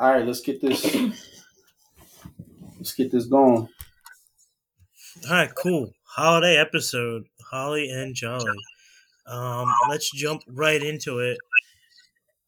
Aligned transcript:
All 0.00 0.10
right, 0.10 0.26
let's 0.26 0.40
get 0.40 0.62
this. 0.62 0.82
let's 2.78 2.94
get 2.94 3.12
this 3.12 3.26
going. 3.26 3.68
All 5.28 5.30
right, 5.30 5.50
cool. 5.54 5.92
Holiday 6.04 6.56
episode, 6.56 7.24
Holly 7.50 7.90
and 7.90 8.14
Jolly. 8.14 8.56
Um, 9.26 9.70
let's 9.90 10.10
jump 10.10 10.40
right 10.48 10.82
into 10.82 11.18
it. 11.18 11.36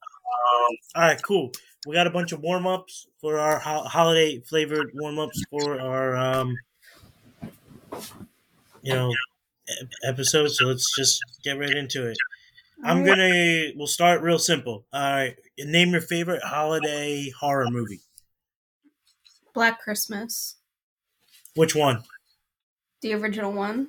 Um, 0.00 0.76
all 0.94 1.02
right, 1.02 1.20
cool. 1.22 1.52
We 1.86 1.94
got 1.94 2.06
a 2.06 2.10
bunch 2.10 2.32
of 2.32 2.40
warm 2.40 2.66
ups 2.66 3.06
for 3.20 3.38
our 3.38 3.58
ho- 3.58 3.84
holiday 3.84 4.40
flavored 4.40 4.92
warm 4.94 5.18
ups 5.18 5.42
for 5.50 5.78
our 5.78 6.16
um, 6.16 6.56
you 8.80 8.94
know, 8.94 9.12
ep- 9.68 9.90
episode. 10.06 10.52
So 10.52 10.64
let's 10.68 10.90
just 10.96 11.20
get 11.44 11.58
right 11.58 11.76
into 11.76 12.08
it. 12.08 12.16
I'm 12.82 13.04
gonna. 13.04 13.72
We'll 13.76 13.86
start 13.86 14.22
real 14.22 14.38
simple. 14.38 14.86
All 14.92 15.00
right, 15.00 15.36
name 15.64 15.90
your 15.92 16.00
favorite 16.00 16.42
holiday 16.42 17.30
horror 17.30 17.66
movie. 17.70 18.00
Black 19.54 19.80
Christmas, 19.80 20.56
Which 21.54 21.74
one? 21.74 22.04
the 23.02 23.12
original 23.14 23.52
one. 23.52 23.88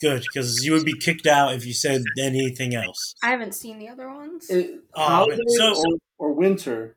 Good, 0.00 0.22
because 0.22 0.64
you 0.64 0.72
would 0.72 0.84
be 0.84 0.98
kicked 0.98 1.26
out 1.26 1.54
if 1.54 1.64
you 1.64 1.72
said 1.72 2.02
anything 2.18 2.74
else. 2.74 3.14
I 3.22 3.30
haven't 3.30 3.54
seen 3.54 3.78
the 3.78 3.88
other 3.88 4.12
ones. 4.12 4.50
It, 4.50 4.80
holiday 4.94 5.40
so- 5.56 5.74
or, 5.76 5.96
or 6.18 6.32
winter? 6.32 6.96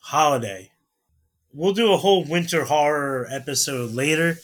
Holiday. 0.00 0.70
We'll 1.52 1.74
do 1.74 1.92
a 1.92 1.96
whole 1.98 2.24
winter 2.24 2.64
horror 2.64 3.26
episode 3.30 3.90
later, 3.92 4.38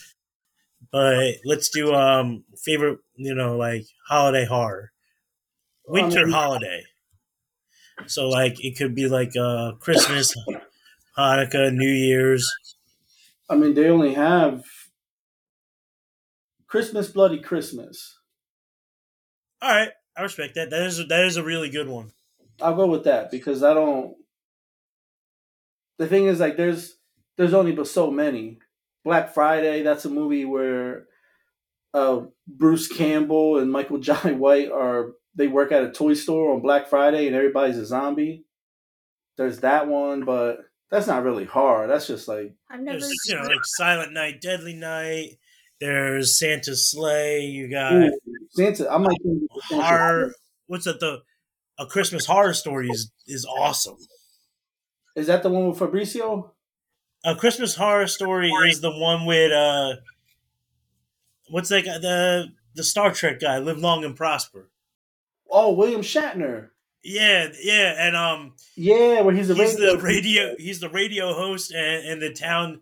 but 0.93 1.37
let's 1.45 1.71
do 1.71 1.95
um 1.95 2.45
favorite, 2.65 2.99
you 3.17 3.35
know, 3.35 3.57
like 3.57 3.87
holiday 4.09 4.45
horror. 4.45 4.93
Winter 5.87 6.25
Um, 6.25 6.33
holiday. 6.33 6.83
So 8.07 8.29
like 8.29 8.63
it 8.65 8.77
could 8.77 8.95
be 8.95 9.09
like 9.09 9.33
uh 9.37 9.73
Christmas, 9.81 10.35
Hanukkah, 11.17 11.73
New 11.73 11.89
Year's. 11.91 12.49
I 13.49 13.57
mean, 13.57 13.75
they 13.75 13.89
only 13.89 14.15
have 14.15 14.65
Christmas, 16.67 17.09
Bloody 17.09 17.39
Christmas. 17.41 18.19
All 19.63 19.71
right, 19.71 19.91
I 20.17 20.23
respect 20.23 20.55
that. 20.57 20.71
That 20.71 20.83
is 20.83 20.99
that 21.09 21.25
is 21.25 21.37
a 21.37 21.43
really 21.43 21.71
good 21.71 21.89
one. 21.89 22.13
I'll 22.61 22.75
go 22.75 22.87
with 22.87 23.05
that 23.05 23.31
because 23.31 23.63
I 23.63 23.75
don't. 23.75 24.15
The 25.99 26.07
thing 26.07 26.27
is, 26.27 26.41
like, 26.41 26.57
there's 26.57 26.97
there's 27.37 27.55
only 27.55 27.73
but 27.73 27.89
so 27.89 28.11
many. 28.11 28.59
Black 29.05 29.33
Friday. 29.33 29.83
That's 29.83 30.05
a 30.05 30.11
movie 30.11 30.45
where 30.45 31.07
uh, 31.95 32.23
Bruce 32.47 32.89
Campbell 32.89 33.59
and 33.59 33.71
Michael 33.71 33.99
Jai 34.01 34.33
White 34.33 34.71
are 34.71 35.13
they 35.37 35.47
work 35.47 35.71
at 35.71 35.85
a 35.85 35.91
toy 35.91 36.15
store 36.15 36.53
on 36.53 36.61
Black 36.61 36.89
Friday 36.89 37.27
and 37.27 37.37
everybody's 37.37 37.79
a 37.79 37.87
zombie. 37.87 38.45
There's 39.37 39.61
that 39.61 39.87
one, 39.87 40.25
but 40.25 40.65
that's 40.91 41.07
not 41.07 41.23
really 41.23 41.45
hard. 41.45 41.91
That's 41.91 42.07
just 42.07 42.27
like 42.27 42.55
I've 42.71 42.81
never. 42.81 42.99
There's 42.99 43.13
you 43.27 43.35
know 43.37 43.43
like 43.43 43.65
Silent 43.65 44.13
Night, 44.13 44.41
Deadly 44.41 44.75
Night. 44.75 45.39
There's 45.79 46.39
Santa's 46.39 46.91
Slay. 46.91 47.41
You 47.43 47.71
got 47.71 47.93
ooh, 47.93 48.19
Santa. 48.51 48.91
I 48.91 48.97
might 48.97 49.19
think 49.23 49.43
of 49.43 49.63
horror. 49.79 50.33
What's 50.67 50.87
that? 50.87 51.01
The 51.01 51.23
a 51.79 51.87
Christmas 51.87 52.25
horror 52.27 52.55
story 52.55 52.89
is 52.89 53.13
is 53.27 53.45
awesome. 53.45 53.99
Is 55.15 55.27
that 55.27 55.43
the 55.43 55.51
one 55.51 55.69
with 55.69 55.79
Fabricio? 55.79 56.51
A 57.25 57.35
Christmas 57.35 57.75
horror 57.75 58.07
story 58.07 58.51
is 58.51 58.81
the 58.81 58.91
one 58.91 59.27
with 59.27 59.53
uh, 59.53 59.97
what's 61.51 61.69
that 61.69 61.85
guy? 61.85 61.99
The 61.99 62.53
the 62.75 62.85
Star 62.85 63.13
Trek 63.13 63.41
guy, 63.41 63.59
Live 63.59 63.79
Long 63.79 64.05
and 64.05 64.17
Prosper. 64.17 64.71
Oh, 65.51 65.73
William 65.73 66.01
Shatner. 66.03 66.69
Yeah, 67.03 67.49
yeah, 67.63 67.95
and 68.07 68.17
um, 68.17 68.55
Yeah, 68.77 69.21
where 69.21 69.35
he's 69.35 69.49
the 69.49 69.55
he's 69.55 69.75
radio. 69.75 69.97
the 69.97 70.03
radio. 70.03 70.55
He's 70.59 70.81
the 70.81 70.91
radio 70.91 71.33
host, 71.35 71.71
and, 71.73 72.05
and 72.09 72.23
the 72.23 72.33
town 72.33 72.81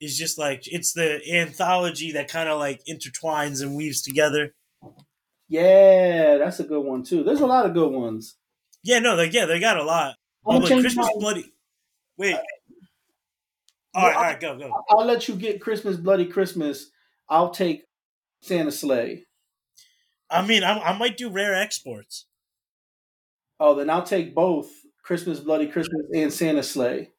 is 0.00 0.16
just 0.16 0.38
like 0.38 0.62
it's 0.66 0.92
the 0.92 1.20
anthology 1.32 2.12
that 2.12 2.28
kind 2.28 2.48
of 2.48 2.58
like 2.58 2.82
intertwines 2.88 3.62
and 3.62 3.74
weaves 3.76 4.00
together. 4.02 4.54
Yeah, 5.48 6.38
that's 6.38 6.60
a 6.60 6.64
good 6.64 6.82
one 6.84 7.02
too. 7.02 7.24
There's 7.24 7.40
a 7.40 7.46
lot 7.46 7.66
of 7.66 7.74
good 7.74 7.90
ones. 7.90 8.36
Yeah, 8.84 9.00
no, 9.00 9.16
they 9.16 9.28
yeah 9.30 9.46
they 9.46 9.58
got 9.58 9.76
a 9.76 9.84
lot. 9.84 10.14
Oh, 10.46 10.60
but 10.60 10.68
Christmas 10.68 10.94
my- 10.96 11.10
Bloody. 11.18 11.52
Wait. 12.16 12.36
All 13.94 14.06
right, 14.06 14.16
all 14.16 14.22
right, 14.22 14.40
go 14.40 14.58
go. 14.58 14.70
I'll 14.90 15.04
let 15.04 15.26
you 15.28 15.34
get 15.36 15.60
Christmas, 15.60 15.96
Bloody 15.96 16.26
Christmas. 16.26 16.90
I'll 17.28 17.50
take 17.50 17.84
Santa 18.40 18.70
Slay. 18.72 19.23
I 20.30 20.46
mean, 20.46 20.64
I, 20.64 20.78
I 20.78 20.98
might 20.98 21.16
do 21.16 21.30
rare 21.30 21.54
exports. 21.54 22.26
Oh, 23.60 23.74
then 23.74 23.90
I'll 23.90 24.02
take 24.02 24.34
both 24.34 24.70
Christmas, 25.02 25.40
Bloody 25.40 25.68
Christmas, 25.68 26.02
and 26.12 26.32
Santa 26.32 26.62
Slay. 26.62 27.12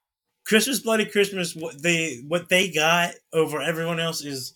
Christmas 0.46 0.80
Bloody 0.80 1.06
Christmas. 1.06 1.56
What 1.56 1.82
they 1.82 2.22
what 2.28 2.50
they 2.50 2.70
got 2.70 3.14
over 3.34 3.62
everyone 3.62 4.00
else 4.00 4.24
is 4.24 4.54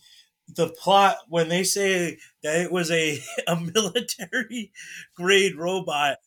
the 0.56 0.68
plot 0.68 1.16
when 1.28 1.48
they 1.48 1.64
say 1.64 2.18
that 2.42 2.60
it 2.60 2.72
was 2.72 2.90
a 2.90 3.20
a 3.46 3.56
military 3.56 4.72
grade 5.16 5.56
robot, 5.56 6.18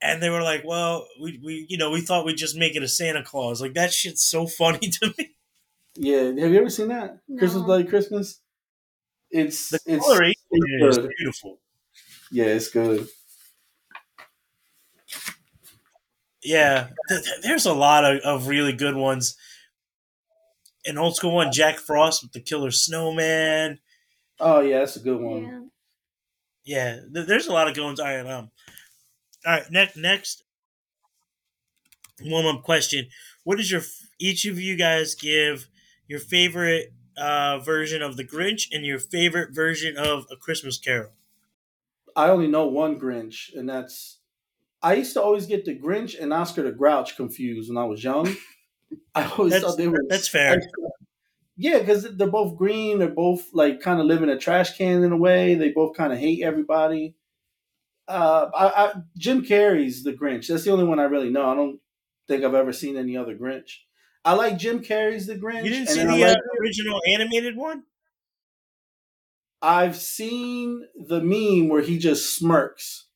and 0.00 0.22
they 0.22 0.30
were 0.30 0.42
like, 0.42 0.62
"Well, 0.64 1.06
we 1.20 1.40
we 1.42 1.66
you 1.68 1.78
know 1.78 1.90
we 1.90 2.00
thought 2.00 2.26
we'd 2.26 2.36
just 2.36 2.56
make 2.56 2.76
it 2.76 2.82
a 2.82 2.88
Santa 2.88 3.22
Claus." 3.22 3.60
Like 3.60 3.74
that 3.74 3.92
shit's 3.92 4.24
so 4.24 4.46
funny 4.58 4.90
to 4.90 5.14
me. 5.16 5.36
Yeah, 5.94 6.24
have 6.24 6.52
you 6.52 6.58
ever 6.58 6.70
seen 6.70 6.88
that 6.88 7.18
Christmas, 7.38 7.62
Bloody 7.62 7.84
Christmas? 7.84 8.40
It's 9.32 9.70
The 9.70 9.80
it's, 9.86 10.04
coloration 10.04 10.34
it's 10.50 10.98
is 10.98 10.98
beautiful. 11.18 11.60
Yeah, 12.30 12.46
it's 12.46 12.70
good. 12.70 13.08
Yeah, 16.42 16.90
th- 17.08 17.24
th- 17.24 17.40
there's 17.42 17.66
a 17.66 17.72
lot 17.74 18.04
of, 18.04 18.20
of 18.22 18.46
really 18.48 18.72
good 18.72 18.96
ones. 18.96 19.36
An 20.84 20.96
old 20.98 21.16
school 21.16 21.34
one, 21.34 21.50
Jack 21.52 21.78
Frost 21.78 22.22
with 22.22 22.32
the 22.32 22.40
Killer 22.40 22.70
Snowman. 22.70 23.80
Oh 24.40 24.60
yeah, 24.60 24.80
that's 24.80 24.96
a 24.96 25.00
good 25.00 25.20
one. 25.20 25.44
Yeah. 25.44 25.60
Yeah, 26.64 27.00
th- 27.12 27.26
there's 27.26 27.46
a 27.46 27.52
lot 27.52 27.68
of 27.68 27.74
good 27.74 27.84
ones. 27.84 28.00
All 28.00 28.06
right, 28.06 28.26
um, 28.26 28.50
all 29.46 29.52
right. 29.54 29.70
Next, 29.70 29.96
next 29.96 30.44
one 32.22 32.44
more 32.44 32.62
question: 32.62 33.08
What 33.44 33.58
is 33.60 33.70
your 33.70 33.82
each 34.18 34.44
of 34.44 34.58
you 34.58 34.76
guys 34.76 35.14
give 35.14 35.68
your 36.06 36.20
favorite 36.20 36.92
uh, 37.16 37.58
version 37.58 38.02
of 38.02 38.16
the 38.16 38.24
Grinch 38.24 38.68
and 38.72 38.84
your 38.84 38.98
favorite 38.98 39.54
version 39.54 39.96
of 39.96 40.26
A 40.30 40.36
Christmas 40.36 40.78
Carol? 40.78 41.10
I 42.14 42.28
only 42.28 42.48
know 42.48 42.66
one 42.66 42.98
Grinch, 43.00 43.54
and 43.56 43.68
that's. 43.68 44.18
I 44.82 44.94
used 44.94 45.12
to 45.14 45.22
always 45.22 45.46
get 45.46 45.64
the 45.64 45.78
Grinch 45.78 46.20
and 46.20 46.32
Oscar 46.32 46.62
the 46.62 46.72
Grouch 46.72 47.16
confused 47.16 47.68
when 47.70 47.78
I 47.78 47.84
was 47.86 48.02
young. 48.02 48.34
I 49.14 49.24
always 49.26 49.52
That's- 49.52 49.62
thought 49.62 49.78
they 49.78 49.88
were. 49.88 50.04
that's 50.08 50.28
fair. 50.28 50.60
Yeah, 51.56 51.78
because 51.78 52.16
they're 52.16 52.26
both 52.26 52.56
green. 52.56 52.98
They're 52.98 53.08
both 53.08 53.52
like 53.52 53.80
kind 53.80 54.00
of 54.00 54.06
live 54.06 54.22
in 54.22 54.28
a 54.30 54.38
trash 54.38 54.76
can 54.76 55.04
in 55.04 55.12
a 55.12 55.16
way. 55.16 55.54
They 55.54 55.70
both 55.70 55.96
kind 55.96 56.12
of 56.12 56.18
hate 56.18 56.42
everybody. 56.42 57.14
Uh, 58.08 58.50
I, 58.54 58.66
I, 58.66 58.92
Jim 59.16 59.44
Carrey's 59.44 60.02
the 60.02 60.12
Grinch. 60.12 60.48
That's 60.48 60.64
the 60.64 60.72
only 60.72 60.84
one 60.84 60.98
I 60.98 61.04
really 61.04 61.30
know. 61.30 61.48
I 61.48 61.54
don't 61.54 61.78
think 62.26 62.42
I've 62.42 62.54
ever 62.54 62.72
seen 62.72 62.96
any 62.96 63.16
other 63.16 63.36
Grinch. 63.36 63.76
I 64.24 64.34
like 64.34 64.56
Jim 64.58 64.80
Carrey's 64.80 65.26
the 65.26 65.34
Grinch. 65.34 65.64
You 65.64 65.70
didn't 65.70 65.88
see 65.88 65.98
then 66.00 66.10
I 66.10 66.16
the 66.18 66.24
uh, 66.30 66.36
original 66.60 67.00
animated 67.08 67.56
one? 67.56 67.84
I've 69.60 69.96
seen 69.96 70.86
the 70.96 71.20
meme 71.20 71.68
where 71.68 71.82
he 71.82 71.98
just 71.98 72.36
smirks 72.36 73.06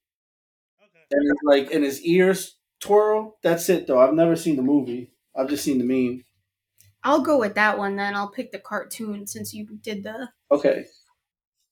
Okay. 0.80 1.04
and 1.10 1.30
it's 1.30 1.42
like 1.44 1.72
and 1.74 1.84
his 1.84 2.00
ears 2.02 2.56
twirl. 2.80 3.38
That's 3.42 3.68
it 3.68 3.86
though. 3.86 3.98
I've 4.00 4.14
never 4.14 4.36
seen 4.36 4.56
the 4.56 4.62
movie. 4.62 5.12
I've 5.34 5.48
just 5.48 5.64
seen 5.64 5.78
the 5.78 5.84
meme. 5.84 6.24
I'll 7.02 7.20
go 7.22 7.38
with 7.38 7.54
that 7.54 7.78
one 7.78 7.96
then. 7.96 8.14
I'll 8.14 8.30
pick 8.30 8.50
the 8.52 8.58
cartoon 8.58 9.26
since 9.26 9.54
you 9.54 9.66
did 9.80 10.02
the. 10.02 10.30
Okay. 10.50 10.86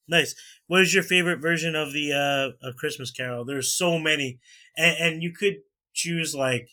Nice. 0.07 0.35
What 0.67 0.81
is 0.81 0.93
your 0.93 1.03
favorite 1.03 1.39
version 1.41 1.75
of 1.75 1.91
the 1.91 2.13
uh, 2.13 2.67
A 2.67 2.73
Christmas 2.73 3.11
Carol? 3.11 3.43
There's 3.43 3.71
so 3.71 3.97
many, 3.97 4.39
and, 4.77 4.95
and 4.99 5.23
you 5.23 5.33
could 5.33 5.55
choose 5.93 6.35
like, 6.35 6.69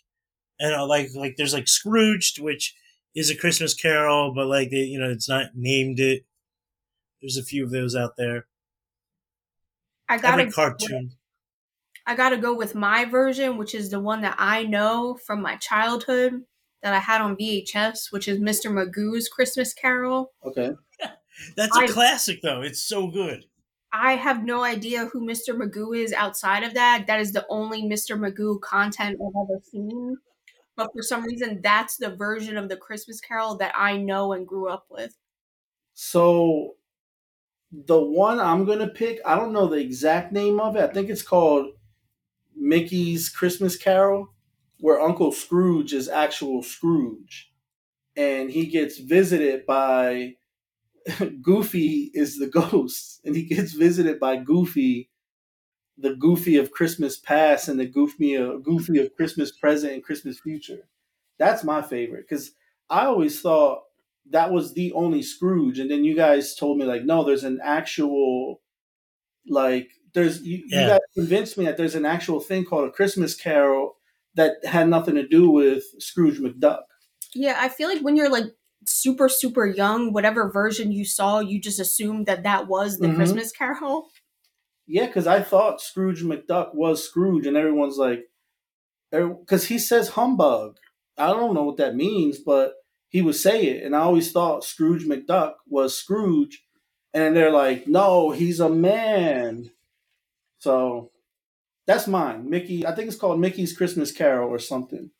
and 0.63 0.75
uh, 0.75 0.87
like 0.87 1.09
like 1.15 1.35
there's 1.37 1.53
like 1.53 1.67
Scrooged, 1.67 2.41
which 2.41 2.75
is 3.15 3.31
a 3.31 3.37
Christmas 3.37 3.75
Carol, 3.75 4.33
but 4.33 4.47
like 4.47 4.71
they, 4.71 4.79
you 4.79 4.99
know 4.99 5.11
it's 5.11 5.29
not 5.29 5.51
named 5.55 5.99
it. 5.99 6.25
There's 7.21 7.37
a 7.37 7.43
few 7.43 7.65
of 7.65 7.73
those 7.73 7.97
out 7.97 8.13
there. 8.17 8.47
I 10.09 10.19
got 10.19 10.39
a 10.41 10.51
cartoon. 10.51 11.13
I 12.07 12.15
gotta 12.15 12.37
go 12.37 12.55
with 12.55 12.75
my 12.77 13.05
version, 13.05 13.59
which 13.59 13.75
is 13.75 13.91
the 13.91 14.01
one 14.01 14.23
that 14.23 14.37
I 14.39 14.63
know 14.63 15.19
from 15.27 15.43
my 15.43 15.57
childhood 15.57 16.45
that 16.83 16.95
I 16.95 16.99
had 17.01 17.21
on 17.21 17.37
VHS, 17.37 18.13
which 18.13 18.29
is 18.29 18.39
Mr. 18.39 18.71
Magoo's 18.71 19.29
Christmas 19.29 19.75
Carol. 19.75 20.33
Okay. 20.45 20.73
That's 21.57 21.77
a 21.77 21.83
I- 21.83 21.87
classic 21.89 22.41
though. 22.43 22.63
It's 22.63 22.83
so 22.83 23.09
good. 23.09 23.47
I 23.95 24.13
have 24.15 24.43
no 24.43 24.63
idea 24.63 25.07
who 25.07 25.21
Mr. 25.21 25.55
Magoo 25.55 25.95
is 25.95 26.15
outside 26.15 26.63
of 26.63 26.73
that. 26.75 27.05
That 27.09 27.21
is 27.21 27.33
the 27.33 27.45
only 27.51 27.83
Mr. 27.83 28.19
Magoo 28.19 28.59
content 28.63 29.21
I've 29.21 29.51
ever 29.51 29.61
seen. 29.71 30.17
But 30.77 30.91
for 30.95 31.03
some 31.03 31.25
reason, 31.25 31.61
that's 31.63 31.97
the 31.97 32.15
version 32.15 32.57
of 32.57 32.69
the 32.69 32.77
Christmas 32.77 33.21
Carol 33.21 33.57
that 33.59 33.75
I 33.77 33.97
know 33.97 34.33
and 34.33 34.47
grew 34.47 34.69
up 34.69 34.87
with. 34.91 35.17
So 35.95 36.77
the 37.73 38.01
one 38.01 38.41
I'm 38.41 38.65
gonna 38.65 38.89
pick, 38.89 39.21
I 39.27 39.37
don't 39.37 39.53
know 39.53 39.67
the 39.69 39.77
exact 39.79 40.33
name 40.33 40.61
of 40.61 40.77
it. 40.77 40.83
I 40.91 40.93
think 40.93 41.11
it's 41.11 41.23
called 41.23 41.75
Mickey's 42.57 43.31
Christmas 43.31 43.77
Carol. 43.77 44.29
where 44.81 45.01
Uncle 45.01 45.33
Scrooge 45.33 45.93
is 45.95 46.09
actual 46.09 46.63
Scrooge, 46.63 47.53
and 48.17 48.51
he 48.51 48.67
gets 48.67 48.99
visited 48.99 49.67
by 49.67 50.37
Goofy 51.43 52.11
is 52.15 52.39
the 52.39 52.49
ghost, 52.61 53.21
and 53.25 53.37
he 53.37 53.45
gets 53.45 53.75
visited 53.75 54.21
by 54.21 54.39
Goofy, 54.39 55.12
the 56.03 56.15
Goofy 56.17 56.57
of 56.57 56.71
Christmas 56.73 57.17
past 57.19 57.69
and 57.69 57.79
the 57.81 57.87
Goofy 57.87 58.35
of 58.35 58.63
Goofy 58.63 58.99
of 58.99 59.15
Christmas 59.15 59.53
present 59.53 59.93
and 59.95 60.03
Christmas 60.05 60.39
future. 60.41 60.89
That's 61.39 61.65
my 61.65 61.81
favorite 61.81 62.27
because 62.29 62.51
I 62.91 63.07
always 63.07 63.41
thought 63.41 63.83
that 64.31 64.51
was 64.53 64.75
the 64.75 64.93
only 64.93 65.23
Scrooge, 65.23 65.79
and 65.79 65.91
then 65.91 66.05
you 66.05 66.15
guys 66.15 66.55
told 66.55 66.79
me 66.79 66.85
like, 66.85 67.05
no, 67.05 67.25
there's 67.25 67.45
an 67.45 67.61
actual 67.63 68.61
like 69.49 69.89
there's 70.15 70.43
you, 70.43 70.63
Yeah. 70.69 70.81
you 70.83 70.87
guys 70.89 71.01
convinced 71.15 71.59
me 71.59 71.65
that 71.65 71.77
there's 71.77 71.95
an 71.95 72.05
actual 72.07 72.41
thing 72.41 72.65
called 72.65 72.89
a 72.89 72.93
Christmas 72.93 73.35
Carol 73.35 73.97
that 74.35 74.65
had 74.65 74.89
nothing 74.89 75.15
to 75.17 75.27
do 75.27 75.51
with 75.51 75.85
Scrooge 75.99 76.39
McDuck. 76.39 76.83
Yeah, 77.35 77.57
I 77.59 77.69
feel 77.69 77.89
like 77.89 78.03
when 78.03 78.17
you're 78.17 78.31
like 78.31 78.47
super 78.87 79.29
super 79.29 79.67
young, 79.67 80.13
whatever 80.13 80.51
version 80.51 80.93
you 80.93 81.05
saw, 81.05 81.41
you 81.41 81.61
just 81.61 81.81
assumed 81.81 82.27
that 82.27 82.43
that 82.43 82.67
was 82.69 82.99
the 82.99 83.09
Mhm. 83.09 83.17
Christmas 83.17 83.53
Carol. 83.53 84.09
Yeah, 84.93 85.07
because 85.07 85.27
I 85.27 85.41
thought 85.41 85.81
Scrooge 85.81 86.23
McDuck 86.23 86.75
was 86.75 87.03
Scrooge, 87.03 87.47
and 87.47 87.57
everyone's 87.57 87.97
like, 87.97 88.29
er, 89.15 89.29
because 89.29 89.69
he 89.69 89.79
says 89.79 90.11
humbug. 90.11 90.77
I 91.17 91.29
don't 91.29 91.55
know 91.55 91.63
what 91.63 91.79
that 91.79 91.97
means, 91.97 92.39
but 92.39 92.75
he 93.09 93.23
would 93.23 93.37
say 93.37 93.69
it, 93.69 93.85
and 93.85 93.97
I 93.97 94.01
always 94.01 94.33
thought 94.33 94.65
Scrooge 94.65 95.07
McDuck 95.07 95.55
was 95.67 95.97
Scrooge, 95.97 96.63
and 97.15 97.35
they're 97.35 97.51
like, 97.51 97.89
no, 97.89 98.33
he's 98.33 98.61
a 98.61 98.69
man. 98.69 99.71
So 100.59 101.11
that's 101.87 102.07
mine, 102.07 102.51
Mickey. 102.51 102.87
I 102.87 102.95
think 102.95 103.09
it's 103.09 103.17
called 103.17 103.41
Mickey's 103.41 103.75
Christmas 103.75 104.13
Carol 104.13 104.51
or 104.51 104.59
something. 104.59 105.11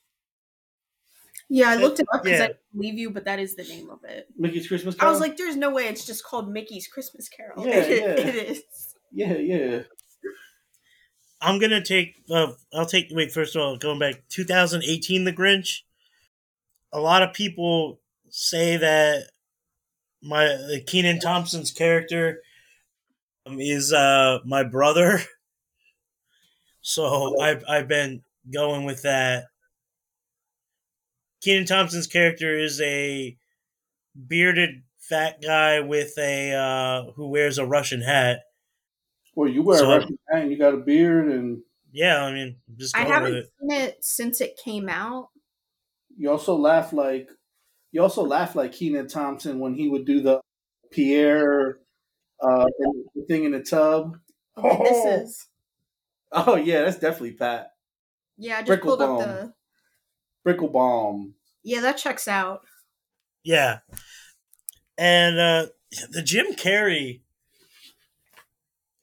Yeah, 1.49 1.71
I 1.71 1.77
looked 1.77 1.99
it 1.99 2.07
up 2.13 2.23
because 2.23 2.41
Yeah. 2.41 2.45
I 2.45 2.49
didn't 2.49 2.61
believe 2.75 2.99
you, 2.99 3.09
but 3.09 3.25
that 3.25 3.39
is 3.39 3.57
the 3.57 3.65
name 3.65 3.89
of 3.89 4.05
it. 4.05 4.29
Mickey's 4.37 4.69
Christmas 4.69 4.97
Carol. 4.97 5.09
I 5.09 5.13
was 5.13 5.21
like, 5.21 5.39
"There's 5.39 5.57
no 5.57 5.71
way 5.71 5.85
it's 5.89 6.05
just 6.05 6.25
called 6.25 6.53
Mickey's 6.53 6.87
Christmas 6.87 7.27
Carol." 7.31 7.67
Yeah, 7.67 7.75
it, 7.77 8.03
yeah. 8.03 8.27
it 8.27 8.35
is. 8.51 8.92
Yeah, 9.13 9.35
yeah. 9.37 9.83
I'm 11.41 11.59
gonna 11.59 11.85
take. 11.85 12.17
Uh, 12.31 12.53
I'll 12.73 12.87
take. 12.87 13.09
Wait, 13.11 13.33
first 13.33 13.57
of 13.57 13.63
all, 13.63 13.77
going 13.77 13.99
back 13.99 14.23
2018, 14.29 15.25
The 15.25 15.33
Grinch. 15.33 15.81
A 16.93 17.01
lot 17.01 17.23
of 17.23 17.33
people 17.33 18.01
say 18.29 18.77
that 18.77 19.31
my 20.23 20.47
uh, 20.47 20.77
Kenan 20.87 21.21
Thompson's 21.21 21.71
character 21.73 22.43
um, 23.47 23.61
is 23.61 23.93
uh, 23.93 24.41
my 24.45 24.63
brother. 24.63 25.21
So 26.85 27.41
I've 27.41 27.63
I've 27.69 27.89
been 27.89 28.23
going 28.53 28.85
with 28.85 29.03
that. 29.03 29.45
Kenan 31.43 31.67
Thompson's 31.67 32.07
character 32.07 32.57
is 32.59 32.81
a 32.81 33.37
bearded 34.29 34.83
fat 34.99 35.43
guy 35.43 35.81
with 35.81 36.17
a 36.19 36.53
uh, 36.53 37.13
who 37.13 37.29
wears 37.29 37.59
a 37.59 37.67
Russian 37.67 38.03
hat. 38.03 38.41
Well, 39.35 39.49
you 39.49 39.63
wear 39.63 39.79
So- 39.79 39.91
a 39.91 39.99
Russian 39.99 40.19
hat 40.31 40.43
and 40.43 40.51
you 40.51 40.59
got 40.59 40.75
a 40.75 40.79
beard, 40.79 41.29
and 41.29 41.63
Yeah, 41.93 42.23
I 42.25 42.33
mean, 42.33 42.57
I'm 42.69 42.77
just 42.77 42.97
I 42.97 43.01
haven't 43.05 43.35
it. 43.35 43.51
seen 43.61 43.71
it 43.71 44.05
since 44.05 44.41
it 44.41 44.59
came 44.63 44.89
out. 44.89 45.29
you 46.17 46.31
also 46.31 46.55
laugh 46.55 46.93
like 46.93 47.29
you 47.91 48.03
also 48.03 48.23
laugh 48.23 48.55
like 48.55 48.73
Kenan 48.73 49.09
Thompson 49.09 49.59
when 49.59 49.75
he 49.75 49.89
would 49.89 50.05
do 50.05 50.21
the 50.21 50.41
Pierre 50.91 51.79
uh, 52.43 52.67
thing 53.29 53.45
in 53.45 53.53
the 53.53 53.61
tub. 53.63 54.17
Okay, 54.59 54.69
Oh. 54.69 54.85
this 54.85 55.23
is. 55.23 55.49
Oh 56.33 56.57
yeah, 56.57 56.83
that's 56.83 56.99
definitely 56.99 57.33
Pat. 57.33 57.73
Yeah, 58.37 58.59
I 58.59 58.63
just 58.63 58.83
pulled 58.83 59.01
up 59.03 59.19
the. 59.21 59.55
Bricklebaum. 60.47 61.33
Yeah, 61.63 61.81
that 61.83 61.97
checks 61.99 62.27
out. 62.29 62.63
Yeah. 63.45 63.79
And 64.99 65.39
uh 65.39 65.67
the 66.11 66.23
Jim 66.23 66.47
Carrey 66.55 67.17
is 67.17 67.22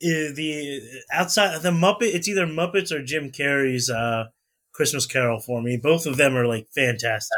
the 0.02 0.82
outside 1.12 1.62
the 1.62 1.72
Muppet 1.72 2.14
it's 2.14 2.28
either 2.28 2.46
Muppets 2.46 2.92
or 2.92 3.04
Jim 3.04 3.32
Carrey's 3.32 3.90
uh 3.90 4.26
Christmas 4.72 5.06
Carol 5.06 5.40
for 5.40 5.62
me. 5.62 5.78
Both 5.78 6.06
of 6.06 6.18
them 6.18 6.36
are 6.38 6.46
like 6.48 6.68
fantastic. 6.74 7.38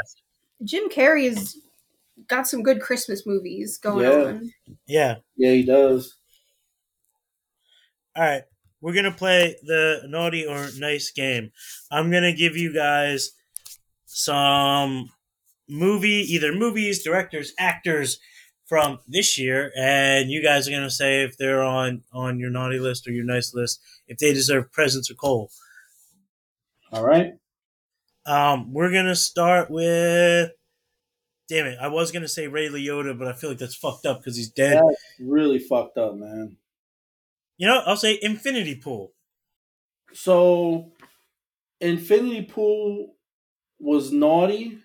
Jim 0.63 0.89
Carrey 0.89 1.29
has 1.29 1.57
got 2.27 2.47
some 2.47 2.61
good 2.61 2.79
Christmas 2.81 3.25
movies 3.25 3.77
going 3.77 4.05
Yeah. 4.05 4.23
on. 4.25 4.53
Yeah. 4.87 5.15
Yeah, 5.37 5.51
he 5.53 5.63
does. 5.63 6.15
All 8.15 8.23
right. 8.23 8.43
We're 8.81 8.93
going 8.93 9.05
to 9.05 9.11
play 9.11 9.55
the 9.63 10.01
naughty 10.07 10.45
or 10.45 10.67
nice 10.77 11.11
game. 11.11 11.51
I'm 11.91 12.09
going 12.09 12.23
to 12.23 12.33
give 12.33 12.57
you 12.57 12.73
guys 12.73 13.31
some 14.05 15.09
movie, 15.69 16.25
either 16.33 16.51
movies, 16.53 17.03
directors, 17.03 17.53
actors 17.59 18.19
from 18.71 18.99
this 19.05 19.37
year, 19.37 19.69
and 19.75 20.31
you 20.31 20.41
guys 20.41 20.65
are 20.65 20.71
going 20.71 20.81
to 20.83 20.89
say 20.89 21.23
if 21.23 21.37
they're 21.37 21.61
on 21.61 22.03
on 22.13 22.39
your 22.39 22.49
naughty 22.49 22.79
list 22.79 23.05
or 23.05 23.11
your 23.11 23.25
nice 23.25 23.53
list, 23.53 23.81
if 24.07 24.17
they 24.17 24.31
deserve 24.31 24.71
presents 24.71 25.11
or 25.11 25.15
coal. 25.15 25.51
All 26.93 27.03
right. 27.05 27.33
Um, 28.25 28.71
we're 28.71 28.89
going 28.89 29.07
to 29.07 29.15
start 29.15 29.69
with. 29.69 30.51
Damn 31.49 31.65
it! 31.65 31.79
I 31.81 31.89
was 31.89 32.13
gonna 32.13 32.29
say 32.29 32.47
Ray 32.47 32.69
Liotta, 32.69 33.19
but 33.19 33.27
I 33.27 33.33
feel 33.33 33.49
like 33.49 33.59
that's 33.59 33.75
fucked 33.75 34.05
up 34.05 34.19
because 34.19 34.37
he's 34.37 34.47
dead. 34.47 34.77
That's 34.77 35.01
really 35.19 35.59
fucked 35.59 35.97
up, 35.97 36.15
man. 36.15 36.55
You 37.57 37.67
know, 37.67 37.81
I'll 37.85 37.97
say 37.97 38.17
Infinity 38.21 38.75
Pool. 38.75 39.11
So 40.13 40.93
Infinity 41.81 42.43
Pool 42.43 43.17
was 43.79 44.13
naughty, 44.13 44.77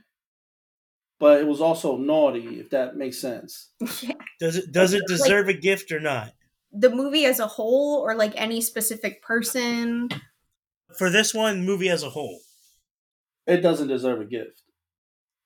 but 1.18 1.40
it 1.40 1.46
was 1.46 1.60
also 1.60 1.96
naughty, 1.96 2.60
if 2.60 2.70
that 2.70 2.96
makes 2.96 3.18
sense. 3.20 3.70
Yeah. 4.02 4.14
Does 4.40 4.56
it 4.56 4.72
does 4.72 4.92
it 4.94 4.98
Like- 5.08 5.18
deserve 5.18 5.48
a 5.48 5.54
gift 5.54 5.90
or 5.92 6.00
not? 6.00 6.32
The 6.72 6.90
movie 6.90 7.24
as 7.24 7.40
a 7.40 7.46
whole, 7.46 8.00
or 8.02 8.14
like 8.14 8.32
any 8.36 8.60
specific 8.60 9.22
person. 9.22 10.10
For 10.98 11.08
this 11.10 11.32
one, 11.32 11.64
movie 11.64 11.88
as 11.88 12.02
a 12.02 12.10
whole. 12.10 12.38
It 13.46 13.58
doesn't 13.62 13.88
deserve 13.88 14.20
a 14.20 14.24
gift. 14.26 14.62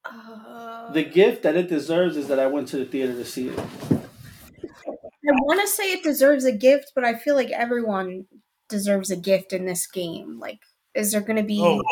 Uh, 0.04 0.90
The 0.92 1.04
gift 1.04 1.42
that 1.44 1.54
it 1.56 1.68
deserves 1.68 2.16
is 2.16 2.26
that 2.28 2.40
I 2.40 2.46
went 2.46 2.66
to 2.68 2.78
the 2.78 2.84
theater 2.84 3.12
to 3.12 3.24
see 3.24 3.48
it. 3.48 3.58
I 3.58 5.32
want 5.42 5.60
to 5.60 5.68
say 5.68 5.92
it 5.92 6.02
deserves 6.02 6.44
a 6.44 6.52
gift, 6.52 6.92
but 6.94 7.04
I 7.04 7.14
feel 7.14 7.34
like 7.36 7.50
everyone 7.50 8.24
deserves 8.68 9.10
a 9.10 9.16
gift 9.16 9.52
in 9.52 9.66
this 9.66 9.86
game. 9.86 10.38
Like, 10.40 10.60
is 10.94 11.12
there 11.12 11.20
going 11.20 11.36
to 11.36 11.42
be? 11.44 11.60
Oh 11.62 11.82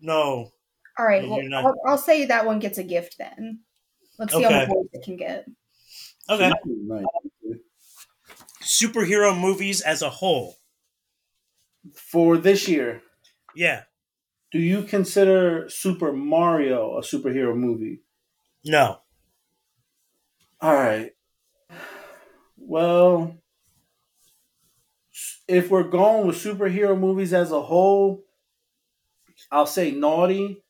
no! 0.00 0.50
All 1.02 1.08
right, 1.08 1.28
well, 1.28 1.42
not- 1.42 1.64
I'll, 1.64 1.74
I'll 1.86 1.98
say 1.98 2.26
that 2.26 2.46
one 2.46 2.60
gets 2.60 2.78
a 2.78 2.84
gift 2.84 3.18
then. 3.18 3.62
Let's 4.18 4.32
see 4.34 4.42
how 4.42 4.50
Okay. 4.50 4.58
much 4.60 4.68
points 4.68 4.94
it 4.94 5.02
can 5.02 5.16
get. 5.16 5.46
Okay, 6.30 6.48
Nice. 6.48 7.04
superhero 8.62 9.38
movies 9.38 9.80
as 9.80 10.02
a 10.02 10.10
whole. 10.10 10.56
For 11.94 12.36
this 12.36 12.68
year, 12.68 13.02
Yeah, 13.54 13.84
do 14.52 14.58
you 14.60 14.84
consider 14.84 15.68
Super 15.68 16.12
Mario 16.12 16.98
a 16.98 17.02
superhero 17.02 17.56
movie? 17.56 18.02
no. 18.64 19.02
All 20.60 20.72
right. 20.74 21.12
Well, 22.56 23.42
if 25.48 25.70
we're 25.70 25.82
going 25.84 26.26
with 26.26 26.36
superhero 26.36 26.98
movies 26.98 27.32
as 27.32 27.52
a 27.52 27.60
whole, 27.62 28.24
I'll 29.50 29.66
say 29.66 29.90
naughty, 29.90 30.61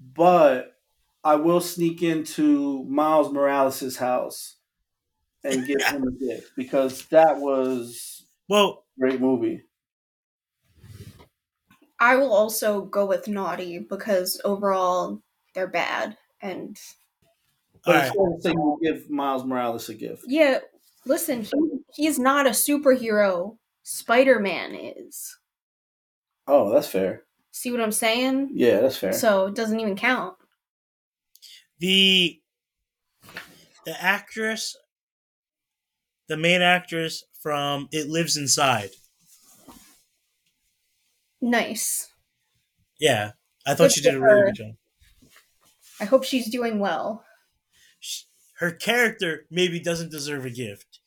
but 0.00 0.76
I 1.24 1.36
will 1.36 1.60
sneak 1.60 2.02
into 2.02 2.84
Miles 2.86 3.32
Morales' 3.32 3.96
house 3.98 4.58
and 5.44 5.66
give 5.66 5.86
him 5.88 6.04
a 6.04 6.12
gift 6.12 6.52
because 6.56 7.06
that 7.08 7.38
was 7.38 8.26
Well, 8.48 8.84
a 8.96 9.00
great 9.00 9.20
movie. 9.20 9.64
I 12.00 12.16
will 12.16 12.32
also 12.32 12.82
go 12.84 13.06
with 13.06 13.28
naughty 13.28 13.78
because 13.78 14.40
overall 14.44 15.22
they're 15.54 15.68
bad. 15.68 16.18
And 16.40 16.76
But 17.84 17.94
all 17.94 17.96
it's 17.96 18.08
right. 18.08 18.18
fair 18.42 18.52
to 18.54 18.58
you 18.58 18.78
give 18.82 19.10
Miles 19.10 19.44
Morales 19.44 19.90
a 19.90 19.94
gift. 19.94 20.24
yeah, 20.26 20.60
listen, 21.04 21.42
he, 21.42 21.52
he's 21.94 22.18
not 22.18 22.46
a 22.46 22.50
superhero. 22.50 23.58
Spider 23.82 24.38
Man 24.38 24.74
is. 24.74 25.38
Oh, 26.46 26.70
that's 26.70 26.86
fair. 26.88 27.26
See 27.52 27.70
what 27.70 27.80
I'm 27.80 27.92
saying? 27.92 28.50
Yeah, 28.54 28.80
that's 28.80 28.96
fair. 28.96 29.12
So 29.12 29.46
it 29.46 29.54
doesn't 29.54 29.78
even 29.80 29.96
count. 29.96 30.36
the 31.78 32.40
the 33.84 34.02
actress, 34.02 34.76
the 36.28 36.36
main 36.38 36.62
actress 36.62 37.24
from 37.42 37.88
It 37.92 38.08
Lives 38.08 38.36
Inside. 38.38 38.90
Nice. 41.42 42.14
Yeah, 43.00 43.32
I 43.66 43.74
thought 43.74 43.90
Good 43.90 43.92
she 43.92 44.00
did 44.00 44.14
a 44.14 44.20
really 44.20 44.42
her. 44.42 44.44
good 44.44 44.54
job. 44.54 44.74
I 46.00 46.04
hope 46.04 46.24
she's 46.24 46.50
doing 46.50 46.80
well. 46.80 47.24
Her 48.58 48.70
character 48.70 49.46
maybe 49.50 49.80
doesn't 49.80 50.10
deserve 50.12 50.44
a 50.44 50.50
gift 50.50 51.00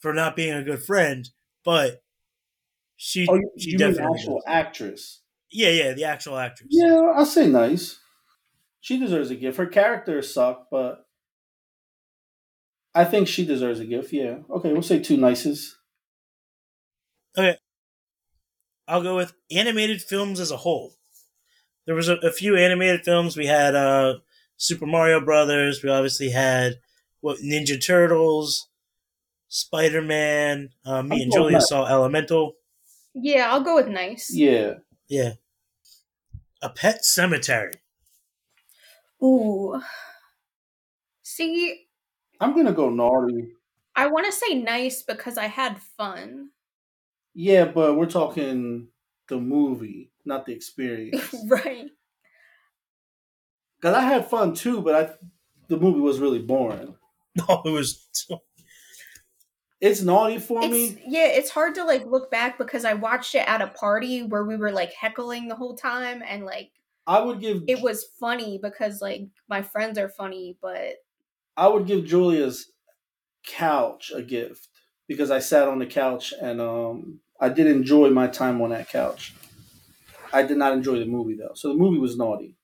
for 0.00 0.12
not 0.14 0.36
being 0.36 0.54
a 0.54 0.64
good 0.64 0.82
friend, 0.84 1.30
but 1.64 2.04
she 2.96 3.26
oh, 3.28 3.40
she 3.58 3.72
you 3.72 3.78
mean 3.78 3.98
actual 3.98 4.40
does. 4.40 4.44
actress? 4.46 5.22
Yeah, 5.50 5.70
yeah, 5.70 5.92
the 5.92 6.04
actual 6.04 6.38
actress. 6.38 6.68
Yeah, 6.70 7.12
I'll 7.14 7.26
say 7.26 7.48
nice. 7.48 7.98
She 8.80 8.98
deserves 8.98 9.30
a 9.30 9.36
gift. 9.36 9.58
Her 9.58 9.66
character 9.66 10.22
sucked, 10.22 10.70
but 10.70 11.06
I 12.94 13.04
think 13.04 13.28
she 13.28 13.44
deserves 13.44 13.80
a 13.80 13.84
gift. 13.84 14.12
Yeah. 14.12 14.38
Okay, 14.50 14.72
we'll 14.72 14.82
say 14.82 14.98
two 15.00 15.16
nices. 15.16 15.76
Okay. 17.36 17.58
I'll 18.88 19.02
go 19.02 19.16
with 19.16 19.34
animated 19.50 20.00
films 20.00 20.40
as 20.40 20.50
a 20.50 20.56
whole. 20.56 20.94
There 21.86 21.94
was 21.94 22.08
a, 22.08 22.14
a 22.16 22.32
few 22.32 22.56
animated 22.56 23.04
films. 23.04 23.36
We 23.36 23.46
had 23.46 23.74
uh, 23.74 24.14
Super 24.56 24.86
Mario 24.86 25.20
Brothers. 25.20 25.82
We 25.82 25.90
obviously 25.90 26.30
had 26.30 26.76
what 27.20 27.38
Ninja 27.38 27.84
Turtles, 27.84 28.68
Spider 29.48 30.02
Man. 30.02 30.70
Uh, 30.84 31.02
me 31.02 31.16
I'm 31.16 31.22
and 31.22 31.32
Julia 31.32 31.52
nice. 31.54 31.68
saw 31.68 31.86
Elemental. 31.86 32.54
Yeah, 33.14 33.50
I'll 33.50 33.62
go 33.62 33.76
with 33.76 33.88
nice. 33.88 34.30
Yeah. 34.32 34.74
Yeah. 35.08 35.32
A 36.62 36.68
Pet 36.70 37.02
Sematary. 37.02 37.74
Ooh. 39.22 39.80
See, 41.22 41.86
I'm 42.40 42.54
gonna 42.54 42.72
go 42.72 42.90
naughty. 42.90 43.52
I 43.94 44.08
want 44.08 44.26
to 44.26 44.32
say 44.32 44.54
nice 44.54 45.02
because 45.02 45.38
I 45.38 45.46
had 45.46 45.80
fun. 45.96 46.50
Yeah, 47.34 47.64
but 47.66 47.96
we're 47.96 48.06
talking 48.06 48.88
the 49.28 49.38
movie, 49.38 50.10
not 50.24 50.46
the 50.46 50.52
experience. 50.52 51.34
right. 51.48 51.86
Cause 53.82 53.94
I 53.94 54.00
had 54.02 54.28
fun 54.28 54.54
too, 54.54 54.80
but 54.80 54.94
I 54.94 55.14
the 55.68 55.76
movie 55.76 56.00
was 56.00 56.18
really 56.18 56.40
boring. 56.40 56.94
No, 57.36 57.60
it 57.66 57.70
was. 57.70 58.08
It's 59.80 60.00
naughty 60.02 60.38
for 60.38 60.62
It's 60.62 60.72
me. 60.72 61.02
yeah, 61.06 61.26
it's 61.26 61.50
hard 61.50 61.74
to 61.74 61.84
like 61.84 62.06
look 62.06 62.30
back 62.30 62.56
because 62.58 62.84
I 62.84 62.94
watched 62.94 63.34
it 63.34 63.46
at 63.46 63.60
a 63.60 63.66
party 63.68 64.22
where 64.22 64.44
we 64.44 64.56
were 64.56 64.72
like 64.72 64.92
heckling 64.92 65.48
the 65.48 65.54
whole 65.54 65.76
time 65.76 66.22
and 66.26 66.44
like 66.44 66.72
I 67.06 67.20
would 67.20 67.40
give 67.40 67.64
it 67.68 67.82
was 67.82 68.04
funny 68.18 68.58
because 68.60 69.00
like 69.02 69.22
my 69.48 69.62
friends 69.62 69.98
are 69.98 70.08
funny, 70.08 70.56
but 70.62 70.94
I 71.56 71.68
would 71.68 71.86
give 71.86 72.04
Julia's 72.06 72.72
couch 73.46 74.12
a 74.14 74.22
gift 74.22 74.68
because 75.08 75.30
I 75.30 75.38
sat 75.38 75.68
on 75.68 75.78
the 75.78 75.86
couch 75.86 76.32
and 76.40 76.60
um 76.60 77.20
I 77.40 77.50
did 77.50 77.66
enjoy 77.66 78.10
my 78.10 78.28
time 78.28 78.60
on 78.62 78.70
that 78.70 78.88
couch. 78.88 79.34
I 80.32 80.42
did 80.42 80.56
not 80.56 80.72
enjoy 80.72 80.98
the 80.98 81.06
movie 81.06 81.36
though, 81.36 81.52
so 81.54 81.68
the 81.68 81.74
movie 81.78 81.98
was 81.98 82.16
naughty. 82.16 82.56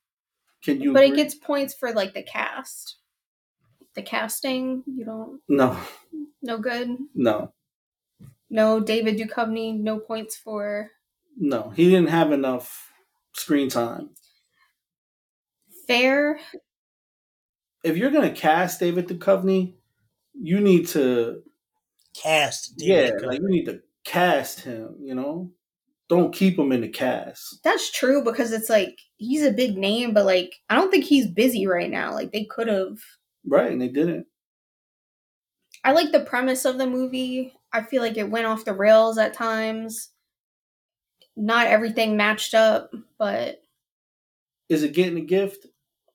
Can 0.63 0.81
you? 0.81 0.93
but 0.93 1.03
it 1.03 1.15
gets 1.15 1.35
points 1.35 1.73
for 1.73 1.91
like 1.93 2.13
the 2.13 2.23
cast. 2.23 2.97
The 3.95 4.01
casting, 4.01 4.83
you 4.87 5.05
don't 5.05 5.41
no, 5.47 5.79
no 6.43 6.57
good. 6.59 6.95
no, 7.15 7.53
No 8.49 8.79
David 8.79 9.17
Duchovny, 9.17 9.79
no 9.79 9.97
points 9.99 10.35
for 10.37 10.91
no. 11.35 11.71
He 11.71 11.85
didn't 11.89 12.09
have 12.09 12.31
enough 12.31 12.91
screen 13.33 13.69
time. 13.69 14.11
fair. 15.87 16.39
If 17.83 17.97
you're 17.97 18.11
gonna 18.11 18.31
cast 18.31 18.79
David 18.79 19.07
Duchovny, 19.07 19.73
you 20.33 20.59
need 20.59 20.87
to 20.89 21.41
Cast. 22.13 22.75
yeah, 22.77 23.07
David 23.07 23.25
like 23.25 23.41
you 23.41 23.49
need 23.49 23.65
to 23.65 23.81
cast 24.03 24.59
him. 24.61 24.95
You 25.01 25.15
know, 25.15 25.51
don't 26.09 26.33
keep 26.33 26.59
him 26.59 26.71
in 26.71 26.81
the 26.81 26.89
cast. 26.89 27.59
That's 27.63 27.91
true 27.91 28.23
because 28.23 28.51
it's 28.51 28.69
like 28.69 28.99
he's 29.17 29.43
a 29.43 29.51
big 29.51 29.77
name, 29.77 30.13
but 30.13 30.25
like 30.25 30.53
I 30.69 30.75
don't 30.75 30.91
think 30.91 31.05
he's 31.05 31.27
busy 31.27 31.65
right 31.65 31.89
now. 31.89 32.13
Like 32.13 32.31
they 32.31 32.45
could 32.45 32.67
have. 32.67 32.99
Right, 33.45 33.71
and 33.71 33.81
they 33.81 33.89
didn't. 33.89 34.27
I 35.83 35.91
like 35.91 36.11
the 36.11 36.21
premise 36.21 36.65
of 36.65 36.77
the 36.77 36.87
movie. 36.87 37.53
I 37.71 37.81
feel 37.81 38.01
like 38.01 38.17
it 38.17 38.29
went 38.29 38.45
off 38.45 38.65
the 38.65 38.73
rails 38.73 39.17
at 39.17 39.33
times. 39.33 40.09
Not 41.35 41.67
everything 41.67 42.15
matched 42.17 42.53
up, 42.53 42.93
but 43.17 43.61
Is 44.69 44.83
it 44.83 44.93
getting 44.93 45.17
a 45.17 45.21
gift? 45.25 45.67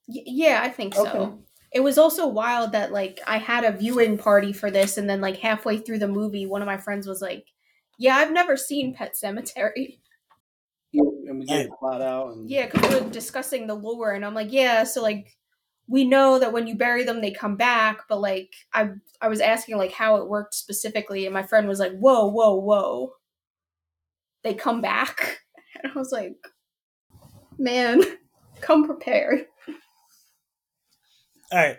y- 0.06 0.22
yeah, 0.26 0.60
I 0.62 0.68
think 0.70 0.94
so. 0.94 1.42
It 1.72 1.80
was 1.80 1.98
also 1.98 2.26
wild 2.26 2.72
that 2.72 2.92
like 2.92 3.20
I 3.26 3.38
had 3.38 3.64
a 3.64 3.76
viewing 3.76 4.16
party 4.16 4.52
for 4.52 4.70
this, 4.70 4.96
and 4.96 5.08
then 5.08 5.20
like 5.20 5.37
halfway 5.37 5.78
through 5.78 5.98
the 5.98 6.08
movie, 6.08 6.46
one 6.46 6.62
of 6.62 6.66
my 6.66 6.78
friends 6.78 7.06
was 7.06 7.20
like, 7.20 7.46
"Yeah, 7.98 8.16
I've 8.16 8.32
never 8.32 8.56
seen 8.56 8.94
Pet 8.94 9.14
Sematary." 9.22 9.98
And 10.94 11.40
we 11.40 11.46
get 11.46 11.70
plot 11.78 12.00
out. 12.00 12.32
And 12.32 12.48
Yeah, 12.48 12.66
because 12.66 12.94
we 12.94 13.00
were 13.00 13.10
discussing 13.10 13.66
the 13.66 13.75
lore, 13.75 14.12
and 14.12 14.25
I'm 14.25 14.34
like, 14.34 14.50
yeah, 14.50 14.84
so 14.84 15.02
like 15.02 15.37
we 15.88 16.04
know 16.04 16.38
that 16.38 16.52
when 16.52 16.66
you 16.66 16.76
bury 16.76 17.02
them, 17.02 17.21
they 17.21 17.30
come 17.30 17.57
back, 17.57 18.02
but 18.09 18.21
like 18.21 18.52
I 18.73 18.90
I 19.21 19.28
was 19.28 19.40
asking 19.40 19.78
like 19.78 19.92
how 19.92 20.16
it 20.16 20.28
worked 20.28 20.54
specifically, 20.54 21.25
and 21.25 21.35
my 21.35 21.42
friend 21.42 21.66
was 21.66 21.80
like, 21.80 21.97
whoa, 21.99 22.26
whoa, 22.26 22.54
whoa, 22.54 23.12
they 24.45 24.54
come 24.54 24.80
back, 24.80 25.40
and 25.83 25.92
I 25.92 25.99
was 25.99 26.12
like, 26.12 26.37
man, 27.59 28.02
come 28.61 28.85
prepared. 28.85 29.47
All 31.50 31.59
right. 31.59 31.78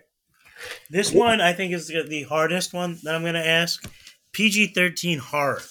This 0.89 1.13
one 1.13 1.39
I 1.39 1.53
think 1.53 1.73
is 1.73 1.87
the 1.87 2.03
the 2.03 2.23
hardest 2.23 2.73
one 2.73 2.97
that 3.03 3.15
I'm 3.15 3.21
going 3.21 3.35
to 3.35 3.47
ask. 3.47 3.89
PG 4.33 4.73
13 4.73 5.19
horror. 5.19 5.61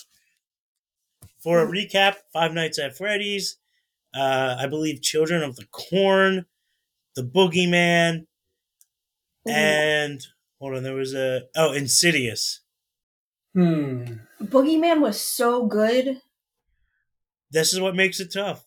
For 1.40 1.62
a 1.62 1.66
recap, 1.66 2.16
Five 2.32 2.52
Nights 2.52 2.78
at 2.78 2.96
Freddy's, 2.96 3.56
uh, 4.14 4.56
I 4.58 4.66
believe 4.66 5.02
Children 5.02 5.42
of 5.42 5.56
the 5.56 5.66
Corn, 5.66 6.46
The 7.14 7.22
Boogeyman, 7.22 8.26
and 9.48 10.26
hold 10.58 10.74
on, 10.74 10.82
there 10.82 10.94
was 10.94 11.14
a 11.14 11.42
oh 11.56 11.72
Insidious. 11.72 12.60
Hmm. 13.54 14.04
Boogeyman 14.42 15.00
was 15.00 15.20
so 15.20 15.66
good. 15.66 16.20
This 17.50 17.72
is 17.72 17.80
what 17.80 17.96
makes 17.96 18.20
it 18.20 18.32
tough. 18.32 18.64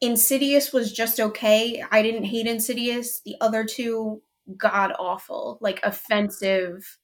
Insidious 0.00 0.72
was 0.72 0.92
just 0.92 1.20
okay. 1.20 1.84
I 1.90 2.02
didn't 2.02 2.24
hate 2.24 2.46
Insidious. 2.46 3.20
The 3.20 3.36
other 3.40 3.64
two, 3.64 4.22
god 4.56 4.92
awful, 4.98 5.58
like 5.60 5.80
offensive. 5.82 6.98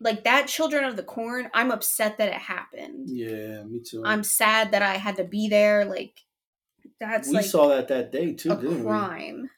Like 0.00 0.24
that 0.24 0.48
Children 0.48 0.84
of 0.84 0.96
the 0.96 1.02
Corn, 1.02 1.50
I'm 1.54 1.70
upset 1.70 2.18
that 2.18 2.28
it 2.28 2.34
happened. 2.34 3.08
Yeah, 3.10 3.62
me 3.64 3.80
too. 3.80 4.02
I'm 4.04 4.22
sad 4.22 4.72
that 4.72 4.82
I 4.82 4.94
had 4.94 5.16
to 5.16 5.24
be 5.24 5.48
there. 5.48 5.84
Like 5.84 6.20
that's 7.00 7.28
we 7.28 7.34
like 7.36 7.46
saw 7.46 7.68
that 7.68 7.88
that 7.88 8.12
day 8.12 8.32
too, 8.32 8.52
a 8.52 8.56
didn't 8.56 8.82
crime. 8.84 9.50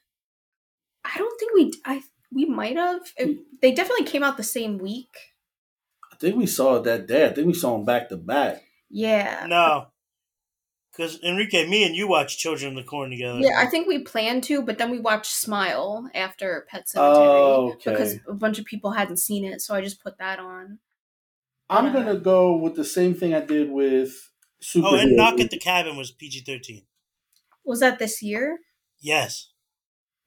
I 1.03 1.17
don't 1.17 1.39
think 1.39 1.53
we. 1.53 1.73
I 1.85 2.01
we 2.31 2.45
might 2.45 2.75
have. 2.77 3.01
It- 3.17 3.39
they 3.61 3.71
definitely 3.71 4.05
came 4.05 4.23
out 4.23 4.37
the 4.37 4.43
same 4.43 4.77
week. 4.77 5.09
I 6.11 6.15
think 6.17 6.35
we 6.35 6.45
saw 6.47 6.75
it 6.77 6.83
that 6.83 7.07
day. 7.07 7.25
I 7.25 7.33
think 7.33 7.47
we 7.47 7.53
saw 7.53 7.73
them 7.75 7.85
back 7.85 8.09
to 8.09 8.17
back. 8.17 8.63
Yeah. 8.89 9.45
No. 9.47 9.87
Because 10.91 11.21
Enrique, 11.23 11.67
me 11.67 11.85
and 11.85 11.95
you 11.95 12.07
watched 12.07 12.39
Children 12.39 12.75
of 12.77 12.83
the 12.83 12.89
Corn 12.89 13.11
together. 13.11 13.39
Yeah, 13.39 13.55
I 13.59 13.67
think 13.67 13.87
we 13.87 13.99
planned 13.99 14.43
to, 14.45 14.63
but 14.63 14.79
then 14.79 14.89
we 14.89 14.99
watched 14.99 15.31
Smile 15.31 16.09
after 16.15 16.65
Pet 16.69 16.85
Sematary 16.87 17.15
Oh, 17.15 17.71
okay. 17.73 17.91
because 17.91 18.15
a 18.27 18.33
bunch 18.33 18.57
of 18.57 18.65
people 18.65 18.91
hadn't 18.91 19.17
seen 19.17 19.45
it, 19.45 19.61
so 19.61 19.75
I 19.75 19.81
just 19.81 20.01
put 20.01 20.17
that 20.17 20.39
on. 20.39 20.79
I'm 21.69 21.87
Uh, 21.87 21.93
gonna 21.93 22.15
go 22.17 22.55
with 22.55 22.75
the 22.75 22.83
same 22.85 23.13
thing 23.13 23.33
I 23.35 23.41
did 23.41 23.69
with 23.69 24.31
Super. 24.59 24.87
Oh, 24.87 24.95
and 24.95 25.15
Knock 25.15 25.39
at 25.39 25.51
the 25.51 25.59
Cabin 25.59 25.97
was 25.97 26.09
PG 26.11 26.41
13. 26.41 26.87
Was 27.63 27.81
that 27.81 27.99
this 27.99 28.23
year? 28.23 28.57
Yes. 28.99 29.51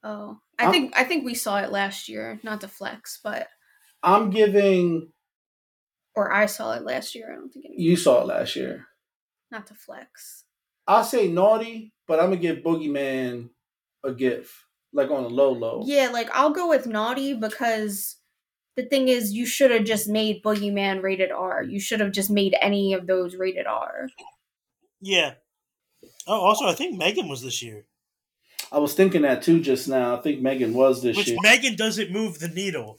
Oh, 0.03 0.39
I 0.61 0.65
I'm- 0.65 0.71
think 0.71 0.93
I 0.97 1.03
think 1.03 1.25
we 1.25 1.33
saw 1.35 1.57
it 1.59 1.71
last 1.71 2.07
year. 2.09 2.39
Not 2.43 2.61
to 2.61 2.67
flex, 2.67 3.19
but 3.23 3.47
I'm 4.03 4.29
giving. 4.29 5.11
or 6.15 6.31
I 6.31 6.45
saw 6.45 6.73
it 6.73 6.83
last 6.83 7.15
year. 7.15 7.31
I 7.31 7.35
don't 7.35 7.49
think 7.51 7.65
anyone, 7.65 7.81
You 7.81 7.95
saw 7.95 8.21
it 8.21 8.27
last 8.27 8.55
year. 8.55 8.87
not 9.51 9.67
to 9.67 9.73
flex. 9.75 10.43
I'll 10.87 11.03
say 11.05 11.27
naughty, 11.27 11.93
but 12.07 12.19
I'm 12.19 12.25
gonna 12.31 12.37
give 12.41 12.57
Boogeyman 12.63 13.49
a 14.03 14.11
gift, 14.13 14.51
like 14.91 15.09
on 15.11 15.23
a 15.23 15.27
low 15.27 15.51
low. 15.51 15.83
Yeah, 15.85 16.09
like 16.09 16.29
I'll 16.33 16.49
go 16.51 16.67
with 16.67 16.85
naughty 16.87 17.33
because 17.33 18.17
the 18.75 18.83
thing 18.83 19.07
is, 19.09 19.31
you 19.33 19.45
should 19.45 19.71
have 19.71 19.83
just 19.85 20.07
made 20.09 20.41
Boogeyman 20.43 21.01
rated 21.03 21.31
R. 21.31 21.61
You 21.63 21.79
should 21.79 21.99
have 21.99 22.11
just 22.11 22.29
made 22.29 22.55
any 22.61 22.93
of 22.93 23.05
those 23.07 23.35
rated 23.35 23.67
R. 23.67 24.07
Yeah. 25.01 25.35
Oh, 26.27 26.39
also, 26.41 26.65
I 26.65 26.73
think 26.73 26.97
Megan 26.97 27.27
was 27.29 27.41
this 27.43 27.61
year. 27.61 27.85
I 28.71 28.79
was 28.79 28.93
thinking 28.93 29.23
that 29.23 29.41
too 29.43 29.59
just 29.59 29.87
now. 29.87 30.15
I 30.15 30.21
think 30.21 30.41
Megan 30.41 30.73
was 30.73 31.01
this 31.03 31.17
Which 31.17 31.27
year. 31.27 31.37
Megan 31.41 31.75
doesn't 31.75 32.11
move 32.11 32.39
the 32.39 32.47
needle. 32.47 32.97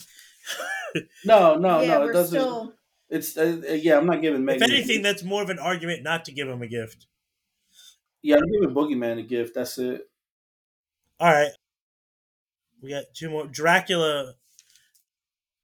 no, 1.25 1.55
no, 1.57 1.81
yeah, 1.81 1.99
no. 1.99 2.09
It 2.09 2.13
doesn't. 2.13 2.39
still. 2.41 2.75
It's 3.09 3.37
uh, 3.37 3.61
uh, 3.69 3.73
yeah. 3.73 3.97
I'm 3.99 4.07
not 4.07 4.21
giving 4.23 4.41
If 4.43 4.47
Megan. 4.47 4.63
a 4.71 4.75
anything, 4.75 4.97
gift. 4.97 5.05
that's 5.05 5.23
more 5.23 5.43
of 5.43 5.51
an 5.51 5.59
argument 5.59 6.03
not 6.03 6.25
to 6.27 6.33
give 6.33 6.49
him 6.49 6.63
a 6.63 6.67
gift. 6.67 7.07
yeah, 8.23 8.37
I'm 8.37 8.51
giving 8.53 8.75
Boogeyman 8.75 9.19
a 9.19 9.23
gift. 9.23 9.55
That's 9.55 9.79
it. 9.79 10.03
All 11.21 11.33
right. 11.33 11.53
We 12.83 12.91
got 12.91 13.05
two 13.15 13.31
more. 13.31 13.47
Dracula. 13.47 14.35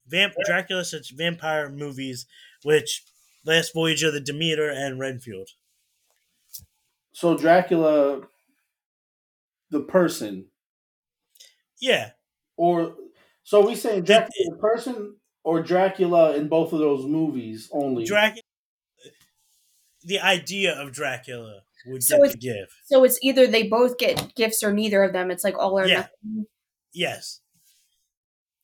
Vamp 0.07 0.33
Dracula 0.45 0.83
such 0.85 1.11
vampire 1.15 1.69
movies, 1.69 2.25
which 2.63 3.03
Last 3.45 3.73
Voyage 3.75 4.01
of 4.01 4.13
the 4.13 4.19
Demeter 4.19 4.67
and 4.69 4.99
Renfield. 4.99 5.49
So 7.11 7.37
Dracula, 7.37 8.21
the 9.71 9.81
person, 9.81 10.47
Yeah. 11.79 12.11
or 12.57 12.95
so 13.43 13.65
we 13.65 13.75
saying 13.75 14.03
Dracula 14.03 14.29
the 14.51 14.57
person 14.57 15.15
or 15.43 15.61
Dracula 15.63 16.35
in 16.35 16.47
both 16.47 16.73
of 16.73 16.79
those 16.79 17.05
movies 17.05 17.69
only. 17.71 18.03
Dracula. 18.05 18.43
The 20.03 20.19
idea 20.19 20.73
of 20.79 20.91
Dracula. 20.91 21.61
would 21.85 22.03
So 22.03 22.17
get 22.17 22.25
it's- 22.25 22.33
the 22.33 22.39
gift. 22.39 22.73
So 22.85 23.03
it's 23.05 23.17
either 23.21 23.47
they 23.47 23.63
both 23.67 23.97
get 23.97 24.35
gifts 24.35 24.63
or 24.63 24.73
neither 24.73 25.01
of 25.01 25.13
them. 25.13 25.31
It's 25.31 25.45
like 25.45 25.57
all 25.57 25.79
or 25.79 25.85
Yeah. 25.87 25.95
nothing. 26.23 26.45
Yes. 26.93 27.39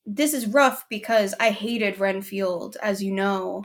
This 0.06 0.34
is 0.34 0.46
rough 0.48 0.86
because 0.90 1.34
I 1.40 1.52
hated 1.52 1.98
Renfield, 1.98 2.76
as 2.82 3.02
you 3.02 3.12
know. 3.14 3.64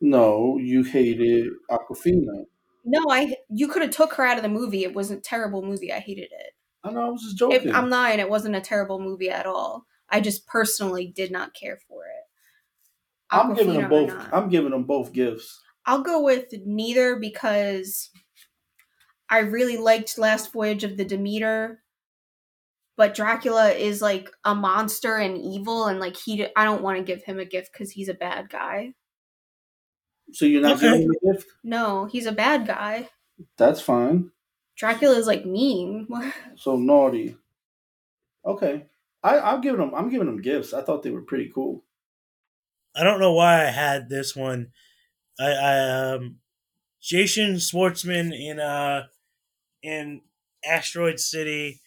No, 0.00 0.58
you 0.58 0.82
hated 0.82 1.52
Awkwafina. 1.70 2.46
No, 2.84 3.04
I 3.10 3.36
you 3.48 3.68
could 3.68 3.82
have 3.82 3.92
took 3.92 4.14
her 4.14 4.24
out 4.26 4.36
of 4.38 4.42
the 4.42 4.48
movie. 4.48 4.82
It 4.82 4.92
wasn't 4.92 5.20
a 5.20 5.22
terrible 5.22 5.62
movie. 5.62 5.92
I 5.92 6.00
hated 6.00 6.30
it. 6.32 6.53
I 6.84 6.90
know 6.90 7.06
I 7.06 7.08
was 7.10 7.22
just 7.22 7.38
If 7.50 7.62
joking. 7.62 7.72
I'm 7.74 7.90
lying, 7.90 8.20
it 8.20 8.28
wasn't 8.28 8.56
a 8.56 8.60
terrible 8.60 9.00
movie 9.00 9.30
at 9.30 9.46
all. 9.46 9.86
I 10.08 10.20
just 10.20 10.46
personally 10.46 11.06
did 11.06 11.30
not 11.30 11.54
care 11.54 11.78
for 11.88 12.04
it. 12.06 12.24
I'm 13.30 13.54
giving 13.54 13.74
them 13.74 13.88
both. 13.88 14.12
I'm 14.32 14.48
giving 14.48 14.70
them 14.70 14.84
both 14.84 15.12
gifts. 15.12 15.60
I'll 15.86 16.02
go 16.02 16.22
with 16.22 16.46
neither 16.64 17.16
because 17.16 18.10
I 19.28 19.40
really 19.40 19.76
liked 19.76 20.16
Last 20.16 20.50
Voyage 20.52 20.82
of 20.82 20.96
the 20.96 21.04
Demeter, 21.04 21.82
but 22.96 23.14
Dracula 23.14 23.70
is 23.70 24.00
like 24.02 24.30
a 24.44 24.54
monster 24.54 25.16
and 25.16 25.36
evil, 25.36 25.86
and 25.86 25.98
like 26.00 26.16
he, 26.16 26.46
I 26.56 26.64
don't 26.64 26.82
want 26.82 26.98
to 26.98 27.04
give 27.04 27.24
him 27.24 27.38
a 27.38 27.44
gift 27.44 27.72
because 27.72 27.90
he's 27.90 28.08
a 28.08 28.14
bad 28.14 28.48
guy. 28.50 28.94
So 30.32 30.44
you're 30.44 30.60
not 30.62 30.76
Okay. 30.76 30.80
giving 30.80 31.02
him 31.02 31.10
a 31.12 31.32
gift. 31.32 31.46
No, 31.64 32.06
he's 32.06 32.26
a 32.26 32.32
bad 32.32 32.66
guy. 32.66 33.10
That's 33.56 33.80
fine. 33.80 34.30
Dracula 34.76 35.16
is 35.16 35.26
like 35.26 35.44
mean. 35.46 36.08
So 36.56 36.76
naughty. 36.76 37.36
Okay, 38.46 38.84
I, 39.22 39.38
I'm 39.40 39.60
giving 39.60 39.80
them. 39.80 39.94
I'm 39.94 40.10
giving 40.10 40.26
them 40.26 40.40
gifts. 40.42 40.72
I 40.72 40.82
thought 40.82 41.02
they 41.02 41.10
were 41.10 41.22
pretty 41.22 41.50
cool. 41.54 41.84
I 42.94 43.02
don't 43.02 43.20
know 43.20 43.32
why 43.32 43.62
I 43.66 43.70
had 43.70 44.08
this 44.08 44.36
one. 44.36 44.68
I, 45.40 45.50
I 45.50 46.12
um 46.12 46.36
Jason 47.00 47.54
Schwartzman 47.54 48.32
in 48.32 48.60
uh 48.60 49.06
in 49.82 50.20
Asteroid 50.64 51.18
City 51.18 51.80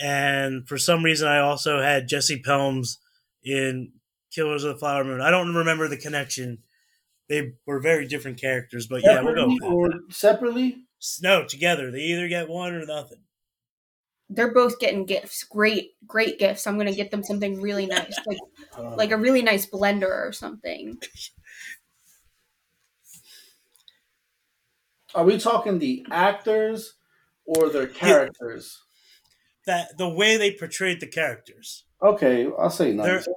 and 0.00 0.68
for 0.68 0.76
some 0.76 1.04
reason 1.04 1.28
I 1.28 1.38
also 1.38 1.80
had 1.80 2.08
Jesse 2.08 2.42
Plemons 2.42 2.98
in 3.44 3.92
Killers 4.32 4.64
of 4.64 4.74
the 4.74 4.78
Flower 4.78 5.04
Moon. 5.04 5.20
I 5.20 5.30
don't 5.30 5.54
remember 5.54 5.88
the 5.88 5.96
connection. 5.96 6.58
They 7.28 7.52
were 7.66 7.80
very 7.80 8.06
different 8.06 8.40
characters, 8.40 8.86
but 8.86 9.02
yeah, 9.02 9.22
we'll 9.22 9.34
go 9.34 9.48
with 9.48 9.58
Separately 9.58 9.58
that. 9.60 9.74
or 9.74 9.90
separately. 10.10 10.85
No, 11.22 11.44
together. 11.46 11.90
They 11.90 12.00
either 12.00 12.28
get 12.28 12.48
one 12.48 12.74
or 12.74 12.84
nothing. 12.86 13.18
They're 14.28 14.52
both 14.52 14.80
getting 14.80 15.06
gifts. 15.06 15.44
Great, 15.44 15.92
great 16.06 16.38
gifts. 16.38 16.66
I'm 16.66 16.76
gonna 16.78 16.94
get 16.94 17.10
them 17.10 17.22
something 17.22 17.60
really 17.60 17.86
nice, 17.86 18.18
like 18.26 18.38
Uh, 18.76 18.94
like 18.96 19.12
a 19.12 19.16
really 19.16 19.42
nice 19.42 19.66
blender 19.66 20.10
or 20.26 20.32
something. 20.32 20.98
are 25.14 25.24
we 25.24 25.38
talking 25.38 25.78
the 25.78 26.04
actors 26.10 26.94
or 27.44 27.68
their 27.70 27.86
characters? 27.86 28.82
That 29.66 29.96
the 29.98 30.08
way 30.08 30.36
they 30.36 30.52
portrayed 30.52 31.00
the 31.00 31.06
characters. 31.06 31.84
Okay, 32.02 32.46
I'll 32.58 32.70
say 32.70 32.92
They're- 32.96 33.16
nice. 33.16 33.28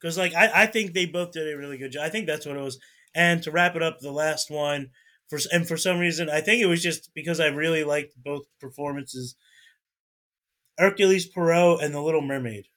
because 0.00 0.18
like 0.18 0.34
I, 0.34 0.62
I 0.62 0.66
think 0.66 0.92
they 0.92 1.06
both 1.06 1.32
did 1.32 1.52
a 1.52 1.56
really 1.56 1.78
good 1.78 1.92
job. 1.92 2.04
I 2.04 2.10
think 2.10 2.26
that's 2.26 2.46
what 2.46 2.56
it 2.56 2.60
was. 2.62 2.78
And 3.14 3.42
to 3.44 3.50
wrap 3.50 3.74
it 3.76 3.82
up, 3.82 3.98
the 4.00 4.12
last 4.12 4.50
one 4.50 4.90
for 5.28 5.38
and 5.52 5.66
for 5.66 5.76
some 5.76 5.98
reason, 5.98 6.28
I 6.30 6.40
think 6.40 6.62
it 6.62 6.66
was 6.66 6.82
just 6.82 7.12
because 7.14 7.40
I 7.40 7.46
really 7.48 7.84
liked 7.84 8.14
both 8.22 8.46
performances. 8.60 9.36
Hercules 10.78 11.26
Poirot 11.26 11.82
and 11.82 11.94
the 11.94 12.00
Little 12.00 12.22
Mermaid. 12.22 12.68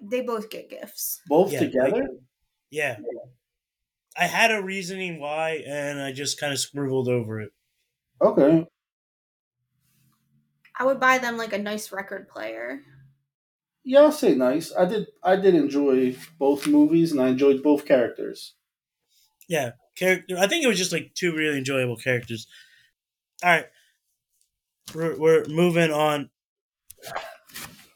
They 0.00 0.20
both 0.20 0.50
get 0.50 0.70
gifts. 0.70 1.20
Both 1.26 1.52
Yeah, 1.52 1.60
together. 1.60 2.06
Yeah, 2.70 2.98
I 4.16 4.26
had 4.26 4.50
a 4.50 4.60
reasoning 4.60 5.20
why, 5.20 5.62
and 5.64 6.00
I 6.02 6.10
just 6.12 6.38
kind 6.40 6.52
of 6.52 6.58
scribbled 6.58 7.08
over 7.08 7.40
it. 7.40 7.52
Okay. 8.20 8.66
I 10.78 10.84
would 10.84 11.00
buy 11.00 11.18
them 11.18 11.36
like 11.36 11.52
a 11.52 11.58
nice 11.58 11.90
record 11.90 12.28
player. 12.28 12.84
Yeah, 13.84 14.00
I'll 14.00 14.12
say 14.12 14.34
nice. 14.34 14.74
I 14.74 14.84
did. 14.86 15.08
I 15.22 15.36
did 15.36 15.54
enjoy 15.54 16.16
both 16.38 16.66
movies, 16.66 17.12
and 17.12 17.20
I 17.20 17.28
enjoyed 17.28 17.62
both 17.62 17.84
characters. 17.86 18.54
Yeah, 19.48 19.72
character. 19.96 20.36
I 20.38 20.46
think 20.46 20.64
it 20.64 20.68
was 20.68 20.78
just 20.78 20.92
like 20.92 21.12
two 21.14 21.34
really 21.34 21.58
enjoyable 21.58 21.96
characters. 21.96 22.46
All 23.42 23.50
right, 23.50 23.66
we're, 24.94 25.18
we're 25.18 25.44
moving 25.46 25.90
on. 25.90 26.30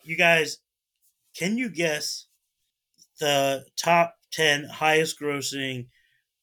You 0.04 0.16
guys, 0.16 0.58
can 1.36 1.56
you 1.58 1.68
guess 1.70 2.26
the 3.20 3.64
top 3.76 4.16
ten 4.32 4.64
highest 4.64 5.20
grossing 5.20 5.86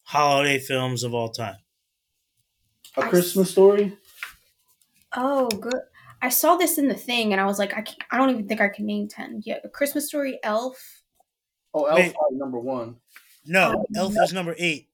holiday 0.03 0.59
films 0.59 1.03
of 1.03 1.13
all 1.13 1.29
time? 1.29 1.57
A 2.97 3.03
Christmas 3.03 3.51
Story. 3.51 3.97
Oh, 5.15 5.47
good. 5.49 5.73
I 6.21 6.29
saw 6.29 6.55
this 6.55 6.77
in 6.77 6.87
the 6.87 6.95
thing, 6.95 7.31
and 7.33 7.41
I 7.41 7.45
was 7.45 7.59
like, 7.59 7.73
I 7.73 7.81
can't, 7.81 8.01
I 8.11 8.17
don't 8.17 8.29
even 8.29 8.47
think 8.47 8.61
I 8.61 8.69
can 8.69 8.85
name 8.85 9.07
ten. 9.07 9.41
Yeah, 9.45 9.57
A 9.63 9.69
Christmas 9.69 10.07
Story, 10.07 10.39
Elf. 10.43 11.01
Oh, 11.73 11.85
Elf 11.85 11.99
Wait. 11.99 12.15
number 12.31 12.57
one. 12.59 12.95
No, 13.45 13.71
Um, 13.71 13.85
Elf 13.95 14.13
is 14.23 14.33
number 14.33 14.55
eight. 14.57 14.87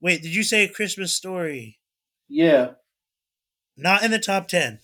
Wait, 0.00 0.22
did 0.22 0.34
you 0.34 0.42
say 0.42 0.64
A 0.64 0.68
Christmas 0.68 1.12
Story? 1.14 1.78
Yeah. 2.28 2.72
Not 3.76 4.02
in 4.02 4.10
the 4.10 4.18
top 4.18 4.48
ten. 4.48 4.80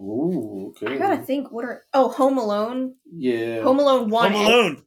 Ooh. 0.00 0.74
Okay. 0.82 0.94
I 0.94 0.98
gotta 0.98 1.22
think. 1.22 1.50
What 1.50 1.64
are 1.64 1.84
oh 1.94 2.08
Home 2.10 2.38
Alone? 2.38 2.94
Yeah. 3.10 3.62
Home 3.62 3.78
Alone 3.78 4.10
one 4.10 4.32
Home 4.32 4.46
Alone. 4.46 4.82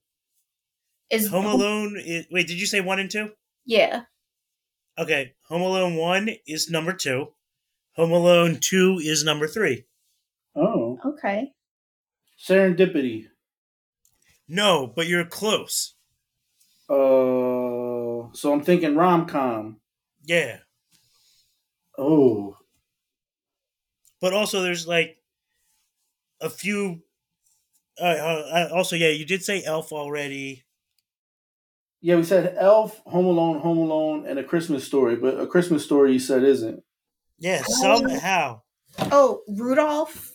is 1.09 1.29
Home 1.29 1.45
Alone. 1.45 1.95
Is, 2.03 2.27
wait, 2.31 2.47
did 2.47 2.59
you 2.59 2.65
say 2.67 2.81
one 2.81 2.99
and 2.99 3.09
two? 3.09 3.31
Yeah, 3.65 4.03
Okay, 4.99 5.33
Home 5.47 5.61
Alone 5.61 5.95
1 5.95 6.29
is 6.45 6.69
number 6.69 6.91
2. 6.91 7.27
Home 7.93 8.11
Alone 8.11 8.57
2 8.59 8.99
is 9.01 9.23
number 9.23 9.47
3. 9.47 9.85
oh. 10.57 10.99
okay. 11.05 11.53
Serendipity. 12.37 13.27
No, 14.47 14.91
but 14.93 15.07
you're 15.07 15.23
close. 15.23 15.95
Uh. 16.89 17.58
So 18.33 18.53
I'm 18.53 18.61
thinking 18.63 18.95
rom 18.95 19.25
com. 19.25 19.79
Yeah. 20.23 20.57
Oh. 21.97 22.57
But 24.21 24.33
also 24.33 24.61
there's 24.61 24.87
like 24.87 25.17
a 26.41 26.49
few 26.49 27.01
uh, 27.99 28.03
uh, 28.05 28.69
also 28.73 28.95
yeah, 28.95 29.09
you 29.09 29.25
did 29.25 29.43
say 29.43 29.63
Elf 29.63 29.91
already. 29.91 30.63
Yeah, 32.01 32.15
we 32.15 32.23
said 32.23 32.55
Elf, 32.57 33.01
Home 33.07 33.25
Alone, 33.25 33.59
Home 33.59 33.77
Alone, 33.77 34.25
and 34.25 34.39
A 34.39 34.43
Christmas 34.43 34.85
Story, 34.85 35.17
but 35.17 35.37
A 35.37 35.45
Christmas 35.45 35.83
Story 35.83 36.13
you 36.13 36.19
said 36.19 36.43
isn't. 36.43 36.81
Yeah, 37.39 37.61
Oh. 37.67 37.81
somehow. 37.81 38.61
Oh, 39.11 39.41
Rudolph, 39.49 40.31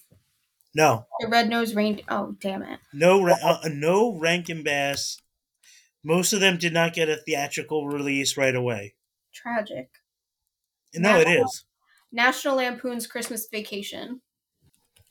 No. 0.75 1.07
the 1.21 1.29
red-nosed 1.29 1.75
reindeer. 1.75 2.05
Oh, 2.11 2.37
damn 2.39 2.63
it. 2.63 2.81
No 2.93 3.23
Ra- 3.23 3.39
uh, 3.43 3.69
no 3.73 4.19
Rankin 4.19 4.63
Bass. 4.63 5.23
Most 6.05 6.33
of 6.33 6.41
them 6.41 6.59
did 6.59 6.73
not 6.75 6.93
get 6.93 7.09
a 7.09 7.17
theatrical 7.17 7.89
release 7.89 8.37
right 8.37 8.55
away. 8.55 8.95
Tragic. 9.33 9.89
No, 10.95 11.19
it 11.19 11.27
No. 11.27 11.45
is. 11.45 11.65
National 12.13 12.57
Lampoon's 12.57 13.07
Christmas 13.07 13.49
Vacation. 13.51 14.21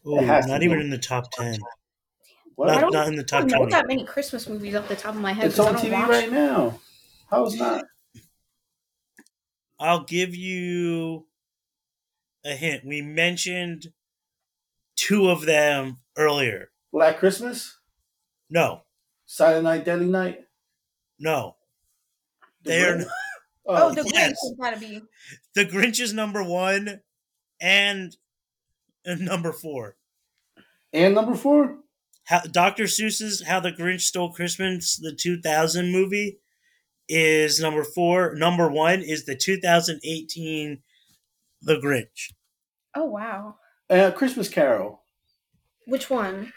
Ooh, 0.08 0.18
It 0.20 0.26
has 0.26 0.46
to 0.46 0.52
not 0.52 0.64
even 0.64 0.80
in 0.80 0.90
the 0.90 0.98
top 0.98 1.32
10. 1.32 1.60
What? 2.56 2.70
I 2.70 2.74
Not, 2.76 2.82
don't- 2.82 2.94
not 2.94 3.08
in 3.08 3.16
the 3.16 3.24
top. 3.24 3.44
I 3.44 3.48
don't 3.48 3.64
know 3.64 3.70
that 3.72 3.88
many 3.88 4.06
Christmas 4.06 4.48
movies 4.48 4.76
off 4.76 4.88
the 4.88 4.96
top 4.96 5.16
of 5.16 5.22
my 5.22 5.34
head. 5.34 5.48
It's 5.48 5.56
'cause 5.56 5.66
I 5.66 5.70
on 5.70 5.76
don't 5.76 5.86
TV 5.86 5.92
watch- 5.94 6.10
right 6.10 6.32
now. 6.32 6.80
How's 7.30 7.56
not? 7.56 7.86
I'll 9.80 10.04
give 10.04 10.36
you 10.36 11.28
a 12.46 12.56
hint. 12.56 12.86
We 12.86 13.02
mentioned 13.02 13.92
two 14.96 15.30
of 15.30 15.46
them 15.46 16.02
earlier. 16.16 16.72
Black 16.92 17.18
Christmas, 17.18 17.80
No, 18.50 18.84
Silent 19.26 19.64
Night, 19.64 19.84
Deadly 19.84 20.06
Night. 20.06 20.46
No. 21.24 21.56
The 22.64 22.70
They're 22.72 22.98
Grinch? 22.98 23.06
Oh, 23.66 23.88
Oh, 23.90 23.94
the 23.94 24.04
yes. 24.04 24.14
Grinch 24.14 24.28
has 24.30 24.56
gotta 24.60 24.78
be. 24.78 25.02
the 25.56 25.66
Grinch 25.66 26.02
is 26.02 26.12
number 26.14 26.44
one 26.44 27.00
and 27.62 28.14
uh, 29.08 29.16
number 29.16 29.54
four. 29.54 29.96
and 30.92 31.16
number 31.16 31.34
four. 31.34 31.78
How, 32.26 32.42
Dr. 32.42 32.84
Seuss's 32.86 33.42
How 33.48 33.62
the 33.62 33.72
Grinch 33.72 34.02
Stole 34.02 34.34
Christmas, 34.34 34.98
the 34.98 35.14
2000 35.16 35.92
movie, 35.94 36.40
is 37.08 37.62
number 37.62 37.86
four. 37.86 38.36
Number 38.36 38.70
one 38.70 39.02
is 39.02 39.24
the 39.26 39.36
2018 39.36 40.82
The 41.62 41.76
Grinch. 41.78 42.34
Oh 42.96 43.06
wow. 43.06 43.56
Uh, 43.90 44.12
Christmas 44.12 44.50
Carol. 44.50 45.04
Which 45.88 46.10
one? 46.10 46.52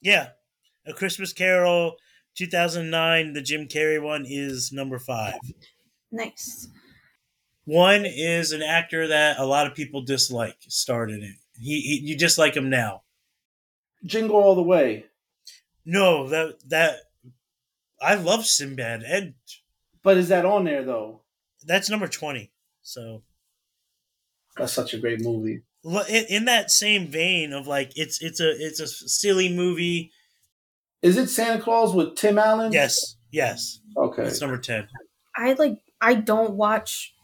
Yeah. 0.00 0.30
A 0.86 0.94
Christmas 0.94 1.34
Carol 1.34 1.96
2009, 2.36 3.32
the 3.32 3.42
Jim 3.42 3.66
Carrey 3.66 4.02
one, 4.02 4.24
is 4.26 4.72
number 4.72 4.98
five. 4.98 5.38
Nice. 6.12 6.68
One 7.64 8.04
is 8.04 8.52
an 8.52 8.62
actor 8.62 9.06
that 9.08 9.38
a 9.38 9.44
lot 9.46 9.66
of 9.66 9.74
people 9.74 10.02
dislike, 10.02 10.56
started 10.68 11.22
it. 11.22 11.36
He, 11.58 11.80
he 11.80 12.00
you 12.02 12.16
dislike 12.18 12.56
him 12.56 12.70
now. 12.70 13.02
Jingle 14.04 14.36
All 14.36 14.54
the 14.54 14.62
Way. 14.62 15.04
No, 15.84 16.28
that 16.28 16.56
that 16.68 16.96
I 18.00 18.14
love 18.14 18.46
Sinbad, 18.46 19.02
and 19.02 19.34
But 20.02 20.16
is 20.16 20.28
that 20.28 20.44
on 20.44 20.64
there 20.64 20.84
though? 20.84 21.20
that's 21.64 21.90
number 21.90 22.08
twenty. 22.08 22.50
So 22.82 23.22
That's 24.56 24.72
such 24.72 24.94
a 24.94 24.98
great 24.98 25.20
movie. 25.20 25.62
In, 25.84 26.24
in 26.28 26.44
that 26.46 26.70
same 26.70 27.08
vein 27.08 27.52
of 27.52 27.66
like 27.66 27.92
it's 27.96 28.22
it's 28.22 28.40
a 28.40 28.50
it's 28.50 28.80
a 28.80 28.86
silly 28.88 29.52
movie. 29.52 30.12
Is 31.02 31.16
it 31.16 31.28
Santa 31.28 31.62
Claus 31.62 31.94
with 31.94 32.14
Tim 32.16 32.38
Allen? 32.38 32.72
Yes, 32.72 33.16
yes, 33.30 33.80
Okay. 33.96 34.24
that's 34.24 34.40
number 34.40 34.58
ten. 34.58 34.86
I 35.36 35.54
like 35.54 35.78
I 36.00 36.14
don't 36.14 36.54
watch 36.54 37.14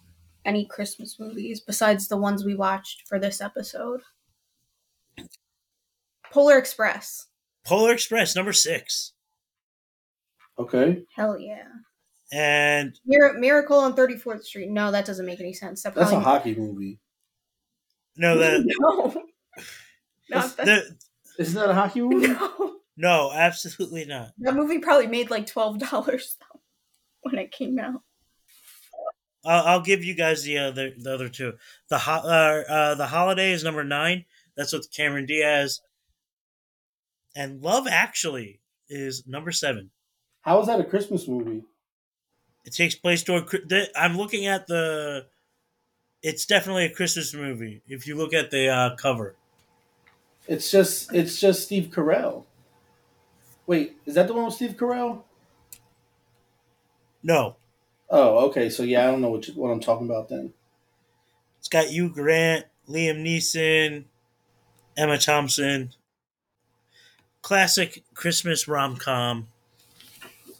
any 0.45 0.65
Christmas 0.67 1.19
movies 1.19 1.61
besides 1.61 2.09
the 2.09 2.17
ones 2.17 2.45
we 2.45 2.55
watched 2.55 3.03
for 3.09 3.19
this 3.19 3.41
episode. 3.41 4.01
Polar 6.33 6.59
Express. 6.59 7.27
Polar 7.65 7.93
Express 7.93 8.35
number 8.37 8.53
six, 8.53 9.13
Okay. 10.59 11.03
Hell 11.15 11.39
yeah. 11.39 11.65
and 12.33 12.99
Mir- 13.05 13.35
Miracle 13.39 13.79
on 13.79 13.95
34th 13.95 14.45
Street. 14.45 14.71
No, 14.71 14.91
that 14.91 15.05
doesn't 15.05 15.27
make 15.27 15.41
any 15.41 15.53
sense. 15.53 15.83
That 15.83 15.95
That's 15.95 16.13
a 16.13 16.21
hockey 16.21 16.55
movie. 16.55 16.99
no 18.17 18.39
the 18.39 18.65
No. 18.79 19.25
Not 20.31 20.57
that. 20.57 20.65
the 20.67 20.97
Isn't 21.39 21.55
that 21.61 21.71
a 21.71 21.75
hockey 21.75 22.01
movie? 22.01 22.29
No. 22.33 22.76
No, 22.97 23.31
absolutely 23.33 24.05
not. 24.07 24.33
That 24.39 24.55
movie 24.55 24.79
probably 24.79 25.07
made 25.07 25.31
like 25.31 25.47
$12 25.47 26.37
when 27.23 27.39
it 27.39 27.53
came 27.53 27.79
out. 27.79 28.03
I'll, 29.45 29.65
I'll 29.67 29.81
give 29.83 30.03
you 30.05 30.15
guys 30.15 30.43
the 30.43 30.59
other 30.59 30.91
the 30.97 31.15
other 31.15 31.29
two. 31.29 31.55
The 31.89 31.99
ho- 31.99 32.23
uh, 32.25 32.63
uh, 32.69 32.95
the 32.97 33.07
holiday 33.07 33.53
is 33.53 33.63
number 33.63 33.85
nine. 33.85 34.25
That's 34.57 34.73
with 34.73 34.91
Cameron 34.93 35.27
Diaz. 35.27 35.81
And 37.37 37.63
Love 37.63 37.87
Actually 37.87 38.61
is 38.89 39.27
number 39.27 39.53
seven. 39.53 39.91
How 40.41 40.61
is 40.61 40.67
that 40.67 40.81
a 40.81 40.85
Christmas 40.85 41.29
movie? 41.29 41.63
It 42.65 42.73
takes 42.75 42.95
place 42.97 43.23
during. 43.23 43.47
I'm 43.95 44.17
looking 44.17 44.47
at 44.47 44.67
the. 44.67 45.27
It's 46.23 46.47
definitely 46.47 46.87
a 46.87 46.93
Christmas 46.95 47.33
movie. 47.35 47.83
If 47.87 48.07
you 48.09 48.17
look 48.17 48.35
at 48.35 48.51
the 48.51 48.69
uh, 48.69 48.97
cover, 48.97 49.37
It's 50.49 50.71
just 50.73 51.15
it's 51.15 51.39
just 51.39 51.63
Steve 51.63 51.91
Carell. 51.95 52.45
Wait, 53.67 53.97
is 54.07 54.15
that 54.15 54.27
the 54.29 54.35
one 54.35 54.45
with 54.47 54.55
Steve 54.55 54.77
Carell? 54.77 55.23
no, 57.23 57.57
Oh, 58.09 58.47
okay. 58.49 58.71
So 58.71 58.83
yeah, 58.85 59.07
I 59.07 59.11
don't 59.11 59.21
know 59.21 59.31
what 59.31 59.49
you, 59.49 59.55
what 59.55 59.71
I'm 59.71 59.81
talking 59.81 60.07
about 60.07 60.29
then. 60.29 60.55
it's 61.59 61.69
got 61.69 61.87
Hugh 61.89 62.09
Grant, 62.09 62.67
Liam 62.89 63.23
Neeson, 63.25 64.05
Emma 64.97 65.19
Thompson. 65.19 65.93
Classic 67.43 68.03
Christmas 68.15 68.67
rom 68.67 68.97
com. 68.97 69.49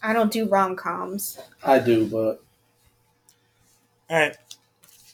I 0.01 0.13
don't 0.13 0.31
do 0.31 0.45
rom 0.47 0.75
coms. 0.75 1.39
I 1.63 1.79
do, 1.79 2.07
but 2.07 2.43
All 4.09 4.17
right, 4.17 4.37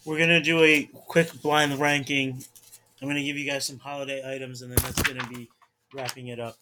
we're 0.05 0.19
gonna 0.19 0.41
do 0.41 0.61
a 0.63 0.83
quick 1.07 1.41
blind 1.41 1.79
ranking. 1.79 2.43
I'm 3.01 3.07
gonna 3.07 3.23
give 3.23 3.37
you 3.37 3.49
guys 3.49 3.65
some 3.65 3.79
holiday 3.79 4.21
items, 4.35 4.61
and 4.61 4.71
then 4.71 4.77
that's 4.83 5.01
gonna 5.01 5.27
be 5.29 5.49
wrapping 5.93 6.27
it 6.27 6.39
up. 6.39 6.57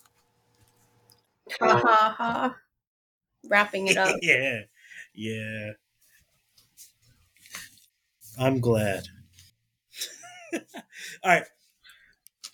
Ha 1.60 1.78
ha 1.84 2.16
ha. 2.18 2.56
Wrapping 3.50 3.88
it 3.88 3.98
up. 3.98 4.16
yeah, 4.22 4.62
yeah. 5.14 5.72
I'm 8.40 8.60
glad. 8.60 9.04
All 10.54 10.60
right, 11.26 11.44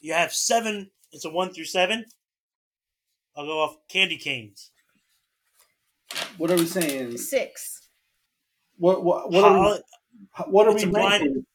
you 0.01 0.13
have 0.13 0.33
seven. 0.33 0.89
It's 1.11 1.25
a 1.25 1.29
one 1.29 1.53
through 1.53 1.65
seven. 1.65 2.05
I'll 3.35 3.45
go 3.45 3.61
off 3.61 3.75
candy 3.89 4.17
canes. 4.17 4.71
what 6.37 6.51
are 6.51 6.55
we 6.57 6.65
saying? 6.65 7.17
Six. 7.17 7.89
What 8.77 9.03
what 9.03 9.31
what 9.31 9.43
are 9.43 9.59
we, 9.71 10.51
what 10.51 10.67
are 10.67 10.73
it's 10.73 10.83
we 10.83 10.89
a 10.89 10.93
blind- 10.93 11.21
ranking? 11.23 11.45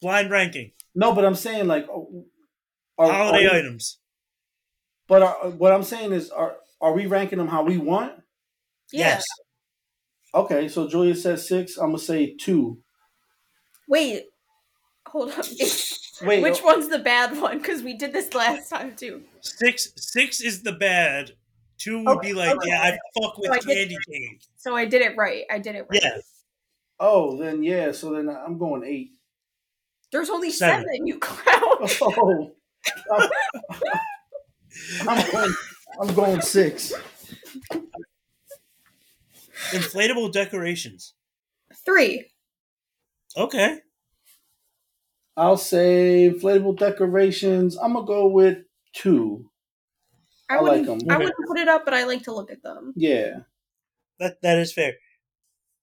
blind 0.00 0.30
ranking. 0.30 0.72
No, 0.94 1.14
but 1.14 1.24
I'm 1.24 1.34
saying 1.34 1.66
like 1.66 1.86
oh, 1.90 2.26
are, 2.98 3.10
Holiday 3.12 3.46
are 3.46 3.52
we- 3.52 3.58
items. 3.58 3.98
But 5.08 5.22
are, 5.22 5.50
what 5.50 5.72
I'm 5.72 5.82
saying 5.82 6.12
is, 6.12 6.30
are 6.30 6.56
are 6.80 6.92
we 6.92 7.06
ranking 7.06 7.38
them 7.38 7.48
how 7.48 7.64
we 7.64 7.78
want? 7.78 8.12
Yes. 8.92 9.24
Okay, 10.34 10.68
so 10.68 10.86
Julia 10.88 11.14
says 11.14 11.48
six. 11.48 11.76
I'm 11.78 11.88
gonna 11.88 11.98
say 11.98 12.34
two. 12.38 12.78
Wait. 13.88 14.24
Hold 15.08 15.32
on. 15.32 15.44
Wait, 16.26 16.42
Which 16.42 16.62
one's 16.62 16.88
the 16.88 16.98
bad 16.98 17.40
one? 17.40 17.58
Because 17.58 17.82
we 17.82 17.94
did 17.96 18.12
this 18.12 18.34
last 18.34 18.68
time 18.68 18.94
too. 18.96 19.22
Six. 19.40 19.92
Six 19.96 20.40
is 20.40 20.62
the 20.62 20.72
bad. 20.72 21.32
Two 21.78 22.04
would 22.04 22.20
be 22.20 22.32
like, 22.34 22.56
Okay. 22.56 22.68
yeah, 22.70 22.82
I 22.82 22.98
fuck 23.22 23.38
with 23.38 23.46
So 23.46 23.52
I 23.54 23.58
did- 23.60 23.66
candy 23.88 23.96
canes. 24.10 24.48
So 24.56 24.74
I 24.76 24.84
did 24.84 25.00
it 25.02 25.16
right. 25.16 25.44
I 25.50 25.58
did 25.60 25.76
it 25.76 25.86
right. 25.88 26.00
Yeah. 26.02 26.18
Oh, 27.00 27.36
then 27.38 27.62
yeah. 27.62 27.92
So 27.92 28.12
then 28.12 28.28
I'm 28.28 28.58
going 28.58 28.82
eight. 28.84 29.10
There's 30.10 30.28
only 30.28 30.50
Seven. 30.50 30.84
seven, 30.84 31.06
you 31.06 31.18
clown. 31.18 31.88
Oh, 33.10 33.30
I'm 35.08 35.30
going. 35.30 35.54
I'm 36.00 36.14
going 36.14 36.40
six. 36.40 36.92
Inflatable 39.72 40.32
decorations. 40.32 41.14
Three. 41.84 42.30
Okay. 43.36 43.80
I'll 45.36 45.56
say 45.56 46.28
inflatable 46.30 46.78
decorations. 46.78 47.76
I'm 47.76 47.92
gonna 47.94 48.06
go 48.06 48.26
with 48.26 48.58
two. 48.92 49.50
I, 50.50 50.56
I 50.56 50.60
like 50.60 50.80
wouldn't. 50.86 51.02
'em. 51.02 51.10
I 51.10 51.14
Okay. 51.16 51.24
wouldn't 51.24 51.46
put 51.48 51.58
it 51.58 51.68
up, 51.68 51.84
but 51.84 51.94
I 51.94 52.04
like 52.04 52.22
to 52.24 52.32
look 52.34 52.50
at 52.50 52.62
them. 52.62 52.92
Yeah, 52.96 53.40
That 54.18 54.40
that 54.42 54.58
is 54.58 54.72
fair. 54.72 54.94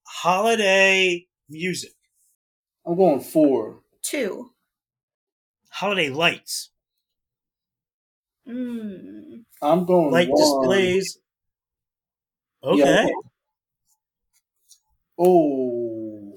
Holiday 0.06 1.26
music. 1.48 1.92
I'm 2.84 2.96
going 2.96 3.20
four. 3.20 3.80
Two. 4.02 4.50
Holiday 5.70 6.10
lights. 6.10 6.70
Mm. 8.48 9.44
I'm 9.62 9.84
going 9.86 10.10
Light 10.12 10.28
one. 10.30 10.40
displays. 10.40 11.18
Okay. 12.62 12.78
Yeah. 12.78 13.06
Oh, 15.18 16.32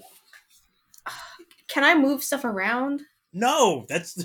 Can 1.68 1.84
I 1.84 1.96
move 1.96 2.24
stuff 2.24 2.46
around? 2.46 3.02
No, 3.34 3.86
that's 3.90 4.24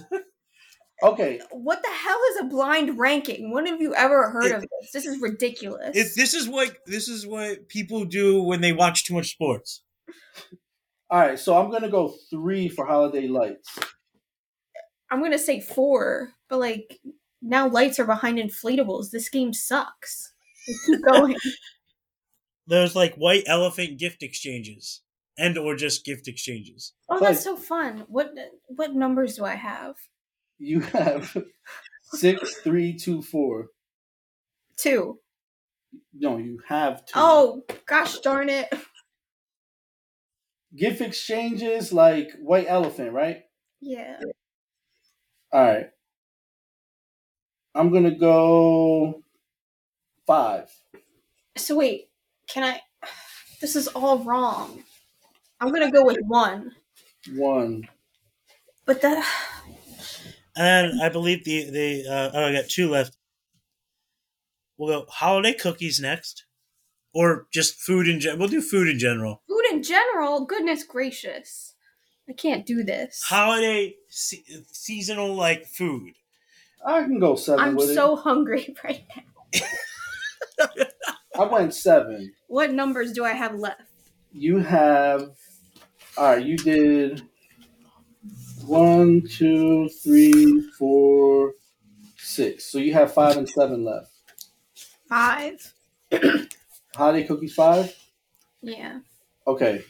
okay. 1.02 1.40
What 1.50 1.82
the 1.82 1.90
hell 1.90 2.18
is 2.30 2.40
a 2.40 2.44
blind 2.44 2.98
ranking? 2.98 3.50
When 3.52 3.66
have 3.66 3.80
you 3.82 3.94
ever 3.94 4.30
heard 4.30 4.46
It- 4.46 4.54
of 4.54 4.60
this? 4.62 4.92
This 4.92 5.06
is 5.06 5.20
ridiculous. 5.20 5.96
it, 5.96 6.08
this 6.16 6.34
is 6.34 6.48
what 6.48 6.76
this 6.86 7.08
is 7.08 7.26
what 7.26 7.68
people 7.68 8.04
do 8.04 8.42
when 8.42 8.60
they 8.60 8.72
watch 8.72 9.04
too 9.04 9.14
much 9.14 9.30
sports. 9.32 9.82
All 11.10 11.18
right, 11.20 11.38
so 11.38 11.56
I'm 11.56 11.70
gonna 11.70 11.90
go 11.90 12.14
three 12.30 12.68
for 12.68 12.86
holiday 12.86 13.26
lights. 13.28 13.78
I'm 15.10 15.22
gonna 15.22 15.38
say 15.38 15.60
four, 15.60 16.30
but 16.48 16.58
like 16.60 16.98
now 17.44 17.68
lights 17.68 18.00
are 18.00 18.06
behind 18.06 18.38
inflatables. 18.38 19.10
This 19.10 19.28
game 19.28 19.52
sucks. 19.52 20.32
Keep 20.86 21.04
going. 21.04 21.36
There's 22.66 22.96
like 22.96 23.14
white 23.16 23.44
elephant 23.46 23.98
gift 23.98 24.22
exchanges 24.22 25.02
and 25.36 25.58
or 25.58 25.76
just 25.76 26.04
gift 26.04 26.28
exchanges. 26.28 26.94
oh, 27.10 27.20
that's 27.20 27.44
so 27.44 27.56
fun. 27.56 28.04
What 28.08 28.32
what 28.68 28.94
numbers 28.94 29.36
do 29.36 29.44
I 29.44 29.54
have? 29.54 29.96
You 30.58 30.80
have 30.80 31.36
six, 32.04 32.56
three, 32.60 32.96
two, 32.96 33.20
four. 33.20 33.66
Two. 34.76 35.18
No, 36.14 36.38
you 36.38 36.60
have 36.68 37.04
two. 37.04 37.12
Oh 37.14 37.62
gosh 37.86 38.18
darn 38.20 38.48
it. 38.48 38.72
gift 40.74 41.02
exchanges 41.02 41.92
like 41.92 42.30
white 42.40 42.66
elephant, 42.66 43.12
right? 43.12 43.42
Yeah. 43.80 44.20
All 45.52 45.62
right. 45.62 45.86
I'm 47.74 47.92
gonna 47.92 48.14
go 48.14 49.22
five. 50.26 50.70
So 51.56 51.76
wait, 51.76 52.08
can 52.48 52.62
I 52.64 52.80
this 53.60 53.76
is 53.76 53.88
all 53.88 54.18
wrong. 54.18 54.84
I'm 55.60 55.72
gonna 55.72 55.90
go 55.90 56.04
with 56.04 56.18
one. 56.26 56.72
One. 57.34 57.88
But 58.84 59.00
that 59.02 59.24
And 60.56 61.02
I 61.02 61.08
believe 61.08 61.44
the 61.44 61.70
the 61.70 62.06
uh, 62.08 62.30
oh 62.34 62.44
I 62.46 62.52
got 62.52 62.68
two 62.68 62.90
left. 62.90 63.16
We'll 64.76 65.00
go 65.02 65.06
holiday 65.08 65.54
cookies 65.54 66.00
next, 66.00 66.44
or 67.12 67.46
just 67.52 67.80
food 67.80 68.08
in 68.08 68.20
general. 68.20 68.40
We'll 68.40 68.48
do 68.48 68.60
food 68.62 68.88
in 68.88 68.98
general. 68.98 69.42
food 69.48 69.64
in 69.70 69.82
general, 69.82 70.44
goodness 70.46 70.84
gracious. 70.84 71.74
I 72.28 72.32
can't 72.32 72.64
do 72.66 72.82
this. 72.82 73.22
Holiday 73.22 73.96
se- 74.08 74.44
seasonal 74.72 75.34
like 75.34 75.66
food. 75.66 76.14
I 76.84 77.02
can 77.02 77.18
go 77.18 77.34
7 77.34 77.64
I'm 77.64 77.76
with 77.76 77.94
so 77.94 78.16
hungry 78.16 78.74
right 78.84 79.04
now. 79.16 79.22
I 81.36 81.44
went 81.46 81.74
seven. 81.74 82.32
What 82.46 82.72
numbers 82.72 83.12
do 83.12 83.24
I 83.24 83.32
have 83.32 83.58
left? 83.58 83.82
You 84.32 84.58
have. 84.58 85.30
All 86.16 86.36
right, 86.36 86.44
you 86.44 86.56
did 86.56 87.22
one, 88.66 89.22
two, 89.28 89.88
three, 90.02 90.62
four, 90.78 91.54
six. 92.16 92.66
So 92.70 92.78
you 92.78 92.92
have 92.92 93.12
five 93.12 93.36
and 93.36 93.48
seven 93.48 93.84
left. 93.84 94.12
Five. 95.08 95.74
Holiday 96.94 97.26
cookies 97.26 97.54
five. 97.54 97.94
Yeah. 98.62 99.00
Okay. 99.46 99.84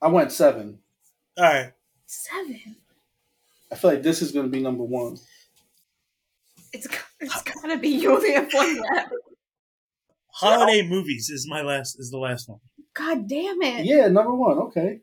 I 0.00 0.08
went 0.08 0.32
seven. 0.32 0.80
All 1.36 1.44
right. 1.44 1.72
Seven. 2.06 2.76
I 3.72 3.76
feel 3.76 3.90
like 3.90 4.02
this 4.02 4.22
is 4.22 4.32
gonna 4.32 4.48
be 4.48 4.60
number 4.60 4.84
one. 4.84 5.16
It's 6.72 6.86
got- 6.86 6.98
it's 7.20 7.42
gotta 7.42 7.78
be 7.78 7.88
you 7.88 8.14
only 8.14 8.32
have 8.32 8.52
one 8.52 8.80
left. 8.80 9.12
Holiday 10.32 10.86
movies 10.86 11.28
is 11.28 11.46
my 11.48 11.62
last 11.62 11.98
is 11.98 12.10
the 12.10 12.18
last 12.18 12.48
one. 12.48 12.58
God 12.94 13.28
damn 13.28 13.60
it. 13.62 13.84
Yeah, 13.84 14.08
number 14.08 14.34
one. 14.34 14.58
Okay. 14.58 15.00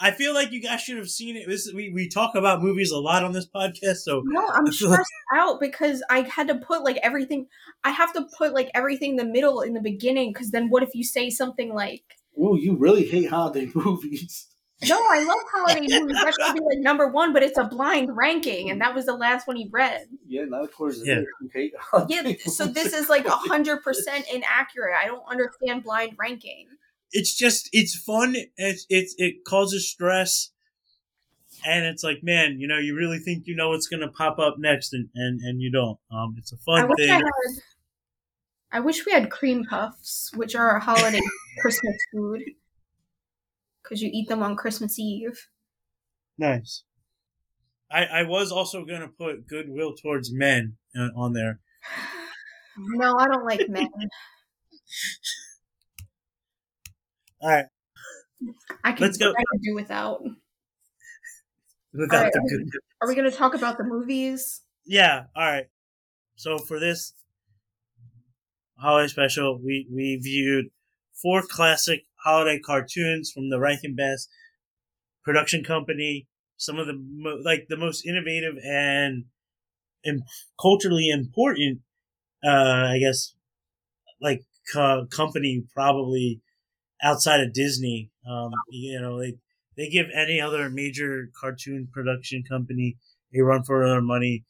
I 0.00 0.12
feel 0.12 0.32
like 0.32 0.52
you 0.52 0.62
guys 0.62 0.80
should 0.80 0.96
have 0.96 1.08
seen 1.10 1.36
it. 1.36 1.48
This 1.48 1.70
we, 1.74 1.90
we 1.90 2.08
talk 2.08 2.36
about 2.36 2.62
movies 2.62 2.92
a 2.92 2.98
lot 2.98 3.24
on 3.24 3.32
this 3.32 3.48
podcast, 3.48 3.96
so 3.96 4.22
No, 4.24 4.46
I'm 4.46 4.70
stressed 4.70 5.02
out 5.34 5.60
because 5.60 6.02
I 6.08 6.20
had 6.20 6.46
to 6.48 6.54
put 6.54 6.84
like 6.84 6.98
everything. 7.02 7.46
I 7.82 7.90
have 7.90 8.12
to 8.12 8.26
put 8.38 8.54
like 8.54 8.70
everything 8.74 9.10
in 9.10 9.16
the 9.16 9.24
middle 9.24 9.60
in 9.60 9.74
the 9.74 9.80
beginning 9.80 10.32
because 10.32 10.52
then 10.52 10.68
what 10.70 10.84
if 10.84 10.90
you 10.94 11.02
say 11.02 11.30
something 11.30 11.74
like, 11.74 12.04
Ooh, 12.38 12.56
you 12.56 12.76
really 12.76 13.06
hate 13.06 13.28
holiday 13.30 13.68
movies. 13.74 14.46
"No, 14.86 14.96
I 15.10 15.24
love 15.24 15.38
holiday 15.52 15.80
movies. 15.88 16.16
That 16.22 16.34
should 16.40 16.54
be 16.54 16.60
like 16.60 16.78
number 16.78 17.08
one," 17.08 17.32
but 17.32 17.42
it's 17.42 17.58
a 17.58 17.64
blind 17.64 18.16
ranking, 18.16 18.70
and 18.70 18.80
that 18.80 18.94
was 18.94 19.06
the 19.06 19.14
last 19.14 19.46
one 19.46 19.56
he 19.56 19.68
read. 19.72 20.06
Yeah, 20.26 20.44
now 20.44 20.62
of 20.64 20.72
course 20.72 21.00
Yeah. 21.04 21.20
you 21.40 21.50
hate 21.52 21.72
holiday 21.80 22.36
Yeah, 22.44 22.50
so 22.52 22.66
this 22.66 22.92
is 22.92 23.08
like 23.08 23.26
a 23.26 23.30
hundred 23.30 23.82
percent 23.82 24.26
inaccurate. 24.32 24.94
I 24.96 25.06
don't 25.06 25.24
understand 25.30 25.82
blind 25.84 26.12
ranking. 26.18 26.66
it's 27.12 27.34
just 27.34 27.68
it's 27.72 27.96
fun. 27.96 28.36
It's 28.56 28.86
it's 28.88 29.14
it 29.18 29.44
causes 29.44 29.90
stress, 29.90 30.50
and 31.66 31.84
it's 31.86 32.04
like 32.04 32.22
man, 32.22 32.60
you 32.60 32.68
know, 32.68 32.78
you 32.78 32.94
really 32.94 33.18
think 33.18 33.46
you 33.46 33.56
know 33.56 33.70
what's 33.70 33.88
gonna 33.88 34.10
pop 34.12 34.38
up 34.38 34.56
next, 34.58 34.92
and 34.92 35.08
and 35.14 35.40
and 35.40 35.60
you 35.60 35.72
don't. 35.72 35.98
Um, 36.12 36.34
it's 36.38 36.52
a 36.52 36.56
fun 36.58 36.90
I 36.90 36.94
thing. 36.94 37.08
had. 37.08 37.22
I 38.70 38.80
wish 38.80 39.06
we 39.06 39.12
had 39.12 39.30
cream 39.30 39.64
puffs, 39.64 40.30
which 40.36 40.54
are 40.54 40.76
a 40.76 40.80
holiday 40.80 41.20
Christmas 41.62 41.96
food, 42.12 42.42
because 43.88 44.02
you 44.02 44.10
eat 44.12 44.28
them 44.28 44.42
on 44.42 44.56
Christmas 44.56 44.98
Eve. 44.98 45.48
Nice. 46.36 46.84
I 47.90 48.04
I 48.04 48.22
was 48.24 48.52
also 48.52 48.84
gonna 48.84 49.08
put 49.08 49.46
goodwill 49.48 49.94
towards 49.94 50.32
men 50.32 50.76
uh, 50.96 51.08
on 51.16 51.32
there. 51.32 51.60
No, 52.80 53.16
I 53.18 53.26
don't 53.26 53.44
like 53.44 53.68
men. 53.68 53.88
All 57.40 57.50
right, 57.50 57.66
I 58.84 58.92
can 58.92 59.02
Let's 59.06 59.18
go. 59.18 59.30
I 59.30 59.42
can 59.52 59.60
do 59.62 59.74
without. 59.74 60.22
without 61.92 62.16
All 62.16 62.22
right. 62.24 62.32
the 62.32 62.40
good. 62.40 62.80
Are 63.00 63.08
we 63.08 63.14
going 63.14 63.30
to 63.30 63.36
talk 63.36 63.54
about 63.54 63.78
the 63.78 63.84
movies? 63.84 64.62
Yeah. 64.86 65.24
All 65.34 65.44
right. 65.44 65.66
So 66.36 66.58
for 66.58 66.78
this 66.78 67.14
holiday 68.78 69.08
special, 69.08 69.58
we 69.58 69.88
we 69.92 70.16
viewed 70.16 70.66
four 71.12 71.42
classic 71.42 72.04
holiday 72.24 72.58
cartoons 72.58 73.30
from 73.32 73.50
the 73.50 73.60
Rankin 73.60 73.94
Bass 73.96 74.28
production 75.24 75.64
company. 75.64 76.26
Some 76.56 76.78
of 76.78 76.86
the 76.86 76.94
mo- 76.94 77.40
like 77.44 77.66
the 77.68 77.76
most 77.76 78.04
innovative 78.06 78.56
and 78.64 79.24
and 80.04 80.22
culturally 80.60 81.10
important, 81.10 81.80
uh, 82.44 82.88
I 82.94 82.98
guess, 83.00 83.34
like 84.20 84.42
co- 84.72 85.06
company 85.10 85.64
probably 85.74 86.42
outside 87.02 87.40
of 87.40 87.52
Disney. 87.54 88.10
Um, 88.28 88.52
you 88.70 89.00
know, 89.00 89.20
they 89.20 89.34
they 89.76 89.88
give 89.90 90.06
any 90.14 90.40
other 90.40 90.70
major 90.70 91.30
cartoon 91.40 91.88
production 91.92 92.44
company 92.48 92.98
a 93.34 93.42
run 93.42 93.64
for 93.64 93.88
their 93.88 94.02
money. 94.02 94.44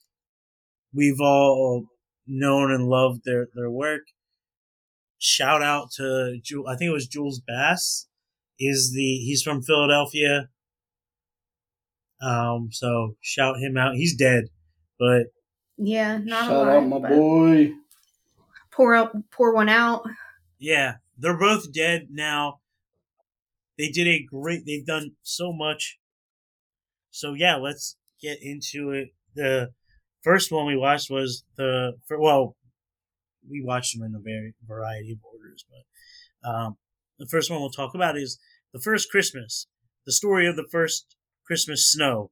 We've 0.93 1.21
all 1.21 1.87
known 2.27 2.71
and 2.73 2.89
loved 2.89 3.25
their 3.25 3.49
their 3.55 3.71
work. 3.71 4.03
Shout 5.19 5.63
out 5.63 5.91
to 5.97 6.39
Ju- 6.43 6.67
I 6.67 6.77
think 6.77 6.89
it 6.89 6.93
was 6.93 7.07
Jules 7.09 7.41
Bass. 7.47 8.07
Is 8.61 8.93
the 8.93 9.19
he's 9.19 9.43
from 9.43 9.63
Philadelphia. 9.63 10.49
Um, 12.21 12.69
so 12.73 13.17
shout 13.21 13.59
him 13.61 13.77
out. 13.77 13.95
He's 13.95 14.17
dead, 14.17 14.45
but 14.99 15.27
Yeah, 15.77 16.19
not 16.19 16.45
Shout 16.47 16.53
a 16.53 16.59
lot. 16.59 16.69
out 16.69 16.81
my 16.89 17.09
boy. 17.09 17.71
Pour 18.73 18.95
out, 18.95 19.13
pour 19.31 19.55
one 19.55 19.69
out. 19.69 20.03
yeah, 20.59 20.95
they're 21.17 21.39
both 21.39 21.73
dead 21.73 22.09
now. 22.11 22.61
They 23.77 23.89
did 23.91 24.09
a 24.09 24.25
great. 24.25 24.67
They've 24.67 24.85
done 24.87 25.13
so 25.23 25.53
much. 25.53 25.99
So 27.11 27.35
yeah, 27.35 27.57
let's 27.57 27.97
get 28.21 28.39
into 28.43 28.91
it. 28.91 29.11
The 29.37 29.71
first 30.23 30.51
one 30.51 30.67
we 30.67 30.77
watched 30.77 31.11
was 31.11 31.45
the 31.57 31.93
well, 32.11 32.57
we 33.51 33.63
watched 33.65 33.97
them 33.97 34.05
in 34.07 34.15
a 34.15 34.19
very 34.23 34.55
variety 34.67 35.13
of 35.13 35.19
orders, 35.33 35.65
but 35.71 36.49
um, 36.51 36.77
the 37.19 37.27
first 37.27 37.51
one 37.51 37.61
we'll 37.61 37.71
talk 37.71 37.95
about 37.95 38.17
is 38.17 38.39
the 38.73 38.81
first 38.81 39.11
Christmas, 39.11 39.67
the 40.07 40.13
story 40.13 40.47
of 40.49 40.57
the 40.57 40.67
first 40.71 41.17
Christmas 41.47 41.91
snow. 41.91 42.31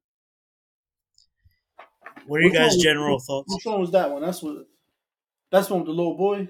What 2.27 2.41
are 2.41 2.45
you 2.45 2.53
guys' 2.53 2.73
one- 2.73 2.81
general 2.83 3.19
thoughts? 3.21 3.55
Which 3.55 3.65
one 3.65 3.81
was 3.81 3.93
that 3.93 4.11
one? 4.11 4.23
That's 4.23 4.43
what. 4.43 4.57
That's 5.53 5.71
one 5.71 5.81
with 5.81 5.87
the 5.87 5.93
little 5.93 6.17
boy. 6.17 6.49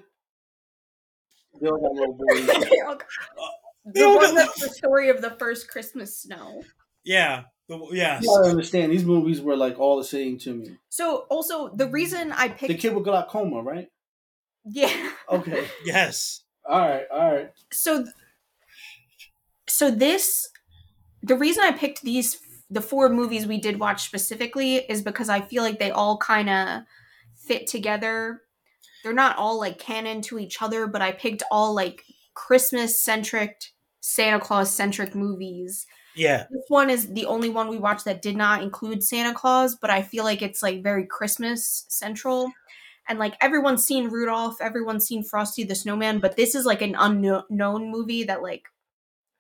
They 1.61 1.68
all 1.68 1.79
got 1.81 1.92
little 1.92 2.14
boys. 2.18 2.46
the 2.46 4.05
all 4.05 4.16
one 4.16 4.24
got- 4.26 4.35
that's 4.35 4.61
the 4.62 4.68
story 4.70 5.11
of 5.11 5.20
the 5.20 5.31
first 5.38 5.68
Christmas 5.68 6.18
snow. 6.22 6.62
Yeah, 7.05 7.42
the, 7.68 7.79
yes, 7.92 8.22
You 8.24 8.31
gotta 8.31 8.48
understand 8.50 8.90
these 8.90 9.05
movies 9.05 9.40
were 9.40 9.57
like 9.57 9.79
all 9.79 9.96
the 9.98 10.05
same 10.05 10.38
to 10.40 10.55
me. 10.55 10.76
So 10.88 11.26
also 11.31 11.68
the 11.74 11.87
reason 11.88 12.33
I 12.33 12.48
picked 12.48 12.68
The 12.68 12.74
kid 12.74 12.94
with 12.94 13.05
glaucoma, 13.05 13.62
right? 13.62 13.87
Yeah. 14.66 15.11
Okay. 15.31 15.66
yes, 15.85 16.42
All 16.68 16.81
right. 16.81 17.05
All 17.12 17.33
right. 17.33 17.50
So 17.72 18.02
th- 18.02 18.14
so 19.68 19.90
this 19.90 20.48
the 21.22 21.37
reason 21.37 21.64
I 21.64 21.72
picked 21.72 22.02
these 22.02 22.38
the 22.70 22.81
four 22.81 23.09
movies 23.09 23.46
we 23.46 23.61
did 23.61 23.79
watch 23.79 24.05
specifically 24.05 24.76
is 24.76 25.02
because 25.02 25.29
I 25.29 25.40
feel 25.40 25.62
like 25.62 25.79
they 25.79 25.90
all 25.90 26.18
kind 26.18 26.50
of 26.50 26.83
fit 27.37 27.66
together. 27.66 28.42
They're 29.02 29.12
not 29.12 29.37
all 29.37 29.61
like 29.61 29.79
canon 29.79 30.20
to 30.22 30.38
each 30.38 30.61
other, 30.61 30.87
but 30.88 31.00
I 31.00 31.12
picked 31.12 31.44
all 31.50 31.74
like 31.74 32.02
Christmas 32.35 33.00
centric, 33.00 33.61
Santa 34.00 34.40
Claus 34.40 34.74
centric 34.74 35.14
movies. 35.14 35.87
yeah, 36.16 36.46
This 36.50 36.64
one 36.68 36.90
is 36.90 37.12
the 37.12 37.26
only 37.26 37.50
one 37.50 37.68
we 37.68 37.79
watched 37.79 38.05
that 38.07 38.20
did 38.20 38.37
not 38.37 38.62
include 38.62 39.05
Santa 39.05 39.33
Claus, 39.33 39.76
but 39.76 39.90
I 39.90 40.02
feel 40.02 40.24
like 40.24 40.42
it's 40.42 40.62
like 40.62 40.83
very 40.83 41.07
Christmas 41.07 41.87
central. 41.88 42.50
And 43.08 43.18
like 43.18 43.34
everyone's 43.40 43.84
seen 43.84 44.08
Rudolph, 44.08 44.60
everyone's 44.60 45.06
seen 45.06 45.22
Frosty 45.22 45.64
the 45.64 45.74
Snowman, 45.74 46.18
but 46.18 46.36
this 46.36 46.54
is 46.54 46.64
like 46.64 46.82
an 46.82 46.96
unknown 46.98 47.90
movie 47.90 48.24
that 48.24 48.42
like 48.42 48.64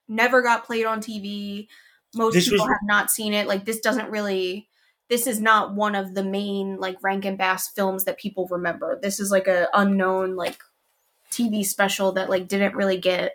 never 0.08 0.42
got 0.42 0.64
played 0.64 0.86
on 0.86 1.00
TV. 1.00 1.66
Most 2.14 2.34
This 2.34 2.48
people 2.48 2.64
was- 2.66 2.72
have 2.72 2.86
not 2.86 3.10
seen 3.10 3.32
it. 3.32 3.46
Like 3.46 3.64
this 3.64 3.80
doesn't 3.80 4.10
really 4.10 4.68
this 5.08 5.26
is 5.28 5.40
not 5.40 5.74
one 5.74 5.94
of 5.94 6.14
the 6.14 6.24
main 6.24 6.78
like 6.78 7.02
Rankin 7.02 7.36
Bass 7.36 7.68
films 7.68 8.04
that 8.04 8.18
people 8.18 8.48
remember. 8.50 8.98
This 9.00 9.20
is 9.20 9.30
like 9.30 9.46
a 9.46 9.68
unknown 9.74 10.36
like 10.36 10.58
TV 11.30 11.64
special 11.64 12.12
that 12.12 12.30
like 12.30 12.48
didn't 12.48 12.74
really 12.74 12.98
get 12.98 13.32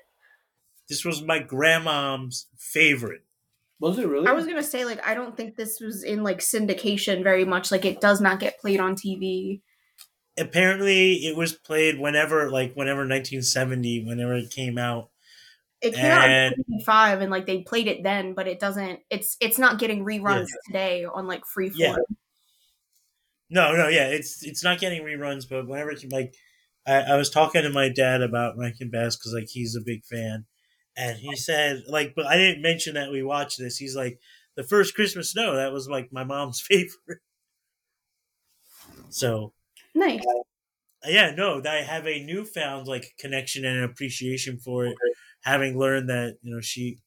this 0.89 1.05
was 1.05 1.21
my 1.21 1.39
grandmom's 1.39 2.47
favorite. 2.57 3.21
Was 3.79 3.97
it 3.97 4.07
really? 4.07 4.27
I 4.27 4.33
was 4.33 4.45
gonna 4.45 4.61
say 4.63 4.85
like 4.85 5.05
I 5.05 5.13
don't 5.13 5.35
think 5.35 5.55
this 5.55 5.79
was 5.79 6.03
in 6.03 6.23
like 6.23 6.39
syndication 6.39 7.23
very 7.23 7.45
much. 7.45 7.71
Like 7.71 7.85
it 7.85 7.99
does 8.01 8.21
not 8.21 8.39
get 8.39 8.59
played 8.59 8.79
on 8.79 8.95
TV. 8.95 9.61
Apparently 10.41 11.25
it 11.27 11.36
was 11.38 11.54
played 11.54 11.99
whenever 11.99 12.49
like 12.49 12.73
whenever 12.75 13.01
1970 13.01 14.06
whenever 14.06 14.34
it 14.36 14.49
came 14.51 14.77
out 14.77 15.10
It 15.82 15.93
came 15.95 16.06
out 16.12 16.30
in 16.30 16.82
five 16.86 17.21
and 17.21 17.32
like 17.32 17.45
they 17.45 17.62
played 17.63 17.88
it 17.88 18.04
then, 18.04 18.34
but 18.34 18.47
it 18.47 18.60
doesn't. 18.60 18.99
It's 19.10 19.38
it's 19.41 19.58
not 19.60 19.80
getting 19.80 20.06
reruns 20.06 20.47
today 20.67 21.06
on 21.06 21.27
like 21.27 21.43
Freeform. 21.45 21.73
Yeah. 21.75 21.95
no 23.49 23.75
no 23.75 23.88
yeah 23.88 24.08
it's 24.08 24.43
it's 24.43 24.63
not 24.63 24.80
getting 24.80 25.04
reruns 25.04 25.47
but 25.49 25.67
whenever 25.67 25.91
it's 25.91 26.06
like 26.06 26.36
i, 26.88 26.95
I 27.01 27.15
was 27.17 27.30
talking 27.30 27.63
to 27.63 27.69
my 27.69 27.89
dad 27.89 28.21
about 28.21 28.58
rankin 28.58 28.89
bass 28.89 29.15
because 29.15 29.34
like 29.34 29.49
he's 29.49 29.75
a 29.75 29.82
big 29.82 30.06
fan 30.06 30.45
and 30.95 31.17
he 31.17 31.36
said 31.36 31.84
like 31.88 32.13
but 32.15 32.25
i 32.25 32.38
didn't 32.38 32.62
mention 32.62 32.93
that 32.95 33.12
we 33.12 33.23
watched 33.23 33.60
this 33.60 33.77
he's 33.77 33.95
like 33.95 34.19
the 34.56 34.63
first 34.63 34.95
christmas 34.95 35.32
snow 35.32 35.56
that 35.56 35.73
was 35.73 35.89
like 35.89 36.12
my 36.13 36.23
mom's 36.23 36.62
favorite 36.69 37.19
so 39.10 39.54
Nice. 39.93 40.21
yeah, 41.06 41.32
no, 41.36 41.62
I 41.65 41.82
have 41.82 42.08
a 42.08 42.23
newfound 42.23 42.88
like 42.88 43.13
connection 43.19 43.65
and 43.65 43.84
appreciation 43.84 44.60
for 44.60 44.86
it, 44.86 44.95
having 45.43 45.77
learned 45.77 46.10
that 46.10 46.38
you 46.41 46.54
know 46.54 46.62
she 46.62 46.99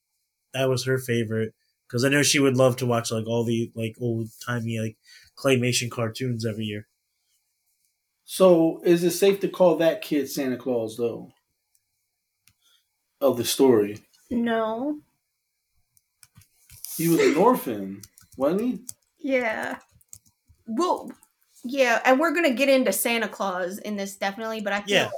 that 0.53 0.69
was 0.69 0.85
her 0.85 0.97
favorite 0.99 1.53
because 1.87 2.05
I 2.05 2.09
know 2.09 2.23
she 2.23 2.39
would 2.39 2.57
love 2.57 2.77
to 2.77 2.87
watch 2.87 3.11
like 3.11 3.27
all 3.27 3.45
the 3.45 3.71
like 3.75 3.95
old 4.01 4.29
timey 4.45 4.79
like 4.79 4.97
claymation 5.37 5.91
cartoons 5.91 6.45
every 6.45 6.65
year. 6.65 6.87
So, 8.25 8.81
is 8.83 9.03
it 9.05 9.11
safe 9.11 9.39
to 9.39 9.47
call 9.47 9.77
that 9.77 10.01
kid 10.01 10.29
Santa 10.29 10.57
Claus 10.57 10.97
though? 10.97 11.31
Of 13.19 13.35
the 13.35 13.43
story, 13.43 13.97
No. 14.29 15.01
he 16.97 17.07
was 17.07 17.19
an 17.19 17.35
orphan, 17.35 18.01
wasn't 18.37 18.61
he? 18.61 18.85
Yeah. 19.19 19.79
Well, 20.67 21.11
yeah, 21.67 21.99
and 22.05 22.19
we're 22.19 22.33
gonna 22.33 22.53
get 22.53 22.69
into 22.69 22.93
Santa 22.93 23.27
Claus 23.27 23.79
in 23.79 23.95
this 23.95 24.15
definitely, 24.17 24.61
but 24.61 24.71
I 24.71 24.81
feel 24.81 24.95
Yeah. 24.95 25.09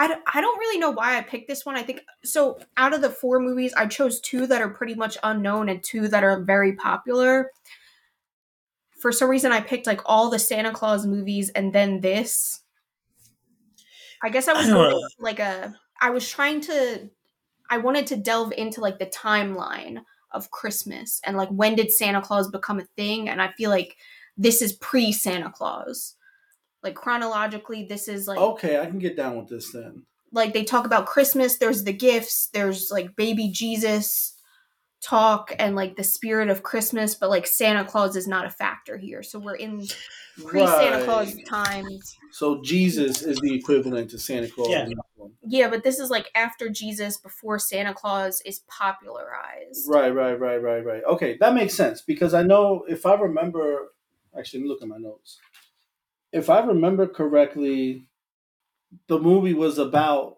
I, 0.00 0.16
I 0.32 0.40
don't 0.40 0.58
really 0.58 0.78
know 0.78 0.90
why 0.90 1.18
I 1.18 1.22
picked 1.22 1.48
this 1.48 1.66
one. 1.66 1.76
I 1.76 1.82
think 1.82 2.02
so. 2.24 2.58
Out 2.76 2.94
of 2.94 3.00
the 3.00 3.10
four 3.10 3.40
movies, 3.40 3.72
I 3.76 3.86
chose 3.86 4.20
two 4.20 4.46
that 4.46 4.60
are 4.60 4.68
pretty 4.68 4.94
much 4.94 5.18
unknown 5.22 5.68
and 5.68 5.82
two 5.82 6.08
that 6.08 6.22
are 6.22 6.42
very 6.42 6.74
popular. 6.74 7.50
For 9.00 9.10
some 9.12 9.28
reason, 9.28 9.52
I 9.52 9.60
picked 9.60 9.86
like 9.86 10.00
all 10.04 10.30
the 10.30 10.38
Santa 10.38 10.72
Claus 10.72 11.06
movies 11.06 11.50
and 11.50 11.72
then 11.72 12.00
this. 12.00 12.60
I 14.22 14.28
guess 14.28 14.48
I 14.48 14.52
was 14.52 14.68
I 14.68 14.72
going 14.72 15.08
like 15.18 15.38
a. 15.38 15.74
I 16.00 16.10
was 16.10 16.28
trying 16.28 16.60
to. 16.62 17.08
I 17.70 17.78
wanted 17.78 18.08
to 18.08 18.16
delve 18.16 18.52
into 18.56 18.80
like 18.80 18.98
the 18.98 19.06
timeline 19.06 20.02
of 20.32 20.50
Christmas 20.50 21.20
and 21.24 21.36
like 21.36 21.48
when 21.48 21.74
did 21.74 21.92
Santa 21.92 22.20
Claus 22.20 22.50
become 22.50 22.80
a 22.80 22.86
thing, 22.96 23.28
and 23.28 23.40
I 23.40 23.52
feel 23.52 23.70
like 23.70 23.96
this 24.38 24.62
is 24.62 24.72
pre 24.72 25.12
Santa 25.12 25.50
Claus. 25.50 26.14
Like 26.82 26.94
chronologically, 26.94 27.84
this 27.84 28.08
is 28.08 28.26
like 28.26 28.38
Okay, 28.38 28.78
I 28.80 28.86
can 28.86 28.98
get 28.98 29.16
down 29.16 29.36
with 29.36 29.48
this 29.48 29.72
then. 29.72 30.04
like 30.32 30.54
they 30.54 30.64
talk 30.64 30.86
about 30.86 31.06
Christmas, 31.06 31.58
there's 31.58 31.84
the 31.84 31.92
gifts, 31.92 32.48
there's 32.52 32.90
like 32.90 33.16
baby 33.16 33.50
Jesus 33.50 34.34
talk 35.00 35.54
and 35.58 35.76
like 35.76 35.96
the 35.96 36.04
spirit 36.04 36.50
of 36.50 36.62
Christmas, 36.62 37.14
but 37.14 37.30
like 37.30 37.46
Santa 37.46 37.84
Claus 37.84 38.16
is 38.16 38.26
not 38.26 38.46
a 38.46 38.50
factor 38.50 38.96
here. 38.96 39.22
So 39.22 39.38
we're 39.38 39.54
in 39.56 39.86
pre 40.44 40.66
Santa 40.66 41.04
Claus 41.04 41.34
times. 41.48 42.16
So 42.32 42.62
Jesus 42.62 43.22
is 43.22 43.38
the 43.40 43.54
equivalent 43.54 44.10
to 44.10 44.18
Santa 44.18 44.48
Claus. 44.48 44.68
Yeah. 44.70 44.84
in 44.84 44.90
that 44.90 45.04
one. 45.16 45.32
Yeah, 45.46 45.68
but 45.68 45.82
this 45.84 45.98
is 45.98 46.10
like 46.10 46.28
after 46.34 46.68
Jesus, 46.68 47.16
before 47.16 47.58
Santa 47.58 47.94
Claus 47.94 48.40
is 48.42 48.60
popularized. 48.68 49.88
Right, 49.88 50.10
right, 50.10 50.38
right, 50.38 50.62
right, 50.62 50.84
right. 50.84 51.02
Okay, 51.04 51.36
that 51.40 51.54
makes 51.54 51.74
sense 51.74 52.02
because 52.02 52.34
I 52.34 52.42
know 52.42 52.84
if 52.88 53.04
I 53.06 53.14
remember. 53.14 53.92
Actually, 54.36 54.60
let 54.60 54.64
me 54.64 54.68
look 54.68 54.82
at 54.82 54.88
my 54.88 54.98
notes. 54.98 55.38
If 56.32 56.50
I 56.50 56.60
remember 56.60 57.06
correctly, 57.06 58.08
the 59.06 59.18
movie 59.18 59.54
was 59.54 59.78
about. 59.78 60.36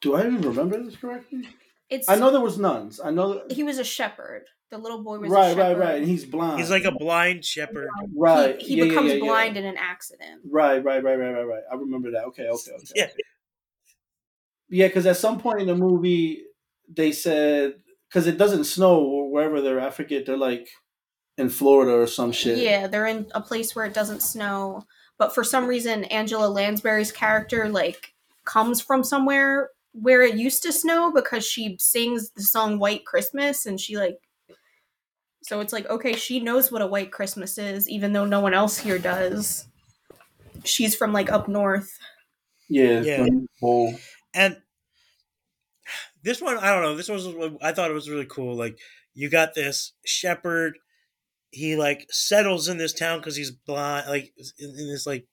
Do 0.00 0.14
I 0.16 0.26
even 0.26 0.40
remember 0.40 0.82
this 0.82 0.96
correctly? 0.96 1.48
It's 1.88 2.08
I 2.08 2.16
know 2.16 2.30
there 2.30 2.40
was 2.40 2.58
nuns. 2.58 3.00
I 3.04 3.10
know. 3.10 3.34
That, 3.34 3.52
he 3.52 3.62
was 3.62 3.78
a 3.78 3.84
shepherd. 3.84 4.44
The 4.70 4.78
little 4.78 5.02
boy 5.02 5.18
was 5.18 5.30
a 5.30 5.34
right, 5.34 5.48
right, 5.48 5.56
shepherd. 5.56 5.78
right. 5.78 5.94
And 5.96 6.06
he's 6.06 6.24
blind. 6.24 6.58
He's 6.58 6.70
like 6.70 6.84
a 6.84 6.90
blind 6.90 7.44
shepherd. 7.44 7.88
right. 8.16 8.60
He, 8.60 8.68
he 8.68 8.74
yeah, 8.76 8.84
yeah, 8.84 8.88
becomes 8.88 9.08
yeah, 9.08 9.14
yeah. 9.16 9.24
blind 9.24 9.56
in 9.58 9.66
an 9.66 9.76
accident. 9.76 10.40
Right, 10.48 10.82
right, 10.82 11.04
right, 11.04 11.18
right, 11.18 11.30
right, 11.32 11.44
right. 11.44 11.62
I 11.70 11.74
remember 11.74 12.12
that. 12.12 12.24
Okay, 12.28 12.48
okay, 12.48 12.70
okay. 12.72 12.84
Yeah. 12.94 13.08
Yeah, 14.70 14.86
because 14.86 15.04
at 15.04 15.18
some 15.18 15.38
point 15.38 15.60
in 15.60 15.66
the 15.66 15.76
movie, 15.76 16.44
they 16.88 17.12
said 17.12 17.74
because 18.08 18.26
it 18.26 18.38
doesn't 18.38 18.64
snow 18.64 19.00
or 19.00 19.30
wherever 19.30 19.60
they're. 19.60 19.80
I 19.80 19.90
forget. 19.90 20.24
They're 20.24 20.38
like 20.38 20.70
in 21.38 21.48
Florida 21.48 21.92
or 21.92 22.06
some 22.06 22.32
shit. 22.32 22.58
Yeah, 22.58 22.86
they're 22.86 23.06
in 23.06 23.26
a 23.34 23.40
place 23.40 23.74
where 23.74 23.84
it 23.84 23.94
doesn't 23.94 24.22
snow. 24.22 24.84
But 25.18 25.34
for 25.34 25.44
some 25.44 25.66
reason, 25.66 26.04
Angela 26.04 26.48
Lansbury's 26.48 27.12
character 27.12 27.68
like 27.68 28.14
comes 28.44 28.80
from 28.80 29.04
somewhere 29.04 29.70
where 29.92 30.22
it 30.22 30.36
used 30.36 30.62
to 30.62 30.72
snow 30.72 31.12
because 31.12 31.46
she 31.46 31.76
sings 31.78 32.30
the 32.30 32.42
song 32.42 32.78
White 32.78 33.04
Christmas 33.04 33.66
and 33.66 33.78
she 33.78 33.96
like 33.96 34.18
so 35.42 35.60
it's 35.60 35.72
like 35.72 35.88
okay, 35.90 36.14
she 36.14 36.40
knows 36.40 36.70
what 36.70 36.82
a 36.82 36.86
white 36.86 37.12
Christmas 37.12 37.58
is 37.58 37.88
even 37.88 38.12
though 38.12 38.24
no 38.24 38.40
one 38.40 38.54
else 38.54 38.78
here 38.78 38.98
does. 38.98 39.66
She's 40.64 40.94
from 40.94 41.12
like 41.12 41.30
up 41.30 41.48
north. 41.48 41.98
Yeah. 42.68 43.00
Yeah. 43.00 43.26
Well, 43.60 43.94
And 44.34 44.56
this 46.22 46.40
one, 46.40 46.58
I 46.58 46.72
don't 46.72 46.82
know. 46.82 46.96
This 46.96 47.08
was 47.08 47.26
I 47.60 47.72
thought 47.72 47.90
it 47.90 47.94
was 47.94 48.08
really 48.08 48.26
cool. 48.26 48.54
Like 48.56 48.78
you 49.14 49.28
got 49.28 49.54
this 49.54 49.92
shepherd. 50.04 50.78
He 51.52 51.76
like 51.76 52.06
settles 52.10 52.66
in 52.66 52.78
this 52.78 52.92
town 52.92 53.18
because 53.18 53.36
he's 53.36 53.50
blind. 53.50 54.08
Like 54.08 54.32
in, 54.58 54.70
in 54.70 54.88
this 54.88 55.06
like 55.06 55.26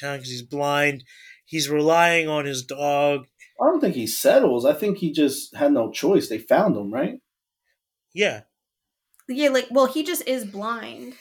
town 0.00 0.16
because 0.16 0.30
he's 0.30 0.42
blind. 0.42 1.04
He's 1.44 1.68
relying 1.68 2.28
on 2.28 2.44
his 2.44 2.64
dog. 2.64 3.26
I 3.60 3.66
don't 3.66 3.80
think 3.80 3.94
he 3.94 4.06
settles. 4.06 4.66
I 4.66 4.74
think 4.74 4.98
he 4.98 5.12
just 5.12 5.54
had 5.54 5.72
no 5.72 5.90
choice. 5.90 6.28
They 6.28 6.38
found 6.38 6.76
him, 6.76 6.92
right? 6.92 7.20
Yeah, 8.12 8.42
Yeah, 9.28 9.50
like 9.50 9.68
well, 9.70 9.86
he 9.86 10.02
just 10.02 10.26
is 10.26 10.44
blind. 10.44 11.14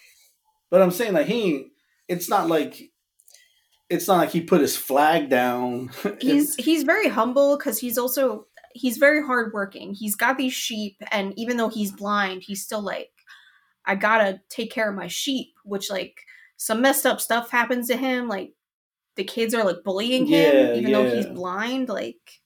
But 0.72 0.82
I'm 0.82 0.92
saying 0.92 1.14
like 1.14 1.28
he. 1.28 1.68
It's 2.08 2.30
not 2.30 2.48
like. 2.48 2.92
It's 3.88 4.08
not 4.08 4.18
like 4.18 4.32
he 4.32 4.42
put 4.42 4.62
his 4.62 4.76
flag 4.76 5.30
down. 5.30 5.92
he's 6.20 6.56
he's 6.56 6.84
very 6.84 7.08
humble 7.08 7.58
because 7.58 7.78
he's 7.78 7.98
also 7.98 8.48
he's 8.76 8.98
very 8.98 9.24
hardworking. 9.24 9.94
He's 9.94 10.16
got 10.16 10.38
these 10.38 10.54
sheep, 10.54 10.98
and 11.12 11.34
even 11.38 11.58
though 11.58 11.70
he's 11.70 11.92
blind, 11.92 12.44
he's 12.44 12.64
still 12.64 12.82
like, 12.82 13.10
I 13.86 13.96
gotta 13.96 14.42
take 14.50 14.72
care 14.72 14.90
of 14.90 14.96
my 14.96 15.08
sheep. 15.08 15.54
Which 15.64 15.90
like 15.90 16.22
some 16.58 16.82
messed 16.82 17.06
up 17.06 17.20
stuff 17.22 17.52
happens 17.52 17.88
to 17.88 17.98
him. 17.98 18.28
Like 18.28 18.54
the 19.16 19.24
kids 19.24 19.54
are 19.54 19.64
like 19.64 19.84
bullying 19.84 20.26
him, 20.26 20.56
Yeah, 20.56 20.74
even 20.76 20.92
though 20.92 21.10
he's 21.16 21.26
blind. 21.28 21.90
Like 21.90 22.42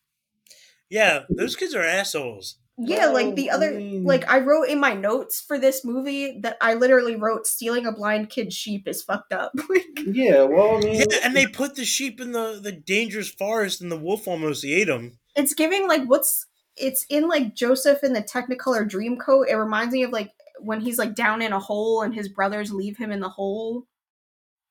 yeah. 0.89 1.23
Those 1.29 1.55
kids 1.55 1.75
are 1.75 1.83
assholes. 1.83 2.57
yeah, 2.77 3.07
like 3.07 3.27
Well, 3.27 3.35
the 3.35 3.49
I 3.51 3.53
other 3.55 3.71
mean- 3.71 4.03
like 4.05 4.29
I 4.29 4.39
wrote 4.39 4.69
in 4.69 4.79
my 4.79 4.93
notes 4.93 5.41
for 5.41 5.59
this 5.59 5.83
movie 5.85 6.39
that 6.41 6.57
I 6.61 6.73
literally 6.75 7.15
wrote 7.15 7.45
stealing 7.45 7.85
a 7.85 7.91
blind 7.91 8.29
kid's 8.29 8.55
sheep 8.55 8.87
is 8.87 9.03
fucked 9.03 9.33
up. 9.33 9.51
Like, 9.69 9.85
yeah. 10.05 10.43
Well, 10.43 10.77
I 10.77 10.79
mean, 10.79 10.95
Yeah, 10.95 11.17
and 11.23 11.35
they 11.35 11.45
put 11.45 11.75
the 11.75 11.85
sheep 11.85 12.19
in 12.21 12.31
the 12.31 12.59
the 12.61 12.71
dangerous 12.71 13.29
forest, 13.29 13.81
and 13.81 13.91
the 13.91 13.97
wolf 13.99 14.27
almost 14.27 14.63
ate 14.65 14.87
them. 14.87 15.19
it's 15.35 15.53
giving 15.53 15.87
like 15.87 16.05
what's 16.05 16.45
it's 16.77 17.05
in 17.09 17.27
like 17.27 17.53
Joseph 17.55 18.03
in 18.03 18.13
the 18.13 18.23
Technicolor 18.23 18.89
Dreamcoat. 18.89 19.49
It 19.49 19.55
reminds 19.55 19.93
me 19.93 20.03
of 20.03 20.11
like 20.11 20.31
when 20.61 20.81
he's 20.81 20.97
like 20.97 21.15
down 21.15 21.41
in 21.41 21.53
a 21.53 21.59
hole 21.59 22.01
and 22.01 22.13
his 22.13 22.29
brothers 22.29 22.71
leave 22.73 22.97
him 22.97 23.11
in 23.11 23.19
the 23.19 23.29
hole. 23.29 23.87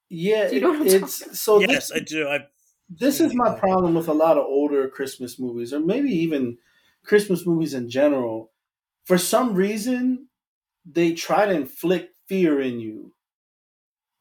yeah. 0.09 0.49
Do 0.49 0.55
you 0.55 0.61
know 0.61 0.71
what 0.73 0.87
it's 0.87 1.39
so. 1.39 1.59
this- 1.59 1.69
yes, 1.71 1.93
I 1.93 2.01
do. 2.01 2.29
I 2.29 2.47
this 2.91 3.21
is 3.21 3.35
my 3.35 3.59
problem 3.59 3.95
with 3.95 4.09
a 4.09 4.15
lot 4.15 4.39
of 4.39 4.45
older 4.47 4.89
Christmas 4.89 5.39
movies, 5.39 5.73
or 5.75 5.81
maybe 5.81 6.11
even 6.11 6.57
Christmas 7.05 7.47
movies 7.47 7.75
in 7.75 7.91
general. 7.91 8.51
For 9.05 9.19
some 9.19 9.55
reason, 9.55 10.29
they 10.87 11.13
try 11.15 11.47
to 11.47 11.53
inflict 11.53 12.17
fear 12.27 12.61
in 12.61 12.81
you. 12.81 13.15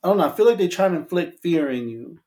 I 0.03 0.09
don't 0.09 0.17
know. 0.17 0.27
I 0.29 0.31
feel 0.35 0.45
like 0.45 0.57
they 0.57 0.67
try 0.67 0.87
to 0.89 0.95
inflict 0.95 1.41
fear 1.41 1.69
in 1.69 1.89
you 1.89 2.19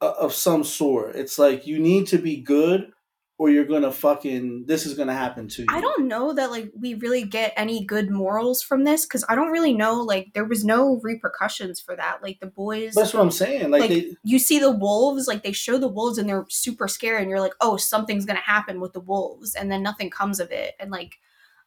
uh, 0.00 0.14
of 0.18 0.32
some 0.34 0.64
sort. 0.64 1.16
It's 1.16 1.38
like 1.38 1.66
you 1.66 1.78
need 1.78 2.06
to 2.08 2.18
be 2.18 2.38
good, 2.38 2.92
or 3.38 3.50
you're 3.50 3.66
gonna 3.66 3.92
fucking. 3.92 4.64
This 4.66 4.86
is 4.86 4.94
gonna 4.94 5.12
happen 5.12 5.46
to 5.48 5.62
you. 5.62 5.68
I 5.68 5.80
don't 5.80 6.08
know 6.08 6.32
that 6.32 6.50
like 6.50 6.72
we 6.78 6.94
really 6.94 7.22
get 7.24 7.52
any 7.56 7.84
good 7.84 8.10
morals 8.10 8.62
from 8.62 8.84
this 8.84 9.04
because 9.04 9.24
I 9.28 9.34
don't 9.34 9.50
really 9.50 9.74
know 9.74 10.00
like 10.00 10.32
there 10.32 10.44
was 10.44 10.64
no 10.64 11.00
repercussions 11.02 11.78
for 11.78 11.94
that. 11.96 12.22
Like 12.22 12.40
the 12.40 12.46
boys, 12.46 12.94
That's 12.94 13.12
what 13.12 13.20
I'm 13.20 13.30
saying. 13.30 13.70
Like, 13.70 13.82
Like, 13.82 13.90
they, 13.90 14.16
you 14.22 14.38
see 14.38 14.58
the 14.58 14.70
wolves, 14.70 15.28
like 15.28 15.42
they 15.42 15.52
show 15.52 15.76
the 15.76 15.88
wolves 15.88 16.16
and 16.16 16.28
they're 16.28 16.46
super 16.48 16.88
scared, 16.88 17.20
and 17.20 17.30
you're 17.30 17.40
like, 17.40 17.54
oh, 17.60 17.76
something's 17.76 18.24
gonna 18.24 18.40
happen 18.40 18.80
with 18.80 18.94
the 18.94 19.00
wolves, 19.00 19.54
and 19.54 19.70
then 19.70 19.82
nothing 19.82 20.08
comes 20.08 20.40
of 20.40 20.50
it, 20.50 20.74
and 20.80 20.90
like 20.90 21.16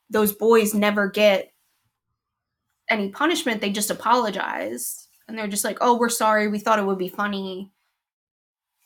those 0.10 0.34
boys 0.34 0.73
never 0.73 1.08
get 1.08 1.53
any 2.89 3.10
punishment. 3.10 3.62
They 3.62 3.69
just 3.69 3.91
apologize, 3.91 5.08
and 5.27 5.38
they're 5.38 5.47
just 5.47 5.63
like, 5.63 5.77
oh, 5.82 5.99
we're 5.99 6.10
sorry, 6.10 6.47
we 6.47 6.58
thought 6.58 6.79
it 6.79 6.86
would 6.86 6.97
be 6.97 7.10
funny, 7.10 7.71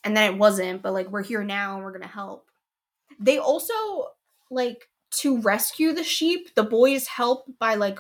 and 0.04 0.17
then 0.17 0.34
it 0.34 0.38
wasn't, 0.38 0.82
but 0.82 0.91
like 0.91 1.10
we're 1.10 1.24
here 1.24 1.46
now 1.46 1.76
and 1.76 1.86
we're 1.86 1.93
gonna 1.93 2.08
help. 2.08 2.50
They 3.19 3.38
also 3.38 3.73
like 4.49 4.89
to 5.12 5.39
rescue 5.41 5.93
the 5.93 6.04
sheep. 6.04 6.56
The 6.56 6.63
boys 6.63 7.08
help 7.08 7.45
by 7.60 7.76
like 7.76 7.99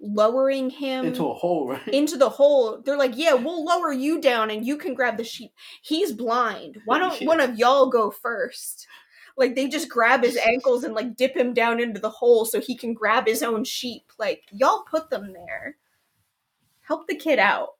lowering 0.00 0.70
him 0.70 1.06
into 1.06 1.26
a 1.28 1.34
hole, 1.34 1.68
right? 1.68 1.88
into 1.88 2.16
the 2.16 2.30
hole. 2.30 2.80
They're 2.84 2.96
like, 2.96 3.16
"Yeah, 3.16 3.34
we'll 3.34 3.64
lower 3.64 3.92
you 3.92 4.20
down 4.20 4.50
and 4.50 4.66
you 4.66 4.76
can 4.76 4.94
grab 4.94 5.16
the 5.16 5.24
sheep." 5.24 5.52
He's 5.82 6.12
blind. 6.12 6.80
Why 6.84 6.98
don't 6.98 7.22
one 7.26 7.40
of 7.40 7.58
y'all 7.58 7.90
go 7.90 8.10
first? 8.10 8.86
Like 9.36 9.54
they 9.54 9.68
just 9.68 9.88
grab 9.88 10.24
his 10.24 10.36
ankles 10.36 10.82
and 10.82 10.94
like 10.94 11.16
dip 11.16 11.36
him 11.36 11.54
down 11.54 11.80
into 11.80 12.00
the 12.00 12.10
hole 12.10 12.44
so 12.44 12.60
he 12.60 12.76
can 12.76 12.92
grab 12.92 13.26
his 13.26 13.42
own 13.42 13.64
sheep. 13.64 14.10
Like 14.18 14.44
y'all 14.52 14.84
put 14.90 15.10
them 15.10 15.32
there. 15.32 15.76
Help 16.80 17.06
the 17.06 17.14
kid 17.14 17.38
out. 17.38 17.74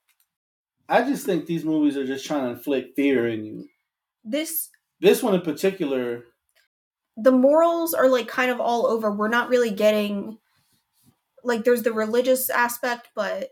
I 0.88 1.02
just 1.02 1.26
think 1.26 1.46
these 1.46 1.64
movies 1.64 1.96
are 1.96 2.06
just 2.06 2.24
trying 2.24 2.44
to 2.44 2.50
inflict 2.50 2.94
fear 2.94 3.28
in 3.28 3.44
you. 3.44 3.68
This 4.24 4.70
This 5.00 5.22
one 5.22 5.34
in 5.34 5.42
particular, 5.42 6.24
the 7.20 7.32
morals 7.32 7.94
are 7.94 8.08
like 8.08 8.28
kind 8.28 8.50
of 8.50 8.60
all 8.60 8.86
over. 8.86 9.10
We're 9.10 9.28
not 9.28 9.48
really 9.48 9.70
getting 9.70 10.38
like 11.44 11.64
there's 11.64 11.82
the 11.82 11.92
religious 11.92 12.48
aspect, 12.50 13.08
but 13.14 13.50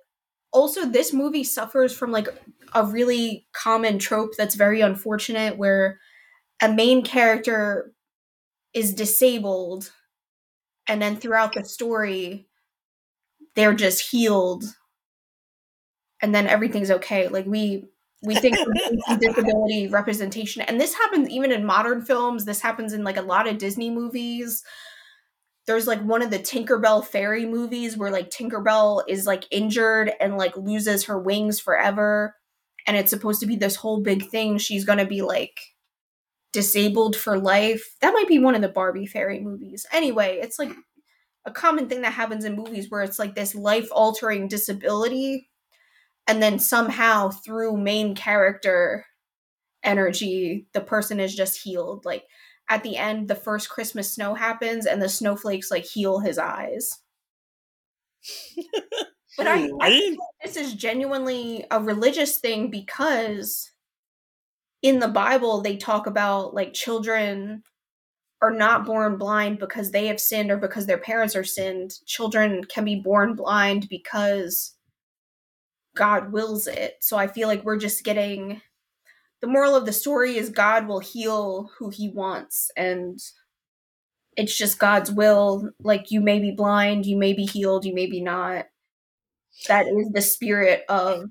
also 0.52 0.86
this 0.86 1.12
movie 1.12 1.44
suffers 1.44 1.92
from 1.92 2.12
like 2.12 2.28
a 2.74 2.84
really 2.84 3.46
common 3.52 3.98
trope 3.98 4.32
that's 4.36 4.54
very 4.54 4.80
unfortunate 4.80 5.56
where 5.56 5.98
a 6.62 6.72
main 6.72 7.02
character 7.02 7.92
is 8.72 8.94
disabled 8.94 9.92
and 10.88 11.02
then 11.02 11.16
throughout 11.16 11.52
the 11.54 11.64
story 11.64 12.46
they're 13.54 13.74
just 13.74 14.10
healed 14.10 14.64
and 16.22 16.34
then 16.34 16.46
everything's 16.46 16.90
okay 16.90 17.28
like 17.28 17.46
we 17.46 17.84
we 18.26 18.34
think 18.34 18.56
disability 19.20 19.88
representation 19.88 20.62
and 20.62 20.80
this 20.80 20.94
happens 20.94 21.28
even 21.30 21.52
in 21.52 21.64
modern 21.64 22.02
films 22.02 22.44
this 22.44 22.60
happens 22.60 22.92
in 22.92 23.04
like 23.04 23.16
a 23.16 23.22
lot 23.22 23.48
of 23.48 23.58
disney 23.58 23.90
movies 23.90 24.62
there's 25.66 25.86
like 25.86 26.00
one 26.02 26.22
of 26.22 26.30
the 26.30 26.38
tinkerbell 26.38 27.04
fairy 27.04 27.46
movies 27.46 27.96
where 27.96 28.10
like 28.10 28.30
tinkerbell 28.30 29.02
is 29.08 29.26
like 29.26 29.44
injured 29.50 30.12
and 30.20 30.36
like 30.36 30.56
loses 30.56 31.04
her 31.04 31.18
wings 31.18 31.58
forever 31.58 32.34
and 32.86 32.96
it's 32.96 33.10
supposed 33.10 33.40
to 33.40 33.46
be 33.46 33.56
this 33.56 33.76
whole 33.76 34.00
big 34.00 34.28
thing 34.28 34.58
she's 34.58 34.84
gonna 34.84 35.06
be 35.06 35.22
like 35.22 35.58
disabled 36.56 37.14
for 37.14 37.38
life. 37.38 37.96
That 38.00 38.14
might 38.14 38.28
be 38.28 38.38
one 38.38 38.54
of 38.54 38.62
the 38.62 38.68
Barbie 38.70 39.04
fairy 39.04 39.40
movies. 39.40 39.84
Anyway, 39.92 40.38
it's 40.40 40.58
like 40.58 40.72
a 41.44 41.50
common 41.50 41.86
thing 41.86 42.00
that 42.00 42.14
happens 42.14 42.46
in 42.46 42.56
movies 42.56 42.90
where 42.90 43.02
it's 43.02 43.18
like 43.18 43.34
this 43.34 43.54
life 43.54 43.88
altering 43.92 44.48
disability 44.48 45.50
and 46.26 46.42
then 46.42 46.58
somehow 46.58 47.30
through 47.30 47.76
main 47.76 48.14
character 48.14 49.06
energy 49.82 50.66
the 50.72 50.80
person 50.80 51.20
is 51.20 51.34
just 51.34 51.62
healed. 51.62 52.04
Like 52.04 52.24
at 52.68 52.82
the 52.82 52.96
end 52.96 53.28
the 53.28 53.34
first 53.34 53.70
christmas 53.70 54.12
snow 54.12 54.34
happens 54.34 54.86
and 54.86 55.00
the 55.00 55.08
snowflakes 55.08 55.70
like 55.70 55.84
heal 55.84 56.20
his 56.20 56.38
eyes. 56.38 56.90
But 59.38 59.48
i, 59.48 59.68
I 59.82 59.90
think 59.90 60.18
this 60.42 60.56
is 60.56 60.72
genuinely 60.72 61.66
a 61.70 61.78
religious 61.78 62.38
thing 62.38 62.70
because 62.70 63.70
in 64.80 64.98
the 64.98 65.08
bible 65.08 65.60
they 65.60 65.76
talk 65.76 66.06
about 66.06 66.54
like 66.54 66.72
children 66.72 67.62
are 68.42 68.50
not 68.50 68.84
born 68.84 69.16
blind 69.16 69.58
because 69.58 69.90
they 69.90 70.06
have 70.06 70.20
sinned 70.20 70.50
or 70.50 70.56
because 70.56 70.86
their 70.86 70.98
parents 70.98 71.34
are 71.34 71.44
sinned. 71.44 71.94
Children 72.06 72.64
can 72.64 72.84
be 72.84 72.96
born 72.96 73.34
blind 73.34 73.88
because 73.88 74.75
god 75.96 76.30
wills 76.32 76.66
it 76.66 76.94
so 77.00 77.16
i 77.16 77.26
feel 77.26 77.48
like 77.48 77.64
we're 77.64 77.78
just 77.78 78.04
getting 78.04 78.60
the 79.40 79.46
moral 79.46 79.74
of 79.74 79.86
the 79.86 79.92
story 79.92 80.36
is 80.36 80.48
god 80.50 80.86
will 80.86 81.00
heal 81.00 81.70
who 81.78 81.90
he 81.90 82.08
wants 82.08 82.70
and 82.76 83.18
it's 84.36 84.56
just 84.56 84.78
god's 84.78 85.10
will 85.10 85.70
like 85.80 86.10
you 86.10 86.20
may 86.20 86.38
be 86.38 86.50
blind 86.52 87.06
you 87.06 87.16
may 87.16 87.32
be 87.32 87.44
healed 87.46 87.84
you 87.84 87.94
may 87.94 88.06
be 88.06 88.20
not 88.20 88.66
that 89.68 89.86
is 89.86 90.10
the 90.12 90.20
spirit 90.20 90.84
of 90.90 91.24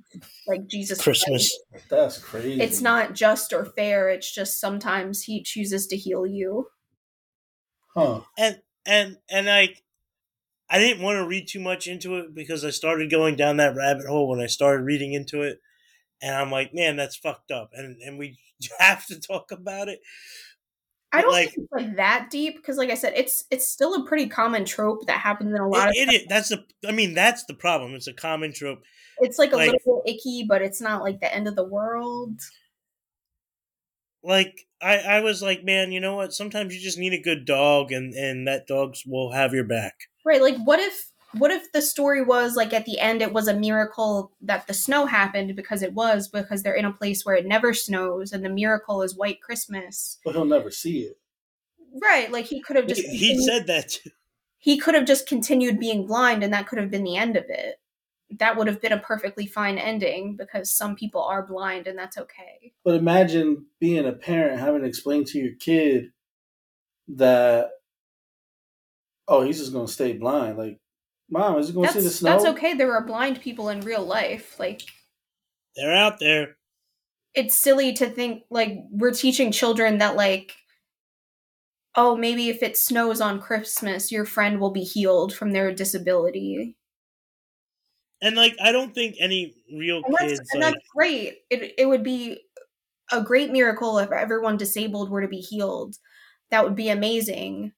like 0.47 0.65
jesus 0.67 0.99
Christmas. 1.01 1.55
Christ. 1.71 1.85
That's 1.89 2.17
crazy. 2.17 2.59
it's 2.59 2.81
not 2.81 3.13
just 3.13 3.53
or 3.53 3.65
fair 3.65 4.09
it's 4.09 4.33
just 4.33 4.59
sometimes 4.59 5.21
he 5.21 5.43
chooses 5.43 5.87
to 5.87 5.95
heal 5.97 6.25
you 6.25 6.67
Huh. 7.93 8.21
and 8.37 8.59
and 8.85 9.17
and 9.29 9.47
like 9.47 9.81
I 10.69 10.79
didn't 10.79 11.03
want 11.03 11.17
to 11.17 11.27
read 11.27 11.47
too 11.47 11.59
much 11.59 11.87
into 11.87 12.17
it 12.17 12.33
because 12.33 12.65
I 12.65 12.71
started 12.71 13.11
going 13.11 13.35
down 13.35 13.57
that 13.57 13.75
rabbit 13.75 14.05
hole 14.07 14.27
when 14.29 14.39
I 14.39 14.47
started 14.47 14.83
reading 14.83 15.13
into 15.13 15.41
it, 15.43 15.59
and 16.21 16.35
I'm 16.35 16.49
like, 16.51 16.73
man, 16.73 16.95
that's 16.95 17.15
fucked 17.15 17.51
up, 17.51 17.69
and 17.73 18.01
and 18.01 18.17
we 18.17 18.39
have 18.79 19.05
to 19.07 19.19
talk 19.19 19.51
about 19.51 19.87
it. 19.89 19.99
I 21.11 21.21
don't 21.21 21.31
Like- 21.31 21.51
think 21.51 21.59
it's 21.71 21.71
like 21.71 21.95
that 21.95 22.27
deep 22.29 22.57
because, 22.57 22.77
like 22.77 22.89
I 22.89 22.95
said, 22.95 23.13
it's 23.15 23.45
it's 23.51 23.67
still 23.69 23.93
a 23.93 24.05
pretty 24.05 24.27
common 24.27 24.65
trope 24.65 25.05
that 25.07 25.19
happens 25.19 25.53
in 25.53 25.61
a 25.61 25.67
lot 25.69 25.95
It, 25.95 26.09
of. 26.09 26.13
it, 26.13 26.25
that's 26.27 26.49
the 26.49 26.65
I 26.85 26.91
mean 26.91 27.13
that's 27.13 27.45
the 27.45 27.53
problem. 27.53 27.93
It's 27.93 28.07
a 28.07 28.13
common 28.13 28.51
trope. 28.51 28.79
it's 29.19 29.37
like 29.39 29.53
a 29.53 29.55
like- 29.57 29.71
little 29.71 30.03
icky, 30.05 30.45
but 30.49 30.61
it's 30.61 30.81
not 30.81 31.03
like 31.03 31.19
the 31.21 31.33
end 31.33 31.47
of 31.47 31.55
the 31.55 31.63
world. 31.63 32.41
Like 34.23 34.65
I 34.85 34.97
I 35.17 35.19
was 35.21 35.41
like, 35.41 35.63
man, 35.63 35.91
you 35.91 35.99
know 35.99 36.15
what? 36.15 36.33
Sometimes 36.33 36.75
you 36.75 36.81
just 36.81 36.99
need 36.99 37.13
a 37.13 37.21
good 37.21 37.45
dog, 37.45 37.91
and 37.91 38.13
and 38.13 38.47
that 38.47 38.67
dog 38.67 38.95
will 39.05 39.31
have 39.31 39.53
your 39.53 39.63
back. 39.63 39.95
Right? 40.23 40.41
Like, 40.41 40.57
what 40.63 40.79
if 40.79 41.11
what 41.37 41.51
if 41.51 41.71
the 41.71 41.81
story 41.81 42.23
was 42.23 42.55
like 42.55 42.73
at 42.73 42.85
the 42.85 42.99
end 42.99 43.21
it 43.21 43.33
was 43.33 43.47
a 43.47 43.53
miracle 43.53 44.31
that 44.41 44.67
the 44.67 44.73
snow 44.73 45.05
happened 45.05 45.55
because 45.55 45.81
it 45.81 45.93
was 45.93 46.27
because 46.29 46.63
they're 46.63 46.73
in 46.73 46.85
a 46.85 46.93
place 46.93 47.25
where 47.25 47.35
it 47.35 47.45
never 47.45 47.73
snows 47.73 48.31
and 48.31 48.43
the 48.43 48.49
miracle 48.49 49.01
is 49.01 49.15
white 49.17 49.41
Christmas. 49.41 50.17
But 50.23 50.35
he'll 50.35 50.45
never 50.45 50.71
see 50.71 50.99
it. 50.99 51.17
Right? 52.01 52.31
Like 52.31 52.45
he 52.45 52.61
could 52.61 52.75
have 52.77 52.87
just 52.87 53.01
He, 53.01 53.17
he 53.17 53.41
said 53.45 53.67
that 53.67 53.89
too. 53.89 54.11
he 54.57 54.77
could 54.77 54.95
have 54.95 55.05
just 55.05 55.27
continued 55.27 55.79
being 55.79 56.07
blind 56.07 56.43
and 56.43 56.53
that 56.53 56.67
could 56.67 56.79
have 56.79 56.91
been 56.91 57.03
the 57.03 57.17
end 57.17 57.35
of 57.35 57.45
it. 57.49 57.79
That 58.31 58.57
would 58.57 58.67
have 58.67 58.81
been 58.81 58.91
a 58.91 58.99
perfectly 58.99 59.45
fine 59.45 59.77
ending 59.77 60.35
because 60.35 60.71
some 60.71 60.95
people 60.95 61.23
are 61.23 61.45
blind 61.45 61.87
and 61.87 61.97
that's 61.97 62.17
okay. 62.17 62.73
But 62.83 62.95
imagine 62.95 63.67
being 63.79 64.05
a 64.05 64.13
parent 64.13 64.59
having 64.59 64.81
to 64.81 64.87
explain 64.87 65.25
to 65.25 65.37
your 65.39 65.53
kid 65.59 66.11
that, 67.09 67.69
oh, 69.27 69.41
he's 69.41 69.59
just 69.59 69.73
gonna 69.73 69.87
stay 69.87 70.13
blind. 70.13 70.57
Like, 70.57 70.79
mom, 71.29 71.59
is 71.59 71.67
he 71.67 71.73
gonna 71.73 71.91
see 71.91 72.01
the 72.01 72.09
snow? 72.09 72.31
that's 72.31 72.45
okay. 72.45 72.73
There 72.73 72.93
are 72.93 73.05
blind 73.05 73.41
people 73.41 73.69
in 73.69 73.81
real 73.81 74.03
life. 74.03 74.59
Like 74.59 74.81
They're 75.75 75.93
out 75.95 76.19
there. 76.19 76.57
it's 77.35 77.55
silly 77.55 77.93
to 77.93 78.09
think 78.09 78.43
like 78.49 78.79
we're 78.89 79.11
teaching 79.11 79.51
children 79.51 79.97
that 79.99 80.15
like 80.15 80.55
oh 81.95 82.15
maybe 82.15 82.49
if 82.49 82.63
it 82.63 82.77
snows 82.77 83.21
on 83.21 83.39
Christmas 83.41 84.11
your 84.11 84.25
friend 84.25 84.59
will 84.59 84.71
be 84.71 84.83
healed 84.83 85.33
from 85.33 85.51
their 85.51 85.73
disability. 85.73 86.75
And 88.21 88.35
like 88.35 88.55
I 88.61 88.71
don't 88.71 88.93
think 88.93 89.15
any 89.19 89.55
real 89.73 90.01
And 90.05 90.15
that's, 90.17 90.39
kids 90.39 90.49
and 90.53 90.61
like 90.61 90.73
that's 90.73 90.85
great. 90.95 91.37
It 91.49 91.73
it 91.77 91.85
would 91.85 92.03
be 92.03 92.39
a 93.11 93.21
great 93.21 93.51
miracle 93.51 93.97
if 93.99 94.11
everyone 94.11 94.57
disabled 94.57 95.09
were 95.09 95.21
to 95.21 95.27
be 95.27 95.41
healed. 95.41 95.97
That 96.49 96.63
would 96.63 96.75
be 96.75 96.89
amazing. 96.89 97.73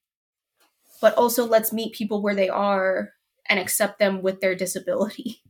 But 1.01 1.15
also 1.15 1.45
let's 1.45 1.73
meet 1.73 1.93
people 1.93 2.21
where 2.21 2.35
they 2.35 2.49
are 2.49 3.13
and 3.49 3.59
accept 3.59 3.99
them 3.99 4.21
with 4.21 4.41
their 4.41 4.55
disability. 4.55 5.41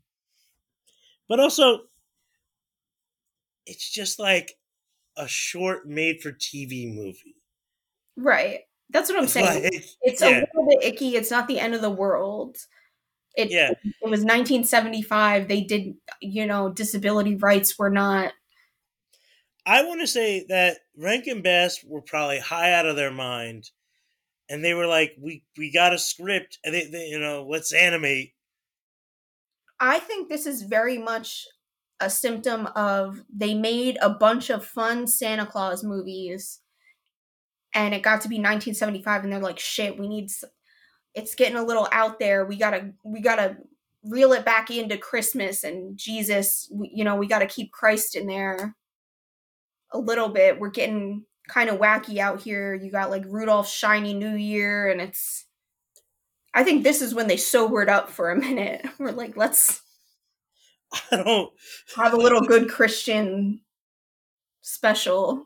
but 1.29 1.39
also 1.39 1.81
it's 3.65 3.89
just 3.89 4.19
like 4.19 4.57
a 5.17 5.27
short 5.27 5.87
made 5.87 6.21
for 6.21 6.31
TV 6.31 6.93
movie. 6.93 7.35
Right. 8.15 8.61
That's 8.89 9.09
what 9.09 9.19
I'm 9.19 9.27
saying. 9.27 9.63
like 9.63 9.73
it's 10.01 10.21
yeah. 10.21 10.29
a 10.29 10.47
little 10.55 10.67
bit 10.69 10.83
icky. 10.83 11.15
It's 11.15 11.31
not 11.31 11.47
the 11.47 11.59
end 11.59 11.75
of 11.75 11.81
the 11.81 11.89
world. 11.89 12.57
It, 13.37 13.51
Yeah. 13.51 13.71
it 13.71 14.09
was 14.09 14.25
1975. 14.25 15.47
They 15.47 15.61
did, 15.61 15.93
you 16.21 16.45
know, 16.45 16.69
disability 16.73 17.35
rights 17.35 17.77
were 17.77 17.91
not. 17.91 18.33
I 19.65 19.83
want 19.83 20.01
to 20.01 20.07
say 20.07 20.45
that 20.49 20.79
Rankin 20.97 21.41
Bass 21.41 21.83
were 21.85 22.01
probably 22.01 22.39
high 22.39 22.73
out 22.73 22.85
of 22.87 22.95
their 22.95 23.11
mind, 23.11 23.69
and 24.49 24.63
they 24.63 24.73
were 24.73 24.87
like, 24.87 25.15
"We 25.19 25.43
we 25.57 25.71
got 25.71 25.93
a 25.93 25.97
script, 25.99 26.57
and 26.63 26.73
they, 26.73 26.87
they 26.87 27.07
you 27.07 27.19
know 27.19 27.45
let's 27.47 27.73
animate." 27.73 28.33
I 29.79 29.99
think 29.99 30.29
this 30.29 30.47
is 30.47 30.63
very 30.63 30.97
much 30.97 31.45
a 31.99 32.09
symptom 32.09 32.67
of 32.75 33.23
they 33.33 33.53
made 33.53 33.97
a 34.01 34.09
bunch 34.09 34.49
of 34.49 34.65
fun 34.65 35.05
Santa 35.05 35.45
Claus 35.45 35.83
movies, 35.83 36.61
and 37.73 37.93
it 37.93 38.01
got 38.03 38.21
to 38.21 38.29
be 38.29 38.39
1975, 38.39 39.23
and 39.23 39.33
they're 39.33 39.39
like, 39.39 39.59
"Shit, 39.59 39.99
we 39.99 40.07
need." 40.07 40.31
It's 41.17 41.35
getting 41.35 41.57
a 41.57 41.65
little 41.65 41.87
out 41.91 42.19
there. 42.19 42.45
We 42.45 42.57
gotta, 42.57 42.91
we 43.03 43.21
gotta 43.21 43.57
reel 44.03 44.33
it 44.33 44.45
back 44.45 44.69
into 44.69 44.97
Christmas 44.97 45.63
and 45.63 45.97
Jesus. 45.97 46.69
We, 46.71 46.91
you 46.93 47.03
know, 47.03 47.15
we 47.15 47.27
gotta 47.27 47.47
keep 47.47 47.71
Christ 47.71 48.15
in 48.15 48.27
there 48.27 48.75
a 49.91 49.97
little 49.99 50.29
bit. 50.29 50.59
We're 50.59 50.69
getting 50.69 51.25
kind 51.47 51.69
of 51.69 51.79
wacky 51.79 52.17
out 52.17 52.41
here. 52.41 52.73
You 52.75 52.91
got 52.91 53.09
like 53.09 53.23
Rudolph's 53.27 53.71
Shiny 53.71 54.13
New 54.13 54.35
Year, 54.35 54.89
and 54.89 55.01
it's. 55.01 55.45
I 56.53 56.63
think 56.63 56.83
this 56.83 57.01
is 57.01 57.13
when 57.13 57.27
they 57.27 57.37
sobered 57.37 57.89
up 57.89 58.09
for 58.09 58.31
a 58.31 58.35
minute. 58.35 58.85
We're 58.99 59.11
like, 59.11 59.37
let's 59.37 59.81
I 61.11 61.17
don't, 61.17 61.51
have 61.95 62.13
a 62.13 62.17
little 62.17 62.41
good 62.41 62.69
Christian 62.69 63.61
special. 64.61 65.45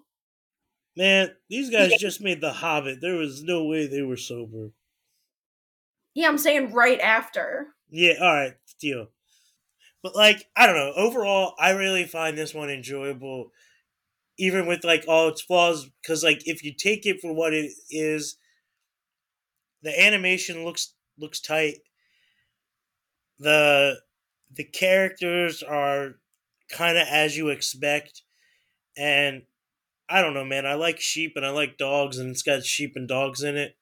man. 0.96 1.32
These 1.50 1.70
guys 1.70 1.94
just 2.00 2.22
made 2.22 2.42
The 2.42 2.54
Hobbit. 2.54 3.00
There 3.02 3.16
was 3.16 3.44
no 3.44 3.66
way 3.66 3.88
they 3.88 4.02
were 4.02 4.18
sober. 4.18 4.72
Yeah, 6.14 6.28
I'm 6.28 6.38
saying 6.38 6.74
right 6.74 7.00
after. 7.00 7.76
Yeah, 7.90 8.14
all 8.22 8.34
right, 8.34 8.54
deal. 8.80 9.08
But 10.04 10.16
like, 10.16 10.46
I 10.56 10.66
don't 10.66 10.76
know. 10.76 10.94
Overall, 10.96 11.56
I 11.60 11.72
really 11.72 12.06
find 12.06 12.38
this 12.38 12.54
one 12.54 12.70
enjoyable, 12.70 13.52
even 14.38 14.66
with 14.66 14.84
like 14.84 15.06
all 15.08 15.30
its 15.30 15.42
flaws. 15.42 15.90
Because 16.02 16.24
like, 16.24 16.42
if 16.46 16.64
you 16.64 16.74
take 16.74 17.06
it 17.06 17.22
for 17.22 17.34
what 17.34 17.54
it 17.54 17.72
is, 17.90 18.38
the 19.84 20.00
animation 20.02 20.64
looks 20.64 20.94
looks 21.18 21.40
tight. 21.40 21.78
the 23.40 24.00
The 24.54 24.64
characters 24.64 25.64
are 25.64 26.16
kind 26.70 26.98
of 26.98 27.08
as 27.08 27.38
you 27.38 27.50
expect, 27.50 28.24
and 28.98 29.44
I 30.10 30.22
don't 30.22 30.34
know, 30.34 30.46
man. 30.46 30.66
I 30.66 30.76
like 30.76 31.00
sheep 31.00 31.34
and 31.36 31.46
I 31.46 31.50
like 31.52 31.78
dogs, 31.78 32.18
and 32.18 32.32
it's 32.32 32.44
got 32.44 32.66
sheep 32.66 32.94
and 32.96 33.08
dogs 33.08 33.44
in 33.44 33.58
it. 33.58 33.78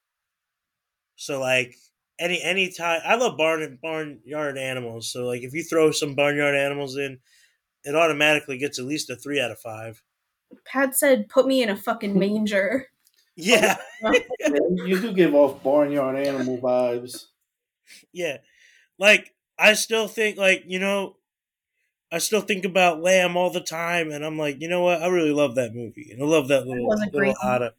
So 1.16 1.40
like, 1.40 1.74
any 2.20 2.40
any 2.42 2.70
time 2.70 3.00
I 3.04 3.16
love 3.16 3.36
barn 3.36 3.78
barnyard 3.82 4.58
animals. 4.58 5.10
So 5.12 5.26
like 5.26 5.42
if 5.42 5.52
you 5.54 5.64
throw 5.64 5.90
some 5.90 6.14
barnyard 6.14 6.54
animals 6.54 6.96
in, 6.96 7.18
it 7.84 7.96
automatically 7.96 8.58
gets 8.58 8.78
at 8.78 8.84
least 8.84 9.10
a 9.10 9.16
three 9.16 9.40
out 9.40 9.50
of 9.50 9.58
five. 9.58 10.02
Pat 10.66 10.96
said, 10.96 11.28
"Put 11.28 11.46
me 11.46 11.62
in 11.62 11.70
a 11.70 11.76
fucking 11.76 12.18
manger." 12.18 12.86
Yeah, 13.36 13.78
Yeah, 14.02 14.12
you 14.84 15.00
do 15.00 15.12
give 15.12 15.34
off 15.34 15.62
barnyard 15.62 16.16
animal 16.16 16.58
vibes. 16.58 17.26
yeah. 18.12 18.38
Like 18.98 19.34
I 19.58 19.72
still 19.74 20.08
think 20.08 20.36
like 20.36 20.64
you 20.66 20.78
know, 20.78 21.16
I 22.12 22.18
still 22.18 22.42
think 22.42 22.64
about 22.64 23.00
Lamb 23.00 23.36
all 23.36 23.50
the 23.50 23.60
time, 23.60 24.10
and 24.10 24.24
I'm 24.24 24.36
like, 24.36 24.60
you 24.60 24.68
know 24.68 24.82
what? 24.82 25.02
I 25.02 25.06
really 25.08 25.32
love 25.32 25.54
that 25.54 25.74
movie, 25.74 26.10
and 26.12 26.22
I 26.22 26.26
love 26.26 26.48
that 26.48 26.66
little 26.66 26.86
was 26.86 27.00
a 27.00 27.04
little 27.06 27.18
great 27.18 27.36
Ada. 27.42 27.72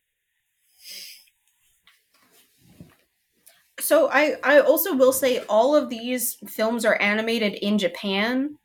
So 3.82 4.10
I 4.10 4.36
I 4.44 4.60
also 4.60 4.96
will 4.96 5.12
say 5.12 5.40
all 5.50 5.76
of 5.76 5.90
these 5.90 6.38
films 6.48 6.86
are 6.86 7.02
animated 7.02 7.54
in 7.54 7.78
Japan. 7.78 8.58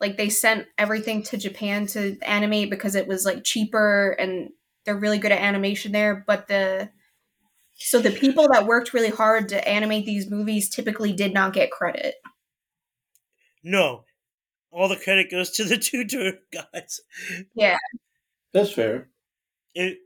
Like 0.00 0.16
they 0.16 0.28
sent 0.28 0.66
everything 0.78 1.22
to 1.24 1.36
Japan 1.36 1.86
to 1.88 2.16
animate 2.22 2.70
because 2.70 2.94
it 2.94 3.06
was 3.06 3.24
like 3.24 3.44
cheaper 3.44 4.16
and 4.18 4.50
they're 4.84 4.96
really 4.96 5.18
good 5.18 5.32
at 5.32 5.40
animation 5.40 5.92
there, 5.92 6.24
but 6.26 6.48
the 6.48 6.90
so 7.74 8.00
the 8.00 8.10
people 8.10 8.48
that 8.52 8.66
worked 8.66 8.94
really 8.94 9.10
hard 9.10 9.48
to 9.48 9.68
animate 9.68 10.06
these 10.06 10.30
movies 10.30 10.68
typically 10.68 11.12
did 11.12 11.34
not 11.34 11.52
get 11.52 11.70
credit. 11.70 12.14
No, 13.64 14.04
all 14.70 14.88
the 14.88 14.96
credit 14.96 15.30
goes 15.30 15.50
to 15.52 15.64
the 15.64 15.76
two 15.78 16.04
tour 16.06 16.32
guys. 16.52 17.00
Yeah, 17.54 17.78
That's 18.52 18.72
fair. 18.72 19.08
It 19.74 19.98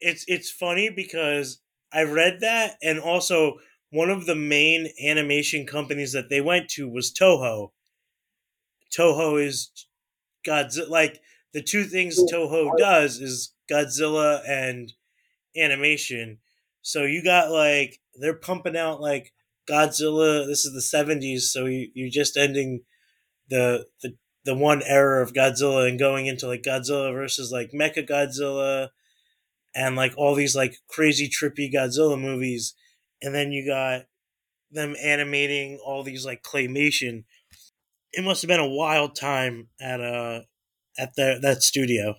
it's 0.00 0.24
it's 0.28 0.50
funny 0.50 0.90
because 0.90 1.60
I 1.92 2.02
read 2.02 2.40
that, 2.40 2.76
and 2.82 3.00
also 3.00 3.58
one 3.90 4.10
of 4.10 4.26
the 4.26 4.36
main 4.36 4.88
animation 5.04 5.66
companies 5.66 6.12
that 6.12 6.28
they 6.28 6.40
went 6.40 6.68
to 6.70 6.88
was 6.88 7.12
Toho. 7.12 7.70
Toho 8.96 9.44
is 9.44 9.70
Godzilla. 10.46 10.88
Like 10.88 11.20
the 11.52 11.62
two 11.62 11.84
things 11.84 12.18
Toho 12.30 12.76
does 12.76 13.16
is 13.20 13.52
Godzilla 13.70 14.40
and 14.48 14.92
animation. 15.56 16.38
So 16.82 17.02
you 17.04 17.22
got 17.22 17.50
like 17.50 18.00
they're 18.20 18.34
pumping 18.34 18.76
out 18.76 19.00
like 19.00 19.32
Godzilla. 19.68 20.46
This 20.46 20.64
is 20.64 20.72
the 20.72 20.82
seventies, 20.82 21.50
so 21.52 21.66
you, 21.66 21.90
you're 21.94 22.10
just 22.10 22.36
ending 22.36 22.82
the 23.48 23.86
the 24.02 24.16
the 24.44 24.54
one 24.54 24.82
era 24.82 25.22
of 25.22 25.32
Godzilla 25.32 25.88
and 25.88 25.98
going 25.98 26.26
into 26.26 26.46
like 26.46 26.62
Godzilla 26.62 27.12
versus 27.12 27.52
like 27.52 27.72
Mecha 27.72 28.08
Godzilla 28.08 28.88
and 29.74 29.96
like 29.96 30.14
all 30.16 30.34
these 30.34 30.56
like 30.56 30.76
crazy 30.88 31.28
trippy 31.28 31.72
Godzilla 31.72 32.20
movies, 32.20 32.74
and 33.22 33.34
then 33.34 33.52
you 33.52 33.66
got 33.66 34.06
them 34.70 34.96
animating 35.02 35.80
all 35.84 36.02
these 36.04 36.26
like 36.26 36.42
claymation. 36.42 37.24
It 38.12 38.24
must 38.24 38.42
have 38.42 38.48
been 38.48 38.60
a 38.60 38.68
wild 38.68 39.16
time 39.16 39.70
at 39.80 40.00
uh 40.00 40.42
at 40.98 41.14
the 41.16 41.38
that 41.42 41.62
studio. 41.62 42.16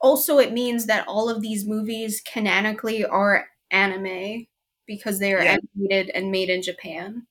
also 0.00 0.38
it 0.38 0.52
means 0.52 0.86
that 0.86 1.06
all 1.08 1.28
of 1.28 1.40
these 1.42 1.66
movies 1.66 2.20
canonically 2.20 3.04
are 3.04 3.48
anime 3.70 4.46
because 4.86 5.18
they 5.18 5.32
are 5.34 5.38
Yeah. 5.38 5.58
animated 5.78 6.10
and 6.14 6.30
made 6.30 6.48
in 6.50 6.62
Japan. 6.62 7.26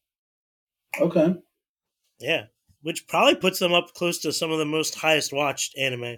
Okay. 0.99 1.37
Yeah, 2.19 2.47
which 2.81 3.07
probably 3.07 3.35
puts 3.35 3.57
them 3.59 3.73
up 3.73 3.93
close 3.95 4.19
to 4.19 4.31
some 4.31 4.51
of 4.51 4.59
the 4.59 4.65
most 4.65 4.93
highest 4.95 5.33
watched 5.33 5.75
anime. 5.77 6.17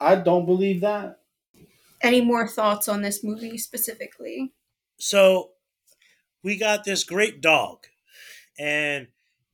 I 0.00 0.16
don't 0.16 0.44
believe 0.44 0.82
that. 0.82 1.21
Any 2.02 2.20
more 2.20 2.48
thoughts 2.48 2.88
on 2.88 3.02
this 3.02 3.22
movie 3.22 3.58
specifically? 3.58 4.52
So 4.98 5.52
we 6.42 6.56
got 6.56 6.84
this 6.84 7.04
great 7.04 7.40
dog, 7.40 7.86
and 8.58 9.08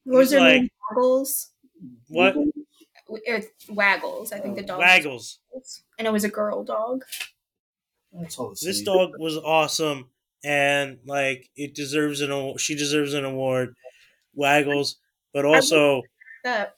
What 0.04 0.18
was 0.18 0.30
He's 0.30 0.38
their 0.40 0.48
name? 0.48 0.68
Waggles? 0.90 1.50
what 2.08 2.34
Or 3.06 3.40
Waggles, 3.68 4.32
I 4.32 4.38
think 4.38 4.56
the 4.56 4.62
dog. 4.62 4.80
Waggles. 4.80 5.40
And 5.98 6.06
it 6.06 6.12
was 6.12 6.24
a 6.24 6.28
girl 6.28 6.64
dog. 6.64 7.04
That's 8.12 8.38
all. 8.38 8.54
This 8.60 8.82
dog 8.82 9.12
was 9.18 9.36
awesome, 9.36 10.10
and 10.42 10.98
like 11.04 11.50
it 11.56 11.74
deserves 11.74 12.20
an 12.20 12.30
award. 12.30 12.60
She 12.60 12.74
deserves 12.74 13.14
an 13.14 13.24
award, 13.24 13.74
Waggles. 14.34 14.96
But 15.32 15.44
also, 15.44 16.02
The 16.44 16.70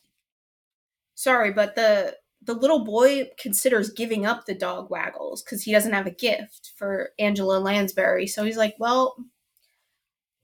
sorry, 1.15 1.53
but 1.53 1.77
the 1.77 2.17
the 2.43 2.55
little 2.55 2.85
boy 2.85 3.29
considers 3.39 3.91
giving 3.91 4.25
up 4.25 4.47
the 4.47 4.55
dog 4.55 4.91
Waggles 4.91 5.43
because 5.43 5.63
he 5.63 5.73
doesn't 5.73 5.93
have 5.93 6.07
a 6.07 6.11
gift 6.11 6.73
for 6.77 7.11
Angela 7.19 7.59
Lansbury. 7.59 8.27
So 8.27 8.45
he's 8.45 8.57
like, 8.57 8.77
well, 8.79 9.17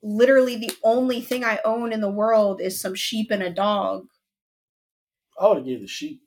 literally 0.02 0.56
the 0.56 0.72
only 0.84 1.20
thing 1.20 1.44
I 1.44 1.58
own 1.64 1.92
in 1.92 2.00
the 2.00 2.10
world 2.10 2.60
is 2.60 2.80
some 2.80 2.94
sheep 2.94 3.30
and 3.30 3.42
a 3.42 3.50
dog. 3.50 4.06
I 5.40 5.48
would 5.48 5.58
have 5.58 5.66
gave 5.66 5.80
the 5.80 5.86
sheep. 5.86 6.22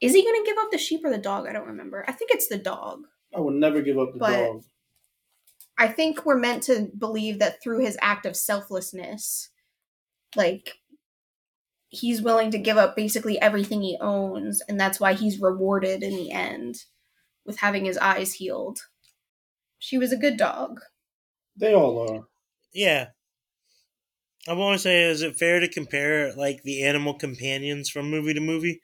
Is 0.00 0.12
he 0.12 0.22
going 0.22 0.42
to 0.44 0.46
give 0.50 0.58
up 0.58 0.70
the 0.70 0.78
sheep 0.78 1.00
or 1.04 1.10
the 1.10 1.18
dog? 1.18 1.46
I 1.46 1.52
don't 1.52 1.66
remember. 1.66 2.04
I 2.06 2.12
think 2.12 2.30
it's 2.30 2.48
the 2.48 2.58
dog. 2.58 3.04
I 3.34 3.40
would 3.40 3.54
never 3.54 3.80
give 3.80 3.98
up 3.98 4.12
the 4.12 4.18
But- 4.18 4.36
dog. 4.46 4.64
I 5.76 5.88
think 5.88 6.24
we're 6.24 6.38
meant 6.38 6.62
to 6.64 6.88
believe 6.98 7.40
that 7.40 7.60
through 7.60 7.80
his 7.80 7.98
act 8.00 8.26
of 8.26 8.36
selflessness, 8.36 9.50
like 10.36 10.78
he's 11.94 12.22
willing 12.22 12.50
to 12.50 12.58
give 12.58 12.76
up 12.76 12.96
basically 12.96 13.40
everything 13.40 13.82
he 13.82 13.96
owns, 14.00 14.62
and 14.68 14.78
that's 14.78 15.00
why 15.00 15.14
he's 15.14 15.40
rewarded 15.40 16.02
in 16.02 16.16
the 16.16 16.30
end 16.30 16.84
with 17.46 17.58
having 17.58 17.84
his 17.84 17.98
eyes 17.98 18.34
healed. 18.34 18.80
She 19.78 19.98
was 19.98 20.12
a 20.12 20.16
good 20.16 20.36
dog. 20.36 20.80
They 21.56 21.74
all 21.74 21.98
are. 22.10 22.24
yeah. 22.72 23.08
I 24.46 24.52
want 24.52 24.74
to 24.74 24.82
say, 24.82 25.04
is 25.04 25.22
it 25.22 25.38
fair 25.38 25.60
to 25.60 25.68
compare 25.68 26.34
like 26.34 26.62
the 26.62 26.84
animal 26.84 27.14
companions 27.14 27.88
from 27.88 28.10
movie 28.10 28.34
to 28.34 28.40
movie? 28.40 28.80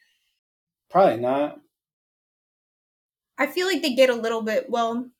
Probably 0.89 1.19
not. 1.19 1.61
I 3.37 3.47
feel 3.47 3.67
like 3.67 3.83
they 3.83 3.95
get 3.95 4.11
a 4.11 4.15
little 4.15 4.43
bit, 4.43 4.71
well, 4.71 5.11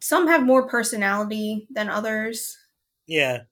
some 0.00 0.28
have 0.28 0.42
more 0.42 0.68
personality 0.68 1.66
than 1.70 1.88
others. 1.88 2.56
Yeah, 3.06 3.42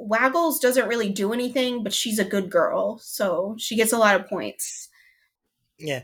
Waggles 0.00 0.58
doesn't 0.58 0.88
really 0.88 1.10
do 1.10 1.32
anything, 1.32 1.82
but 1.82 1.92
she's 1.92 2.18
a 2.18 2.24
good 2.24 2.50
girl, 2.50 2.98
so 2.98 3.54
she 3.58 3.76
gets 3.76 3.92
a 3.92 3.98
lot 3.98 4.18
of 4.18 4.26
points. 4.26 4.88
yeah. 5.78 6.02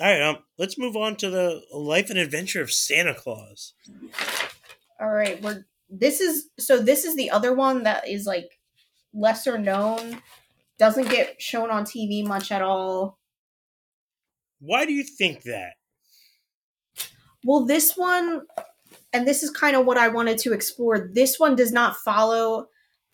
All 0.00 0.06
right, 0.06 0.22
um, 0.22 0.38
let's 0.58 0.78
move 0.78 0.94
on 0.94 1.16
to 1.16 1.30
the 1.30 1.60
life 1.72 2.08
and 2.08 2.18
adventure 2.18 2.62
of 2.62 2.72
Santa 2.72 3.14
Claus. 3.14 3.74
All 5.00 5.10
right, 5.10 5.42
we're 5.42 5.64
this 5.90 6.20
is 6.20 6.50
so 6.58 6.80
this 6.80 7.04
is 7.04 7.16
the 7.16 7.30
other 7.30 7.52
one 7.52 7.82
that 7.84 8.08
is 8.08 8.26
like 8.26 8.60
lesser 9.12 9.58
known, 9.58 10.22
doesn't 10.78 11.08
get 11.08 11.40
shown 11.40 11.70
on 11.70 11.84
TV 11.84 12.24
much 12.24 12.52
at 12.52 12.62
all. 12.62 13.18
Why 14.60 14.84
do 14.84 14.92
you 14.92 15.04
think 15.04 15.42
that? 15.42 15.74
Well, 17.44 17.64
this 17.64 17.96
one 17.96 18.42
and 19.12 19.26
this 19.26 19.42
is 19.42 19.50
kind 19.50 19.76
of 19.76 19.86
what 19.86 19.98
I 19.98 20.08
wanted 20.08 20.38
to 20.38 20.52
explore. 20.52 21.10
This 21.12 21.38
one 21.38 21.56
does 21.56 21.72
not 21.72 21.96
follow 21.96 22.68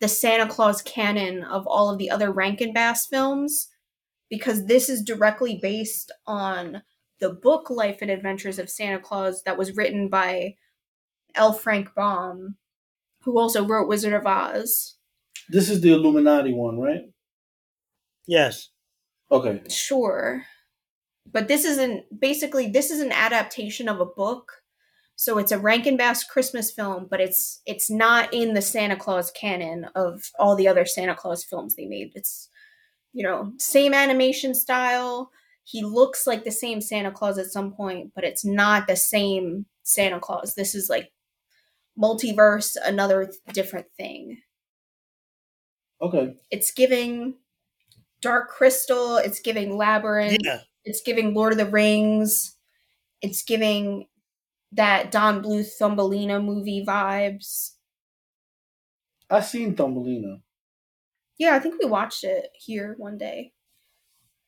the 0.05 0.09
Santa 0.09 0.47
Claus 0.47 0.83
canon 0.83 1.41
of 1.41 1.65
all 1.65 1.89
of 1.89 1.97
the 1.97 2.11
other 2.11 2.31
Rankin 2.31 2.71
Bass 2.71 3.07
films 3.07 3.69
because 4.29 4.67
this 4.67 4.87
is 4.87 5.01
directly 5.01 5.57
based 5.59 6.11
on 6.27 6.83
the 7.19 7.31
book 7.31 7.71
Life 7.71 8.03
and 8.03 8.11
Adventures 8.11 8.59
of 8.59 8.69
Santa 8.69 8.99
Claus 8.99 9.41
that 9.47 9.57
was 9.57 9.75
written 9.75 10.07
by 10.07 10.57
L. 11.33 11.53
Frank 11.53 11.89
Baum, 11.95 12.57
who 13.23 13.39
also 13.39 13.65
wrote 13.65 13.87
Wizard 13.87 14.13
of 14.13 14.27
Oz. 14.27 14.95
This 15.49 15.71
is 15.71 15.81
the 15.81 15.91
Illuminati 15.91 16.53
one, 16.53 16.79
right? 16.79 17.05
Yes. 18.27 18.69
Okay. 19.31 19.63
Sure. 19.69 20.43
But 21.31 21.47
this 21.47 21.65
isn't 21.65 22.03
basically 22.21 22.69
this 22.69 22.91
is 22.91 23.01
an 23.01 23.11
adaptation 23.11 23.89
of 23.89 23.99
a 23.99 24.05
book. 24.05 24.51
So 25.17 25.37
it's 25.37 25.51
a 25.51 25.59
Rankin 25.59 25.95
Bass 25.97 26.23
Christmas 26.23 26.71
film, 26.71 27.07
but 27.09 27.21
it's 27.21 27.61
it's 27.65 27.89
not 27.89 28.33
in 28.33 28.53
the 28.53 28.61
Santa 28.61 28.95
Claus 28.97 29.31
canon 29.31 29.85
of 29.95 30.29
all 30.37 30.55
the 30.55 30.67
other 30.67 30.85
Santa 30.85 31.15
Claus 31.15 31.43
films 31.43 31.75
they 31.75 31.85
made. 31.85 32.11
It's 32.15 32.49
you 33.13 33.23
know, 33.23 33.53
same 33.57 33.93
animation 33.93 34.53
style. 34.53 35.31
He 35.63 35.83
looks 35.83 36.27
like 36.27 36.43
the 36.43 36.51
same 36.51 36.81
Santa 36.81 37.11
Claus 37.11 37.37
at 37.37 37.47
some 37.47 37.71
point, 37.71 38.11
but 38.13 38.25
it's 38.25 38.43
not 38.43 38.87
the 38.87 38.97
same 38.97 39.65
Santa 39.83 40.19
Claus. 40.19 40.53
This 40.53 40.75
is 40.75 40.89
like 40.89 41.11
multiverse, 41.97 42.75
another 42.83 43.31
different 43.53 43.87
thing 43.97 44.37
Okay. 46.01 46.35
it's 46.51 46.71
giving 46.71 47.35
Dark 48.21 48.49
Crystal, 48.49 49.15
it's 49.17 49.39
giving 49.39 49.77
Labyrinth, 49.77 50.39
Yeah. 50.43 50.59
it's 50.83 51.01
giving 51.01 51.33
Lord 51.33 51.53
of 51.53 51.57
the 51.57 51.65
Rings, 51.67 52.57
it's 53.21 53.43
giving 53.43 54.07
that 54.75 55.11
Don 55.11 55.41
Bluth 55.41 55.71
Thumbelina 55.79 56.39
movie 56.41 56.83
vibes. 56.87 57.71
I 59.29 59.41
seen 59.41 59.75
Thumbelina. 59.75 60.41
Yeah, 61.37 61.55
I 61.55 61.59
think 61.59 61.75
we 61.81 61.89
watched 61.89 62.23
it 62.23 62.49
here 62.53 62.95
one 62.97 63.17
day. 63.17 63.53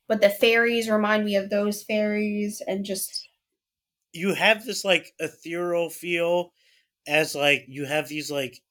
But 0.08 0.22
the 0.22 0.30
fairies 0.30 0.90
remind 0.90 1.26
me 1.26 1.36
of 1.36 1.50
those 1.50 1.84
fairies 1.84 2.62
and 2.66 2.86
just 2.86 3.28
you 4.14 4.34
have 4.34 4.66
this 4.66 4.86
like 4.86 5.14
ethereal 5.20 5.90
feel 5.90 6.54
as 7.08 7.36
like 7.36 7.66
you 7.68 7.86
have 7.86 8.08
these 8.08 8.32
like 8.32 8.62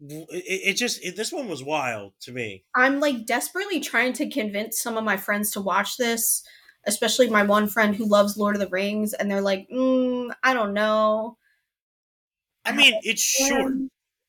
it, 0.00 0.26
it 0.30 0.72
just 0.74 1.02
it, 1.04 1.16
this 1.16 1.32
one 1.32 1.48
was 1.48 1.62
wild 1.62 2.12
to 2.20 2.32
me 2.32 2.64
I'm 2.74 3.00
like 3.00 3.26
desperately 3.26 3.80
trying 3.80 4.12
to 4.14 4.28
convince 4.28 4.80
some 4.80 4.96
of 4.96 5.04
my 5.04 5.16
friends 5.16 5.52
to 5.52 5.60
watch 5.60 5.96
this, 5.96 6.42
especially 6.86 7.28
my 7.28 7.42
one 7.42 7.68
friend 7.68 7.94
who 7.94 8.06
loves 8.06 8.36
Lord 8.36 8.56
of 8.56 8.60
the 8.60 8.68
Rings, 8.68 9.12
and 9.12 9.30
they're 9.30 9.40
like, 9.40 9.68
mm, 9.70 10.30
I 10.42 10.54
don't 10.54 10.74
know. 10.74 11.36
i 12.64 12.72
mean 12.72 12.94
it's 13.02 13.22
short 13.22 13.74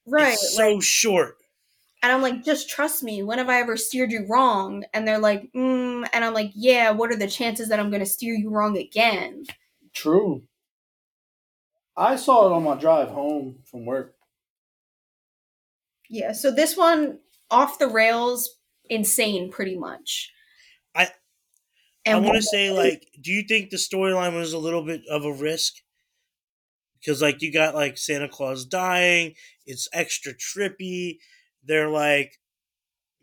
right. 0.05 0.33
it's 0.33 0.55
so 0.55 0.73
like, 0.73 0.83
short 0.83 1.37
and 2.03 2.11
I'm 2.11 2.21
like, 2.21 2.43
just 2.45 2.69
trust 2.69 3.03
me. 3.03 3.23
When 3.23 3.39
have 3.39 3.49
I 3.49 3.59
ever 3.59 3.75
steered 3.75 4.11
you 4.11 4.25
wrong? 4.29 4.85
And 4.93 5.07
they're 5.07 5.19
like, 5.19 5.51
mm, 5.55 6.07
and 6.13 6.23
I'm 6.23 6.33
like, 6.33 6.51
yeah. 6.53 6.91
What 6.91 7.11
are 7.11 7.15
the 7.15 7.27
chances 7.27 7.69
that 7.69 7.79
I'm 7.79 7.89
going 7.89 8.01
to 8.01 8.05
steer 8.05 8.35
you 8.35 8.49
wrong 8.49 8.77
again? 8.77 9.45
True. 9.93 10.43
I 11.95 12.15
saw 12.15 12.45
it 12.45 12.53
on 12.53 12.63
my 12.63 12.75
drive 12.75 13.09
home 13.09 13.57
from 13.65 13.85
work. 13.85 14.13
Yeah. 16.09 16.33
So 16.33 16.51
this 16.51 16.77
one 16.77 17.19
off 17.49 17.79
the 17.79 17.87
rails, 17.87 18.57
insane, 18.89 19.51
pretty 19.51 19.75
much. 19.75 20.31
I 22.07 22.19
want 22.19 22.35
to 22.35 22.41
say, 22.41 22.71
like, 22.71 23.07
do 23.21 23.31
you 23.31 23.43
think 23.43 23.69
the 23.69 23.77
storyline 23.77 24.35
was 24.35 24.53
a 24.53 24.57
little 24.57 24.83
bit 24.83 25.01
of 25.09 25.25
a 25.25 25.33
risk? 25.33 25.75
Because, 26.99 27.21
like, 27.21 27.41
you 27.41 27.51
got 27.51 27.75
like 27.75 27.97
Santa 27.97 28.27
Claus 28.27 28.65
dying. 28.65 29.35
It's 29.65 29.87
extra 29.93 30.33
trippy. 30.33 31.17
They're 31.63 31.89
like, 31.89 32.39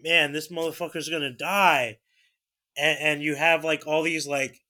man, 0.01 0.33
this 0.33 0.51
motherfucker's 0.51 1.09
gonna 1.09 1.33
die, 1.33 1.99
and, 2.77 2.99
and 3.01 3.23
you 3.23 3.35
have 3.35 3.65
like 3.65 3.87
all 3.87 4.03
these 4.03 4.27
like 4.27 4.61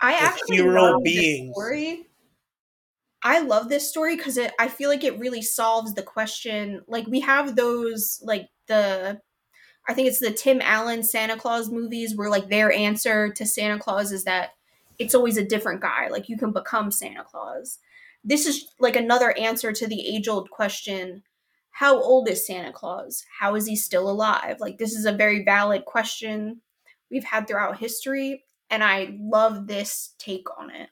I 0.00 0.14
actually 0.14 0.62
love 0.62 1.02
beings. 1.02 1.48
This 1.48 1.54
story. 1.54 2.06
I 3.22 3.40
love 3.40 3.68
this 3.68 3.88
story 3.88 4.16
because 4.16 4.36
it. 4.36 4.52
I 4.58 4.68
feel 4.68 4.88
like 4.88 5.02
it 5.04 5.18
really 5.18 5.42
solves 5.42 5.94
the 5.94 6.02
question. 6.02 6.82
Like 6.86 7.06
we 7.06 7.20
have 7.20 7.56
those, 7.56 8.20
like 8.22 8.46
the, 8.68 9.20
I 9.88 9.94
think 9.94 10.08
it's 10.08 10.18
the 10.18 10.30
Tim 10.30 10.60
Allen 10.62 11.02
Santa 11.02 11.36
Claus 11.36 11.70
movies 11.70 12.16
where 12.16 12.30
like 12.30 12.48
their 12.48 12.72
answer 12.72 13.32
to 13.32 13.46
Santa 13.46 13.78
Claus 13.78 14.12
is 14.12 14.24
that 14.24 14.50
it's 14.98 15.14
always 15.14 15.36
a 15.36 15.44
different 15.44 15.80
guy. 15.80 16.08
Like 16.08 16.28
you 16.28 16.36
can 16.36 16.52
become 16.52 16.90
Santa 16.90 17.24
Claus. 17.24 17.78
This 18.24 18.46
is 18.46 18.66
like 18.80 18.96
another 18.96 19.36
answer 19.38 19.72
to 19.72 19.86
the 19.86 20.16
age 20.16 20.28
old 20.28 20.50
question: 20.50 21.22
How 21.70 22.00
old 22.00 22.28
is 22.28 22.46
Santa 22.46 22.72
Claus? 22.72 23.24
How 23.38 23.54
is 23.54 23.66
he 23.66 23.76
still 23.76 24.10
alive? 24.10 24.56
Like 24.60 24.78
this 24.78 24.94
is 24.94 25.04
a 25.04 25.12
very 25.12 25.44
valid 25.44 25.84
question 25.84 26.60
we've 27.10 27.24
had 27.24 27.46
throughout 27.46 27.78
history 27.78 28.42
and 28.70 28.82
I 28.82 29.16
love 29.18 29.66
this 29.66 30.14
take 30.18 30.46
on 30.58 30.70
it. 30.70 30.90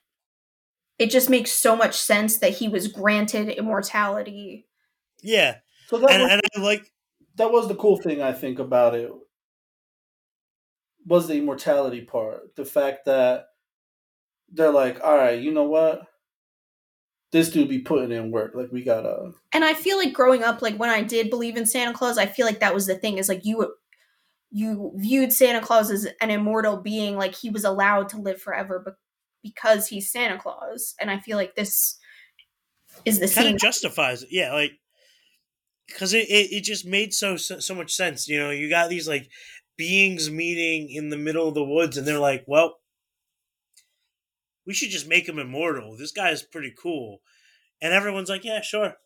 It 0.99 1.11
just 1.11 1.29
makes 1.29 1.51
so 1.51 1.75
much 1.75 1.99
sense 1.99 2.39
that 2.39 2.53
he 2.53 2.69
was 2.69 2.89
granted 2.89 3.49
immortality. 3.49 4.67
yeah, 5.23 5.57
So 5.89 5.97
and, 5.97 6.05
was, 6.05 6.31
and 6.31 6.41
I 6.57 6.61
like 6.61 6.91
that 7.37 7.53
was 7.53 7.69
the 7.69 7.75
cool 7.75 7.97
thing 7.97 8.23
I 8.23 8.33
think 8.33 8.59
about 8.59 8.95
it 8.95 9.11
was 11.07 11.29
the 11.29 11.37
immortality 11.37 12.03
part. 12.03 12.55
The 12.57 12.65
fact 12.65 13.05
that 13.07 13.47
they're 14.51 14.71
like, 14.71 15.03
all 15.03 15.17
right, 15.17 15.41
you 15.41 15.53
know 15.53 15.65
what? 15.65 16.03
This 17.33 17.51
dude 17.51 17.69
be 17.69 17.81
putting 17.81 18.13
in 18.13 18.31
work. 18.31 18.53
Like 18.55 18.71
we 18.71 18.85
gotta 18.85 19.33
And 19.53 19.65
I 19.65 19.75
feel 19.75 19.99
like 19.99 20.13
growing 20.13 20.45
up, 20.45 20.63
like 20.63 20.77
when 20.77 20.91
I 20.91 21.03
did 21.03 21.31
believe 21.31 21.57
in 21.57 21.67
Santa 21.67 21.93
Claus, 21.93 22.17
I 22.17 22.27
feel 22.27 22.47
like 22.47 22.61
that 22.61 22.75
was 22.75 22.87
the 22.87 22.95
thing 22.95 23.19
is 23.19 23.29
like 23.29 23.45
you 23.45 23.75
you 24.51 24.93
viewed 24.95 25.33
Santa 25.33 25.61
Claus 25.61 25.91
as 25.91 26.07
an 26.21 26.31
immortal 26.31 26.77
being, 26.77 27.17
like 27.17 27.35
he 27.35 27.51
was 27.51 27.65
allowed 27.65 28.09
to 28.11 28.21
live 28.21 28.41
forever, 28.41 28.81
but 28.85 28.95
because 29.43 29.89
he's 29.89 30.13
Santa 30.13 30.39
Claus. 30.39 30.95
And 31.01 31.11
I 31.11 31.19
feel 31.19 31.37
like 31.37 31.57
this 31.57 31.99
is 33.05 33.19
the 33.19 33.27
kind 33.27 33.47
same. 33.47 33.55
of 33.57 33.61
justifies 33.61 34.23
it. 34.23 34.29
Yeah, 34.31 34.53
like 34.53 34.73
because 35.87 36.15
it, 36.15 36.29
it, 36.29 36.53
it 36.53 36.65
just 36.65 36.87
made 36.87 37.15
so, 37.15 37.37
so 37.37 37.59
so 37.61 37.75
much 37.75 37.93
sense. 37.93 38.29
You 38.29 38.39
know, 38.39 38.51
you 38.51 38.69
got 38.69 38.91
these 38.91 39.09
like 39.09 39.31
beings 39.77 40.31
meeting 40.31 40.91
in 40.91 41.11
the 41.11 41.17
middle 41.17 41.49
of 41.49 41.55
the 41.55 41.65
woods, 41.65 41.97
and 41.97 42.07
they're 42.07 42.19
like, 42.19 42.45
"Well, 42.47 42.79
we 44.67 44.75
should 44.75 44.91
just 44.91 45.09
make 45.09 45.29
him 45.29 45.39
immortal. 45.39 45.97
This 45.97 46.13
guy 46.13 46.31
is 46.31 46.43
pretty 46.43 46.73
cool," 46.77 47.21
and 47.83 47.93
everyone's 47.95 48.29
like, 48.31 48.45
"Yeah, 48.45 48.61
sure." 48.63 48.97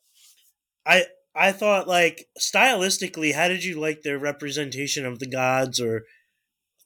I 0.87 1.07
I 1.35 1.53
thought 1.53 1.89
like 1.89 2.29
stylistically, 2.41 3.35
how 3.35 3.49
did 3.49 3.65
you 3.65 3.81
like 3.81 4.03
their 4.03 4.19
representation 4.19 5.07
of 5.07 5.19
the 5.21 5.29
gods 5.29 5.81
or 5.81 6.05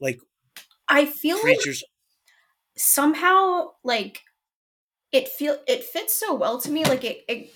like 0.01 0.21
I 0.89 1.07
feel 1.07 1.37
like 1.43 1.57
creatures? 1.57 1.85
somehow 2.77 3.71
like 3.85 4.23
it 5.13 5.29
feel 5.29 5.59
it 5.69 5.85
fits 5.85 6.15
so 6.15 6.35
well 6.35 6.61
to 6.61 6.71
me 6.71 6.85
like 6.85 7.05
it 7.05 7.25
it, 7.29 7.55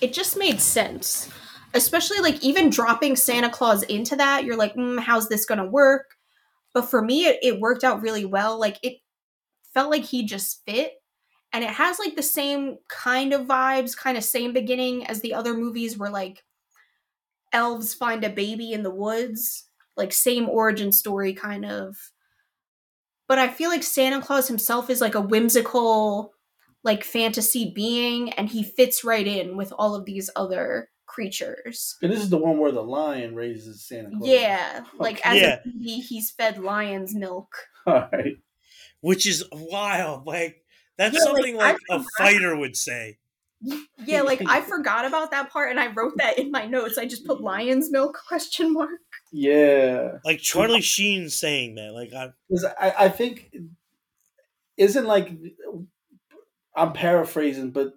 it 0.00 0.12
just 0.12 0.38
made 0.38 0.60
sense 0.60 1.30
especially 1.74 2.18
like 2.18 2.42
even 2.42 2.70
dropping 2.70 3.16
santa 3.16 3.48
claus 3.48 3.82
into 3.84 4.16
that 4.16 4.44
you're 4.44 4.56
like 4.56 4.74
mm, 4.74 4.98
how's 4.98 5.28
this 5.28 5.46
gonna 5.46 5.66
work? 5.66 6.16
But 6.72 6.88
for 6.88 7.02
me 7.02 7.26
it, 7.26 7.38
it 7.42 7.60
worked 7.60 7.84
out 7.84 8.02
really 8.02 8.24
well. 8.24 8.58
Like 8.58 8.78
it 8.82 8.98
felt 9.74 9.90
like 9.90 10.04
he 10.04 10.24
just 10.24 10.64
fit 10.64 10.94
and 11.52 11.64
it 11.64 11.70
has 11.70 11.98
like 11.98 12.16
the 12.16 12.22
same 12.22 12.78
kind 12.88 13.32
of 13.32 13.46
vibes 13.46 13.96
kind 13.96 14.16
of 14.16 14.24
same 14.24 14.52
beginning 14.52 15.06
as 15.06 15.20
the 15.20 15.34
other 15.34 15.54
movies 15.54 15.98
where 15.98 16.10
like 16.10 16.44
elves 17.52 17.94
find 17.94 18.22
a 18.24 18.30
baby 18.30 18.72
in 18.72 18.82
the 18.82 18.90
woods 18.90 19.66
like 20.00 20.12
same 20.12 20.48
origin 20.48 20.90
story 20.90 21.34
kind 21.34 21.64
of. 21.64 21.96
But 23.28 23.38
I 23.38 23.48
feel 23.48 23.70
like 23.70 23.82
Santa 23.84 24.20
Claus 24.20 24.48
himself 24.48 24.90
is 24.90 25.00
like 25.00 25.14
a 25.14 25.20
whimsical, 25.20 26.32
like 26.82 27.04
fantasy 27.04 27.70
being, 27.72 28.32
and 28.32 28.48
he 28.48 28.64
fits 28.64 29.04
right 29.04 29.26
in 29.26 29.56
with 29.56 29.72
all 29.78 29.94
of 29.94 30.04
these 30.04 30.30
other 30.34 30.88
creatures. 31.10 31.96
And 32.02 32.10
this 32.12 32.20
is 32.20 32.30
the 32.30 32.38
one 32.38 32.58
where 32.58 32.72
the 32.72 32.82
lion 32.82 33.34
raises 33.34 33.86
Santa 33.86 34.10
Claus. 34.10 34.28
Yeah, 34.28 34.84
like 34.98 35.20
as 35.26 35.40
Yeah. 35.40 35.58
a 35.64 35.68
baby, 35.68 36.00
he's 36.00 36.30
fed 36.30 36.58
lion's 36.58 37.14
milk. 37.14 37.52
All 37.86 38.08
right. 38.12 38.36
Which 39.00 39.26
is 39.26 39.44
wild. 39.52 40.26
Like 40.26 40.62
that's 40.96 41.14
Yeah, 41.16 41.24
something 41.24 41.56
I 41.60 41.72
like 41.72 41.78
a 41.90 42.04
fighter 42.18 42.56
would 42.56 42.76
say. 42.76 43.18
Yeah, 44.06 44.22
like 44.22 44.40
I 44.46 44.62
forgot 44.62 45.04
about 45.04 45.32
that 45.32 45.50
part, 45.50 45.70
and 45.70 45.78
I 45.78 45.88
wrote 45.92 46.14
that 46.16 46.38
in 46.38 46.50
my 46.50 46.64
notes. 46.64 46.96
I 46.96 47.04
just 47.06 47.26
put 47.26 47.42
lion's 47.42 47.90
milk 47.90 48.18
question 48.28 48.72
mark. 48.72 48.90
Yeah. 49.32 50.12
Like 50.24 50.38
Charlie 50.38 50.80
Sheen 50.80 51.28
saying 51.28 51.74
that. 51.74 51.92
Like 51.92 52.12
I, 52.14 52.30
'Cause 52.50 52.64
I, 52.80 52.94
I 52.98 53.08
think 53.10 53.52
isn't 54.76 55.04
like 55.06 55.30
I'm 56.74 56.92
paraphrasing, 56.92 57.70
but 57.72 57.92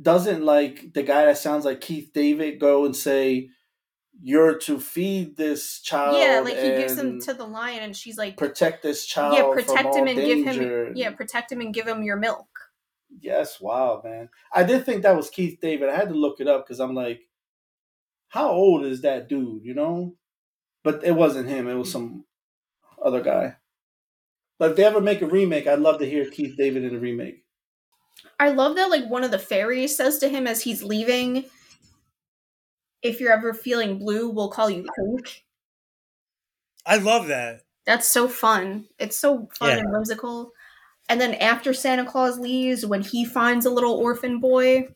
doesn't 0.00 0.44
like 0.44 0.92
the 0.94 1.02
guy 1.02 1.26
that 1.26 1.38
sounds 1.38 1.64
like 1.64 1.80
Keith 1.80 2.10
David 2.14 2.60
go 2.60 2.84
and 2.84 2.96
say 2.96 3.50
you're 4.22 4.58
to 4.58 4.78
feed 4.78 5.36
this 5.36 5.80
child 5.80 6.18
yeah, 6.18 6.40
like 6.40 6.56
he 6.56 6.70
gives 6.70 6.96
them 6.96 7.20
to 7.20 7.34
the 7.34 7.44
lion, 7.44 7.82
and 7.82 7.96
she's 7.96 8.18
like, 8.18 8.36
protect 8.36 8.82
this 8.82 9.06
child 9.06 9.34
yeah, 9.34 9.50
protect 9.52 9.94
him 9.94 10.06
and 10.06 10.16
give 10.16 10.44
him, 10.44 10.92
yeah, 10.94 11.10
protect 11.10 11.50
him 11.50 11.60
and 11.60 11.72
give 11.72 11.86
him 11.86 12.02
your 12.02 12.16
milk. 12.16 12.46
Yes, 13.20 13.60
wow, 13.60 14.00
man. 14.04 14.28
I 14.52 14.62
did 14.62 14.84
think 14.84 15.02
that 15.02 15.16
was 15.16 15.30
Keith 15.30 15.58
David. 15.60 15.88
I 15.88 15.96
had 15.96 16.10
to 16.10 16.14
look 16.14 16.40
it 16.40 16.48
up 16.48 16.66
because 16.66 16.80
I'm 16.80 16.94
like, 16.94 17.20
how 18.28 18.50
old 18.50 18.84
is 18.84 19.02
that 19.02 19.28
dude? 19.28 19.64
You 19.64 19.74
know, 19.74 20.16
but 20.84 21.02
it 21.04 21.12
wasn't 21.12 21.48
him. 21.48 21.66
It 21.66 21.74
was 21.74 21.90
some 21.90 22.24
other 23.04 23.22
guy. 23.22 23.56
But 24.58 24.72
if 24.72 24.76
they 24.76 24.84
ever 24.84 25.00
make 25.00 25.22
a 25.22 25.26
remake, 25.26 25.66
I'd 25.66 25.78
love 25.80 25.98
to 26.00 26.08
hear 26.08 26.28
Keith 26.28 26.56
David 26.58 26.84
in 26.84 26.94
a 26.94 26.98
remake. 26.98 27.42
I 28.38 28.50
love 28.50 28.76
that 28.76 28.90
like 28.90 29.06
one 29.08 29.24
of 29.24 29.30
the 29.30 29.38
fairies 29.38 29.96
says 29.96 30.18
to 30.18 30.28
him 30.28 30.46
as 30.46 30.62
he's 30.62 30.82
leaving, 30.82 31.44
if 33.02 33.20
you're 33.20 33.32
ever 33.32 33.52
feeling 33.54 33.98
blue, 33.98 34.28
we'll 34.28 34.50
call 34.50 34.68
you 34.70 34.86
pink. 34.96 35.44
I 36.86 36.96
love 36.96 37.26
that. 37.28 37.62
That's 37.86 38.06
so 38.08 38.28
fun. 38.28 38.86
It's 38.98 39.16
so 39.18 39.48
fun 39.58 39.70
Yeah. 39.70 39.78
and 39.78 39.92
whimsical. 39.92 40.52
And 41.08 41.20
then 41.20 41.34
after 41.34 41.72
Santa 41.74 42.04
Claus 42.04 42.38
leaves, 42.38 42.86
when 42.86 43.02
he 43.02 43.24
finds 43.24 43.66
a 43.66 43.70
little 43.70 43.94
orphan 43.94 44.38
boy, 44.38 44.88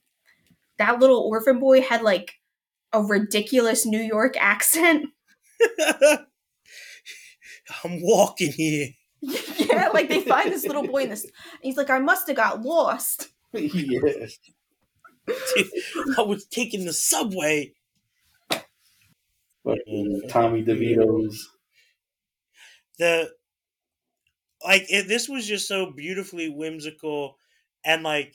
that 0.78 1.00
little 1.00 1.20
orphan 1.20 1.58
boy 1.58 1.80
had 1.82 2.02
like 2.02 2.34
a 2.92 3.02
ridiculous 3.02 3.84
New 3.86 4.00
York 4.00 4.36
accent. 4.38 5.06
I'm 7.84 8.00
walking 8.02 8.52
here. 8.52 8.88
yeah, 9.68 9.88
like 9.92 10.08
they 10.08 10.20
find 10.20 10.52
this 10.52 10.64
little 10.64 10.86
boy 10.86 11.04
in 11.04 11.10
this. 11.10 11.26
He's 11.62 11.76
like, 11.76 11.90
I 11.90 11.98
must 11.98 12.26
have 12.28 12.36
got 12.36 12.62
lost. 12.62 13.28
yeah. 13.52 14.26
I 16.18 16.22
was 16.22 16.46
taking 16.46 16.84
the 16.84 16.92
subway. 16.92 17.72
But 19.64 19.78
uh, 19.88 20.28
Tommy 20.28 20.62
DeVito's. 20.62 21.50
The 22.98 23.30
like 24.64 24.86
it, 24.88 25.08
this 25.08 25.28
was 25.28 25.46
just 25.46 25.66
so 25.66 25.90
beautifully 25.90 26.48
whimsical 26.48 27.36
and 27.84 28.02
like 28.02 28.34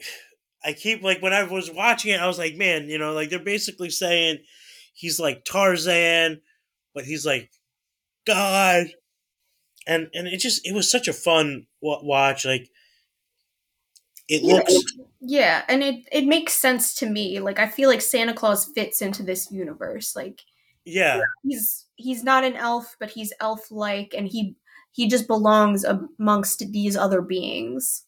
I 0.64 0.72
keep 0.72 1.02
like 1.02 1.22
when 1.22 1.32
I 1.32 1.44
was 1.44 1.70
watching 1.70 2.12
it, 2.12 2.20
I 2.20 2.26
was 2.26 2.38
like, 2.38 2.56
man, 2.56 2.88
you 2.88 2.98
know, 2.98 3.12
like 3.12 3.30
they're 3.30 3.38
basically 3.38 3.90
saying 3.90 4.38
he's 4.92 5.20
like 5.20 5.44
Tarzan, 5.44 6.40
but 6.94 7.04
he's 7.04 7.24
like 7.24 7.50
God, 8.26 8.88
and 9.88 10.08
and 10.14 10.28
it 10.28 10.38
just 10.38 10.64
it 10.66 10.74
was 10.74 10.90
such 10.90 11.08
a 11.08 11.12
fun 11.12 11.66
wa- 11.80 12.02
watch. 12.02 12.44
Like 12.44 12.68
it 14.28 14.42
Yeah. 14.42 14.54
looks 14.54 14.74
Yeah, 15.20 15.64
and 15.68 15.82
it 15.82 16.04
it 16.12 16.24
makes 16.26 16.52
sense 16.54 16.94
to 16.96 17.06
me. 17.06 17.40
Like 17.40 17.58
I 17.58 17.68
feel 17.68 17.88
like 17.88 18.00
Santa 18.02 18.34
Claus 18.34 18.66
fits 18.74 19.02
into 19.02 19.22
this 19.22 19.50
universe. 19.50 20.14
Like 20.14 20.42
yeah 20.84 21.20
he's 21.42 21.86
he's 21.96 22.22
not 22.24 22.44
an 22.44 22.54
elf, 22.54 22.96
but 23.00 23.10
he's 23.10 23.32
elf 23.40 23.70
like, 23.70 24.14
and 24.16 24.28
he 24.28 24.54
he 24.92 25.08
just 25.08 25.26
belongs 25.26 25.84
amongst 25.84 26.60
these 26.72 26.96
other 26.96 27.20
beings. 27.22 28.04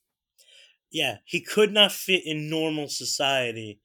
yeah 0.93 1.19
he 1.25 1.41
could 1.41 1.73
not 1.73 1.93
fit 1.93 2.23
in 2.27 2.51
normal 2.51 2.89
society. 2.89 3.81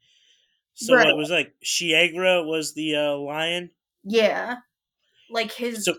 So 0.76 0.96
Right. 0.96 1.08
it 1.08 1.16
was 1.18 1.30
like 1.30 1.54
Shiegra 1.64 2.46
was 2.46 2.74
the 2.74 2.96
uh, 2.96 3.16
lion. 3.18 3.72
Yeah, 4.04 4.56
like 5.30 5.52
his 5.54 5.86
So- 5.86 5.98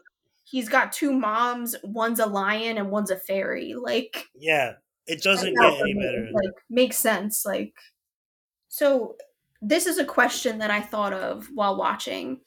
he's 0.49 0.68
got 0.68 0.92
two 0.92 1.12
moms. 1.12 1.74
One's 1.82 2.20
a 2.20 2.26
lion 2.26 2.78
and 2.78 2.90
one's 2.90 3.11
a 3.11 3.16
fairy. 3.16 3.74
Like 3.74 4.24
Yeah, 4.34 4.74
it 5.07 5.22
doesn't 5.22 5.55
get 5.55 5.80
any 5.80 5.94
would, 5.94 6.03
better. 6.03 6.28
Like 6.32 6.55
makes 6.70 6.97
sense. 6.97 7.44
Like 7.44 7.74
so, 8.68 9.16
this 9.61 9.86
is 9.86 9.99
a 9.99 10.05
question 10.05 10.59
that 10.59 10.70
I 10.70 10.80
thought 10.80 11.12
of 11.12 11.49
while 11.53 11.76
watching. 11.76 12.40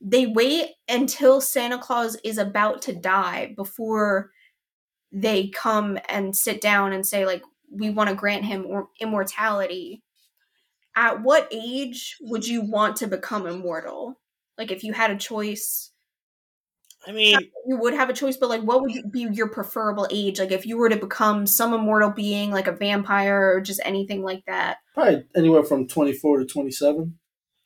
they 0.00 0.26
wait 0.26 0.70
until 0.88 1.40
Santa 1.40 1.78
Claus 1.78 2.16
is 2.24 2.38
about 2.38 2.82
to 2.82 2.92
die 2.94 3.52
before 3.56 4.30
they 5.10 5.48
come 5.48 5.98
and 6.08 6.36
sit 6.36 6.60
down 6.60 6.92
and 6.92 7.04
say 7.06 7.24
like 7.26 7.42
we 7.70 7.90
want 7.90 8.10
to 8.10 8.14
grant 8.14 8.44
him 8.44 8.66
immortality. 9.00 10.02
At 10.94 11.22
what 11.22 11.48
age 11.50 12.16
would 12.20 12.46
you 12.46 12.62
want 12.62 12.96
to 12.96 13.06
become 13.06 13.46
immortal? 13.46 14.20
Like 14.56 14.70
if 14.70 14.84
you 14.84 14.92
had 14.92 15.10
a 15.10 15.16
choice, 15.16 15.92
I 17.08 17.12
mean, 17.12 17.38
you 17.66 17.78
would 17.78 17.94
have 17.94 18.10
a 18.10 18.12
choice, 18.12 18.36
but 18.36 18.50
like 18.50 18.60
what 18.62 18.82
would 18.82 19.10
be 19.10 19.26
your 19.32 19.48
preferable 19.48 20.06
age? 20.10 20.38
Like 20.38 20.52
if 20.52 20.66
you 20.66 20.76
were 20.76 20.90
to 20.90 20.96
become 20.96 21.46
some 21.46 21.72
immortal 21.72 22.10
being 22.10 22.50
like 22.50 22.66
a 22.66 22.72
vampire 22.72 23.54
or 23.54 23.60
just 23.62 23.80
anything 23.84 24.22
like 24.22 24.44
that. 24.46 24.76
Probably 24.92 25.24
anywhere 25.34 25.62
from 25.64 25.88
24 25.88 26.40
to 26.40 26.44
27. 26.44 27.18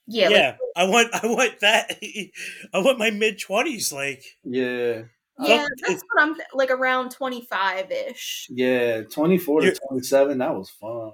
Yeah, 0.06 0.28
yeah, 0.28 0.46
like, 0.48 0.58
I 0.76 0.84
want 0.88 1.08
I 1.14 1.26
want 1.26 1.60
that. 1.60 1.96
I 2.74 2.78
want 2.78 2.98
my 2.98 3.10
mid 3.10 3.40
twenties. 3.40 3.92
Like, 3.92 4.22
Yeah. 4.44 5.02
yeah, 5.40 5.66
that's 5.86 6.02
what 6.12 6.22
I'm 6.22 6.36
like 6.54 6.70
around 6.70 7.10
25 7.10 7.90
ish. 7.90 8.46
Yeah. 8.50 9.02
24 9.02 9.60
to 9.62 9.78
27. 9.88 10.38
That 10.38 10.54
was 10.54 10.70
fun. 10.70 11.12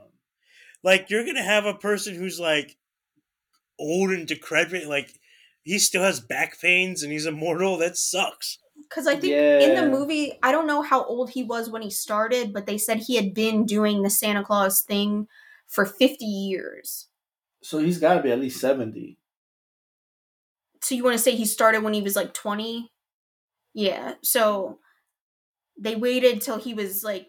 like 0.82 1.08
you're 1.10 1.24
gonna 1.24 1.42
have 1.42 1.64
a 1.64 1.74
person 1.74 2.14
who's 2.14 2.38
like 2.40 2.76
old 3.78 4.10
and 4.10 4.26
decrepit. 4.26 4.86
Like, 4.88 5.10
he 5.64 5.78
still 5.78 6.02
has 6.02 6.20
back 6.20 6.60
pains 6.60 7.02
and 7.02 7.12
he's 7.12 7.26
immortal. 7.26 7.76
That 7.78 7.96
sucks. 7.96 8.58
Because 8.88 9.06
I 9.06 9.16
think 9.16 9.34
in 9.34 9.74
the 9.74 9.88
movie, 9.88 10.38
I 10.42 10.52
don't 10.52 10.66
know 10.66 10.82
how 10.82 11.04
old 11.04 11.30
he 11.30 11.42
was 11.42 11.68
when 11.68 11.82
he 11.82 11.90
started, 11.90 12.52
but 12.52 12.66
they 12.66 12.78
said 12.78 12.98
he 12.98 13.16
had 13.16 13.34
been 13.34 13.66
doing 13.66 14.02
the 14.02 14.10
Santa 14.10 14.44
Claus 14.44 14.82
thing 14.82 15.26
for 15.66 15.84
50 15.84 16.24
years. 16.24 17.08
So 17.62 17.78
he's 17.78 17.98
got 17.98 18.14
to 18.14 18.22
be 18.22 18.30
at 18.30 18.40
least 18.40 18.60
70. 18.60 19.18
So 20.80 20.94
you 20.94 21.04
want 21.04 21.16
to 21.16 21.22
say 21.22 21.34
he 21.34 21.44
started 21.44 21.82
when 21.82 21.92
he 21.92 22.02
was 22.02 22.16
like 22.16 22.32
20? 22.32 22.90
Yeah. 23.74 24.14
So 24.22 24.78
they 25.76 25.96
waited 25.96 26.40
till 26.40 26.58
he 26.58 26.72
was 26.72 27.02
like, 27.04 27.26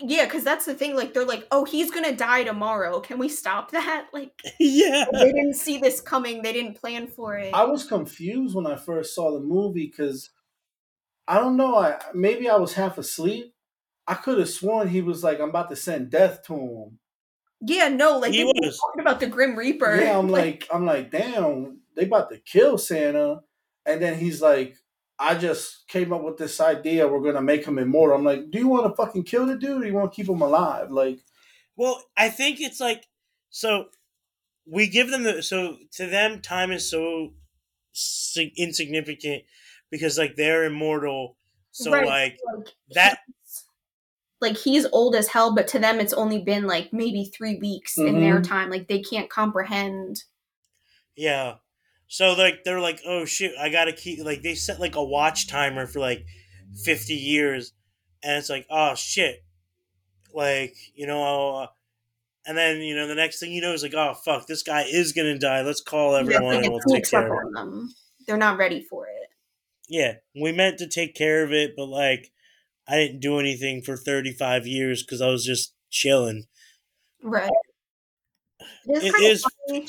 yeah, 0.00 0.24
because 0.24 0.44
that's 0.44 0.64
the 0.66 0.74
thing. 0.74 0.94
Like, 0.96 1.12
they're 1.14 1.24
like, 1.26 1.46
oh, 1.50 1.64
he's 1.64 1.90
going 1.90 2.04
to 2.04 2.14
die 2.14 2.44
tomorrow. 2.44 3.00
Can 3.00 3.18
we 3.18 3.28
stop 3.28 3.70
that? 3.72 4.06
Like, 4.12 4.40
yeah. 4.60 5.04
they 5.12 5.32
didn't 5.32 5.54
see 5.54 5.78
this 5.78 6.00
coming. 6.00 6.42
They 6.42 6.52
didn't 6.52 6.80
plan 6.80 7.06
for 7.06 7.36
it. 7.36 7.52
I 7.54 7.64
was 7.64 7.84
confused 7.84 8.54
when 8.54 8.66
I 8.66 8.76
first 8.76 9.14
saw 9.14 9.32
the 9.32 9.40
movie 9.40 9.86
because 9.86 10.30
I 11.26 11.38
don't 11.38 11.56
know. 11.56 11.76
I 11.76 11.98
maybe 12.14 12.48
I 12.48 12.56
was 12.56 12.74
half 12.74 12.98
asleep. 12.98 13.54
I 14.06 14.14
could 14.14 14.38
have 14.38 14.48
sworn 14.48 14.88
he 14.88 15.02
was 15.02 15.22
like, 15.22 15.40
I'm 15.40 15.50
about 15.50 15.68
to 15.70 15.76
send 15.76 16.10
death 16.10 16.42
to 16.44 16.54
him. 16.54 16.98
yeah, 17.60 17.88
no, 17.88 18.18
like, 18.18 18.32
He 18.32 18.44
was. 18.44 18.78
talking 18.78 19.00
about 19.02 19.20
the 19.20 19.26
Grim 19.26 19.54
Reaper. 19.56 19.96
Yeah, 20.00 20.18
I'm 20.18 20.28
like, 20.40 20.66
I'm 20.72 20.86
like, 20.86 21.10
damn, 21.10 21.80
they 21.96 22.04
about 22.04 22.30
to 22.30 22.38
kill 22.38 22.78
Santa. 22.78 23.40
And 23.84 24.00
then 24.00 24.18
he's 24.18 24.40
like, 24.40 24.76
I 25.18 25.34
just 25.34 25.88
came 25.88 26.12
up 26.12 26.22
with 26.22 26.36
this 26.36 26.60
idea. 26.60 27.08
We're 27.08 27.20
gonna 27.20 27.42
make 27.42 27.64
him 27.64 27.78
immortal. 27.78 28.16
I'm 28.16 28.24
like, 28.24 28.50
do 28.50 28.58
you 28.58 28.68
want 28.68 28.86
to 28.86 28.96
fucking 28.96 29.24
kill 29.24 29.46
the 29.46 29.56
dude, 29.56 29.82
or 29.82 29.86
you 29.86 29.94
want 29.94 30.12
to 30.12 30.16
keep 30.16 30.28
him 30.28 30.42
alive? 30.42 30.90
Like, 30.90 31.18
Well, 31.76 32.02
I 32.16 32.28
think 32.28 32.60
it's 32.60 32.80
like 32.80 33.04
so. 33.50 33.86
We 34.66 34.86
give 34.86 35.10
them 35.10 35.22
the 35.22 35.42
so 35.42 35.76
to 35.94 36.06
them 36.06 36.40
time 36.40 36.70
is 36.70 36.90
so 36.90 37.30
sig- 37.92 38.52
insignificant 38.56 39.44
because 39.90 40.18
like 40.18 40.36
they're 40.36 40.64
immortal. 40.64 41.36
So 41.72 41.92
Right, 41.92 42.06
like 42.06 42.38
like, 42.56 42.68
that 42.90 43.18
like 44.40 44.56
he's 44.56 44.86
old 44.92 45.14
as 45.14 45.28
hell, 45.28 45.54
but 45.54 45.68
to 45.68 45.78
them 45.78 46.00
it's 46.00 46.12
only 46.12 46.42
been 46.42 46.66
like 46.66 46.92
maybe 46.92 47.24
three 47.24 47.56
weeks 47.56 47.98
in 47.98 48.20
their 48.20 48.36
mm-hmm. 48.36 48.42
time. 48.42 48.70
Like 48.70 48.88
they 48.88 49.00
can't 49.00 49.28
comprehend. 49.28 50.22
Yeah. 51.16 51.54
So 52.08 52.32
like 52.32 52.64
they're 52.64 52.80
like, 52.80 53.00
oh 53.06 53.26
shit, 53.26 53.52
I 53.60 53.68
gotta 53.68 53.92
keep 53.92 54.24
like 54.24 54.42
they 54.42 54.54
set 54.54 54.80
like 54.80 54.96
a 54.96 55.04
watch 55.04 55.46
timer 55.46 55.86
for 55.86 56.00
like 56.00 56.24
fifty 56.84 57.14
years, 57.14 57.72
and 58.22 58.38
it's 58.38 58.48
like, 58.48 58.66
oh 58.70 58.94
shit, 58.94 59.44
like 60.34 60.74
you 60.94 61.06
know, 61.06 61.56
uh, 61.56 61.66
and 62.46 62.56
then 62.56 62.78
you 62.78 62.96
know 62.96 63.06
the 63.06 63.14
next 63.14 63.40
thing 63.40 63.52
you 63.52 63.60
know 63.60 63.74
is 63.74 63.82
like, 63.82 63.94
oh 63.94 64.14
fuck, 64.14 64.46
this 64.46 64.62
guy 64.62 64.84
is 64.90 65.12
gonna 65.12 65.38
die. 65.38 65.60
Let's 65.60 65.82
call 65.82 66.16
everyone 66.16 66.56
and 66.56 66.70
we'll 66.70 66.80
take 66.80 67.08
care 67.08 67.26
of 67.26 67.52
them. 67.52 67.94
They're 68.26 68.38
not 68.38 68.56
ready 68.56 68.82
for 68.82 69.06
it. 69.06 69.28
Yeah, 69.86 70.14
we 70.34 70.52
meant 70.52 70.78
to 70.78 70.88
take 70.88 71.14
care 71.14 71.44
of 71.44 71.52
it, 71.52 71.74
but 71.76 71.86
like 71.86 72.32
I 72.88 72.96
didn't 72.96 73.20
do 73.20 73.38
anything 73.38 73.82
for 73.82 73.98
thirty 73.98 74.32
five 74.32 74.66
years 74.66 75.02
because 75.02 75.20
I 75.20 75.28
was 75.28 75.44
just 75.44 75.74
chilling. 75.90 76.46
Right. 77.22 77.50
It 78.86 79.12
kinda 79.12 79.38
funny. 79.66 79.88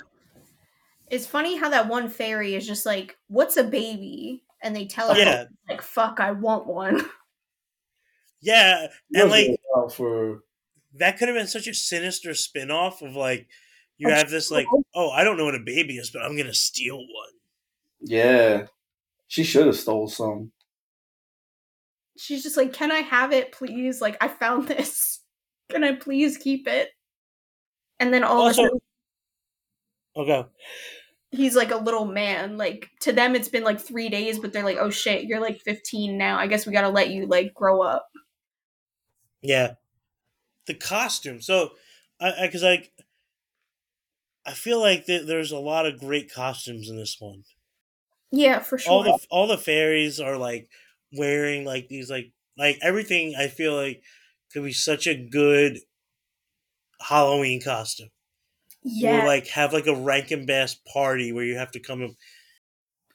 It's 1.09 1.25
funny 1.25 1.57
how 1.57 1.69
that 1.69 1.87
one 1.87 2.09
fairy 2.09 2.55
is 2.55 2.67
just 2.67 2.85
like, 2.85 3.17
"What's 3.27 3.57
a 3.57 3.63
baby?" 3.63 4.43
and 4.61 4.75
they 4.75 4.85
tell 4.85 5.13
her 5.13 5.19
Yeah, 5.19 5.45
like, 5.69 5.81
"Fuck, 5.81 6.19
I 6.19 6.31
want 6.31 6.67
one." 6.67 7.03
yeah, 8.41 8.87
and 9.13 9.29
like 9.29 9.59
for 9.93 10.43
that 10.95 11.17
could 11.17 11.27
have 11.27 11.37
been 11.37 11.47
such 11.47 11.67
a 11.67 11.73
sinister 11.73 12.33
spin-off 12.33 13.01
of 13.01 13.15
like 13.15 13.47
you 13.97 14.09
have 14.09 14.29
this 14.29 14.49
like 14.49 14.65
oh 14.95 15.11
i 15.11 15.23
don't 15.23 15.37
know 15.37 15.45
what 15.45 15.53
a 15.55 15.59
baby 15.59 15.97
is 15.97 16.09
but 16.09 16.21
i'm 16.23 16.35
gonna 16.35 16.53
steal 16.53 16.97
one 16.97 17.33
yeah. 18.01 18.65
She 19.27 19.43
should 19.43 19.65
have 19.67 19.75
stole 19.75 20.07
some. 20.07 20.51
She's 22.17 22.43
just 22.43 22.57
like, 22.57 22.73
"Can 22.73 22.91
I 22.91 22.99
have 22.99 23.31
it, 23.33 23.51
please? 23.51 24.01
Like, 24.01 24.17
I 24.21 24.27
found 24.29 24.67
this. 24.67 25.19
Can 25.69 25.83
I 25.83 25.93
please 25.93 26.37
keep 26.37 26.67
it?" 26.67 26.89
And 27.99 28.13
then 28.13 28.23
all 28.23 28.41
Also- 28.41 28.63
of 28.63 28.65
a 28.65 28.69
sudden, 28.69 28.79
okay 30.15 30.49
he's 31.31 31.55
like 31.55 31.71
a 31.71 31.77
little 31.77 32.05
man. 32.05 32.57
Like 32.57 32.89
to 33.01 33.11
them, 33.13 33.35
it's 33.35 33.49
been 33.49 33.63
like 33.63 33.79
three 33.79 34.09
days, 34.09 34.39
but 34.39 34.53
they're 34.53 34.63
like, 34.63 34.77
"Oh 34.79 34.89
shit, 34.89 35.25
you're 35.25 35.39
like 35.41 35.61
15 35.61 36.17
now. 36.17 36.37
I 36.39 36.47
guess 36.47 36.65
we 36.65 36.73
gotta 36.73 36.89
let 36.89 37.09
you 37.09 37.25
like 37.27 37.53
grow 37.53 37.81
up." 37.81 38.07
yeah 39.41 39.73
the 40.67 40.73
costume 40.73 41.41
so 41.41 41.71
i 42.19 42.33
because 42.45 42.63
like 42.63 42.91
i 44.45 44.51
feel 44.53 44.79
like 44.79 45.05
th- 45.05 45.25
there's 45.25 45.51
a 45.51 45.57
lot 45.59 45.85
of 45.85 45.99
great 45.99 46.31
costumes 46.33 46.89
in 46.89 46.97
this 46.97 47.17
one 47.19 47.43
Yeah, 48.31 48.59
for 48.59 48.77
sure. 48.77 48.91
all 48.91 49.03
the 49.03 49.19
all 49.29 49.47
the 49.47 49.57
fairies 49.57 50.19
are 50.19 50.37
like 50.37 50.69
wearing 51.13 51.65
like 51.65 51.87
these 51.87 52.09
like 52.09 52.31
like 52.57 52.77
everything 52.81 53.35
i 53.37 53.47
feel 53.47 53.75
like 53.75 54.03
could 54.51 54.63
be 54.63 54.73
such 54.73 55.07
a 55.07 55.15
good 55.15 55.79
halloween 57.01 57.61
costume 57.61 58.09
yeah. 58.83 59.23
or 59.23 59.27
like 59.27 59.47
have 59.47 59.73
like 59.73 59.87
a 59.87 59.95
rankin 59.95 60.45
bass 60.45 60.75
party 60.93 61.31
where 61.31 61.43
you 61.43 61.57
have 61.57 61.71
to 61.71 61.79
come 61.79 62.03
up 62.03 62.11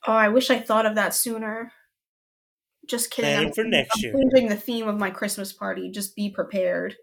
Oh, 0.07 0.13
I 0.13 0.29
wish 0.29 0.51
I 0.51 0.59
thought 0.61 0.85
of 0.87 0.97
that 0.97 1.15
sooner. 1.15 1.73
Just 2.87 3.11
kidding. 3.11 3.31
Planning 3.31 3.49
I'm, 3.49 3.53
for 3.55 3.65
next 3.65 3.97
I'm 3.97 4.03
year. 4.03 4.13
changing 4.13 4.49
the 4.51 4.57
theme 4.57 4.87
of 4.87 4.99
my 4.99 5.11
Christmas 5.11 5.53
party. 5.53 5.91
Just 5.91 6.15
be 6.15 6.29
prepared. 6.29 6.97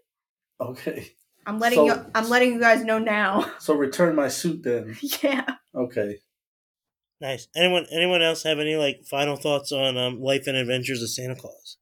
Okay. 0.60 1.08
I'm 1.44 1.58
letting 1.58 1.78
So- 1.78 1.86
you. 1.86 2.06
I'm 2.14 2.28
letting 2.28 2.52
you 2.52 2.60
guys 2.60 2.84
know 2.84 2.98
now. 3.00 3.50
So 3.58 3.74
return 3.74 4.14
my 4.14 4.28
suit 4.28 4.62
then. 4.62 4.96
yeah. 5.22 5.44
Okay. 5.74 6.18
Nice. 7.20 7.48
Anyone 7.56 7.86
anyone 7.90 8.22
else 8.22 8.44
have 8.44 8.58
any 8.60 8.76
like 8.76 9.04
final 9.04 9.36
thoughts 9.36 9.72
on 9.72 9.96
um, 9.96 10.20
Life 10.20 10.46
and 10.46 10.56
Adventures 10.56 11.02
of 11.02 11.10
Santa 11.10 11.34
Claus? 11.34 11.78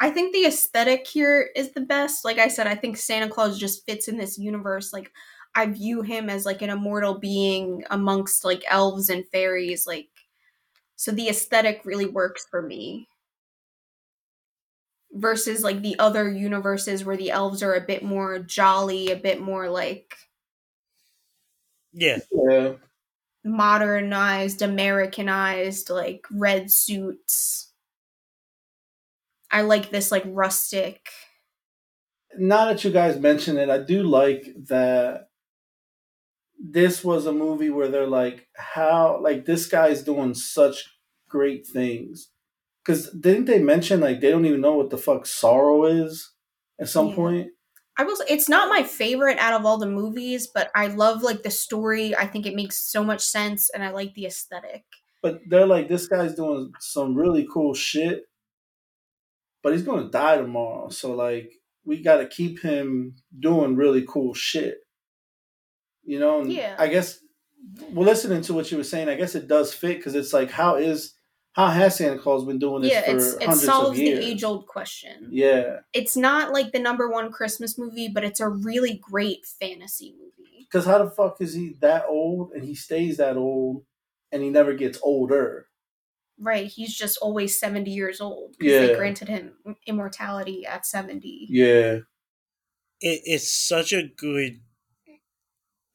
I 0.00 0.10
think 0.10 0.32
the 0.32 0.46
aesthetic 0.46 1.06
here 1.06 1.50
is 1.54 1.72
the 1.72 1.80
best. 1.80 2.24
Like 2.24 2.38
I 2.38 2.48
said, 2.48 2.66
I 2.66 2.74
think 2.74 2.96
Santa 2.96 3.28
Claus 3.28 3.56
just 3.58 3.86
fits 3.86 4.08
in 4.08 4.16
this 4.16 4.36
universe. 4.36 4.92
Like 4.92 5.12
I 5.54 5.66
view 5.66 6.02
him 6.02 6.30
as 6.30 6.46
like 6.46 6.62
an 6.62 6.70
immortal 6.70 7.18
being 7.18 7.84
amongst 7.90 8.44
like 8.44 8.62
elves 8.68 9.08
and 9.10 9.26
fairies. 9.28 9.86
Like 9.86 10.08
so 10.96 11.12
the 11.12 11.28
aesthetic 11.28 11.82
really 11.84 12.06
works 12.06 12.46
for 12.50 12.62
me. 12.62 13.08
Versus 15.14 15.62
like 15.62 15.82
the 15.82 15.96
other 15.98 16.28
universes 16.30 17.04
where 17.04 17.16
the 17.18 17.30
elves 17.30 17.62
are 17.62 17.74
a 17.74 17.80
bit 17.82 18.02
more 18.02 18.38
jolly, 18.40 19.10
a 19.10 19.16
bit 19.16 19.40
more 19.40 19.68
like 19.68 20.16
Yeah. 21.92 22.18
Yeah. 22.30 22.76
modernized, 23.44 24.62
Americanized, 24.62 25.90
like 25.90 26.26
red 26.30 26.70
suits. 26.70 27.72
I 29.50 29.62
like 29.62 29.90
this 29.90 30.10
like 30.10 30.24
rustic. 30.26 31.08
now 32.38 32.66
that 32.66 32.84
you 32.84 32.90
guys 32.90 33.18
mention 33.18 33.58
it, 33.58 33.68
I 33.68 33.78
do 33.78 34.02
like 34.02 34.46
that 34.68 35.28
this 36.64 37.02
was 37.02 37.26
a 37.26 37.32
movie 37.32 37.70
where 37.70 37.88
they're 37.88 38.06
like, 38.06 38.46
how, 38.56 39.20
like, 39.20 39.44
this 39.44 39.66
guy's 39.66 40.04
doing 40.04 40.32
such 40.34 40.88
great 41.28 41.66
things. 41.66 42.30
Because 42.84 43.10
didn't 43.10 43.46
they 43.46 43.58
mention, 43.58 44.00
like, 44.00 44.20
they 44.20 44.30
don't 44.30 44.46
even 44.46 44.60
know 44.60 44.76
what 44.76 44.90
the 44.90 44.98
fuck 44.98 45.26
sorrow 45.26 45.84
is 45.84 46.32
at 46.80 46.88
some 46.88 47.08
Yeah. 47.08 47.14
point? 47.16 47.50
I 47.98 48.04
will. 48.04 48.16
It's 48.28 48.48
not 48.48 48.68
my 48.70 48.84
favorite 48.84 49.38
out 49.38 49.58
of 49.58 49.66
all 49.66 49.76
the 49.76 49.86
movies, 49.86 50.46
but 50.46 50.70
I 50.74 50.86
love 50.86 51.22
like 51.22 51.42
the 51.42 51.50
story. 51.50 52.16
I 52.16 52.26
think 52.26 52.46
it 52.46 52.54
makes 52.54 52.78
so 52.78 53.04
much 53.04 53.20
sense, 53.20 53.68
and 53.70 53.84
I 53.84 53.90
like 53.90 54.14
the 54.14 54.24
aesthetic. 54.26 54.84
But 55.20 55.40
they're 55.46 55.66
like, 55.66 55.88
this 55.88 56.06
guy's 56.08 56.34
doing 56.34 56.72
some 56.80 57.14
really 57.14 57.46
cool 57.52 57.74
shit, 57.74 58.24
but 59.62 59.72
he's 59.72 59.82
going 59.82 60.04
to 60.04 60.10
die 60.10 60.38
tomorrow. 60.38 60.88
So, 60.88 61.14
like, 61.14 61.52
we 61.84 62.02
got 62.02 62.16
to 62.18 62.26
keep 62.26 62.60
him 62.60 63.16
doing 63.38 63.76
really 63.76 64.04
cool 64.08 64.32
shit. 64.32 64.78
You 66.04 66.18
know? 66.18 66.40
And 66.40 66.52
Yeah. 66.52 66.76
I 66.78 66.88
guess 66.88 67.18
well, 67.92 68.06
listening 68.06 68.42
to 68.42 68.54
what 68.54 68.70
you 68.72 68.76
were 68.78 68.84
saying, 68.84 69.08
I 69.08 69.14
guess 69.14 69.34
it 69.36 69.46
does 69.46 69.72
fit 69.72 69.98
because 69.98 70.14
it's 70.14 70.32
like, 70.32 70.50
how 70.50 70.76
is 70.76 71.14
how 71.52 71.68
has 71.68 71.96
Santa 71.96 72.18
Claus 72.18 72.44
been 72.46 72.58
doing 72.58 72.82
this 72.82 72.92
Yeah, 72.92 73.02
for 73.02 73.16
it's, 73.16 73.34
it 73.34 73.42
hundreds 73.42 73.64
solves 73.66 73.90
of 73.90 74.04
the 74.04 74.10
age 74.12 74.42
old 74.42 74.66
question. 74.66 75.28
yeah, 75.30 75.80
It's 75.92 76.16
not 76.16 76.52
like 76.52 76.72
the 76.72 76.78
number 76.78 77.10
one 77.10 77.30
Christmas 77.30 77.76
movie, 77.78 78.08
but 78.08 78.24
it's 78.24 78.40
a 78.40 78.48
really 78.48 78.98
great 79.02 79.44
fantasy 79.44 80.14
movie. 80.18 80.66
because 80.70 80.86
how 80.86 81.04
the 81.04 81.10
fuck 81.10 81.40
is 81.40 81.52
he 81.54 81.76
that 81.80 82.06
old 82.08 82.52
and 82.52 82.64
he 82.64 82.74
stays 82.74 83.18
that 83.18 83.36
old 83.36 83.84
and 84.32 84.42
he 84.42 84.48
never 84.50 84.72
gets 84.72 84.98
older? 85.02 85.68
Right, 86.38 86.66
he's 86.66 86.96
just 86.96 87.18
always 87.18 87.60
70 87.60 87.90
years 87.92 88.20
old 88.20 88.56
because 88.58 88.72
Yeah. 88.72 88.86
they 88.86 88.94
granted 88.96 89.28
him 89.28 89.52
immortality 89.86 90.64
at 90.66 90.86
70. 90.86 91.46
Yeah, 91.50 91.98
It, 93.00 93.20
it's 93.24 93.52
such 93.52 93.92
a 93.92 94.04
good 94.08 94.60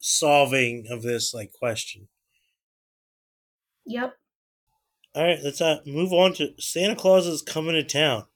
solving 0.00 0.86
of 0.90 1.02
this 1.02 1.32
like 1.34 1.52
question. 1.52 2.08
Yep. 3.86 4.16
All 5.14 5.24
right, 5.24 5.38
let's 5.42 5.60
uh, 5.60 5.80
move 5.84 6.12
on 6.14 6.32
to 6.34 6.54
Santa 6.58 6.96
Claus 6.96 7.26
is 7.26 7.42
coming 7.42 7.74
to 7.74 7.82
town. 7.84 8.26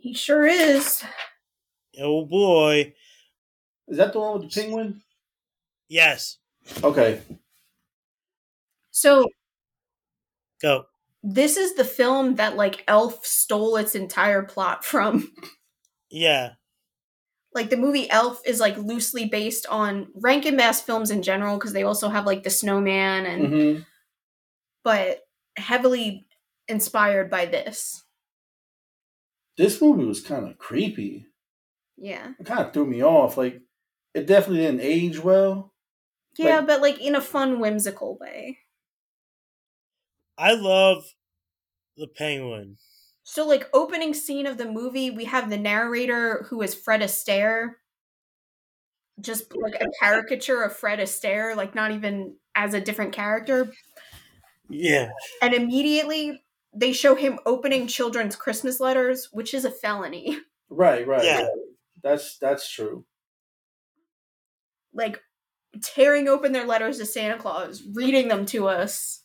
He 0.00 0.12
sure 0.14 0.46
is. 0.46 1.04
Oh 1.98 2.24
boy, 2.26 2.94
is 3.88 3.98
that 3.98 4.12
the 4.12 4.20
one 4.20 4.40
with 4.40 4.50
the 4.52 4.60
penguin? 4.62 5.02
yes, 5.88 6.38
Okay, 6.82 7.22
So 8.90 9.26
go. 10.62 10.86
this 11.22 11.56
is 11.56 11.74
the 11.74 11.84
film 11.84 12.36
that 12.36 12.56
like 12.56 12.84
Elf 12.88 13.24
stole 13.24 13.76
its 13.76 13.94
entire 13.94 14.42
plot 14.42 14.84
from. 14.84 15.32
Yeah, 16.10 16.54
like 17.54 17.70
the 17.70 17.76
movie 17.76 18.08
Elf 18.10 18.40
is 18.46 18.60
like 18.60 18.76
loosely 18.78 19.26
based 19.26 19.66
on 19.66 20.08
Rankin 20.14 20.56
Bass 20.56 20.80
films 20.80 21.10
in 21.10 21.22
general 21.22 21.56
because 21.58 21.72
they 21.72 21.82
also 21.82 22.08
have 22.08 22.26
like 22.26 22.42
the 22.42 22.50
Snowman 22.50 23.26
and 23.26 23.46
hmm 23.46 23.82
but 24.82 25.20
heavily 25.58 26.26
inspired 26.68 27.28
by 27.30 27.44
this. 27.44 28.02
this 29.58 29.82
movie 29.82 30.06
was 30.06 30.22
kind 30.22 30.48
of 30.48 30.56
creepy. 30.56 31.26
Yeah. 31.98 32.28
It 32.40 32.46
kind 32.46 32.60
of 32.60 32.72
threw 32.72 32.86
me 32.86 33.02
off. 33.04 33.36
Like, 33.36 33.60
it 34.14 34.26
definitely 34.26 34.60
didn't 34.64 34.80
age 34.80 35.18
well. 35.22 35.74
Yeah, 36.38 36.56
Like- 36.60 36.66
but 36.66 36.80
like 36.80 36.98
in 36.98 37.14
a 37.14 37.20
fun, 37.20 37.60
whimsical 37.60 38.16
way. 38.18 38.58
I 40.38 40.54
love 40.54 41.04
the 41.98 42.06
Penguin. 42.06 42.78
So 43.30 43.46
like 43.46 43.70
opening 43.72 44.12
scene 44.12 44.48
of 44.48 44.58
the 44.58 44.68
movie, 44.68 45.12
we 45.12 45.24
have 45.26 45.50
the 45.50 45.56
narrator 45.56 46.48
who 46.50 46.62
is 46.62 46.74
Fred 46.74 47.00
Astaire. 47.00 47.74
Just 49.20 49.54
like 49.54 49.80
a 49.80 49.86
caricature 50.00 50.62
of 50.62 50.74
Fred 50.74 50.98
Astaire, 50.98 51.54
like 51.54 51.72
not 51.72 51.92
even 51.92 52.34
as 52.56 52.74
a 52.74 52.80
different 52.80 53.12
character. 53.12 53.72
Yeah, 54.68 55.10
And 55.42 55.54
immediately 55.54 56.42
they 56.74 56.92
show 56.92 57.14
him 57.14 57.38
opening 57.46 57.86
children's 57.86 58.34
Christmas 58.34 58.80
letters, 58.80 59.28
which 59.30 59.54
is 59.54 59.64
a 59.64 59.70
felony. 59.70 60.36
Right, 60.68 61.06
right. 61.06 61.24
Yeah. 61.24 61.42
right. 61.42 61.50
That's 62.02 62.36
that's 62.38 62.68
true. 62.68 63.04
Like 64.92 65.20
tearing 65.80 66.26
open 66.26 66.50
their 66.50 66.66
letters 66.66 66.98
to 66.98 67.06
Santa 67.06 67.38
Claus, 67.38 67.82
reading 67.94 68.26
them 68.26 68.44
to 68.46 68.66
us. 68.66 69.19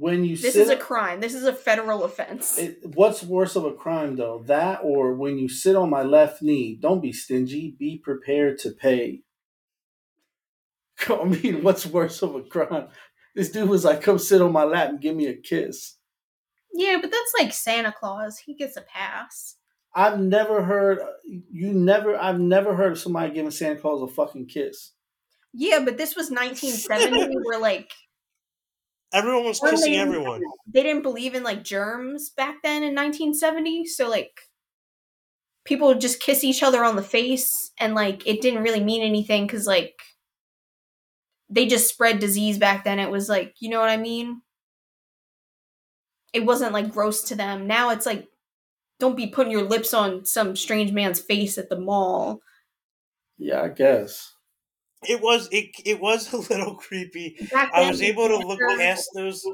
When 0.00 0.24
you 0.24 0.34
This 0.34 0.54
sit, 0.54 0.62
is 0.62 0.70
a 0.70 0.78
crime. 0.78 1.20
This 1.20 1.34
is 1.34 1.44
a 1.44 1.52
federal 1.52 2.04
offense. 2.04 2.56
it, 2.56 2.78
what's 2.94 3.22
worse 3.22 3.54
of 3.54 3.66
a 3.66 3.74
crime 3.74 4.16
though? 4.16 4.42
That 4.46 4.80
or 4.82 5.12
when 5.12 5.36
you 5.36 5.46
sit 5.46 5.76
on 5.76 5.90
my 5.90 6.02
left 6.02 6.40
knee? 6.40 6.74
Don't 6.80 7.02
be 7.02 7.12
stingy. 7.12 7.76
Be 7.78 7.98
prepared 8.02 8.56
to 8.60 8.70
pay. 8.70 9.24
I 11.10 11.24
mean, 11.24 11.62
what's 11.62 11.84
worse 11.84 12.22
of 12.22 12.34
a 12.34 12.42
crime? 12.42 12.88
This 13.34 13.50
dude 13.50 13.68
was 13.68 13.84
like, 13.84 14.00
"Come 14.00 14.18
sit 14.18 14.40
on 14.40 14.52
my 14.52 14.64
lap 14.64 14.88
and 14.88 15.02
give 15.02 15.14
me 15.14 15.26
a 15.26 15.36
kiss." 15.36 15.96
yeah, 16.72 16.96
but 16.98 17.10
that's 17.10 17.34
like 17.38 17.52
Santa 17.52 17.92
Claus. 17.92 18.38
He 18.38 18.54
gets 18.54 18.78
a 18.78 18.82
pass. 18.82 19.56
I've 19.94 20.18
never 20.18 20.62
heard 20.62 21.00
you 21.24 21.74
never. 21.74 22.16
I've 22.16 22.40
never 22.40 22.74
heard 22.74 22.92
of 22.92 22.98
somebody 22.98 23.34
giving 23.34 23.50
Santa 23.50 23.78
Claus 23.78 24.00
a 24.00 24.06
fucking 24.12 24.46
kiss. 24.46 24.92
Yeah, 25.52 25.80
but 25.84 25.98
this 25.98 26.16
was 26.16 26.30
1970 26.30 27.34
where 27.44 27.58
like 27.60 27.90
everyone 29.12 29.44
was 29.44 29.60
Well, 29.60 29.72
kissing 29.72 29.92
they- 29.92 29.98
everyone. 29.98 30.42
they 30.66 30.82
didn't 30.82 31.02
believe 31.02 31.34
in 31.34 31.42
like 31.42 31.64
germs 31.64 32.30
back 32.30 32.62
then 32.62 32.82
in 32.82 32.94
1970 32.94 33.84
so 33.86 34.08
like 34.08 34.40
people 35.64 35.88
would 35.88 36.00
just 36.00 36.20
kiss 36.20 36.42
each 36.44 36.62
other 36.62 36.82
on 36.84 36.96
the 36.96 37.02
face 37.02 37.70
and 37.78 37.94
like 37.94 38.26
it 38.26 38.40
didn't 38.40 38.62
really 38.62 38.82
mean 38.82 39.02
anything 39.02 39.46
because 39.46 39.66
like 39.66 39.94
they 41.48 41.66
just 41.66 41.88
spread 41.88 42.18
disease 42.20 42.58
back 42.58 42.84
then. 42.84 42.98
It 43.00 43.10
was 43.10 43.28
like 43.28 43.54
you 43.60 43.68
know 43.70 43.80
what 43.80 43.90
i 43.90 43.96
mean? 43.96 44.42
It 46.32 46.46
wasn't 46.46 46.72
like 46.72 46.92
gross 46.92 47.22
to 47.24 47.34
them. 47.34 47.66
Now 47.66 47.90
it's 47.90 48.06
like 48.06 48.28
don't 49.00 49.16
be 49.16 49.26
putting 49.26 49.50
your 49.52 49.64
lips 49.68 49.92
on 49.94 50.24
some 50.24 50.54
strange 50.54 50.92
man's 50.92 51.20
face 51.20 51.58
at 51.58 51.68
the 51.68 51.78
mall. 51.78 52.40
Yeah, 53.38 53.62
I 53.62 53.68
guess. 53.68 54.32
It 55.08 55.20
was 55.20 55.48
it. 55.50 55.70
It 55.84 56.00
was 56.00 56.32
a 56.32 56.36
little 56.36 56.74
creepy. 56.74 57.36
back 57.50 57.70
I 57.74 57.88
was 57.88 58.02
able 58.02 58.28
to 58.28 58.38
look 58.38 58.58
the 58.58 58.76
past 58.78 59.08
those. 59.14 59.44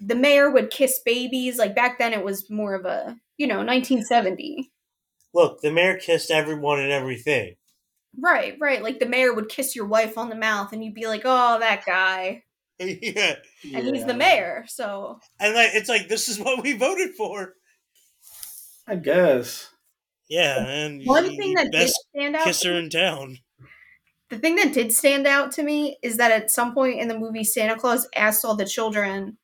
the 0.00 0.14
mayor 0.14 0.50
would 0.50 0.70
kiss 0.70 1.00
babies 1.04 1.58
like 1.58 1.74
back 1.74 1.98
then 1.98 2.12
it 2.12 2.24
was 2.24 2.48
more 2.50 2.74
of 2.74 2.86
a 2.86 3.16
you 3.36 3.46
know 3.46 3.58
1970 3.58 4.70
Look, 5.32 5.60
the 5.60 5.70
mayor 5.70 5.96
kissed 5.96 6.30
everyone 6.32 6.80
and 6.80 6.90
everything. 6.90 7.54
Right, 8.18 8.56
right. 8.60 8.82
Like 8.82 8.98
the 8.98 9.06
mayor 9.06 9.32
would 9.32 9.48
kiss 9.48 9.76
your 9.76 9.86
wife 9.86 10.18
on 10.18 10.28
the 10.28 10.34
mouth, 10.34 10.72
and 10.72 10.82
you'd 10.82 10.94
be 10.94 11.06
like, 11.06 11.22
"Oh, 11.24 11.58
that 11.60 11.84
guy," 11.86 12.42
yeah, 12.80 13.36
and 13.72 13.86
he's 13.94 14.04
the 14.04 14.14
mayor. 14.14 14.64
So 14.66 15.20
and 15.38 15.54
like 15.54 15.70
it's 15.74 15.88
like 15.88 16.08
this 16.08 16.28
is 16.28 16.40
what 16.40 16.62
we 16.64 16.72
voted 16.72 17.10
for. 17.16 17.54
I 18.88 18.96
guess. 18.96 19.68
Yeah, 20.28 20.66
and 20.66 21.02
one 21.06 21.30
he- 21.30 21.36
thing 21.36 21.54
that 21.54 21.70
did 21.70 21.72
best 21.72 22.04
stand 22.12 22.34
out, 22.34 22.44
kisser 22.44 22.72
in 22.72 22.90
town. 22.90 23.38
The 24.30 24.38
thing 24.38 24.56
that 24.56 24.72
did 24.72 24.92
stand 24.92 25.26
out 25.26 25.52
to 25.52 25.62
me 25.62 25.98
is 26.02 26.16
that 26.16 26.30
at 26.32 26.50
some 26.50 26.72
point 26.72 27.00
in 27.00 27.08
the 27.08 27.18
movie, 27.18 27.44
Santa 27.44 27.76
Claus 27.76 28.08
asked 28.16 28.44
all 28.44 28.56
the 28.56 28.64
children. 28.64 29.36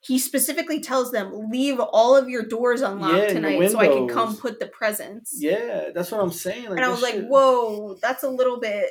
He 0.00 0.18
specifically 0.18 0.80
tells 0.80 1.12
them, 1.12 1.50
"Leave 1.50 1.78
all 1.78 2.16
of 2.16 2.28
your 2.28 2.42
doors 2.42 2.80
unlocked 2.82 3.16
Yeah, 3.16 3.26
tonight, 3.28 3.70
so 3.70 3.78
I 3.78 3.86
can 3.86 4.08
come 4.08 4.36
put 4.36 4.58
the 4.58 4.66
presents." 4.66 5.34
Yeah, 5.38 5.90
that's 5.94 6.10
what 6.10 6.20
I'm 6.20 6.32
saying. 6.32 6.64
Like, 6.64 6.72
and 6.78 6.80
I 6.80 6.88
this 6.88 6.96
was 6.96 7.02
like, 7.02 7.14
shit- 7.14 7.28
"Whoa, 7.28 7.94
that's 8.02 8.24
a 8.24 8.28
little 8.28 8.58
bit." 8.58 8.86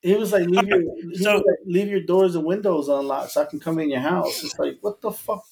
He 0.00 0.14
was 0.14 0.32
like, 0.32 0.46
leave 0.46 0.68
your, 0.68 0.82
So- 1.14 1.34
was 1.36 1.44
like, 1.46 1.58
leave 1.66 1.88
your 1.88 2.02
doors 2.02 2.34
and 2.34 2.44
windows 2.44 2.88
unlocked 2.88 3.30
so 3.32 3.40
I 3.40 3.46
can 3.46 3.58
come 3.58 3.78
in 3.78 3.88
your 3.88 4.00
house. 4.00 4.44
It's 4.44 4.58
like, 4.58 4.76
what 4.82 5.00
the 5.00 5.10
fuck? 5.10 5.44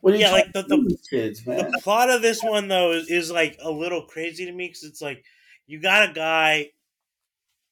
What 0.00 0.12
are 0.14 0.16
you 0.16 0.22
Yeah, 0.22 0.30
like 0.32 0.52
the- 0.52 0.62
the- 0.62 0.96
kids, 1.10 1.44
man? 1.46 1.70
The 1.72 1.80
plot 1.82 2.08
of 2.08 2.22
this 2.22 2.40
one 2.42 2.68
though 2.68 2.92
is, 2.92 3.10
is 3.10 3.30
like 3.32 3.58
a 3.60 3.70
little 3.70 4.02
crazy 4.02 4.44
to 4.46 4.52
me 4.52 4.68
because 4.68 4.84
it's 4.84 5.02
like 5.02 5.24
you 5.66 5.80
got 5.80 6.08
a 6.08 6.12
guy, 6.12 6.70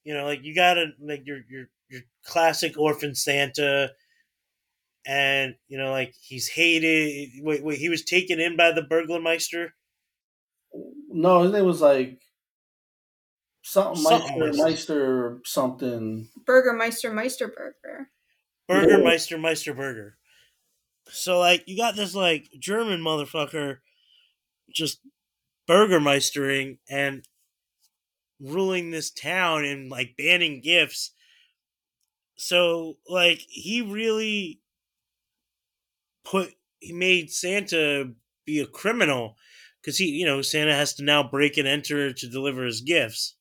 you 0.05 0.15
know, 0.15 0.25
like 0.25 0.43
you 0.43 0.55
gotta 0.55 0.87
like 1.01 1.23
your 1.27 1.41
your 1.49 1.69
your 1.89 2.03
classic 2.25 2.79
orphan 2.79 3.15
Santa, 3.15 3.91
and 5.07 5.55
you 5.69 5.79
know, 5.79 5.91
like 5.91 6.15
he's 6.21 6.49
hated. 6.49 7.31
Wait, 7.43 7.63
wait, 7.63 7.79
he 7.79 7.89
was 7.89 8.05
taken 8.05 8.41
in 8.41 8.57
by 8.57 8.73
the 8.73 8.83
Burglarmeister. 8.83 9.71
No, 11.09 11.43
his 11.43 11.53
name 11.53 11.67
was 11.67 11.81
like 11.81 12.21
something 13.63 14.03
Something 14.03 14.39
Meister, 14.39 14.47
Meister. 14.47 14.65
Meister 14.65 15.41
something. 15.45 16.29
Burgermeister 16.47 17.11
Meisterburger. 17.11 18.07
Burgermeister 18.69 19.37
Meisterburger. 19.37 20.13
So 21.09 21.39
like 21.39 21.65
you 21.67 21.77
got 21.77 21.97
this 21.97 22.15
like 22.15 22.49
German 22.59 23.01
motherfucker 23.01 23.79
just 24.71 25.01
burgermeistering 25.69 26.79
and 26.89 27.27
ruling 28.43 28.91
this 28.91 29.11
town 29.11 29.65
and 29.65 29.91
like 29.91 30.17
banning 30.17 30.61
gifts. 30.61 31.13
So 32.37 32.99
like 33.09 33.41
he 33.49 33.83
really 33.83 34.61
put 36.25 36.51
he 36.81 36.93
made 36.93 37.31
Santa 37.31 38.13
be 38.45 38.59
a 38.59 38.67
criminal 38.67 39.37
because 39.81 39.99
he 39.99 40.07
you 40.07 40.27
know 40.27 40.43
Santa 40.43 40.75
has 40.75 40.95
to 40.95 41.05
now 41.05 41.23
break 41.23 41.57
and 41.57 41.69
enter 41.69 42.13
to 42.13 42.29
deliver 42.29 42.65
his 42.65 42.81
gifts. 42.81 43.37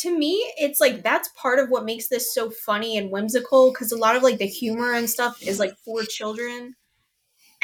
to 0.00 0.16
me 0.16 0.52
it's 0.56 0.80
like 0.80 1.02
that's 1.02 1.28
part 1.36 1.58
of 1.58 1.70
what 1.70 1.84
makes 1.84 2.08
this 2.08 2.34
so 2.34 2.50
funny 2.50 2.96
and 2.96 3.10
whimsical 3.10 3.72
because 3.72 3.92
a 3.92 3.96
lot 3.96 4.16
of 4.16 4.22
like 4.22 4.38
the 4.38 4.46
humor 4.46 4.92
and 4.92 5.08
stuff 5.08 5.40
is 5.42 5.58
like 5.58 5.76
for 5.84 6.02
children 6.02 6.74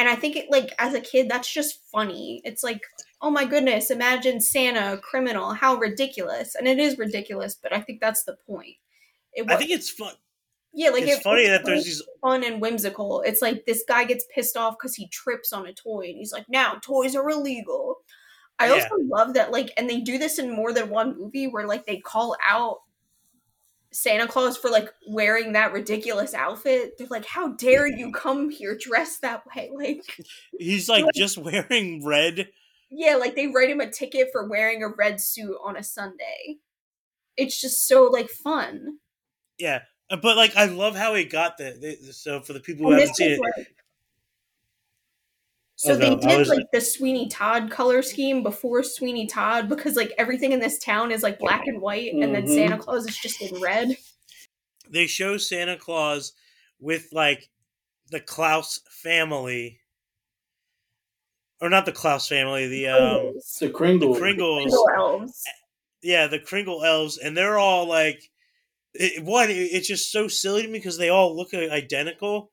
and 0.01 0.09
i 0.09 0.17
think 0.17 0.35
it 0.37 0.51
like 0.51 0.71
as 0.81 0.95
a 0.95 1.01
kid 1.01 1.29
that's 1.31 1.53
just 1.53 1.79
funny. 1.93 2.41
It's 2.45 2.65
like 2.65 2.83
oh 3.23 3.31
my 3.31 3.45
goodness 3.45 3.91
imagine 3.91 4.41
santa 4.41 4.95
a 4.95 4.99
criminal. 4.99 5.53
How 5.53 5.77
ridiculous. 5.77 6.55
And 6.57 6.67
it 6.67 6.79
is 6.81 6.99
ridiculous 6.99 7.55
but 7.63 7.73
i 7.73 7.81
think 7.81 8.01
that's 8.01 8.25
the 8.25 8.37
point. 8.49 8.77
It 9.35 9.47
was, 9.47 9.55
I 9.55 9.59
think 9.59 9.71
it's 9.71 9.91
fun. 9.91 10.15
yeah 10.73 10.91
like 10.91 11.05
it's 11.05 11.19
it- 11.21 11.23
funny 11.23 11.43
it's 11.43 11.51
that 11.51 11.65
there's 11.67 11.85
these 11.85 12.03
fun 12.21 12.43
and 12.45 12.61
whimsical. 12.61 13.23
It's 13.25 13.43
like 13.43 13.65
this 13.67 13.85
guy 13.87 14.05
gets 14.05 14.25
pissed 14.35 14.57
off 14.57 14.75
because 14.79 14.95
he 14.97 15.07
trips 15.09 15.53
on 15.53 15.67
a 15.67 15.73
toy 15.73 16.07
and 16.09 16.17
he's 16.17 16.33
like 16.33 16.47
now 16.49 16.75
toys 16.83 17.15
are 17.15 17.29
illegal. 17.31 17.97
I 18.59 18.67
Yeah. 18.69 18.75
also 18.83 18.97
love 19.05 19.35
that 19.35 19.53
like 19.53 19.71
and 19.77 19.89
they 19.89 20.01
do 20.01 20.19
this 20.19 20.39
in 20.39 20.55
more 20.55 20.73
than 20.73 20.91
one 20.91 21.17
movie 21.19 21.47
where 21.47 21.67
like 21.67 21.87
they 21.87 21.99
call 21.99 22.37
out 22.47 22.79
Santa 23.93 24.27
Claus 24.29 24.57
for 24.57 24.71
like 24.71 24.89
wearing 25.09 25.53
that 25.53 25.73
ridiculous 25.73 26.33
outfit. 26.35 26.93
They're 26.99 27.07
like, 27.11 27.27
"How 27.27 27.49
dare 27.49 27.87
you 27.87 28.13
come 28.13 28.51
here 28.51 28.77
dressed 28.81 29.23
that 29.23 29.43
way?" 29.47 29.71
Like, 29.75 30.03
He's 30.59 30.89
like 30.89 31.05
just 31.15 31.39
wearing 31.39 32.05
red. 32.07 32.49
yeah, 32.91 33.17
like 33.17 33.35
they 33.37 33.47
write 33.49 33.71
him 33.71 33.81
a 33.81 33.91
ticket 33.91 34.29
for 34.33 34.49
wearing 34.49 34.83
a 34.83 34.89
red 34.89 35.21
suit 35.21 35.57
on 35.65 35.77
a 35.77 35.83
Sunday. 35.83 36.59
It's 37.37 37.61
just 37.61 37.87
so 37.89 38.05
like 38.05 38.29
fun. 38.31 38.99
Yeah, 39.59 39.81
Uh, 40.11 40.17
but 40.17 40.37
like 40.37 40.55
I 40.57 40.67
love 40.67 40.95
how 40.97 41.15
he 41.15 41.25
got 41.25 41.59
the. 41.59 41.77
the- 41.81 42.13
So 42.13 42.41
for 42.43 42.53
the 42.53 42.61
people 42.61 42.87
who 42.87 42.93
And 42.93 43.01
haven't 43.01 43.17
seen 43.17 43.33
it, 43.33 43.41
like- 43.41 43.75
so 45.83 45.93
Oh, 45.95 45.97
they 45.97 46.11
no, 46.11 46.17
I 46.17 46.29
did 46.29 46.39
was- 46.41 46.49
like 46.51 46.67
the 46.75 46.81
Sweeney 46.83 47.27
Todd 47.29 47.71
color 47.71 48.03
scheme 48.03 48.43
before 48.43 48.83
Sweeney 48.83 49.27
Todd 49.27 49.67
because 49.69 49.97
like 49.97 50.13
everything 50.19 50.53
in 50.53 50.61
this 50.61 50.79
town 50.79 51.11
is 51.11 51.23
like 51.23 51.39
black 51.39 51.67
and 51.67 51.81
white, 51.81 52.13
and 52.13 52.35
then. 52.35 52.47
Santa 52.47 52.77
Claus 52.77 53.07
is 53.07 53.17
just 53.17 53.41
in 53.41 53.59
red. 53.61 53.97
they 54.91 55.07
show 55.07 55.39
Santa 55.39 55.77
Claus 55.79 56.33
with 56.81 57.09
like 57.13 57.49
the 58.11 58.21
Klaus 58.21 58.81
family, 58.91 59.81
or 61.63 61.71
not 61.71 61.87
the 61.87 61.93
Klaus 61.93 62.29
family, 62.29 62.67
the 62.69 62.89
um, 62.89 63.33
The 63.61 63.71
Kringle. 63.71 64.15
Kringles. 64.15 64.65
Kringle 64.65 64.89
elves. 64.97 65.43
yeah, 66.03 66.27
the 66.27 66.39
Kringle 66.39 66.85
elves, 66.85 67.17
and 67.19 67.37
they're 67.37 67.59
all 67.59 67.87
like, 67.89 68.21
it, 68.95 69.25
one, 69.25 69.49
it- 69.51 69.55
it's 69.73 69.89
just 69.89 70.11
so 70.13 70.29
silly 70.29 70.63
to 70.63 70.69
me 70.69 70.79
because 70.79 70.99
they 70.99 71.09
all 71.09 71.35
look 71.37 71.55
identical, 71.55 72.51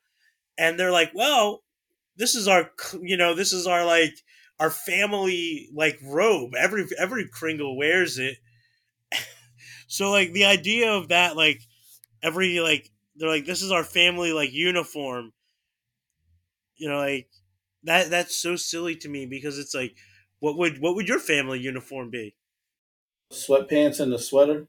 and 0.57 0.80
they're 0.80 0.91
like, 0.91 1.11
well, 1.13 1.61
this 2.18 2.36
is 2.36 2.47
our, 2.47 2.72
you 3.01 3.18
know, 3.18 3.34
this 3.36 3.53
is 3.53 3.68
our 3.68 3.86
like 3.86 4.13
our 4.59 4.72
family 4.72 5.70
like 5.74 5.99
robe. 6.03 6.55
Every 6.55 6.86
every 6.97 7.28
Kringle 7.30 7.78
wears 7.78 8.18
it. 8.18 8.38
so 9.88 10.11
like 10.11 10.34
the 10.34 10.45
idea 10.45 10.91
of 10.93 11.09
that, 11.09 11.38
like 11.38 11.61
every 12.24 12.59
like 12.59 12.89
they're 13.15 13.30
like 13.30 13.45
this 13.45 13.61
is 13.61 13.72
our 13.72 13.84
family 13.84 14.34
like 14.34 14.51
uniform. 14.53 15.34
You 16.76 16.89
know, 16.89 16.97
like 16.97 17.30
that 17.84 18.09
that's 18.09 18.36
so 18.36 18.55
silly 18.55 18.95
to 18.97 19.09
me 19.09 19.26
because 19.26 19.57
it's 19.57 19.74
like, 19.74 19.97
what 20.39 20.57
would 20.57 20.80
what 20.80 20.95
would 20.95 21.07
your 21.07 21.20
family 21.20 21.59
uniform 21.59 22.09
be? 22.09 22.36
Sweatpants 23.32 23.99
and 24.01 24.13
a 24.13 24.20
sweater. 24.20 24.68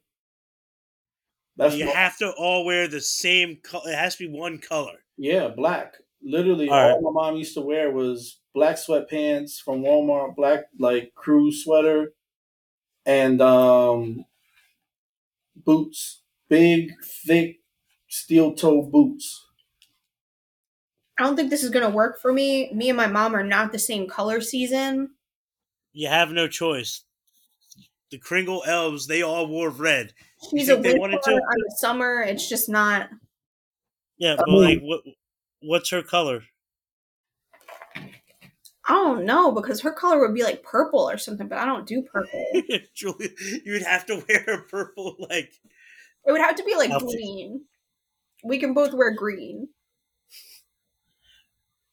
That's 1.57 1.75
you 1.75 1.87
what- 1.87 1.97
have 1.97 2.17
to 2.19 2.33
all 2.33 2.65
wear 2.65 2.89
the 2.89 3.01
same 3.01 3.57
color. 3.61 3.91
It 3.91 3.97
has 3.97 4.17
to 4.17 4.29
be 4.29 4.33
one 4.33 4.59
color. 4.59 5.05
yeah, 5.17 5.49
black. 5.49 5.97
Literally, 6.23 6.69
All 6.69 6.75
all, 6.79 6.93
right. 6.95 7.03
my 7.03 7.11
mom 7.11 7.37
used 7.37 7.55
to 7.55 7.61
wear 7.61 7.91
was 7.93 8.41
black 8.55 8.77
sweatpants 8.77 9.61
from 9.63 9.83
Walmart, 9.83 10.35
black 10.37 10.65
like 10.79 11.13
crew 11.15 11.53
sweater, 11.53 12.13
and 13.07 13.41
um, 13.41 14.25
boots, 15.57 16.23
big, 16.49 16.93
thick, 17.05 17.61
steel 18.09 18.55
toe 18.55 18.83
boots. 18.83 19.45
I 21.19 21.25
don't 21.25 21.37
think 21.37 21.51
this 21.51 21.63
is 21.65 21.71
gonna 21.71 21.89
work 21.91 22.21
for 22.21 22.33
me. 22.33 22.73
Me 22.73 22.89
and 22.91 22.97
my 22.97 23.07
mom 23.07 23.35
are 23.35 23.45
not 23.45 23.73
the 23.73 23.79
same 23.79 24.09
color 24.09 24.41
season. 24.41 25.11
You 25.93 26.09
have 26.09 26.31
no 26.31 26.47
choice. 26.49 27.05
The 28.11 28.19
Kringle 28.19 28.63
elves, 28.67 29.07
they 29.07 29.23
all 29.23 29.47
wore 29.47 29.71
red. 29.71 30.13
She's 30.51 30.69
a 30.69 30.75
think 30.75 30.85
they 30.85 30.89
winter. 30.95 31.01
wanted 31.01 31.23
to? 31.25 31.33
I'm 31.33 31.39
a 31.41 31.77
summer. 31.77 32.23
It's 32.23 32.49
just 32.49 32.69
not. 32.69 33.09
Yeah, 34.17 34.37
but 34.37 34.49
Oh. 34.49 34.55
like, 34.57 34.81
what? 34.81 35.01
What's 35.61 35.91
her 35.91 36.03
color? 36.03 36.43
I 38.89 38.95
don't 38.95 39.27
know 39.27 39.53
because 39.53 39.83
her 39.83 39.93
color 39.93 40.21
would 40.21 40.35
be 40.35 40.43
like 40.43 40.63
purple 40.63 41.11
or 41.11 41.19
something, 41.19 41.47
but 41.47 41.59
I 41.59 41.67
don't 41.67 41.87
do 41.87 42.03
purple. 42.03 42.31
it 42.53 42.95
Julia, 42.95 43.29
you 43.65 43.73
would 43.73 43.83
have 43.83 44.07
to 44.07 44.25
wear 44.29 44.45
a 44.55 44.63
purple, 44.63 45.17
like. 45.19 45.53
It 46.27 46.33
would 46.33 46.41
have 46.41 46.57
to 46.57 46.65
be 46.65 46.75
like 46.75 46.91
Outfit. 46.91 47.11
green. 47.11 47.65
We 48.45 48.59
can 48.59 48.73
both 48.73 48.95
wear 48.95 49.15
green. 49.15 49.69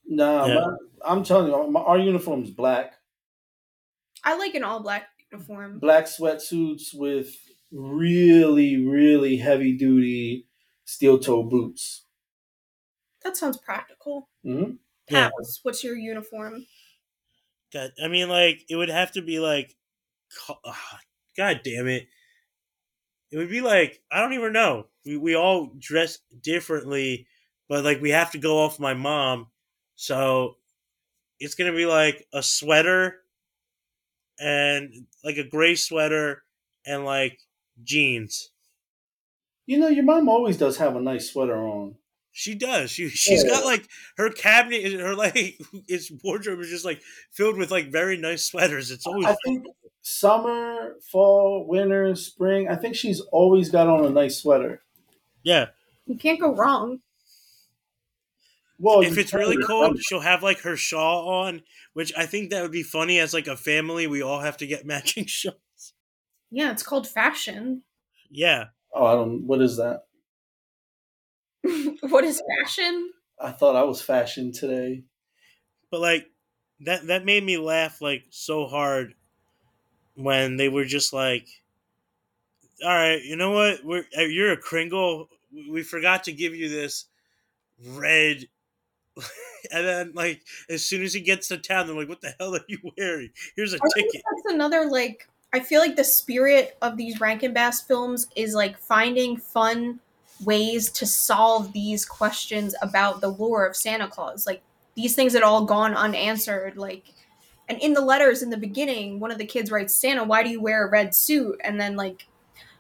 Nah, 0.08 0.46
Yeah. 0.46 0.66
I'm 1.04 1.24
telling 1.24 1.52
you, 1.52 1.72
my, 1.72 1.82
our 1.82 1.98
uniform's 1.98 2.50
black. 2.50 2.94
I 4.24 4.38
like 4.38 4.56
an 4.56 4.64
all 4.64 4.82
black 4.82 5.08
uniform. 5.32 5.80
Black 5.80 6.06
sweatsuits 6.06 6.94
with 6.94 7.36
really, 7.72 8.78
really 8.78 9.38
heavy 9.38 9.78
duty 9.78 10.48
steel 10.86 11.20
toe 11.20 11.44
boots. 11.44 12.05
That 13.26 13.36
sounds 13.36 13.58
practical. 13.58 14.30
hmm 14.44 14.76
Yeah. 15.10 15.30
Pals, 15.32 15.60
what's 15.64 15.84
your 15.84 15.98
uniform? 15.98 16.66
God, 17.74 17.92
I 18.02 18.08
mean, 18.08 18.30
like, 18.30 18.64
it 18.70 18.76
would 18.78 18.90
have 18.90 19.12
to 19.14 19.22
be 19.22 19.40
like. 19.40 19.76
co- 20.46 20.60
ah, 20.64 21.00
God 21.36 21.62
damn 21.64 21.88
it. 21.88 22.08
It 23.32 23.38
would 23.38 23.50
be 23.50 23.62
like, 23.62 24.02
I 24.12 24.22
don't 24.22 24.34
even 24.34 24.54
know. 24.54 24.86
We, 25.06 25.18
we 25.18 25.36
all 25.36 25.72
dress 25.80 26.20
differently, 26.42 27.28
but 27.68 27.84
like, 27.84 28.00
we 28.00 28.12
have 28.12 28.32
to 28.32 28.38
go 28.38 28.60
off 28.60 28.80
my 28.80 28.94
mom. 28.94 29.48
So 29.96 30.58
it's 31.40 31.56
going 31.56 31.72
to 31.72 31.76
be 31.76 31.86
like 31.88 32.28
a 32.32 32.44
sweater 32.44 33.22
and 34.40 35.08
like 35.24 35.38
a 35.38 35.44
gray 35.50 35.76
sweater 35.76 36.44
and 36.86 37.04
like 37.04 37.40
jeans. 37.84 38.52
You 39.66 39.80
know, 39.80 39.88
your 39.88 40.04
mom 40.06 40.30
always 40.30 40.58
does 40.58 40.78
have 40.78 40.96
a 40.96 41.02
nice 41.02 41.32
sweater 41.32 41.58
on. 41.58 41.96
She 42.38 42.54
does. 42.54 42.92
She 42.92 43.08
she's 43.08 43.44
Yeah. 43.46 43.50
got 43.52 43.64
like 43.66 43.88
her 44.18 44.30
cabinet, 44.30 44.82
is- 44.82 45.00
her 45.00 45.16
like 45.16 45.36
its 45.88 46.12
wardrobe 46.22 46.60
is 46.60 46.70
just 46.70 46.84
like 46.84 47.02
filled 47.32 47.58
with 47.58 47.72
like 47.72 47.88
very 47.92 48.18
nice 48.18 48.44
sweaters. 48.44 48.92
It's 48.92 49.08
always 49.08 49.26
I 49.26 49.36
think 49.46 49.66
summer, 50.02 50.98
fall, 51.12 51.66
winter, 51.66 52.14
spring. 52.16 52.68
I 52.68 52.76
think 52.76 52.96
she's 52.96 53.22
always 53.32 53.70
got 53.70 53.88
on 53.88 54.04
a 54.04 54.10
nice 54.10 54.38
sweater. 54.42 54.84
yeah. 55.44 55.68
You 56.08 56.18
can't 56.18 56.40
go 56.40 56.54
wrong. 56.54 57.00
Well, 58.78 59.02
if 59.02 59.18
it's 59.18 59.34
really 59.34 59.56
can- 59.56 59.66
cold, 59.66 60.00
she'll 60.04 60.20
have 60.20 60.44
like 60.44 60.60
her 60.60 60.76
shawl 60.76 61.30
on, 61.30 61.62
which 61.94 62.12
I 62.18 62.26
think 62.26 62.50
that 62.50 62.62
would 62.62 62.72
be 62.74 62.84
funny 62.84 63.20
as 63.20 63.34
like 63.34 63.48
a 63.48 63.56
family. 63.56 64.08
We 64.08 64.22
all 64.22 64.42
have 64.42 64.58
to 64.58 64.68
get 64.68 64.86
matching 64.94 65.26
shawls. 65.26 65.94
Yeah, 66.52 66.72
it's 66.72 66.84
called 66.84 67.08
fashion. 67.08 67.84
Yeah, 68.30 68.66
Oh, 68.94 69.06
I 69.06 69.14
don't. 69.14 69.48
What 69.48 69.62
is 69.62 69.78
that? 69.78 70.05
what 72.10 72.24
is 72.24 72.42
fashion? 72.60 73.12
I 73.40 73.52
thought 73.52 73.76
I 73.76 73.84
was 73.84 74.02
fashion 74.02 74.52
today. 74.52 75.04
but 75.92 76.00
like 76.02 76.30
that 76.82 77.08
that 77.08 77.26
made 77.26 77.44
me 77.44 77.58
laugh 77.58 78.02
like 78.02 78.26
so 78.30 78.66
hard 78.66 79.16
when 80.16 80.58
they 80.58 80.70
were 80.70 80.86
just 80.86 81.14
like, 81.14 81.48
"All 82.84 82.90
right, 82.90 83.22
you 83.24 83.36
know 83.36 83.52
what? 83.52 83.84
We're 83.84 84.06
uh, 84.18 84.22
you're 84.24 84.52
a 84.52 84.58
Kringle. 84.58 85.30
We 85.54 85.70
we 85.70 85.84
forgot 85.84 86.24
to 86.26 86.32
give 86.34 86.56
you 86.56 86.70
this 86.70 87.06
red." 87.86 88.48
and 89.72 89.86
then, 89.88 90.12
like, 90.14 90.42
as 90.70 90.86
soon 90.86 91.04
as 91.04 91.14
he 91.14 91.22
gets 91.22 91.48
to 91.50 91.58
town, 91.58 91.88
they're 91.88 91.96
like, 91.96 92.10
"What 92.10 92.22
the 92.22 92.36
hell 92.40 92.56
are 92.56 92.66
you 92.68 92.80
wearing? 92.98 93.32
Here's 93.56 93.74
a 93.74 93.78
I 93.78 93.88
think 93.96 94.12
ticket." 94.12 94.24
that's 94.30 94.54
another 94.54 94.86
like 94.90 95.28
I 95.54 95.60
feel 95.62 95.80
like 95.80 95.96
the 95.96 96.04
spirit 96.04 96.78
of 96.82 96.98
these 96.98 97.20
Rankin 97.22 97.54
Bass 97.54 97.82
films 97.82 98.28
is 98.36 98.54
like 98.54 98.78
finding 98.78 99.38
fun 99.38 100.00
ways 100.44 100.90
to 100.92 101.06
solve 101.06 101.74
these 101.74 102.06
questions 102.06 102.76
about 102.82 103.22
the 103.22 103.30
lore 103.30 103.66
of 103.66 103.76
Santa 103.76 104.08
Claus. 104.08 104.46
Like 104.46 104.62
these 104.96 105.16
things 105.16 105.34
had 105.34 105.44
all 105.44 105.66
gone 105.66 105.96
unanswered. 105.96 106.78
Like 106.78 107.14
and 107.68 107.80
in 107.80 107.94
the 107.94 108.02
letters 108.02 108.44
in 108.44 108.50
the 108.50 108.58
beginning, 108.58 109.20
one 109.20 109.32
of 109.32 109.38
the 109.38 109.46
kids 109.46 109.72
writes, 109.72 109.96
Santa, 109.96 110.24
why 110.24 110.44
do 110.44 110.50
you 110.50 110.62
wear 110.62 110.86
a 110.86 110.90
red 110.90 111.16
suit? 111.16 111.60
And 111.64 111.80
then 111.80 111.96
like 111.96 112.28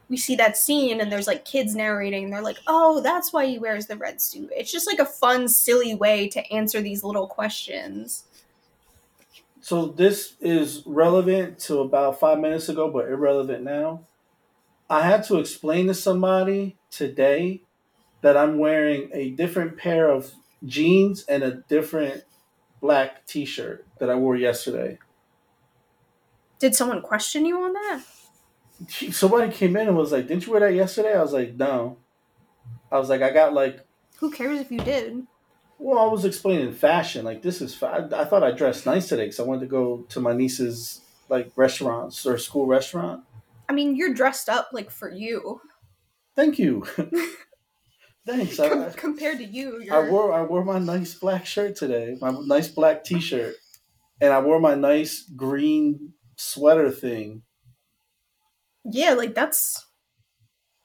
we 0.10 0.18
see 0.18 0.36
that 0.36 0.58
scene 0.58 1.02
and 1.02 1.12
there's 1.12 1.28
like 1.28 1.46
kids 1.46 1.76
narrating 1.76 2.30
they're 2.30 2.42
like, 2.42 2.60
Oh, 2.68 3.02
that's 3.02 3.34
why 3.34 3.46
he 3.46 3.58
wears 3.58 3.88
the 3.88 3.98
red 3.98 4.22
suit. 4.22 4.50
It's 4.56 4.72
just 4.72 4.88
like 4.88 5.00
a 5.00 5.06
fun, 5.06 5.48
silly 5.48 5.96
way 5.96 6.28
to 6.30 6.54
answer 6.54 6.82
these 6.82 7.04
little 7.04 7.28
questions. 7.28 8.26
So 9.62 9.88
this 9.88 10.36
is 10.42 10.84
relevant 10.86 11.58
to 11.62 11.80
about 11.80 12.20
five 12.20 12.38
minutes 12.38 12.70
ago, 12.70 12.88
but 12.92 13.08
irrelevant 13.08 13.64
now. 13.64 14.02
I 14.88 15.02
had 15.02 15.24
to 15.24 15.40
explain 15.40 15.88
to 15.88 15.96
somebody 15.96 16.78
today 16.96 17.62
that 18.22 18.38
I'm 18.38 18.58
wearing 18.58 19.10
a 19.14 19.32
different 19.32 19.78
pair 19.78 20.10
of 20.10 20.32
jeans 20.66 21.26
and 21.26 21.44
a 21.44 21.64
different 21.68 22.24
black 22.82 23.26
T-shirt 23.26 23.86
that 24.00 24.10
I 24.10 24.16
wore 24.16 24.36
yesterday. 24.36 24.98
Did 26.60 26.76
someone 26.76 27.02
question 27.02 27.46
you 27.46 27.62
on 27.62 27.74
that? 27.74 28.02
Somebody 28.90 29.52
came 29.52 29.76
in 29.78 29.88
and 29.88 29.98
was 29.98 30.12
like, 30.12 30.28
"Didn't 30.28 30.46
you 30.46 30.52
wear 30.52 30.62
that 30.62 30.74
yesterday?" 30.74 31.16
I 31.16 31.22
was 31.22 31.34
like, 31.34 31.56
"No." 31.56 31.98
I 32.92 32.98
was 33.00 33.10
like, 33.10 33.22
"I 33.22 33.32
got 33.32 33.54
like 33.54 33.86
Who 34.20 34.32
cares 34.32 34.60
if 34.60 34.72
you 34.72 34.80
did? 34.80 35.26
Well, 35.78 36.00
I 36.00 36.12
was 36.12 36.26
explaining 36.26 36.74
fashion. 36.74 37.26
Like 37.26 37.42
this 37.42 37.62
is. 37.62 37.76
Fa- 37.76 38.10
I, 38.12 38.22
I 38.22 38.26
thought 38.26 38.44
I 38.44 38.52
dressed 38.52 38.86
nice 38.86 39.08
today 39.08 39.26
because 39.26 39.40
I 39.40 39.44
wanted 39.44 39.62
to 39.62 39.68
go 39.68 40.06
to 40.10 40.20
my 40.20 40.34
niece's 40.34 41.02
like 41.30 41.52
restaurants 41.56 42.26
or 42.26 42.38
school 42.38 42.68
restaurant. 42.68 43.24
I 43.68 43.74
mean, 43.74 43.96
you're 43.96 44.14
dressed 44.14 44.50
up 44.50 44.70
like 44.74 44.92
for 44.92 45.10
you. 45.10 45.62
Thank 46.36 46.60
you. 46.60 46.86
Thanks. 48.26 48.60
I, 48.60 48.88
I- 48.88 48.90
Compared 48.92 49.38
to 49.38 49.46
you, 49.46 49.80
I 49.82 49.86
you're, 49.86 50.12
wore 50.12 50.34
I 50.34 50.42
wore 50.44 50.64
my 50.66 50.80
nice 50.80 51.14
black 51.14 51.46
shirt 51.46 51.76
today, 51.76 52.18
my 52.20 52.32
nice 52.46 52.68
black 52.68 53.04
T-shirt, 53.04 53.56
and 54.20 54.34
I 54.34 54.42
wore 54.42 54.60
my 54.60 54.76
nice 54.76 55.22
green 55.36 56.14
sweater 56.38 56.92
thing. 56.92 57.44
yeah, 58.84 59.14
like 59.14 59.36
that's 59.36 59.86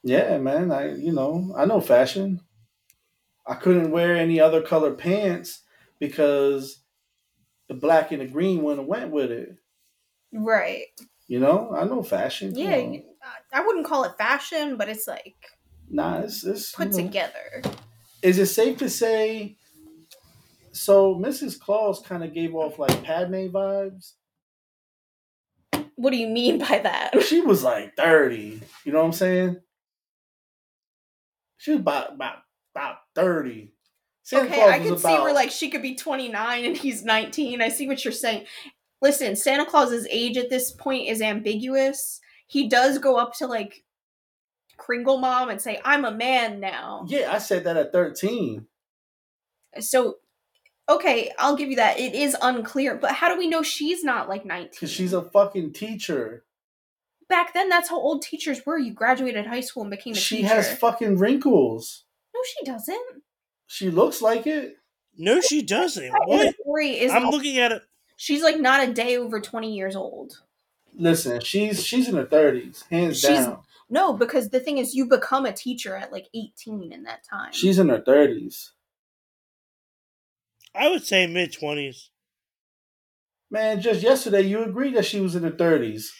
Yeah, 0.03 0.37
man. 0.37 0.71
I 0.71 0.93
you 0.95 1.11
know 1.11 1.53
I 1.57 1.65
know 1.65 1.81
fashion. 1.81 2.41
I 3.47 3.55
couldn't 3.55 3.91
wear 3.91 4.15
any 4.15 4.39
other 4.39 4.61
color 4.61 4.93
pants 4.93 5.63
because 5.99 6.83
the 7.67 7.73
black 7.73 8.11
and 8.11 8.21
the 8.21 8.27
green 8.27 8.61
wouldn't 8.61 8.81
have 8.81 8.87
went 8.87 9.11
with 9.11 9.31
it. 9.31 9.55
Right. 10.31 10.85
You 11.27 11.39
know, 11.39 11.73
I 11.75 11.85
know 11.85 12.03
fashion. 12.03 12.55
Yeah. 12.55 12.77
you- 12.77 13.03
I 13.53 13.65
wouldn't 13.65 13.85
call 13.85 14.03
it 14.03 14.17
fashion, 14.17 14.77
but 14.77 14.89
it's 14.89 15.07
like 15.07 15.35
Nah, 15.91 16.19
it's, 16.21 16.43
it's 16.43 16.71
put 16.71 16.91
you 16.91 17.01
know. 17.01 17.07
together. 17.07 17.61
Is 18.21 18.39
it 18.39 18.45
safe 18.47 18.77
to 18.77 18.89
say? 18.89 19.57
So 20.71 21.15
Mrs. 21.15 21.59
Claus 21.59 21.99
kind 22.01 22.23
of 22.23 22.33
gave 22.33 22.55
off 22.55 22.79
like 22.79 23.03
Padme 23.03 23.47
vibes. 23.47 24.13
What 25.95 26.11
do 26.11 26.17
you 26.17 26.27
mean 26.27 26.59
by 26.59 26.79
that? 26.79 27.21
She 27.23 27.41
was 27.41 27.63
like 27.63 27.95
thirty. 27.95 28.61
You 28.85 28.93
know 28.93 28.99
what 28.99 29.05
I'm 29.05 29.13
saying? 29.13 29.57
She 31.57 31.71
was 31.71 31.81
about 31.81 32.13
about 32.13 32.37
about 32.73 32.95
thirty. 33.13 33.73
Santa 34.23 34.45
okay, 34.45 34.55
Claus 34.55 34.71
I 34.71 34.79
was 34.79 34.89
could 34.89 34.99
see 34.99 35.21
where 35.21 35.33
like 35.33 35.51
she 35.51 35.69
could 35.69 35.81
be 35.81 35.95
29 35.95 36.63
and 36.63 36.77
he's 36.77 37.03
19. 37.03 37.61
I 37.61 37.69
see 37.69 37.87
what 37.87 38.05
you're 38.05 38.11
saying. 38.13 38.45
Listen, 39.01 39.35
Santa 39.35 39.65
Claus's 39.65 40.07
age 40.09 40.37
at 40.37 40.49
this 40.49 40.71
point 40.71 41.09
is 41.09 41.21
ambiguous. 41.21 42.21
He 42.51 42.67
does 42.67 42.97
go 42.97 43.15
up 43.15 43.33
to 43.35 43.47
like 43.47 43.85
Kringle 44.75 45.17
Mom 45.19 45.47
and 45.49 45.61
say, 45.61 45.79
"I'm 45.85 46.03
a 46.03 46.11
man 46.11 46.59
now." 46.59 47.05
Yeah, 47.07 47.31
I 47.31 47.37
said 47.37 47.63
that 47.63 47.77
at 47.77 47.93
thirteen. 47.93 48.67
So, 49.79 50.17
okay, 50.89 51.31
I'll 51.39 51.55
give 51.55 51.69
you 51.69 51.77
that. 51.77 51.97
It 51.97 52.13
is 52.13 52.35
unclear, 52.41 52.95
but 52.95 53.11
how 53.13 53.29
do 53.29 53.37
we 53.37 53.47
know 53.47 53.61
she's 53.61 54.03
not 54.03 54.27
like 54.27 54.43
19? 54.45 54.71
Cause 54.77 54.91
she's 54.91 55.13
a 55.13 55.21
fucking 55.21 55.71
teacher. 55.71 56.43
Back 57.29 57.53
then, 57.53 57.69
that's 57.69 57.87
how 57.89 57.97
old 57.97 58.21
teachers 58.21 58.65
were. 58.65 58.77
You 58.77 58.91
graduated 58.93 59.45
high 59.47 59.61
school 59.61 59.83
and 59.83 59.91
became 59.91 60.11
a 60.11 60.17
She 60.17 60.37
teacher. 60.37 60.49
She 60.49 60.53
has 60.53 60.77
fucking 60.77 61.19
wrinkles. 61.19 62.03
no, 62.35 62.41
she 62.43 62.65
doesn't. 62.65 63.23
She 63.67 63.89
looks 63.89 64.21
like 64.21 64.45
it. 64.45 64.75
No, 65.17 65.39
she 65.39 65.61
doesn't. 65.61 66.11
The 66.11 66.19
What? 66.25 66.55
story 66.61 66.99
is 66.99 67.13
I'm 67.13 67.29
looking 67.29 67.59
at 67.59 67.71
it. 67.71 67.81
she's 68.17 68.43
like 68.43 68.59
not 68.59 68.85
a 68.89 68.91
day 68.91 69.15
over 69.15 69.39
20 69.39 69.73
years 69.73 69.95
old. 69.95 70.41
Listen, 70.95 71.39
she's 71.41 71.83
she's 71.85 72.07
in 72.07 72.15
her 72.15 72.25
thirties, 72.25 72.83
hands 72.89 73.19
She's- 73.19 73.45
down. 73.45 73.59
No, 73.89 74.13
because 74.13 74.49
the 74.49 74.61
thing 74.61 74.77
is, 74.77 74.95
you 74.95 75.05
become 75.05 75.45
a 75.45 75.51
teacher 75.51 75.97
at 75.97 76.13
like 76.13 76.27
18 76.33 76.93
in 76.93 77.03
that 77.03 77.25
time. 77.29 77.51
She's 77.51 77.77
in 77.77 77.89
her 77.89 77.99
thirties. 77.99 78.71
I 80.73 80.87
would 80.89 81.03
say 81.05 81.27
mid 81.27 81.51
twenties. 81.53 82.09
Man, 83.49 83.81
just 83.81 84.01
yesterday 84.01 84.43
you 84.43 84.63
agreed 84.63 84.95
that 84.95 85.05
she 85.05 85.19
was 85.19 85.35
in 85.35 85.43
her 85.43 85.51
thirties. 85.51 86.13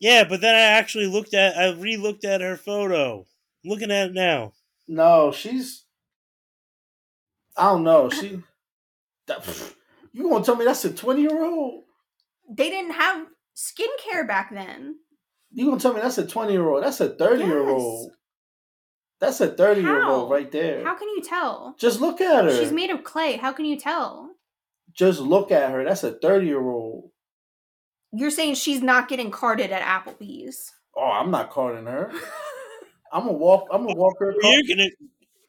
Yeah, 0.00 0.24
but 0.24 0.40
then 0.40 0.56
I 0.56 0.58
actually 0.60 1.06
looked 1.06 1.32
at, 1.34 1.56
I 1.56 1.70
re-looked 1.70 2.24
at 2.24 2.40
her 2.40 2.56
photo. 2.56 3.20
I'm 3.64 3.70
looking 3.70 3.92
at 3.92 4.08
it 4.08 4.14
now. 4.14 4.52
No, 4.88 5.30
she's. 5.30 5.84
I 7.56 7.66
don't 7.70 7.84
know. 7.84 8.10
She. 8.10 8.42
That, 9.28 9.46
you 10.12 10.28
gonna 10.28 10.44
tell 10.44 10.56
me 10.56 10.64
that's 10.64 10.84
a 10.84 10.92
twenty 10.92 11.22
year 11.22 11.44
old? 11.44 11.84
they 12.50 12.68
didn't 12.68 12.90
have 12.94 13.24
skincare 13.56 14.26
back 14.26 14.52
then. 14.52 14.96
You 15.52 15.66
gonna 15.66 15.80
tell 15.80 15.92
me 15.92 16.00
that's 16.00 16.18
a 16.18 16.26
twenty 16.26 16.52
year 16.52 16.68
old? 16.68 16.82
That's 16.82 17.00
a 17.00 17.10
thirty 17.10 17.44
year 17.44 17.68
old. 17.68 18.12
That's 19.20 19.40
a 19.40 19.48
thirty 19.48 19.82
year 19.82 20.04
old 20.04 20.30
right 20.30 20.50
there. 20.50 20.84
How 20.84 20.94
can 20.94 21.08
you 21.08 21.22
tell? 21.22 21.76
Just 21.78 22.00
look 22.00 22.20
at 22.20 22.44
her. 22.44 22.56
She's 22.56 22.72
made 22.72 22.90
of 22.90 23.04
clay. 23.04 23.36
How 23.36 23.52
can 23.52 23.64
you 23.64 23.78
tell? 23.78 24.30
Just 24.92 25.20
look 25.20 25.52
at 25.52 25.70
her. 25.70 25.84
That's 25.84 26.04
a 26.04 26.12
thirty 26.12 26.46
year 26.46 26.60
old. 26.60 27.10
You're 28.12 28.30
saying 28.30 28.54
she's 28.54 28.82
not 28.82 29.08
getting 29.08 29.30
carded 29.30 29.70
at 29.70 29.82
Applebee's. 29.82 30.72
Oh, 30.96 31.10
I'm 31.10 31.30
not 31.30 31.50
carding 31.50 31.86
her. 31.86 32.12
I'm 33.12 33.26
gonna 33.26 33.38
walk. 33.38 33.68
I'm 33.70 33.86
gonna 33.86 33.98
walk 33.98 34.18
her. 34.20 34.34
You're 34.40 34.62
gonna, 34.68 34.88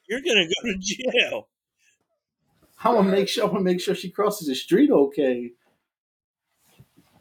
you're 0.10 0.22
gonna 0.22 0.46
go 0.46 0.72
to 0.72 0.78
jail. 0.80 1.48
I'm 2.84 2.96
gonna 2.96 3.10
make 3.12 3.30
sure. 3.30 3.46
I'm 3.46 3.52
gonna 3.52 3.64
make 3.64 3.82
sure 3.82 3.96
she 3.96 4.10
crosses 4.12 4.48
the 4.48 4.56
street 4.56 4.92
okay. 4.92 5.52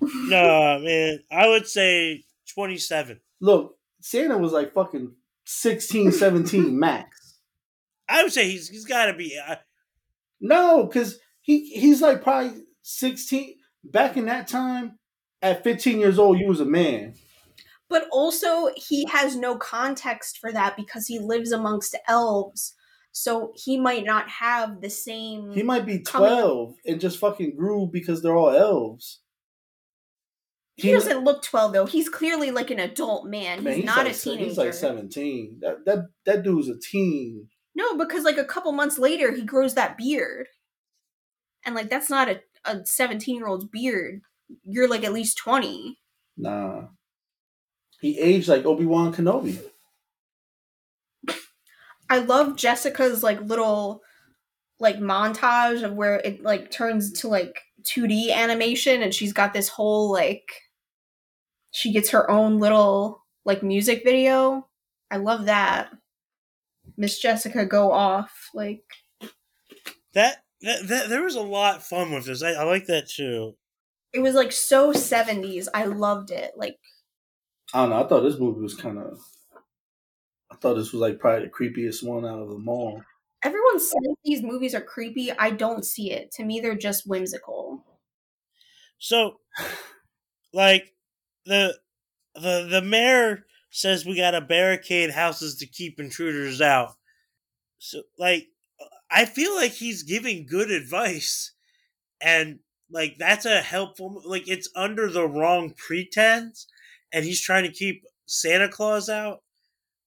Nah, 0.03 0.79
man. 0.79 1.21
I 1.31 1.49
would 1.49 1.67
say 1.67 2.25
twenty-seven. 2.55 3.21
Look, 3.41 3.77
Santa 4.01 4.39
was 4.39 4.53
like 4.53 4.73
fucking 4.73 5.13
16, 5.45 6.13
17 6.13 6.79
max. 6.79 7.39
I 8.09 8.23
would 8.23 8.33
say 8.33 8.51
he's 8.51 8.69
he's 8.69 8.85
got 8.85 9.07
to 9.07 9.15
be. 9.15 9.39
Uh, 9.39 9.57
No, 10.41 10.85
because 10.85 11.19
he 11.41 11.67
he's 11.71 12.03
like 12.03 12.23
probably 12.23 12.63
16. 12.83 13.57
Back 13.85 14.17
in 14.17 14.27
that 14.27 14.47
time, 14.47 14.99
at 15.41 15.65
15 15.65 15.99
years 15.99 16.19
old, 16.19 16.39
you 16.39 16.47
was 16.47 16.61
a 16.61 16.65
man. 16.65 17.15
But 17.89 18.07
also, 18.13 18.71
he 18.77 19.07
has 19.11 19.37
no 19.37 19.57
context 19.57 20.39
for 20.39 20.53
that 20.53 20.77
because 20.77 21.07
he 21.09 21.19
lives 21.19 21.51
amongst 21.53 21.97
elves. 22.09 22.75
So 23.11 23.53
he 23.57 23.79
might 23.79 24.05
not 24.05 24.29
have 24.29 24.81
the 24.81 24.89
same. 24.89 25.53
He 25.53 25.63
might 25.63 25.85
be 25.85 25.99
Coming 25.99 26.31
12 26.31 26.75
and 26.87 27.01
just 27.01 27.19
fucking 27.19 27.57
grew 27.57 27.87
because 27.93 28.23
they're 28.23 28.37
all 28.37 28.51
elves. 28.51 29.19
He 30.77 30.91
doesn't 30.91 31.25
look 31.25 31.43
12, 31.43 31.73
though. 31.73 31.87
He's 31.87 32.09
clearly 32.09 32.51
like 32.51 32.71
an 32.71 32.79
adult 32.79 33.27
man. 33.27 33.63
Man, 33.63 33.77
he's, 33.77 33.85
not 33.85 34.05
like, 34.07 34.15
a 34.15 34.19
teenager. 34.19 34.45
He's 34.45 34.59
like 34.59 34.75
17. 34.75 35.59
That 35.61 35.85
that 35.85 36.07
that 36.25 36.43
dude's 36.43 36.69
a 36.69 36.79
teen. 36.79 37.49
No, 37.75 37.97
because 37.97 38.25
like 38.25 38.39
a 38.39 38.45
couple 38.45 38.73
months 38.73 38.99
later, 38.99 39.33
he 39.33 39.43
grows 39.43 39.75
that 39.75 39.97
beard. 39.97 40.47
And 41.65 41.75
like, 41.75 41.89
that's 41.89 42.11
not 42.11 42.29
a, 42.29 42.41
a 42.65 42.85
17 42.85 43.37
year 43.37 43.47
old's 43.47 43.65
beard. 43.65 44.21
You're 44.65 44.89
like 44.89 45.05
at 45.05 45.13
least 45.13 45.39
20. 45.39 45.99
Nah. 46.37 46.89
He 48.01 48.19
aged 48.19 48.49
like 48.49 48.65
Obi 48.65 48.85
Wan 48.85 49.15
Kenobi. 49.15 49.61
I 52.11 52.19
love 52.19 52.57
Jessica's 52.57 53.23
like 53.23 53.41
little 53.41 54.03
like 54.79 54.99
montage 54.99 55.83
of 55.83 55.95
where 55.95 56.17
it 56.17 56.43
like 56.43 56.71
turns 56.71 57.13
to 57.21 57.29
like 57.29 57.61
2D 57.83 58.33
animation 58.33 59.03
and 59.03 59.15
she's 59.15 59.33
got 59.33 59.53
this 59.53 59.69
whole 59.69 60.11
like 60.11 60.51
she 61.71 61.93
gets 61.93 62.11
her 62.11 62.31
own 62.31 62.59
little 62.61 63.25
like 63.45 63.63
music 63.63 64.03
video. 64.05 64.69
I 65.11 65.17
love 65.17 65.47
that. 65.47 65.91
Miss 66.97 67.19
Jessica 67.19 67.65
go 67.67 67.93
off 67.93 68.51
like 68.55 68.85
that, 70.15 70.43
that 70.61 70.89
that 70.89 71.09
there 71.09 71.23
was 71.23 71.37
a 71.37 71.41
lot 71.41 71.77
of 71.77 71.83
fun 71.85 72.13
with 72.13 72.27
this. 72.27 72.43
I, 72.43 72.53
I 72.53 72.65
like 72.65 72.87
that 72.87 73.09
too. 73.09 73.55
it 74.13 74.21
was 74.21 74.35
like 74.35 74.53
so 74.53 74.93
70s. 74.93 75.69
I 75.75 75.85
loved 75.87 76.31
it. 76.31 76.53
Like 76.57 76.79
I 77.73 77.81
don't 77.81 77.91
know. 77.91 78.05
I 78.05 78.09
thought 78.09 78.21
this 78.21 78.39
movie 78.39 78.61
was 78.61 78.75
kind 78.75 78.99
of. 78.99 79.19
I 80.51 80.57
thought 80.57 80.75
this 80.75 80.93
was 80.93 81.01
like 81.01 81.19
probably 81.19 81.47
the 81.47 81.51
creepiest 81.51 82.03
one 82.03 82.27
out 82.27 82.39
of 82.39 82.51
them 82.51 82.69
all. 82.69 83.03
everyone 83.43 83.81
says 83.81 84.15
these 84.25 84.43
movies 84.43 84.75
are 84.75 84.83
creepy. 84.83 85.33
I 85.33 85.51
don't 85.51 85.85
see 85.85 86.13
it. 86.13 86.31
To 86.33 86.45
me 86.45 86.61
they're 86.61 86.77
just 86.77 87.07
whimsical. 87.07 87.62
So, 89.03 89.41
like 90.53 90.95
the 91.47 91.79
the 92.35 92.69
the 92.71 92.83
mayor 92.83 93.47
says 93.71 94.07
we 94.07 94.17
gotta 94.17 94.41
barricade 94.41 95.11
houses 95.11 95.57
to 95.57 95.67
keep 95.67 96.01
intruders 96.01 96.61
out. 96.61 96.95
So, 97.79 98.03
like, 98.19 98.49
I 99.11 99.27
feel 99.27 99.55
like 99.57 99.73
he's 99.73 100.05
giving 100.05 100.47
good 100.47 100.71
advice, 100.71 101.53
and 102.23 102.61
like 102.91 103.17
that's 103.19 103.47
a 103.47 103.63
helpful. 103.63 104.23
Like, 104.27 104.49
it's 104.49 104.71
under 104.77 105.11
the 105.11 105.29
wrong 105.29 105.75
pretense, 105.77 106.67
and 107.13 107.25
he's 107.25 107.43
trying 107.43 107.65
to 107.65 107.73
keep 107.73 108.05
Santa 108.27 108.69
Claus 108.69 109.09
out. 109.09 109.43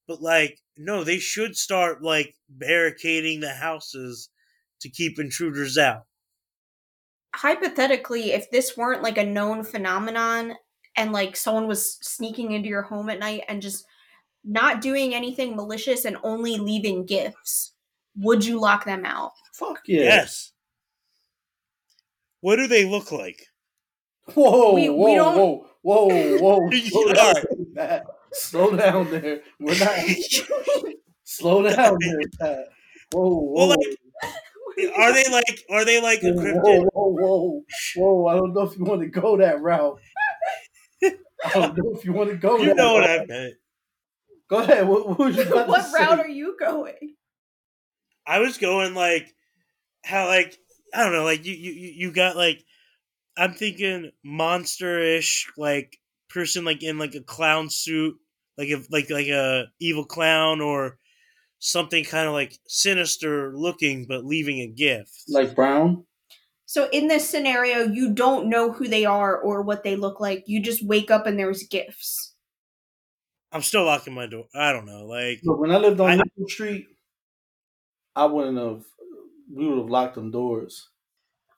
But 0.08 0.22
like, 0.22 0.60
no, 0.78 1.04
they 1.04 1.20
should 1.20 1.58
start 1.58 2.04
like 2.04 2.36
barricading 2.50 3.42
the 3.42 3.54
houses 3.56 4.30
to 4.82 4.90
keep 4.90 5.20
intruders 5.20 5.78
out. 5.78 6.06
Hypothetically, 7.36 8.32
if 8.32 8.50
this 8.52 8.76
weren't 8.78 9.04
like 9.04 9.18
a 9.18 9.26
known 9.26 9.64
phenomenon 9.64 10.56
and 10.96 11.12
like 11.12 11.36
someone 11.36 11.68
was 11.68 11.98
sneaking 12.02 12.52
into 12.52 12.70
your 12.70 12.84
home 12.84 13.10
at 13.10 13.20
night 13.20 13.44
and 13.48 13.62
just 13.62 13.86
not 14.44 14.82
doing 14.82 15.14
anything 15.14 15.56
malicious 15.56 16.06
and 16.06 16.18
only 16.24 16.58
leaving 16.58 17.06
gifts, 17.06 17.74
would 18.18 18.46
you 18.46 18.60
lock 18.60 18.86
them 18.86 19.04
out? 19.06 19.32
Fuck 19.54 19.82
yeah! 19.88 20.02
Yes. 20.04 20.52
What 22.42 22.58
do 22.58 22.68
they 22.68 22.86
look 22.86 23.12
like? 23.12 23.48
Whoa, 24.34 24.74
We- 24.74 24.90
whoa, 24.90 25.06
we 25.06 25.16
don't- 25.16 25.38
whoa, 25.38 25.68
whoa, 25.82 26.38
whoa! 26.40 26.70
Slow 26.90 27.08
Yeah. 27.08 27.14
down, 27.74 28.02
Slow 28.34 28.76
down 28.76 29.12
there. 29.12 29.42
We're 29.60 29.80
not. 29.80 29.98
Slow 31.24 31.64
down 31.64 31.98
there, 32.00 32.20
Pat. 32.40 32.66
Whoa, 33.12 33.30
whoa, 33.30 33.52
Well, 33.54 33.68
like, 33.70 33.80
Are 34.98 35.14
they 35.14 35.26
like? 35.32 35.66
Are 35.70 35.86
they 35.86 36.02
like 36.02 36.22
whoa, 36.22 36.32
encrypted? 36.32 36.86
whoa, 36.94 37.10
whoa, 37.14 37.64
whoa! 37.96 38.28
I 38.28 38.36
don't 38.36 38.54
know 38.54 38.64
if 38.64 38.78
you 38.78 38.84
want 38.84 39.02
to 39.02 39.08
go 39.08 39.38
that 39.38 39.62
route. 39.62 40.00
I 41.04 41.54
don't 41.54 41.78
know 41.78 41.94
if 41.96 42.06
you 42.06 42.14
want 42.14 42.30
to 42.30 42.38
go. 42.38 42.58
You 42.58 42.68
that 42.68 42.76
know 42.76 42.94
what 42.94 43.08
route. 43.08 43.22
I 43.22 43.26
meant. 43.26 43.54
Go 44.50 44.58
ahead. 44.58 44.88
What, 44.88 45.08
what 45.08 45.20
was 45.20 45.36
you 45.38 45.42
about 45.52 45.68
what 45.68 45.86
to 45.86 45.92
route 45.98 46.18
say? 46.20 46.24
are 46.24 46.30
you 46.30 46.58
going? 46.60 47.16
I 48.28 48.40
was 48.40 48.58
going 48.58 48.94
like 48.94 49.34
how 50.04 50.28
like 50.28 50.58
I 50.94 51.04
don't 51.04 51.14
know 51.14 51.24
like 51.24 51.46
you 51.46 51.54
you 51.54 51.72
you 51.72 51.94
you 51.96 52.12
got 52.12 52.36
like 52.36 52.64
I'm 53.38 53.54
thinking 53.54 54.12
monster-ish 54.24 55.52
like 55.58 55.98
person 56.30 56.66
like 56.66 56.84
in 56.84 56.98
like 56.98 57.16
a 57.16 57.22
clown 57.22 57.70
suit 57.70 58.16
like 58.58 58.70
a 58.70 58.82
like 58.90 59.10
like 59.10 59.28
a 59.28 59.66
evil 59.80 60.06
clown 60.06 60.62
or 60.62 60.98
something 61.60 62.04
kind 62.04 62.28
of 62.28 62.34
like 62.34 62.60
sinister 62.68 63.54
looking 63.56 64.06
but 64.08 64.26
leaving 64.26 64.60
a 64.60 64.68
gift. 64.68 65.24
Like 65.30 65.56
Brown. 65.56 66.06
So 66.66 66.90
in 66.92 67.08
this 67.08 67.30
scenario, 67.30 67.84
you 67.84 68.14
don't 68.14 68.50
know 68.50 68.72
who 68.72 68.88
they 68.88 69.06
are 69.06 69.38
or 69.38 69.62
what 69.62 69.84
they 69.84 69.96
look 69.96 70.20
like. 70.20 70.44
You 70.48 70.62
just 70.62 70.86
wake 70.86 71.12
up 71.12 71.28
and 71.28 71.38
there's 71.38 71.64
gifts. 71.64 72.34
I'm 73.52 73.62
still 73.62 73.86
locking 73.86 74.14
my 74.14 74.26
door. 74.28 74.46
I 74.56 74.72
don't 74.74 74.86
know. 74.86 75.06
Like 75.06 75.42
But 75.44 75.60
when 75.60 75.72
I 75.72 75.78
lived 75.78 76.00
on 76.02 76.10
I- 76.10 76.16
Nickel 76.16 76.48
Street, 76.48 76.88
I 78.16 78.26
wouldn't 78.26 78.58
have. 78.58 78.84
We 79.54 79.68
would 79.68 79.78
have 79.78 79.90
locked 79.90 80.16
them 80.16 80.32
doors. 80.32 80.90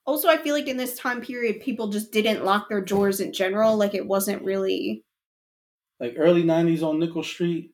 Also, 0.06 0.28
I 0.30 0.38
feel 0.38 0.54
like 0.54 0.68
in 0.68 0.78
this 0.78 0.98
time 0.98 1.22
period, 1.22 1.62
people 1.62 1.88
just 1.90 2.12
didn't 2.12 2.46
lock 2.46 2.70
their 2.70 2.82
doors 2.82 3.20
in 3.20 3.34
general. 3.34 3.78
Like 3.78 3.94
it 3.94 4.06
wasn't 4.08 4.44
really. 4.44 5.04
Like 6.00 6.16
early 6.18 6.44
'90s 6.44 6.84
on 6.84 7.00
Nickel 7.00 7.24
Street, 7.24 7.72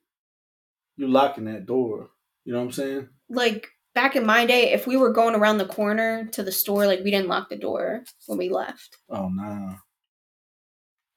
you 0.98 1.08
locking 1.08 1.46
that 1.46 1.66
door. 1.66 2.10
You 2.46 2.54
know 2.54 2.60
what 2.60 2.66
I'm 2.66 2.72
saying? 2.72 3.10
Like 3.30 3.70
back 3.96 4.16
in 4.16 4.26
my 4.26 4.46
day, 4.46 4.72
if 4.74 4.88
we 4.88 4.98
were 4.98 5.14
going 5.14 5.36
around 5.36 5.58
the 5.58 5.66
corner 5.66 6.26
to 6.32 6.44
the 6.44 6.52
store, 6.52 6.88
like 6.88 7.04
we 7.04 7.12
didn't 7.12 7.30
lock 7.30 7.50
the 7.50 7.58
door 7.58 8.04
when 8.28 8.38
we 8.38 8.50
left. 8.50 8.98
Oh 9.10 9.30
nah. 9.30 9.76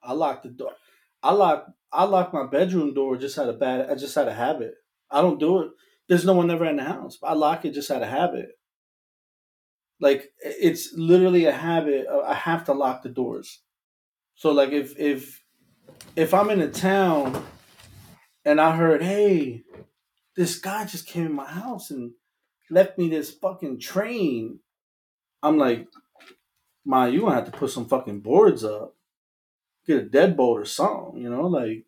I 0.03 0.13
locked 0.13 0.45
the 0.45 0.51
door. 0.51 0.73
I 1.23 1.33
lock. 1.33 1.67
I 1.93 2.05
locked 2.05 2.35
my 2.35 2.47
bedroom 2.47 2.95
door. 2.95 3.17
Just 3.17 3.39
out 3.39 3.49
of 3.49 3.59
bad. 3.59 3.91
I 3.91 3.95
just 3.95 4.15
had 4.15 4.29
a 4.29 4.35
habit. 4.35 4.75
I 5.11 5.21
don't 5.21 5.41
do 5.41 5.63
it. 5.63 5.71
There's 6.09 6.25
no 6.25 6.35
one 6.35 6.51
ever 6.51 6.67
in 6.67 6.77
the 6.77 6.85
house. 6.85 7.19
I 7.23 7.35
lock 7.35 7.65
it 7.65 7.75
just 7.75 7.91
out 7.91 8.03
of 8.03 8.09
habit. 8.09 8.51
Like 9.99 10.31
it's 10.41 10.93
literally 10.95 11.47
a 11.47 11.53
habit. 11.53 12.07
Uh, 12.07 12.21
I 12.21 12.35
have 12.35 12.65
to 12.67 12.73
lock 12.73 13.03
the 13.03 13.09
doors. 13.09 13.61
So 14.35 14.53
like 14.53 14.71
if 14.71 14.99
if 14.99 15.43
if 16.15 16.35
I'm 16.35 16.51
in 16.51 16.61
a 16.61 16.69
town 16.71 17.45
and 18.47 18.61
I 18.61 18.77
heard, 18.77 19.03
hey, 19.03 19.65
this 20.37 20.59
guy 20.59 20.85
just 20.87 21.07
came 21.07 21.27
in 21.27 21.33
my 21.33 21.51
house 21.51 21.91
and 21.91 22.13
left 22.71 22.97
me 22.97 23.09
this 23.09 23.31
fucking 23.33 23.81
train, 23.81 24.61
I'm 25.43 25.59
like, 25.59 25.89
Ma, 26.85 27.07
you 27.07 27.23
gonna 27.23 27.35
have 27.35 27.47
to 27.47 27.51
put 27.51 27.71
some 27.71 27.87
fucking 27.87 28.21
boards 28.21 28.63
up. 28.63 28.95
Get 29.87 30.03
a 30.05 30.07
deadbolt 30.07 30.39
or 30.39 30.65
something, 30.65 31.21
you 31.21 31.29
know, 31.29 31.47
like 31.49 31.85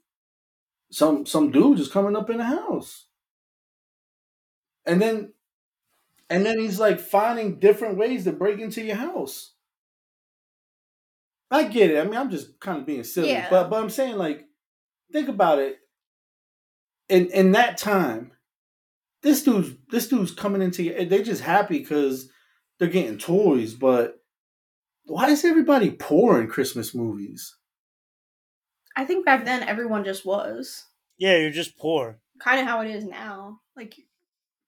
some 0.90 1.24
some 1.24 1.52
dude 1.52 1.78
just 1.78 1.92
coming 1.92 2.16
up 2.16 2.28
in 2.30 2.38
the 2.38 2.44
house. 2.44 3.06
And 4.84 5.00
then 5.00 5.32
and 6.28 6.44
then 6.44 6.58
he's 6.58 6.80
like 6.80 6.98
finding 6.98 7.60
different 7.60 7.96
ways 7.96 8.24
to 8.24 8.32
break 8.32 8.58
into 8.58 8.82
your 8.82 8.96
house. 8.96 9.54
I 11.50 11.64
get 11.64 11.90
it. 11.90 11.98
I 11.98 12.04
mean, 12.04 12.16
I'm 12.16 12.30
just 12.30 12.58
kind 12.60 12.78
of 12.80 12.86
being 12.86 13.04
silly, 13.04 13.30
Yeah. 13.30 13.48
but 13.48 13.70
but 13.70 13.80
I'm 13.80 13.90
saying 13.90 14.16
like, 14.16 14.46
think 15.12 15.28
about 15.28 15.60
it. 15.60 15.78
In 17.08 17.26
in 17.30 17.52
that 17.52 17.78
time, 17.78 18.32
this 19.22 19.42
dude's 19.42 19.70
this 19.90 20.08
dude's 20.08 20.32
coming 20.32 20.62
into 20.62 20.82
your. 20.82 21.04
They 21.04 21.22
just 21.22 21.42
happy 21.42 21.78
because 21.78 22.30
they're 22.78 22.88
getting 22.88 23.18
toys, 23.18 23.74
but 23.74 24.22
why 25.04 25.30
is 25.30 25.44
everybody 25.44 25.90
poor 25.90 26.40
in 26.40 26.48
Christmas 26.48 26.94
movies? 26.94 27.56
I 28.96 29.04
think 29.04 29.24
back 29.24 29.44
then 29.44 29.62
everyone 29.62 30.04
just 30.04 30.26
was 30.26 30.84
yeah, 31.18 31.36
you're 31.36 31.50
just 31.50 31.78
poor. 31.78 32.20
kind 32.40 32.60
of 32.60 32.66
how 32.66 32.80
it 32.80 32.90
is 32.90 33.04
now. 33.04 33.60
Like 33.76 33.94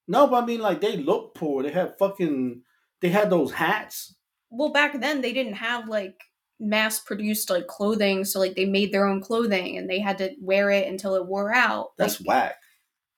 No, 0.09 0.27
but 0.27 0.43
I 0.43 0.47
mean, 0.47 0.61
like 0.61 0.81
they 0.81 0.97
look 0.97 1.35
poor. 1.35 1.63
They 1.63 1.71
had 1.71 1.99
fucking. 1.99 2.63
They 3.01 3.09
had 3.09 3.31
those 3.31 3.53
hats. 3.53 4.15
well 4.51 4.73
back 4.73 5.01
then 5.01 5.21
they 5.23 5.33
didn't 5.33 5.55
have 5.55 5.89
like 5.89 6.21
mass 6.61 7.01
produced 7.01 7.49
like 7.51 7.67
clothing 7.67 8.25
so 8.25 8.39
like 8.39 8.55
they 8.55 8.67
made 8.67 8.93
their 8.93 9.07
own 9.07 9.21
clothing 9.21 9.79
and 9.79 9.89
they 9.89 9.99
had 9.99 10.19
to 10.19 10.31
wear 10.41 10.71
it 10.71 10.87
until 10.87 11.15
it 11.15 11.27
wore 11.27 11.53
out 11.55 11.93
That's 11.97 12.21
like, 12.21 12.29
whack. 12.29 12.55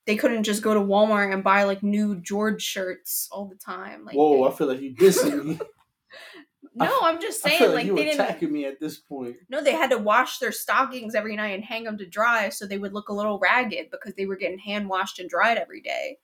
they 0.06 0.16
couldn't 0.16 0.44
just 0.44 0.62
go 0.62 0.72
to 0.74 0.80
walmart 0.80 1.32
and 1.32 1.42
buy 1.42 1.64
like 1.64 1.82
new 1.82 2.16
george 2.20 2.62
shirts 2.62 3.28
all 3.32 3.46
the 3.46 3.56
time 3.56 4.04
like 4.04 4.14
Whoa, 4.14 4.44
they- 4.44 4.54
I 4.54 4.56
feel 4.56 4.66
like 4.68 4.80
you 4.80 4.94
dissing 4.94 5.44
me. 5.44 5.60
no 6.74 7.00
i'm 7.02 7.20
just 7.20 7.44
I 7.44 7.50
saying 7.50 7.62
like, 7.70 7.74
like 7.74 7.86
you 7.86 7.96
they 7.96 8.04
didn't 8.04 8.20
attacking 8.20 8.52
me 8.52 8.64
at 8.64 8.78
this 8.80 8.96
point. 8.98 9.36
no 9.50 9.62
they 9.62 9.72
had 9.72 9.90
to 9.90 9.98
wash 9.98 10.38
their 10.38 10.52
stockings 10.52 11.14
every 11.14 11.36
night 11.36 11.54
and 11.54 11.64
hang 11.64 11.84
them 11.84 11.98
to 11.98 12.06
dry 12.06 12.48
so 12.48 12.64
they 12.66 12.78
would 12.78 12.94
look 12.94 13.08
a 13.08 13.12
little 13.14 13.38
ragged 13.38 13.90
because 13.90 14.14
they 14.14 14.24
were 14.26 14.36
getting 14.36 14.58
hand 14.58 14.88
washed 14.88 15.18
and 15.18 15.28
dried 15.28 15.58
every 15.58 15.80
day 15.82 16.16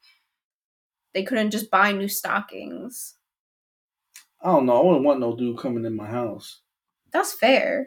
they 1.15 1.23
couldn't 1.25 1.51
just 1.51 1.71
buy 1.71 1.93
new 1.93 2.09
stockings 2.09 3.17
I 4.41 4.53
don't 4.53 4.67
know. 4.67 4.81
I 4.81 4.85
wouldn't 4.85 5.05
want 5.05 5.19
no 5.19 5.35
dude 5.35 5.59
coming 5.59 5.85
in 5.85 5.97
my 5.97 6.07
house. 6.07 6.61
That's 7.13 7.33
fair 7.33 7.87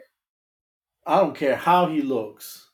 I 1.06 1.20
don't 1.20 1.36
care 1.36 1.56
how 1.56 1.86
he 1.88 2.00
looks. 2.00 2.70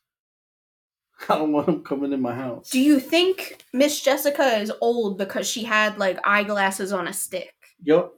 I 1.28 1.36
don't 1.38 1.52
want 1.52 1.68
him 1.68 1.82
coming 1.82 2.12
in 2.12 2.20
my 2.20 2.34
house. 2.34 2.70
Do 2.70 2.80
you 2.80 3.00
think 3.00 3.64
Miss 3.72 4.00
Jessica 4.00 4.58
is 4.58 4.72
old 4.80 5.18
because 5.18 5.48
she 5.48 5.64
had 5.64 5.98
like 5.98 6.18
eyeglasses 6.24 6.92
on 6.92 7.08
a 7.08 7.12
stick? 7.12 7.54
Yup. 7.82 8.14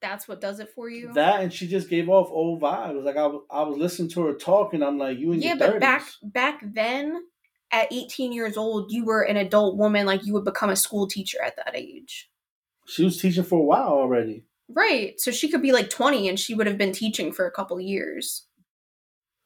That's 0.00 0.28
what 0.28 0.40
does 0.40 0.60
it 0.60 0.70
for 0.74 0.88
you? 0.88 1.12
That 1.12 1.40
and 1.42 1.52
she 1.52 1.66
just 1.66 1.90
gave 1.90 2.08
off 2.08 2.30
old 2.30 2.60
vibes. 2.60 3.04
Like 3.04 3.16
I 3.16 3.26
was, 3.26 3.42
I 3.50 3.62
was 3.62 3.76
listening 3.76 4.08
to 4.10 4.22
her 4.26 4.34
talk, 4.34 4.72
and 4.72 4.84
I'm 4.84 4.96
like, 4.96 5.18
you 5.18 5.32
in 5.32 5.42
yeah, 5.42 5.48
your 5.54 5.58
but 5.58 5.74
30s. 5.74 5.80
back 5.80 6.08
back 6.22 6.60
then, 6.62 7.20
at 7.72 7.92
18 7.92 8.32
years 8.32 8.56
old, 8.56 8.92
you 8.92 9.04
were 9.04 9.22
an 9.22 9.36
adult 9.36 9.76
woman. 9.76 10.06
Like 10.06 10.24
you 10.24 10.32
would 10.34 10.44
become 10.44 10.70
a 10.70 10.76
school 10.76 11.08
teacher 11.08 11.38
at 11.42 11.56
that 11.56 11.74
age. 11.74 12.30
She 12.86 13.04
was 13.04 13.20
teaching 13.20 13.42
for 13.42 13.58
a 13.58 13.64
while 13.64 13.88
already. 13.88 14.44
Right. 14.68 15.18
So 15.20 15.30
she 15.30 15.48
could 15.48 15.62
be 15.62 15.72
like 15.72 15.90
20 15.90 16.28
and 16.28 16.38
she 16.38 16.54
would 16.54 16.66
have 16.66 16.78
been 16.78 16.92
teaching 16.92 17.32
for 17.32 17.46
a 17.46 17.50
couple 17.50 17.80
years. 17.80 18.46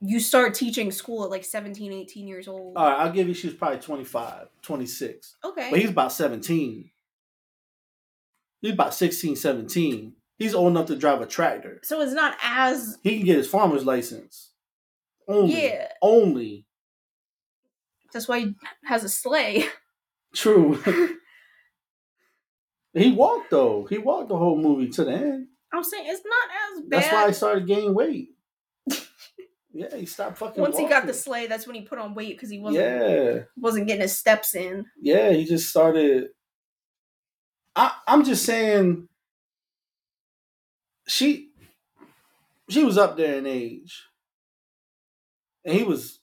You 0.01 0.19
start 0.19 0.55
teaching 0.55 0.91
school 0.91 1.23
at 1.25 1.31
like 1.31 1.45
17, 1.45 1.93
18 1.93 2.27
years 2.27 2.49
old. 2.49 2.77
All 2.77 2.85
right, 2.89 2.99
I'll 2.99 3.13
give 3.13 3.29
you. 3.29 3.35
She 3.35 3.47
was 3.47 3.55
probably 3.55 3.79
25, 3.79 4.49
26. 4.63 5.37
okay. 5.45 5.69
But 5.71 5.79
he's 5.79 5.91
about 5.91 6.13
17. 6.13 6.91
He's 8.63 8.73
about 8.73 8.95
16, 8.95 9.37
17. 9.37 10.13
He's 10.39 10.55
old 10.55 10.73
enough 10.73 10.87
to 10.87 10.97
drive 10.97 11.21
a 11.21 11.27
tractor. 11.27 11.79
so 11.85 12.01
it's 12.01 12.13
not 12.15 12.37
as 12.43 12.99
He 13.05 13.19
can 13.19 13.27
get 13.27 13.37
his 13.37 13.49
farmer's 13.49 13.85
license. 13.85 14.51
Only. 15.29 15.63
Yeah. 15.67 15.89
Only. 16.03 16.67
that's 18.13 18.27
why 18.27 18.41
he 18.41 18.55
has 18.85 19.05
a 19.05 19.09
sleigh. 19.09 19.67
True. 20.35 20.83
he 22.95 23.13
walked 23.13 23.51
though. 23.51 23.87
He 23.89 23.99
walked 23.99 24.29
the 24.29 24.37
whole 24.37 24.57
movie 24.59 24.89
to 24.91 25.05
the 25.05 25.13
end. 25.13 25.47
I'm 25.73 25.83
saying 25.85 26.05
it's 26.07 26.23
not 26.25 26.79
as 26.79 26.83
bad. 26.83 26.91
That's 27.03 27.13
why 27.13 27.27
he 27.29 27.33
started 27.33 27.67
gaining 27.67 27.95
weight. 27.95 28.29
yeah, 29.73 29.97
he 29.97 30.05
stopped 30.07 30.39
fucking. 30.39 30.61
Once 30.61 30.77
he 30.77 30.87
got 30.87 31.07
the 31.07 31.15
sleigh, 31.15 31.47
that's 31.47 31.67
when 31.67 31.77
he 31.77 31.83
put 31.83 31.99
on 31.99 32.15
weight 32.15 32.37
because 32.37 32.51
he 32.51 32.59
wasn't 32.59 32.85
Yeah, 32.85 33.39
wasn't 33.57 33.87
getting 33.87 34.03
his 34.03 34.17
steps 34.17 34.55
in. 34.55 34.85
yeah. 35.01 35.31
He 35.33 35.45
just 35.45 35.71
started. 35.71 36.29
I 37.75 37.93
I'm 38.07 38.25
just 38.25 38.45
saying. 38.45 39.09
She. 41.09 41.51
She 42.69 42.85
was 42.85 42.97
up 42.97 43.17
there 43.17 43.39
in 43.39 43.47
age. 43.47 44.03
And 45.65 45.75
he 45.75 45.85
was 45.85 46.21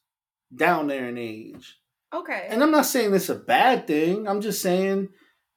down 0.56 0.88
there 0.88 1.08
in 1.08 1.18
age. 1.18 1.78
Okay. 2.14 2.48
And 2.50 2.64
I'm 2.64 2.72
not 2.72 2.86
saying 2.88 3.14
it's 3.14 3.30
a 3.30 3.36
bad 3.36 3.88
thing. 3.88 4.28
I'm 4.28 4.42
just 4.42 4.62
saying 4.62 5.10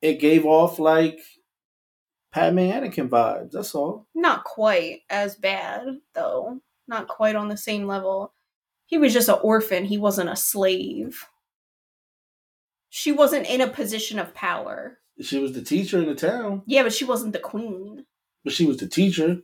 it 0.02 0.18
gave 0.20 0.44
off 0.44 0.78
like 0.78 1.20
Padme 2.32 2.58
Anakin 2.58 3.08
vibes. 3.08 3.52
That's 3.52 3.74
all. 3.74 4.06
Not 4.14 4.44
quite 4.44 5.00
as 5.08 5.36
bad 5.36 5.82
though. 6.14 6.60
Not 6.88 7.08
quite 7.08 7.36
on 7.36 7.48
the 7.48 7.56
same 7.56 7.86
level. 7.86 8.34
He 8.86 8.98
was 8.98 9.12
just 9.14 9.28
an 9.28 9.38
orphan. 9.42 9.84
He 9.84 9.96
wasn't 9.98 10.28
a 10.28 10.36
slave. 10.36 11.24
She 12.90 13.12
wasn't 13.12 13.48
in 13.48 13.60
a 13.60 13.68
position 13.68 14.18
of 14.18 14.34
power. 14.34 14.98
She 15.20 15.38
was 15.38 15.52
the 15.52 15.62
teacher 15.62 15.98
in 15.98 16.06
the 16.06 16.14
town, 16.14 16.62
Yeah, 16.66 16.82
but 16.82 16.92
she 16.92 17.04
wasn't 17.04 17.32
the 17.32 17.38
queen. 17.38 18.04
but 18.44 18.52
she 18.52 18.66
was 18.66 18.78
the 18.78 18.88
teacher. 18.88 19.38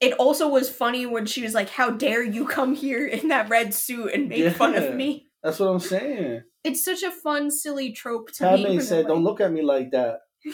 It 0.00 0.12
also 0.14 0.48
was 0.48 0.68
funny 0.68 1.06
when 1.06 1.24
she 1.24 1.42
was 1.42 1.54
like, 1.54 1.70
"How 1.70 1.90
dare 1.90 2.22
you 2.22 2.46
come 2.46 2.74
here 2.74 3.06
in 3.06 3.28
that 3.28 3.48
red 3.48 3.72
suit 3.72 4.12
and 4.12 4.28
make 4.28 4.54
fun 4.56 4.74
of 4.74 4.94
me?" 4.94 5.28
That's 5.44 5.60
what 5.60 5.68
I'm 5.68 5.78
saying. 5.78 6.42
It's 6.64 6.82
such 6.82 7.02
a 7.02 7.10
fun, 7.10 7.50
silly 7.50 7.92
trope 7.92 8.32
to 8.32 8.44
me. 8.44 8.48
Padme 8.48 8.76
when 8.76 8.80
said, 8.80 9.06
"Don't 9.06 9.22
look 9.22 9.42
at 9.42 9.52
me 9.52 9.62
like 9.62 9.92
that." 9.92 10.20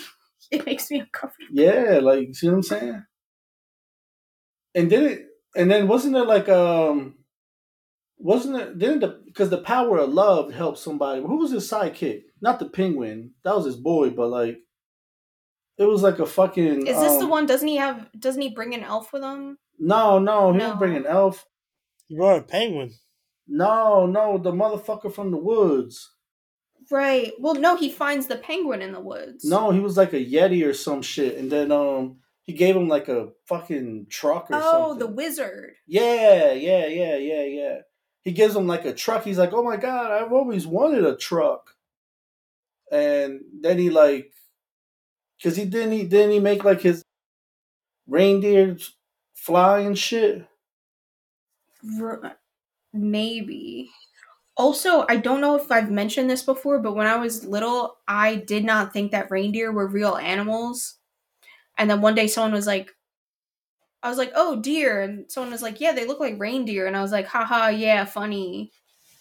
It 0.51 0.67
makes 0.67 0.91
me 0.91 0.99
uncomfortable. 0.99 1.47
Yeah, 1.53 2.01
like 2.03 2.35
see 2.35 2.49
what 2.49 2.57
I'm 2.57 2.63
saying. 2.65 3.05
And 4.75 4.91
then 4.91 5.05
it, 5.05 5.27
and 5.55 5.71
then 5.71 5.87
wasn't 5.87 6.15
there 6.15 6.25
like 6.25 6.49
um, 6.49 7.19
wasn't 8.19 8.61
it? 8.61 8.77
Didn't 8.77 9.01
the 9.01 9.23
because 9.27 9.51
the 9.51 9.59
power 9.59 9.99
of 9.99 10.13
love 10.13 10.53
helped 10.53 10.79
somebody? 10.79 11.23
Who 11.23 11.37
was 11.39 11.53
his 11.53 11.71
sidekick? 11.71 12.23
Not 12.41 12.59
the 12.59 12.69
penguin. 12.69 13.35
That 13.45 13.55
was 13.55 13.67
his 13.67 13.77
boy, 13.77 14.11
but 14.11 14.29
like, 14.29 14.59
it 15.79 15.85
was 15.85 16.03
like 16.03 16.19
a 16.19 16.27
fucking. 16.27 16.87
Is 16.89 16.99
this 16.99 17.19
the 17.19 17.25
um, 17.25 17.31
one? 17.31 17.47
Doesn't 17.47 17.69
he 17.69 17.77
have? 17.77 18.09
Doesn't 18.19 18.43
he 18.43 18.49
bring 18.51 18.75
an 18.75 18.83
elf 18.83 19.13
with 19.13 19.23
him? 19.23 19.57
No, 19.79 20.19
no, 20.19 20.51
he 20.53 20.59
No. 20.59 20.65
didn't 20.65 20.79
bring 20.81 20.97
an 20.97 21.07
elf. 21.07 21.45
You 22.09 22.17
brought 22.17 22.41
a 22.41 22.43
penguin. 22.43 22.91
No, 23.53 24.07
no, 24.07 24.39
the 24.39 24.53
motherfucker 24.53 25.13
from 25.13 25.33
the 25.33 25.37
woods. 25.37 26.13
Right. 26.89 27.33
Well, 27.41 27.55
no, 27.55 27.77
he 27.77 27.91
finds 27.91 28.29
the 28.29 28.37
penguin 28.37 28.81
in 28.81 28.93
the 28.93 29.01
woods. 29.01 29.45
No, 29.45 29.73
he 29.73 29.81
was 29.81 29.97
like 29.97 30.13
a 30.13 30.25
yeti 30.25 30.65
or 30.65 30.73
some 30.73 31.03
shit, 31.03 31.37
and 31.37 31.51
then 31.51 31.73
um, 31.73 32.19
he 32.45 32.53
gave 32.53 32.77
him 32.77 32.89
like 32.89 33.09
a 33.09 33.31
fucking 33.47 34.07
truck 34.09 34.51
or 34.51 34.55
something. 34.55 34.69
Oh, 34.73 34.89
something. 34.91 34.99
the 35.01 35.13
wizard. 35.13 35.75
Yeah, 35.87 36.53
yeah, 36.53 36.87
yeah, 36.87 37.17
yeah, 37.17 37.43
yeah. 37.43 37.79
he 38.23 38.31
gives 38.31 38.55
him 38.55 38.69
like 38.69 38.85
a 38.85 38.95
truck. 38.95 39.25
He's 39.25 39.39
like, 39.39 39.53
"Oh 39.53 39.65
my 39.65 39.77
god, 39.77 40.13
I've 40.13 40.33
always 40.33 40.67
wanted 40.67 41.05
a 41.05 41.17
truck." 41.17 41.75
And 42.93 43.41
then 43.61 43.79
he 43.79 43.91
like, 43.91 44.33
cause 45.43 45.57
he 45.57 45.65
didn't 45.65 45.93
he 45.93 46.05
didn't 46.05 46.33
he 46.33 46.41
make 46.41 46.65
like 46.65 46.83
his 46.83 47.03
reindeers 48.07 48.97
fly 49.35 49.81
and 49.81 49.99
shit. 49.99 50.47
R- 52.01 52.37
Maybe. 52.93 53.91
Also, 54.57 55.07
I 55.09 55.17
don't 55.17 55.41
know 55.41 55.57
if 55.57 55.71
I've 55.71 55.91
mentioned 55.91 56.29
this 56.29 56.43
before, 56.43 56.79
but 56.81 56.95
when 56.95 57.07
I 57.07 57.17
was 57.17 57.47
little, 57.47 57.97
I 58.07 58.37
did 58.37 58.65
not 58.65 58.93
think 58.93 59.13
that 59.13 59.31
reindeer 59.31 59.73
were 59.73 59.87
real 59.87 60.17
animals. 60.17 60.97
And 61.79 61.89
then 61.89 62.01
one 62.03 62.15
day 62.15 62.27
someone 62.27 62.53
was 62.53 62.67
like, 62.67 62.91
I 64.03 64.09
was 64.09 64.19
like, 64.19 64.33
oh, 64.35 64.61
deer. 64.61 65.01
And 65.01 65.31
someone 65.31 65.53
was 65.53 65.63
like, 65.63 65.81
yeah, 65.81 65.93
they 65.93 66.07
look 66.07 66.21
like 66.21 66.39
reindeer. 66.39 66.87
And 66.87 66.97
I 66.97 67.03
was 67.03 67.13
like, 67.13 67.27
haha, 67.27 67.69
yeah, 67.69 68.05
funny. 68.05 68.73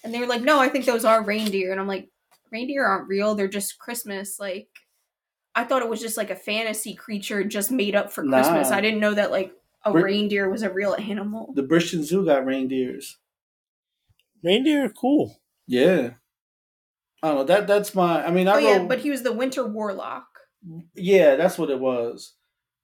And 0.04 0.14
they 0.14 0.20
were 0.20 0.28
like, 0.28 0.42
no, 0.42 0.60
I 0.60 0.70
think 0.70 0.86
those 0.86 1.06
are 1.06 1.24
reindeer. 1.24 1.72
And 1.72 1.80
I'm 1.80 1.88
like, 1.88 2.10
reindeer 2.52 2.86
aren't 2.86 3.08
real. 3.08 3.36
They're 3.36 3.48
just 3.48 3.80
Christmas. 3.80 4.40
Like, 4.40 4.68
I 5.56 5.64
thought 5.64 5.82
it 5.82 5.90
was 5.90 6.02
just 6.02 6.18
like 6.18 6.30
a 6.30 6.36
fantasy 6.36 6.94
creature 6.94 7.44
just 7.44 7.72
made 7.72 7.96
up 7.96 8.12
for 8.12 8.24
Christmas. 8.24 8.70
Nah. 8.70 8.78
I 8.78 8.82
didn't 8.82 9.02
know 9.02 9.14
that 9.14 9.32
like 9.32 9.54
a 9.84 9.92
Re- 9.92 10.04
reindeer 10.04 10.50
was 10.50 10.64
a 10.64 10.70
real 10.70 10.96
animal. 10.96 11.52
The 11.54 11.64
British 11.64 11.92
Zoo 11.92 12.26
got 12.26 12.46
reindeers. 12.46 13.18
Reindeer 14.44 14.86
are 14.86 14.90
cool. 14.90 15.40
Yeah. 15.68 16.12
I 17.22 17.28
don't 17.28 17.38
know. 17.38 17.44
That 17.44 17.68
that's 17.68 17.94
my. 17.94 18.26
I 18.26 18.32
mean, 18.32 18.48
I 18.48 18.56
Oh 18.56 18.58
yeah, 18.60 18.78
wrote- 18.78 18.88
but 18.90 19.00
he 19.00 19.10
was 19.10 19.24
the 19.24 19.34
winter 19.34 19.66
warlock. 19.68 20.28
Yeah, 20.96 21.36
that's 21.36 21.58
what 21.58 21.70
it 21.70 21.80
was. 21.80 22.34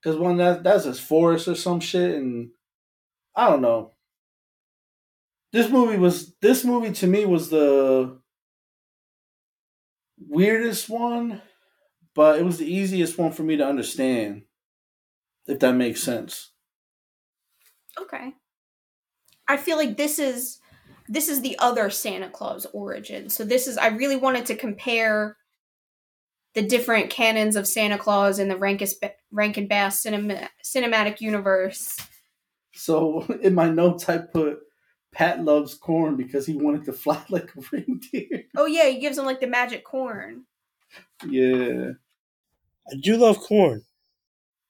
Because 0.02 0.18
one 0.20 0.38
that 0.38 0.64
that's 0.64 0.84
his 0.86 1.00
forest 1.00 1.48
or 1.48 1.56
some 1.56 1.80
shit, 1.80 2.16
and 2.16 2.50
I 3.36 3.50
don't 3.50 3.62
know. 3.62 3.92
This 5.52 5.70
movie 5.70 5.98
was 5.98 6.36
this 6.42 6.66
movie 6.66 6.92
to 6.94 7.08
me 7.08 7.26
was 7.26 7.50
the 7.50 8.20
weirdest 10.20 10.90
one, 10.90 11.42
but 12.14 12.40
it 12.40 12.44
was 12.44 12.58
the 12.58 12.72
easiest 12.72 13.18
one 13.18 13.32
for 13.32 13.44
me 13.44 13.58
to 13.58 13.66
understand. 13.66 14.44
If 15.48 15.60
that 15.60 15.74
makes 15.74 16.02
sense. 16.02 16.52
Okay. 18.02 18.34
I 19.48 19.58
feel 19.58 19.78
like 19.78 19.96
this 19.96 20.18
is 20.18 20.60
this 21.08 21.30
is 21.30 21.42
the 21.42 21.58
other 21.60 21.90
Santa 21.90 22.30
Claus 22.30 22.66
origin. 22.74 23.30
So 23.30 23.44
this 23.44 23.68
is 23.68 23.78
I 23.78 23.88
really 23.88 24.16
wanted 24.16 24.46
to 24.48 24.56
compare 24.56 25.38
the 26.54 26.62
different 26.62 27.10
canons 27.10 27.56
of 27.56 27.68
Santa 27.68 27.98
Claus 27.98 28.40
in 28.40 28.48
the 28.48 28.58
Rankin 28.58 28.88
Rankin 29.32 29.68
Bass 29.68 30.02
cinema, 30.02 30.50
cinematic 30.64 31.22
universe. 31.22 31.98
So 32.74 33.22
in 33.42 33.54
my 33.54 33.70
notes, 33.70 34.10
I 34.10 34.20
put 34.20 34.60
Pat 35.14 35.44
loves 35.44 35.76
corn 35.76 36.16
because 36.18 36.46
he 36.46 36.56
wanted 36.56 36.86
to 36.86 36.94
fly 36.94 37.22
like 37.30 37.52
a 37.56 37.62
reindeer. 37.72 38.44
Oh 38.58 38.66
yeah, 38.66 38.86
he 38.86 39.00
gives 39.00 39.18
him 39.18 39.26
like 39.26 39.40
the 39.40 39.48
magic 39.48 39.84
corn. 39.84 40.46
Yeah. 41.28 41.92
I 42.92 42.96
do 43.02 43.18
love 43.18 43.40
corn. 43.40 43.84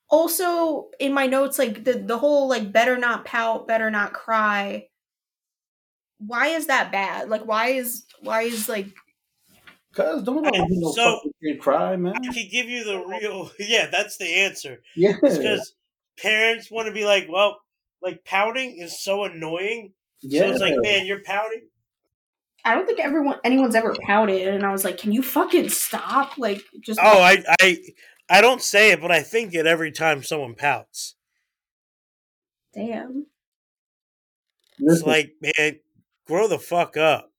Also 0.10 0.90
in 1.00 1.14
my 1.14 1.26
notes 1.28 1.58
like 1.58 1.84
the 1.84 1.94
the 1.94 2.18
whole 2.18 2.48
like 2.48 2.72
better 2.72 2.98
not 2.98 3.26
pout, 3.26 3.68
better 3.68 3.90
not 3.90 4.14
cry. 4.14 4.88
Why 6.26 6.48
is 6.48 6.68
that 6.68 6.92
bad? 6.92 7.30
Like 7.30 7.46
why 7.46 7.68
is 7.70 8.06
why 8.22 8.44
is 8.44 8.68
like 8.70 8.88
Cause 9.94 10.24
don't 10.24 10.36
nobody 10.36 10.58
Alright, 10.60 10.70
do 10.70 10.80
no 10.80 10.92
so- 10.92 11.20
fucking 11.24 11.60
cry, 11.62 11.96
man. 11.96 12.14
I 12.18 12.28
could 12.34 12.52
give 12.52 12.68
you 12.68 12.84
the 12.84 13.04
real. 13.06 13.50
Yeah, 13.60 13.88
that's 13.90 14.18
the 14.18 14.26
answer. 14.28 14.82
Yeah. 14.96 15.14
Because 15.22 15.74
parents 16.18 16.70
want 16.70 16.88
to 16.88 16.94
be 16.94 17.06
like, 17.06 17.28
well, 17.30 17.62
like 18.02 18.24
pouting 18.26 18.78
is 18.78 19.02
so 19.02 19.24
annoying. 19.24 19.94
yeah. 20.22 20.42
So 20.42 20.50
it's 20.52 20.60
like, 20.60 20.76
man, 20.80 21.06
you're 21.06 21.22
pouting. 21.24 21.68
I 22.66 22.74
don't 22.76 22.86
think 22.86 23.00
everyone 23.00 23.40
anyone's 23.44 23.76
ever 23.76 23.96
pouted 24.06 24.48
and 24.48 24.66
I 24.66 24.72
was 24.72 24.84
like, 24.84 24.98
"Can 24.98 25.12
you 25.12 25.22
fucking 25.22 25.70
stop?" 25.70 26.36
Like 26.38 26.62
just 26.82 27.00
Oh, 27.02 27.22
I, 27.22 27.44
I, 27.62 27.78
I 28.28 28.42
don't 28.42 28.62
say 28.62 28.92
it, 28.92 29.00
but 29.02 29.12
I 29.12 29.22
think 29.22 29.54
it 29.54 29.68
every 29.68 29.92
time 29.92 30.24
someone 30.24 30.56
pouts. 30.56 31.14
damn. 32.74 33.28
It's 34.80 35.04
like, 35.04 35.36
man, 35.42 35.80
grow 36.28 36.48
the 36.48 36.60
fuck 36.60 36.98
up. 36.98 37.32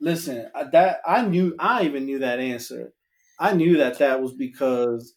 listen, 0.00 0.50
I- 0.54 0.64
that 0.64 1.00
I 1.06 1.24
knew. 1.26 1.54
I 1.58 1.84
even 1.84 2.04
knew 2.06 2.18
that 2.20 2.40
answer. 2.40 2.92
I 3.38 3.54
knew 3.54 3.76
that 3.78 3.98
that 3.98 4.20
was 4.22 4.32
because 4.34 5.14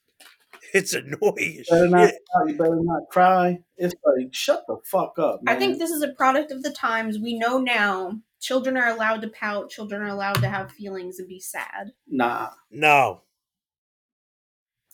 It's 0.74 0.94
annoying. 0.94 1.60
as 1.60 1.68
better 1.70 1.88
not 1.90 2.12
cry, 2.32 2.48
you 2.48 2.58
better 2.58 2.80
not 2.82 3.02
cry. 3.12 3.60
It's 3.78 3.94
like 4.04 4.34
shut 4.34 4.64
the 4.68 4.78
fuck 4.86 5.18
up. 5.20 5.42
Man. 5.44 5.56
I 5.56 5.60
think 5.60 5.78
this 5.80 5.92
is 5.92 6.02
a 6.02 6.14
product 6.14 6.52
of 6.52 6.64
the 6.64 6.72
times. 6.72 7.18
We 7.20 7.38
know 7.38 7.60
now 7.60 8.20
children 8.42 8.78
are 8.78 8.88
allowed 8.90 9.22
to 9.24 9.30
pout, 9.30 9.70
children 9.70 10.02
are 10.02 10.08
allowed 10.08 10.36
to 10.42 10.48
have 10.50 10.72
feelings 10.72 11.18
and 11.20 11.28
be 11.28 11.40
sad. 11.40 11.92
nah, 12.08 12.50
No. 12.72 13.22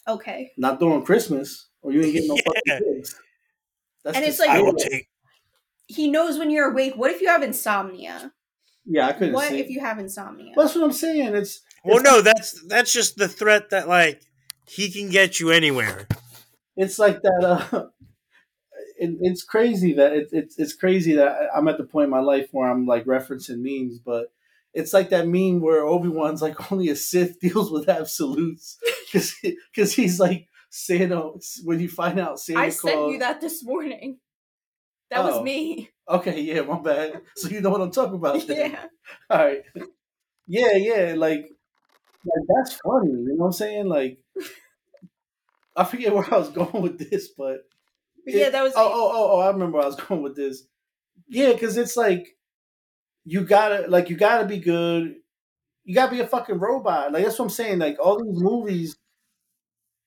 Okay. 0.08 0.52
not 0.58 0.80
during 0.80 1.04
Christmas, 1.06 1.70
or 1.82 1.92
you 1.92 2.02
ain't 2.02 2.14
getting 2.14 2.30
no 2.30 2.36
Yeah. 2.66 2.80
fucking 2.80 2.94
kids. 2.96 3.16
That's 4.04 4.18
And 4.18 4.26
it's 4.26 4.40
like- 4.40 4.50
I 4.50 4.62
will 4.62 4.74
take. 4.74 5.08
He 5.96 6.10
knows 6.10 6.38
when 6.40 6.50
you're 6.52 6.72
awake. 6.72 6.94
What 6.96 7.12
if 7.12 7.22
you 7.22 7.28
have 7.28 7.44
insomnia? 7.44 8.34
yeah, 8.86 9.08
I 9.08 9.14
couldn't 9.14 9.34
What 9.34 9.50
see. 9.50 9.60
if 9.60 9.70
you 9.70 9.80
have 9.80 10.00
insomnia? 10.00 10.54
That's 10.56 10.76
what 10.76 10.84
I'm 10.84 10.92
saying. 10.92 11.36
It's 11.36 11.62
Well, 11.86 12.02
no, 12.02 12.22
that's 12.22 12.62
that's 12.68 12.92
just 12.92 13.18
the 13.18 13.28
threat 13.28 13.70
that 13.70 13.88
like 13.88 14.22
he 14.68 14.90
can 14.92 15.10
get 15.10 15.40
you 15.40 15.52
anywhere. 15.52 16.08
it's 16.76 16.98
like 16.98 17.22
that. 17.22 17.44
Uh, 17.44 17.86
it, 18.98 19.18
it's 19.22 19.44
crazy 19.44 19.94
that 19.94 20.14
it, 20.14 20.30
it's 20.32 20.58
it's 20.58 20.74
crazy 20.74 21.14
that 21.16 21.50
I'm 21.56 21.68
at 21.68 21.78
the 21.78 21.84
point 21.84 22.06
in 22.06 22.10
my 22.12 22.20
life 22.22 22.48
where 22.52 22.70
I'm 22.70 22.86
like 22.86 23.06
referencing 23.06 23.60
memes, 23.60 24.00
but 24.00 24.32
it's 24.74 24.94
like 24.94 25.10
that 25.10 25.28
meme 25.28 25.60
where 25.62 25.84
Obi 25.86 26.08
Wan's 26.10 26.42
like 26.42 26.72
only 26.72 26.90
a 26.90 26.96
Sith 26.96 27.40
deals 27.40 27.72
with 27.72 27.90
absolutes 27.90 28.78
because 29.06 29.36
because 29.74 29.94
he's 29.94 30.20
like 30.20 30.48
Santa. 30.70 31.32
When 31.64 31.80
you 31.80 31.90
find 31.90 32.20
out 32.20 32.40
Santa 32.40 32.60
I 32.60 32.70
Claus, 32.70 32.82
sent 32.82 33.12
you 33.12 33.20
that 33.20 33.42
this 33.42 33.64
morning. 33.64 34.18
That 35.12 35.24
was 35.26 35.36
Oh. 35.38 35.44
me. 35.44 35.90
Okay, 36.10 36.42
yeah, 36.42 36.62
my 36.64 36.78
bad. 36.82 37.22
So 37.38 37.48
you 37.48 37.62
know 37.62 37.70
what 37.70 37.80
I'm 37.80 37.92
talking 37.92 38.16
about. 38.16 38.46
Then. 38.46 38.72
Yeah. 38.72 38.86
All 39.30 39.46
right. 39.46 39.64
Yeah, 40.48 40.74
yeah, 40.76 41.14
like, 41.18 41.42
like 42.26 42.46
that's 42.50 42.76
funny. 42.86 43.12
You 43.12 43.30
know 43.30 43.36
what 43.38 43.46
I'm 43.48 43.52
saying? 43.54 43.88
Like, 43.88 44.20
I 45.76 45.84
forget 45.84 46.14
where 46.14 46.26
I 46.34 46.38
was 46.38 46.50
going 46.50 46.82
with 46.82 46.98
this, 47.00 47.30
but 47.38 47.60
But 48.26 48.34
yeah, 48.36 48.50
that 48.50 48.64
was 48.64 48.74
Oh, 48.76 48.92
oh, 48.94 49.12
oh, 49.14 49.32
oh! 49.34 49.40
I 49.42 49.48
remember 49.52 49.78
where 49.78 49.84
I 49.86 49.88
was 49.90 49.96
going 49.98 50.22
with 50.24 50.36
this. 50.36 50.64
Yeah, 51.30 51.54
because 51.54 51.78
it's 51.78 51.98
like 51.98 52.28
you 53.26 53.42
gotta, 53.46 53.88
like, 53.88 54.10
you 54.10 54.18
gotta 54.18 54.48
be 54.48 54.60
good. 54.60 55.16
You 55.86 55.96
gotta 55.96 56.12
be 56.12 56.22
a 56.22 56.28
fucking 56.28 56.60
robot. 56.60 57.12
Like 57.14 57.26
that's 57.26 57.40
what 57.40 57.46
I'm 57.46 57.52
saying. 57.52 57.80
Like 57.80 57.98
all 58.00 58.24
these 58.24 58.42
movies, 58.42 58.98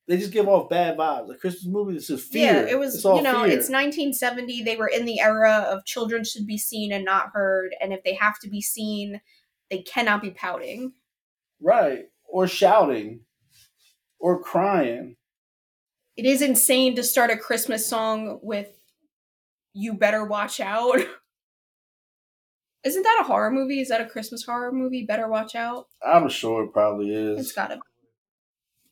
they 0.06 0.18
just 0.18 0.32
give 0.32 0.48
off 0.48 0.68
bad 0.68 0.96
vibes. 0.98 1.30
A 1.32 1.36
Christmas 1.36 1.66
movie, 1.66 1.96
it's 1.96 2.06
just 2.08 2.30
fear. 2.30 2.52
Yeah, 2.52 2.70
it 2.72 2.78
was, 2.78 2.94
It's 2.94 3.04
all 3.04 3.16
you 3.16 3.22
know, 3.22 3.44
fear. 3.44 3.46
it's 3.46 3.70
1970. 3.70 4.62
They 4.62 4.76
were 4.76 4.88
in 4.88 5.06
the 5.06 5.20
era 5.20 5.66
of 5.68 5.84
children 5.86 6.24
should 6.24 6.46
be 6.46 6.58
seen 6.58 6.92
and 6.92 7.04
not 7.04 7.30
heard. 7.32 7.74
And 7.80 7.92
if 7.92 8.02
they 8.04 8.14
have 8.14 8.38
to 8.40 8.48
be 8.50 8.60
seen, 8.60 9.20
they 9.70 9.78
cannot 9.82 10.20
be 10.22 10.30
pouting. 10.30 10.92
right 11.60 12.04
or 12.26 12.46
shouting 12.48 13.20
or 14.18 14.42
crying. 14.42 15.16
It 16.16 16.26
is 16.26 16.42
insane 16.42 16.94
to 16.96 17.02
start 17.02 17.30
a 17.30 17.36
Christmas 17.36 17.86
song 17.86 18.40
with 18.42 18.68
You 19.72 19.94
Better 19.94 20.24
Watch 20.24 20.60
Out. 20.60 20.98
Isn't 22.84 23.02
that 23.02 23.18
a 23.20 23.24
horror 23.24 23.50
movie? 23.50 23.80
Is 23.80 23.88
that 23.88 24.00
a 24.02 24.06
Christmas 24.06 24.44
horror 24.44 24.70
movie? 24.72 25.04
Better 25.06 25.28
Watch 25.28 25.54
Out? 25.54 25.86
I'm 26.06 26.28
sure 26.28 26.64
it 26.64 26.72
probably 26.72 27.14
is. 27.14 27.40
It's 27.40 27.52
gotta 27.52 27.80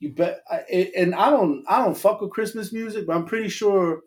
You 0.03 0.13
bet. 0.13 0.41
I, 0.51 0.91
and 0.97 1.15
I 1.15 1.31
don't, 1.31 1.65
I 1.69 1.79
don't 1.85 1.97
fuck 1.97 2.21
with 2.21 2.33
Christmas 2.33 2.73
music, 2.73 3.07
but 3.07 3.15
I'm 3.15 3.25
pretty 3.25 3.49
sure 3.49 4.01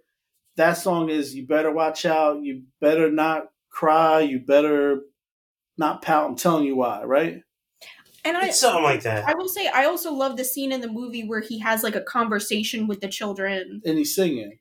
that 0.58 0.74
song 0.74 1.10
is 1.10 1.34
"You 1.34 1.48
better 1.48 1.72
watch 1.72 2.06
out. 2.06 2.44
You 2.44 2.64
better 2.82 3.10
not 3.10 3.46
cry. 3.72 4.20
You 4.20 4.40
better 4.40 5.00
not 5.78 6.02
pout." 6.02 6.30
I'm 6.30 6.36
telling 6.36 6.66
you 6.66 6.76
why, 6.76 7.04
right? 7.06 7.38
And 8.26 8.36
I 8.36 8.48
It's 8.48 8.60
something 8.60 8.84
like 8.84 9.04
that. 9.04 9.26
I 9.26 9.36
will 9.36 9.48
say 9.48 9.68
I 9.68 9.86
also 9.86 10.12
love 10.12 10.36
the 10.36 10.44
scene 10.44 10.74
in 10.74 10.82
the 10.82 10.92
movie 10.92 11.26
where 11.26 11.40
he 11.40 11.60
has 11.60 11.82
like 11.82 11.96
a 11.96 12.02
conversation 12.02 12.88
with 12.88 13.00
the 13.00 13.08
children 13.08 13.82
And 13.86 13.98
he's 13.98 14.14
singing. 14.16 14.58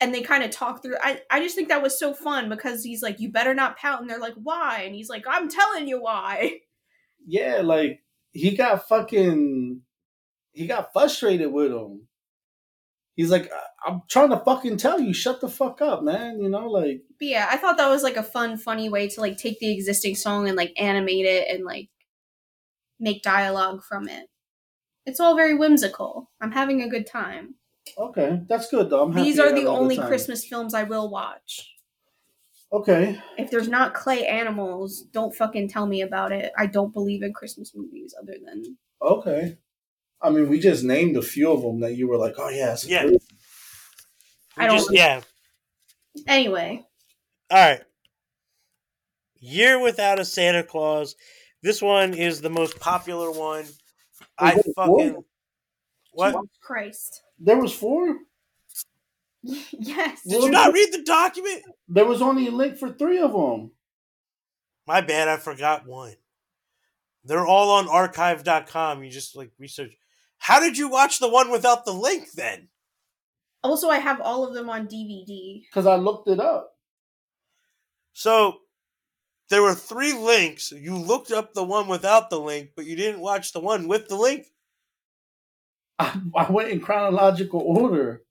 and 0.00 0.14
they 0.14 0.22
kind 0.22 0.44
of 0.44 0.50
talk 0.50 0.80
through 0.82 0.96
I, 1.02 1.20
I 1.30 1.40
just 1.40 1.56
think 1.56 1.68
that 1.68 1.82
was 1.82 1.98
so 1.98 2.14
fun 2.14 2.48
because 2.48 2.84
he's 2.84 3.02
like, 3.02 3.20
You 3.20 3.30
better 3.30 3.52
not 3.52 3.76
pout 3.76 4.00
and 4.00 4.08
they're 4.08 4.18
like, 4.18 4.36
Why? 4.42 4.82
And 4.86 4.94
he's 4.94 5.10
like, 5.10 5.24
I'm 5.28 5.50
telling 5.50 5.88
you 5.88 6.00
why. 6.00 6.60
Yeah, 7.26 7.62
like 7.62 8.00
he 8.32 8.56
got 8.56 8.86
fucking, 8.88 9.80
he 10.54 10.66
got 10.66 10.92
frustrated 10.92 11.52
with 11.52 11.72
him. 11.72 12.08
He's 13.16 13.30
like, 13.30 13.50
"I- 13.52 13.90
I'm 13.90 14.02
trying 14.08 14.30
to 14.30 14.38
fucking 14.40 14.76
tell 14.78 15.00
you, 15.00 15.12
shut 15.12 15.40
the 15.40 15.48
fuck 15.48 15.80
up, 15.82 16.02
man. 16.02 16.40
You 16.40 16.48
know, 16.48 16.68
like 16.68 17.02
But 17.18 17.28
yeah, 17.28 17.48
I 17.50 17.56
thought 17.58 17.76
that 17.76 17.88
was 17.88 18.02
like 18.02 18.16
a 18.16 18.22
fun, 18.22 18.56
funny 18.56 18.88
way 18.88 19.08
to 19.08 19.20
like 19.20 19.36
take 19.36 19.58
the 19.60 19.70
existing 19.72 20.14
song 20.16 20.48
and 20.48 20.56
like 20.56 20.72
animate 20.76 21.26
it 21.26 21.48
and 21.54 21.64
like 21.64 21.90
make 22.98 23.22
dialogue 23.22 23.82
from 23.84 24.08
it. 24.08 24.28
It's 25.06 25.20
all 25.20 25.36
very 25.36 25.54
whimsical. 25.54 26.30
I'm 26.40 26.52
having 26.52 26.82
a 26.82 26.88
good 26.88 27.06
time. 27.06 27.56
okay, 27.98 28.40
that's 28.48 28.70
good 28.70 28.88
though. 28.90 29.10
These 29.10 29.36
you're 29.36 29.46
the 29.46 29.50
having 29.50 29.66
a 29.66 29.70
good 29.70 29.78
only 29.78 29.96
time. 29.96 30.06
Christmas 30.08 30.44
films 30.46 30.72
I 30.74 30.84
will 30.84 31.10
watch. 31.10 31.70
Okay. 32.72 33.20
If 33.38 33.50
there's 33.50 33.68
not 33.68 33.94
clay 33.94 34.26
animals, 34.26 35.02
don't 35.12 35.34
fucking 35.34 35.68
tell 35.68 35.86
me 35.86 36.00
about 36.02 36.32
it. 36.32 36.50
I 36.58 36.66
don't 36.66 36.92
believe 36.92 37.22
in 37.22 37.32
Christmas 37.32 37.72
movies 37.74 38.14
other 38.20 38.34
than 38.44 38.78
Okay. 39.02 39.58
I 40.22 40.30
mean, 40.30 40.48
we 40.48 40.58
just 40.58 40.84
named 40.84 41.16
a 41.16 41.22
few 41.22 41.52
of 41.52 41.62
them 41.62 41.80
that 41.80 41.94
you 41.96 42.08
were 42.08 42.16
like, 42.16 42.34
oh 42.38 42.48
yeah, 42.48 42.72
it's 42.72 42.86
Yeah. 42.86 43.04
good. 43.04 43.18
I 44.56 44.66
don't- 44.66 44.78
Just- 44.78 44.92
yeah. 44.92 45.20
anyway. 46.26 46.84
All 47.50 47.58
right. 47.58 47.82
Year 49.38 49.78
without 49.80 50.18
a 50.18 50.24
Santa 50.24 50.62
Claus. 50.62 51.16
This 51.62 51.82
one 51.82 52.14
is 52.14 52.40
the 52.40 52.50
most 52.50 52.78
popular 52.80 53.30
one. 53.30 53.66
I 54.38 54.54
Wait, 54.56 54.64
what? 54.74 54.74
fucking 54.76 55.24
what? 56.12 56.30
Jesus 56.32 56.58
Christ. 56.62 57.22
There 57.38 57.58
was 57.58 57.72
four. 57.74 58.16
yes. 59.42 60.22
Did 60.22 60.42
you 60.44 60.50
not 60.50 60.72
read 60.72 60.92
the 60.92 61.02
document? 61.02 61.62
There 61.88 62.04
was 62.06 62.22
only 62.22 62.46
a 62.48 62.50
link 62.50 62.78
for 62.78 62.90
three 62.92 63.18
of 63.18 63.32
them. 63.32 63.72
My 64.86 65.00
bad, 65.00 65.28
I 65.28 65.36
forgot 65.36 65.86
one. 65.86 66.14
They're 67.24 67.46
all 67.46 67.70
on 67.70 67.88
archive.com. 67.88 69.02
You 69.04 69.10
just 69.10 69.36
like 69.36 69.50
research. 69.58 69.92
How 70.38 70.60
did 70.60 70.76
you 70.76 70.88
watch 70.88 71.18
the 71.18 71.28
one 71.28 71.50
without 71.50 71.84
the 71.84 71.92
link 71.92 72.32
then? 72.32 72.68
Also, 73.62 73.88
I 73.88 73.98
have 73.98 74.20
all 74.20 74.46
of 74.46 74.54
them 74.54 74.68
on 74.68 74.86
DVD. 74.86 75.62
Because 75.62 75.86
I 75.86 75.96
looked 75.96 76.28
it 76.28 76.38
up. 76.38 76.72
So 78.12 78.58
there 79.48 79.62
were 79.62 79.74
three 79.74 80.12
links. 80.12 80.70
You 80.70 80.96
looked 80.96 81.30
up 81.30 81.54
the 81.54 81.64
one 81.64 81.88
without 81.88 82.30
the 82.30 82.38
link, 82.38 82.70
but 82.76 82.86
you 82.86 82.96
didn't 82.96 83.20
watch 83.20 83.52
the 83.52 83.60
one 83.60 83.88
with 83.88 84.08
the 84.08 84.16
link. 84.16 84.46
I, 85.98 86.20
I 86.36 86.50
went 86.50 86.70
in 86.70 86.80
chronological 86.80 87.60
order. 87.60 88.22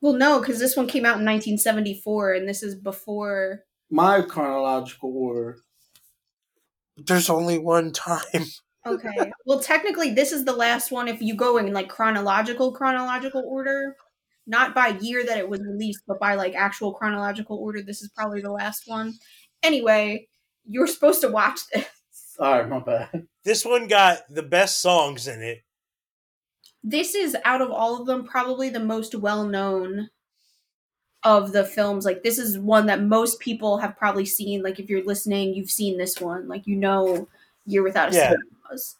Well, 0.00 0.14
no, 0.14 0.40
because 0.40 0.58
this 0.58 0.76
one 0.76 0.86
came 0.86 1.04
out 1.04 1.18
in 1.18 1.24
1974, 1.24 2.34
and 2.34 2.48
this 2.48 2.62
is 2.62 2.74
before. 2.74 3.64
My 3.90 4.22
chronological 4.22 5.12
order. 5.14 5.58
There's 6.96 7.30
only 7.30 7.58
one 7.58 7.92
time. 7.92 8.44
Okay. 8.86 9.32
well, 9.44 9.60
technically, 9.60 10.14
this 10.14 10.32
is 10.32 10.44
the 10.44 10.52
last 10.52 10.92
one 10.92 11.08
if 11.08 11.20
you 11.20 11.34
go 11.34 11.56
in 11.58 11.72
like 11.72 11.88
chronological 11.88 12.72
chronological 12.72 13.42
order, 13.46 13.96
not 14.46 14.74
by 14.74 14.88
year 15.00 15.24
that 15.26 15.38
it 15.38 15.48
was 15.48 15.60
released, 15.60 16.02
but 16.06 16.20
by 16.20 16.34
like 16.34 16.54
actual 16.54 16.92
chronological 16.92 17.58
order. 17.58 17.82
This 17.82 18.02
is 18.02 18.10
probably 18.10 18.40
the 18.40 18.52
last 18.52 18.84
one. 18.86 19.14
Anyway, 19.62 20.28
you're 20.66 20.86
supposed 20.86 21.20
to 21.22 21.28
watch 21.28 21.60
this. 21.72 21.86
All 22.38 22.52
right, 22.52 22.68
my 22.68 22.78
bad. 22.78 23.26
This 23.44 23.64
one 23.64 23.88
got 23.88 24.22
the 24.28 24.42
best 24.42 24.80
songs 24.80 25.26
in 25.26 25.42
it. 25.42 25.62
This 26.84 27.14
is 27.14 27.36
out 27.44 27.62
of 27.62 27.70
all 27.70 28.00
of 28.00 28.06
them 28.06 28.24
probably 28.24 28.68
the 28.68 28.80
most 28.80 29.14
well 29.14 29.44
known 29.44 30.10
of 31.24 31.52
the 31.52 31.64
films. 31.64 32.04
Like 32.04 32.22
this 32.22 32.38
is 32.38 32.58
one 32.58 32.86
that 32.86 33.02
most 33.02 33.40
people 33.40 33.78
have 33.78 33.96
probably 33.96 34.26
seen. 34.26 34.62
Like 34.62 34.78
if 34.78 34.88
you're 34.88 35.04
listening, 35.04 35.54
you've 35.54 35.70
seen 35.70 35.98
this 35.98 36.20
one. 36.20 36.46
Like 36.46 36.66
you 36.66 36.76
know, 36.76 37.28
Year 37.66 37.82
Without 37.82 38.12
a 38.12 38.14
Yeah. 38.14 38.28
Santa 38.28 38.42
Claus. 38.66 38.96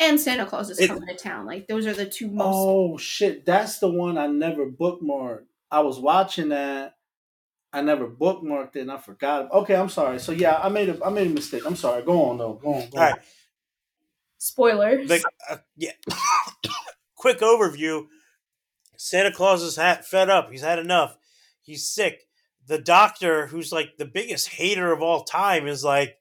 And 0.00 0.20
Santa 0.20 0.44
Claus 0.46 0.70
is 0.70 0.78
It- 0.80 0.88
coming 0.88 1.06
to 1.08 1.14
town. 1.16 1.46
Like 1.46 1.66
those 1.68 1.86
are 1.86 1.92
the 1.94 2.06
two 2.06 2.28
most. 2.28 2.54
Oh 2.56 2.96
shit, 2.98 3.46
that's 3.46 3.78
the 3.78 3.88
one 3.88 4.18
I 4.18 4.26
never 4.26 4.66
bookmarked. 4.66 5.44
I 5.70 5.80
was 5.80 5.98
watching 5.98 6.48
that. 6.50 6.96
I 7.72 7.80
never 7.80 8.06
bookmarked 8.08 8.76
it 8.76 8.82
and 8.82 8.92
I 8.92 8.98
forgot. 8.98 9.50
Okay, 9.52 9.74
I'm 9.74 9.88
sorry. 9.88 10.18
So 10.20 10.30
yeah, 10.32 10.58
I 10.62 10.68
made 10.68 10.88
a 10.88 11.04
I 11.04 11.10
made 11.10 11.26
a 11.28 11.34
mistake. 11.34 11.64
I'm 11.66 11.76
sorry. 11.76 12.02
Go 12.02 12.24
on 12.24 12.38
though. 12.38 12.54
Go 12.54 12.74
on. 12.74 12.90
Go 12.90 12.98
All 12.98 13.04
on. 13.04 13.12
right. 13.12 13.20
Spoilers. 14.38 15.08
The, 15.08 15.24
uh, 15.48 15.56
yeah. 15.76 15.92
Quick 17.16 17.40
overview. 17.40 18.06
Santa 18.96 19.32
Claus 19.32 19.62
is 19.62 19.76
hat 19.76 20.04
fed 20.06 20.28
up. 20.28 20.50
He's 20.50 20.60
had 20.62 20.78
enough. 20.78 21.16
He's 21.62 21.86
sick. 21.86 22.26
The 22.66 22.78
doctor, 22.78 23.46
who's 23.46 23.72
like 23.72 23.96
the 23.98 24.04
biggest 24.06 24.48
hater 24.50 24.92
of 24.92 25.02
all 25.02 25.24
time, 25.24 25.66
is 25.66 25.82
like, 25.84 26.18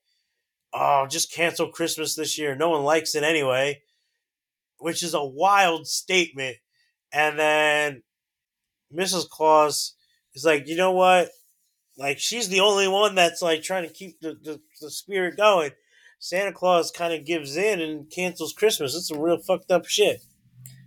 "Oh, 0.73 1.07
just 1.07 1.31
cancel 1.31 1.69
Christmas 1.69 2.15
this 2.15 2.37
year. 2.37 2.55
No 2.55 2.69
one 2.69 2.83
likes 2.83 3.15
it 3.15 3.23
anyway," 3.23 3.81
which 4.77 5.03
is 5.03 5.13
a 5.13 5.23
wild 5.23 5.87
statement. 5.87 6.57
And 7.11 7.37
then 7.37 8.03
Mrs. 8.93 9.29
Claus 9.29 9.95
is 10.33 10.45
like, 10.45 10.67
"You 10.67 10.75
know 10.75 10.91
what? 10.91 11.29
Like, 11.97 12.19
she's 12.19 12.49
the 12.49 12.61
only 12.61 12.87
one 12.87 13.15
that's 13.15 13.41
like 13.41 13.61
trying 13.61 13.87
to 13.87 13.93
keep 13.93 14.19
the, 14.19 14.35
the, 14.41 14.61
the 14.81 14.91
spirit 14.91 15.37
going." 15.37 15.71
Santa 16.23 16.53
Claus 16.53 16.89
kind 16.89 17.13
of 17.13 17.25
gives 17.25 17.57
in 17.57 17.81
and 17.81 18.09
cancels 18.09 18.53
Christmas. 18.53 18.95
It's 18.95 19.09
some 19.09 19.19
real 19.19 19.39
fucked 19.39 19.69
up 19.71 19.85
shit. 19.85 20.21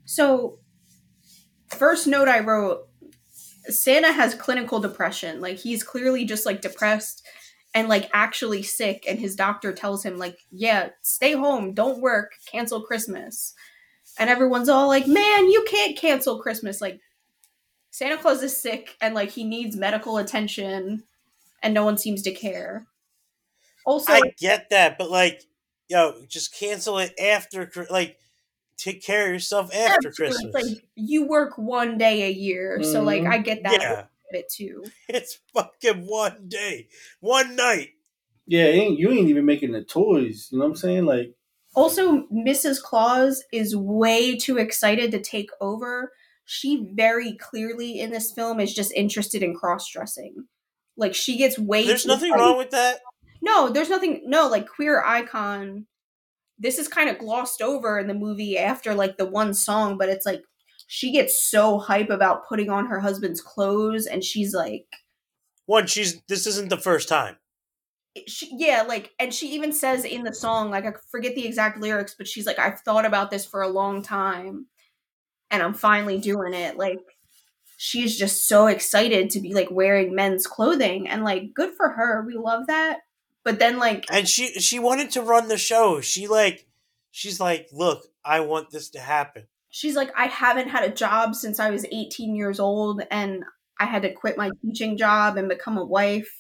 So, 0.07 0.61
first 1.69 2.07
note 2.07 2.27
I 2.27 2.41
wrote 2.41 2.89
Santa 3.69 4.13
has 4.13 4.35
clinical 4.35 4.81
depression. 4.81 5.43
Like, 5.43 5.59
he's 5.59 5.83
clearly 5.83 6.25
just 6.25 6.47
like 6.47 6.63
depressed 6.63 7.23
and 7.77 7.91
like 7.91 8.09
actually 8.15 8.63
sick. 8.63 9.05
And 9.07 9.21
his 9.21 9.37
doctor 9.37 9.71
tells 9.71 10.03
him, 10.03 10.17
like, 10.17 10.39
yeah, 10.51 10.89
stay 11.03 11.35
home, 11.35 11.75
don't 11.75 12.01
work, 12.01 12.33
cancel 12.51 12.81
Christmas. 12.81 13.53
And 14.19 14.31
everyone's 14.31 14.71
all 14.71 14.89
like, 14.89 15.07
man, 15.07 15.51
you 15.51 15.63
can't 15.69 15.97
cancel 15.97 16.41
Christmas. 16.41 16.81
Like, 16.81 17.01
Santa 17.91 18.17
Claus 18.17 18.43
is 18.43 18.57
sick 18.57 18.97
and 19.01 19.15
like 19.15 19.31
he 19.31 19.45
needs 19.45 19.77
medical 19.77 20.17
attention 20.17 21.03
and 21.63 21.75
no 21.75 21.85
one 21.85 21.99
seems 21.99 22.23
to 22.23 22.33
care. 22.33 22.87
Also, 23.85 24.11
I 24.11 24.33
get 24.39 24.71
that, 24.71 24.97
but 24.97 25.11
like, 25.11 25.43
yo, 25.89 26.25
just 26.27 26.55
cancel 26.55 26.99
it 26.99 27.13
after, 27.21 27.71
like, 27.91 28.19
take 28.79 29.03
care 29.03 29.27
of 29.27 29.33
yourself 29.35 29.75
after 29.75 30.11
Christmas. 30.11 30.55
Like 30.55 30.83
you 30.95 31.27
work 31.27 31.59
one 31.59 31.99
day 31.99 32.23
a 32.23 32.33
year, 32.33 32.83
so 32.83 33.03
like 33.03 33.23
Mhm. 33.23 33.31
I 33.31 33.39
get 33.39 33.63
that 33.65 33.81
yeah, 33.81 34.05
bit 34.31 34.51
too. 34.51 34.85
it's 35.09 35.39
fucking 35.55 36.07
one 36.07 36.49
day, 36.49 36.89
one 37.21 37.57
night. 37.57 37.91
Yeah, 38.47 38.65
ain't, 38.65 38.99
you 38.99 39.11
ain't 39.11 39.29
even 39.29 39.45
making 39.45 39.73
the 39.73 39.83
toys. 39.83 40.49
You 40.51 40.59
know 40.59 40.65
what 40.67 40.71
I'm 40.71 40.77
saying? 40.77 41.05
Like, 41.05 41.35
Also, 41.75 42.27
Mrs. 42.29 42.81
Claus 42.81 43.43
is 43.53 43.75
way 43.77 44.37
too 44.37 44.57
excited 44.57 45.11
to 45.11 45.21
take 45.21 45.51
over. 45.61 46.13
She 46.45 46.89
very 46.95 47.33
clearly 47.37 47.99
in 47.99 48.11
this 48.11 48.31
film 48.31 48.61
is 48.61 48.73
just 48.73 48.93
interested 48.93 49.43
in 49.43 49.57
cross 49.57 49.91
dressing. 49.91 50.47
Like 50.97 51.15
she 51.15 51.37
gets 51.37 51.59
way. 51.59 51.87
There's 51.87 52.05
too 52.05 52.09
nothing 52.09 52.31
excited. 52.31 52.43
wrong 52.43 52.57
with 52.57 52.71
that. 52.71 53.01
No, 53.43 53.69
there's 53.69 53.91
nothing. 53.91 54.23
No, 54.27 54.49
like 54.49 54.69
queer 54.69 55.03
icon. 55.05 55.87
This 56.59 56.79
is 56.79 56.89
kind 56.89 57.11
of 57.11 57.19
glossed 57.19 57.61
over 57.61 57.99
in 57.99 58.07
the 58.07 58.15
movie 58.15 58.57
after 58.57 58.95
like 58.95 59.19
the 59.19 59.27
one 59.27 59.53
song, 59.53 59.99
but 59.99 60.09
it's 60.09 60.25
like 60.25 60.43
she 60.87 61.13
gets 61.13 61.43
so 61.43 61.79
hype 61.79 62.11
about 62.11 62.49
putting 62.49 62.71
on 62.71 62.87
her 62.87 63.01
husband's 63.01 63.41
clothes, 63.41 64.07
and 64.07 64.23
she's 64.23 64.55
like, 64.55 64.87
One, 65.67 65.87
she's 65.87 66.23
this 66.29 66.47
isn't 66.47 66.71
the 66.71 66.77
first 66.77 67.09
time. 67.09 67.37
she, 68.27 68.51
yeah, 68.53 68.83
like, 68.83 69.13
and 69.19 69.33
she 69.35 69.49
even 69.55 69.73
says 69.73 70.05
in 70.05 70.23
the 70.23 70.33
song, 70.35 70.71
like, 70.71 70.87
I 70.87 70.93
forget 71.11 71.35
the 71.35 71.47
exact 71.47 71.79
lyrics, 71.81 72.15
but 72.17 72.29
she's 72.29 72.47
like, 72.47 72.59
I've 72.59 72.81
thought 72.81 73.05
about 73.05 73.31
this 73.31 73.45
for 73.45 73.63
a 73.63 73.69
long 73.69 74.03
time, 74.03 74.67
and 75.51 75.63
I'm 75.63 75.75
finally 75.75 76.19
doing 76.19 76.55
it. 76.55 76.77
Like, 76.77 77.01
she's 77.77 78.17
just 78.19 78.49
so 78.49 78.69
excited 78.69 79.31
to 79.31 79.41
be 79.41 79.53
like 79.53 79.71
wearing 79.71 80.15
men's 80.15 80.47
clothing, 80.47 81.09
and 81.09 81.25
like, 81.25 81.53
good 81.55 81.75
for 81.77 81.91
her. 81.91 82.25
We 82.27 82.35
love 82.35 82.69
that. 82.69 83.01
But 83.45 83.59
then, 83.59 83.79
like, 83.79 84.07
And 84.11 84.29
she 84.29 84.47
she 84.61 84.79
wanted 84.79 85.11
to 85.13 85.23
run 85.23 85.49
the 85.49 85.59
show. 85.59 86.01
She 86.01 86.27
like, 86.27 86.67
she's 87.11 87.39
like, 87.39 87.69
look, 87.73 88.05
I 88.25 88.41
want 88.41 88.71
this 88.71 88.91
to 88.91 89.01
happen. 89.01 89.47
She's 89.77 89.95
like, 89.95 90.11
I 90.17 90.25
haven't 90.25 90.71
had 90.71 90.85
a 90.85 90.95
job 90.95 91.35
since 91.35 91.61
I 91.61 91.69
was 91.69 91.85
18 91.93 92.35
years 92.35 92.59
old, 92.59 93.03
and 93.11 93.45
I 93.79 93.85
had 93.85 94.01
to 94.03 94.13
quit 94.15 94.39
my 94.39 94.51
teaching 94.63 94.97
job 94.97 95.37
and 95.37 95.51
become 95.51 95.77
a 95.77 95.85
wife. 95.85 96.33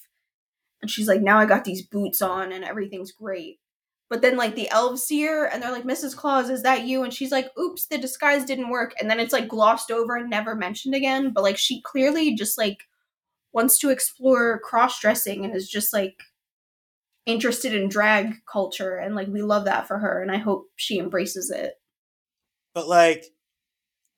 And 0.80 0.90
she's 0.90 1.06
like, 1.06 1.20
now 1.20 1.38
I 1.38 1.44
got 1.44 1.64
these 1.64 1.86
boots 1.86 2.22
on, 2.22 2.50
and 2.50 2.64
everything's 2.64 3.12
great. 3.12 3.58
But 4.08 4.22
then, 4.22 4.38
like, 4.38 4.54
the 4.54 4.70
elves 4.70 5.02
see 5.02 5.22
her, 5.24 5.44
and 5.44 5.62
they're 5.62 5.70
like, 5.70 5.84
Mrs. 5.84 6.16
Claus, 6.16 6.48
is 6.48 6.62
that 6.62 6.86
you? 6.86 7.02
And 7.02 7.12
she's 7.12 7.30
like, 7.30 7.50
oops, 7.58 7.86
the 7.88 7.98
disguise 7.98 8.46
didn't 8.46 8.70
work. 8.70 8.94
And 8.98 9.10
then 9.10 9.20
it's 9.20 9.34
like 9.34 9.48
glossed 9.48 9.90
over 9.90 10.16
and 10.16 10.30
never 10.30 10.54
mentioned 10.54 10.94
again. 10.94 11.32
But 11.34 11.42
like, 11.42 11.58
she 11.58 11.82
clearly 11.82 12.34
just 12.34 12.56
like 12.56 12.84
wants 13.52 13.78
to 13.80 13.90
explore 13.90 14.60
cross 14.60 14.98
dressing 14.98 15.44
and 15.44 15.54
is 15.54 15.68
just 15.68 15.92
like 15.92 16.22
interested 17.26 17.74
in 17.74 17.90
drag 17.90 18.32
culture. 18.50 18.96
And 18.96 19.14
like, 19.14 19.28
we 19.28 19.42
love 19.42 19.66
that 19.66 19.86
for 19.86 19.98
her. 19.98 20.22
And 20.22 20.30
I 20.30 20.38
hope 20.38 20.68
she 20.76 20.98
embraces 20.98 21.50
it. 21.50 21.74
But 22.76 22.88
like, 22.88 23.24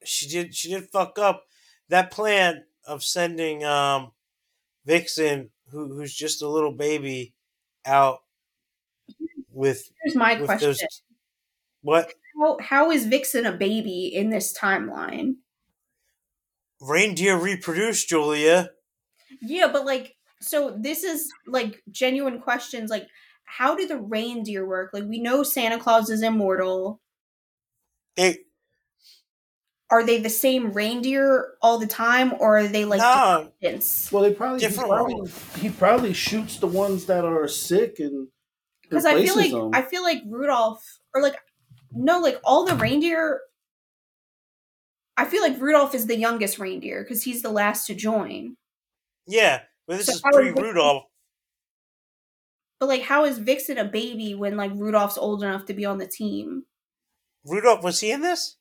she 0.04 0.26
did 0.26 0.52
she 0.52 0.68
did 0.70 0.90
fuck 0.90 1.16
up 1.16 1.44
that 1.90 2.10
plan 2.10 2.64
of 2.84 3.04
sending 3.04 3.64
um 3.64 4.10
Vixen, 4.84 5.50
who 5.70 5.94
who's 5.94 6.12
just 6.12 6.42
a 6.42 6.48
little 6.48 6.72
baby, 6.72 7.34
out 7.86 8.18
with 9.52 9.92
Here's 10.02 10.16
my 10.16 10.34
with 10.34 10.46
question. 10.46 10.70
those. 10.70 10.82
What 11.82 12.12
how, 12.36 12.58
how 12.60 12.90
is 12.90 13.06
Vixen 13.06 13.46
a 13.46 13.52
baby 13.52 14.10
in 14.12 14.30
this 14.30 14.52
timeline? 14.58 15.36
reindeer 16.80 17.38
reproduce, 17.38 18.04
Julia? 18.04 18.70
Yeah, 19.40 19.68
but 19.72 19.86
like, 19.86 20.16
so 20.40 20.76
this 20.76 21.04
is 21.04 21.30
like 21.46 21.80
genuine 21.92 22.40
questions. 22.40 22.90
Like, 22.90 23.06
how 23.44 23.76
do 23.76 23.86
the 23.86 23.98
reindeer 23.98 24.66
work? 24.66 24.90
Like, 24.92 25.04
we 25.04 25.20
know 25.20 25.44
Santa 25.44 25.78
Claus 25.78 26.10
is 26.10 26.22
immortal. 26.22 27.00
They 28.16 28.38
are 29.90 30.04
they 30.04 30.18
the 30.20 30.30
same 30.30 30.72
reindeer 30.72 31.54
all 31.62 31.78
the 31.78 31.86
time, 31.86 32.34
or 32.40 32.58
are 32.58 32.68
they 32.68 32.84
like 32.84 33.00
no, 33.00 33.50
descendants? 33.60 34.12
Well, 34.12 34.22
they 34.22 34.32
probably, 34.34 34.66
he 34.66 34.66
Different 34.66 34.88
probably 34.90 35.30
he 35.60 35.70
probably 35.70 36.12
shoots 36.12 36.58
the 36.58 36.66
ones 36.66 37.06
that 37.06 37.24
are 37.24 37.48
sick 37.48 37.98
and 37.98 38.28
Because 38.82 39.04
I 39.04 39.20
feel 39.22 39.36
like 39.36 39.50
them. 39.52 39.70
I 39.72 39.82
feel 39.82 40.02
like 40.02 40.22
Rudolph 40.26 40.84
or 41.14 41.22
like 41.22 41.36
no, 41.92 42.20
like 42.20 42.40
all 42.44 42.64
the 42.66 42.76
reindeer. 42.76 43.40
I 45.16 45.24
feel 45.24 45.42
like 45.42 45.60
Rudolph 45.60 45.94
is 45.94 46.06
the 46.06 46.16
youngest 46.18 46.58
reindeer 46.58 47.02
because 47.02 47.22
he's 47.24 47.42
the 47.42 47.50
last 47.50 47.86
to 47.86 47.94
join. 47.94 48.56
yeah, 49.26 49.62
but 49.86 49.98
this 49.98 50.06
So 50.06 50.12
is 50.12 50.22
how 50.24 50.30
pre-rudolph 50.32 51.04
But 52.80 52.88
like, 52.88 53.02
how 53.02 53.24
is 53.24 53.38
Vixen 53.38 53.78
a 53.78 53.84
baby 53.84 54.34
when 54.34 54.56
like 54.56 54.72
Rudolph's 54.74 55.18
old 55.18 55.42
enough 55.44 55.64
to 55.66 55.74
be 55.74 55.84
on 55.84 55.98
the 55.98 56.06
team? 56.08 56.66
Rudolph 57.44 57.82
was 57.82 57.98
he 57.98 58.12
in 58.12 58.20
this? 58.20 58.57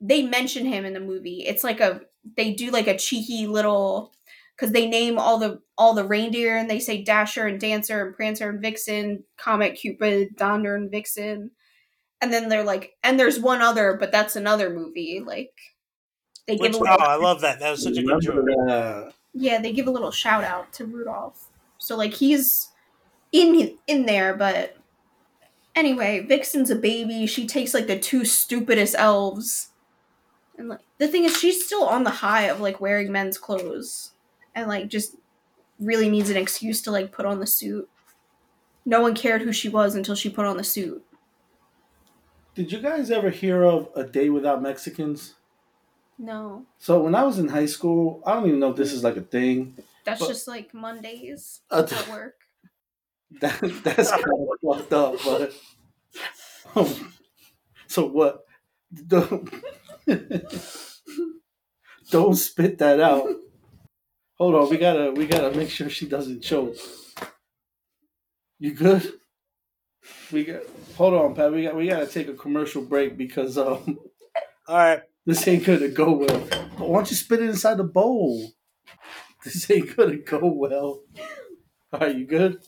They 0.00 0.22
mention 0.22 0.66
him 0.66 0.84
in 0.84 0.92
the 0.92 1.00
movie. 1.00 1.44
It's 1.46 1.64
like 1.64 1.80
a 1.80 2.02
they 2.36 2.52
do 2.52 2.70
like 2.70 2.86
a 2.86 2.98
cheeky 2.98 3.46
little 3.46 4.12
because 4.56 4.72
they 4.72 4.88
name 4.88 5.18
all 5.18 5.38
the 5.38 5.60
all 5.76 5.94
the 5.94 6.04
reindeer 6.04 6.56
and 6.56 6.68
they 6.68 6.78
say 6.80 7.02
Dasher 7.02 7.46
and 7.46 7.60
Dancer 7.60 8.04
and 8.04 8.14
Prancer 8.14 8.50
and 8.50 8.60
Vixen, 8.60 9.24
Comet, 9.36 9.76
Cupid, 9.76 10.36
Donder 10.36 10.74
and 10.74 10.90
Vixen, 10.90 11.52
and 12.20 12.32
then 12.32 12.48
they're 12.48 12.64
like, 12.64 12.96
and 13.02 13.18
there's 13.18 13.38
one 13.38 13.62
other, 13.62 13.96
but 13.98 14.12
that's 14.12 14.36
another 14.36 14.70
movie. 14.70 15.22
Like 15.24 15.52
they 16.46 16.56
Which 16.56 16.72
give 16.72 16.80
a 16.80 16.84
oh, 16.84 16.90
little, 16.92 17.06
I 17.06 17.16
love 17.16 17.40
that. 17.42 17.60
That 17.60 17.70
was 17.70 17.82
such 17.82 17.96
a 17.96 18.02
good 18.02 18.20
joke. 18.20 18.34
Remember 18.34 18.66
that. 18.66 19.12
yeah, 19.34 19.60
they 19.60 19.72
give 19.72 19.86
a 19.86 19.92
little 19.92 20.10
shout 20.10 20.44
out 20.44 20.72
to 20.74 20.84
Rudolph. 20.84 21.48
So 21.78 21.96
like 21.96 22.14
he's 22.14 22.70
in 23.32 23.78
in 23.86 24.06
there, 24.06 24.34
but 24.34 24.76
anyway, 25.74 26.20
Vixen's 26.20 26.70
a 26.70 26.76
baby. 26.76 27.26
She 27.26 27.46
takes 27.46 27.74
like 27.74 27.86
the 27.86 27.98
two 27.98 28.24
stupidest 28.24 28.94
elves. 28.98 29.70
And 30.58 30.68
like 30.68 30.80
the 30.98 31.08
thing 31.08 31.24
is 31.24 31.38
she's 31.38 31.64
still 31.64 31.84
on 31.84 32.04
the 32.04 32.10
high 32.10 32.44
of 32.44 32.60
like 32.60 32.80
wearing 32.80 33.12
men's 33.12 33.38
clothes 33.38 34.10
and 34.54 34.68
like 34.68 34.88
just 34.88 35.16
really 35.78 36.10
needs 36.10 36.30
an 36.30 36.36
excuse 36.36 36.82
to 36.82 36.90
like 36.90 37.12
put 37.12 37.24
on 37.24 37.38
the 37.38 37.46
suit. 37.46 37.88
No 38.84 39.00
one 39.00 39.14
cared 39.14 39.42
who 39.42 39.52
she 39.52 39.68
was 39.68 39.94
until 39.94 40.16
she 40.16 40.28
put 40.28 40.46
on 40.46 40.56
the 40.56 40.64
suit. 40.64 41.04
Did 42.54 42.72
you 42.72 42.80
guys 42.80 43.10
ever 43.10 43.30
hear 43.30 43.62
of 43.62 43.88
a 43.94 44.02
day 44.02 44.30
without 44.30 44.60
Mexicans? 44.60 45.34
No. 46.18 46.66
So 46.78 47.00
when 47.02 47.14
I 47.14 47.22
was 47.22 47.38
in 47.38 47.48
high 47.48 47.66
school, 47.66 48.20
I 48.26 48.34
don't 48.34 48.48
even 48.48 48.58
know 48.58 48.70
if 48.70 48.76
this 48.76 48.92
is 48.92 49.04
like 49.04 49.16
a 49.16 49.22
thing. 49.22 49.76
That's 50.04 50.26
just 50.26 50.48
like 50.48 50.74
Mondays 50.74 51.60
Uh, 51.70 51.86
at 51.88 52.08
work. 52.08 52.34
That, 53.40 53.60
that's 53.84 54.10
kind 54.10 54.24
of 54.24 54.78
fucked 54.78 54.92
up, 54.92 55.16
but 55.24 55.52
so 57.86 58.06
what? 58.06 58.44
Don't, 59.06 59.48
don't 62.10 62.36
spit 62.36 62.78
that 62.78 63.00
out. 63.00 63.28
Hold 64.38 64.54
on, 64.54 64.70
we 64.70 64.78
gotta 64.78 65.10
we 65.12 65.26
gotta 65.26 65.56
make 65.56 65.70
sure 65.70 65.88
she 65.90 66.06
doesn't 66.06 66.42
choke. 66.42 66.76
You 68.58 68.72
good? 68.72 69.12
We 70.32 70.44
got 70.44 70.62
hold 70.96 71.14
on, 71.14 71.34
Pat. 71.34 71.52
We 71.52 71.64
got 71.64 71.76
we 71.76 71.88
gotta 71.88 72.06
take 72.06 72.28
a 72.28 72.34
commercial 72.34 72.82
break 72.82 73.16
because 73.16 73.58
um 73.58 73.98
All 74.68 74.76
right, 74.76 75.00
this 75.26 75.46
ain't 75.48 75.64
gonna 75.64 75.88
go 75.88 76.12
well. 76.12 76.46
But 76.78 76.88
Why 76.88 76.98
don't 76.98 77.10
you 77.10 77.16
spit 77.16 77.42
it 77.42 77.50
inside 77.50 77.78
the 77.78 77.84
bowl? 77.84 78.52
This 79.44 79.70
ain't 79.70 79.96
gonna 79.96 80.16
go 80.16 80.40
well. 80.42 81.02
Are 81.92 82.08
you 82.08 82.26
good? 82.26 82.58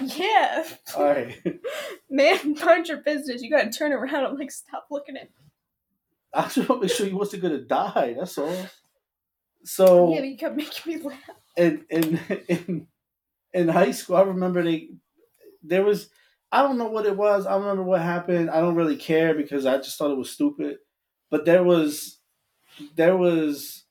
Yeah. 0.00 0.64
All 0.96 1.04
right. 1.04 1.36
Man, 2.10 2.56
mind 2.64 2.88
your 2.88 2.98
business. 2.98 3.42
You 3.42 3.50
gotta 3.50 3.70
turn 3.70 3.92
around. 3.92 4.24
I'm 4.24 4.36
like, 4.36 4.50
stop 4.50 4.86
looking 4.90 5.16
at 5.16 5.28
I 6.34 6.42
just 6.42 6.68
want 6.68 6.82
to 6.82 6.86
make 6.86 6.90
sure 6.90 7.06
he 7.06 7.12
wasn't 7.12 7.42
gonna 7.42 7.60
die. 7.62 8.14
That's 8.18 8.38
all. 8.38 8.66
So 9.64 10.08
oh, 10.08 10.14
Yeah, 10.14 10.20
but 10.20 10.28
you 10.28 10.36
kept 10.38 10.56
making 10.56 10.94
me 10.94 11.02
laugh. 11.02 11.18
in 11.56 11.84
in 11.90 12.20
in 12.48 12.86
in 13.52 13.68
high 13.68 13.90
school, 13.90 14.16
I 14.16 14.22
remember 14.22 14.62
they 14.62 14.90
there 15.62 15.84
was 15.84 16.08
I 16.52 16.62
don't 16.62 16.78
know 16.78 16.88
what 16.88 17.06
it 17.06 17.16
was. 17.16 17.46
I 17.46 17.56
remember 17.56 17.82
what 17.82 18.00
happened. 18.02 18.50
I 18.50 18.60
don't 18.60 18.74
really 18.74 18.96
care 18.96 19.34
because 19.34 19.66
I 19.66 19.76
just 19.78 19.98
thought 19.98 20.10
it 20.10 20.18
was 20.18 20.30
stupid. 20.30 20.78
But 21.30 21.44
there 21.44 21.62
was 21.62 22.18
there 22.96 23.16
was 23.16 23.84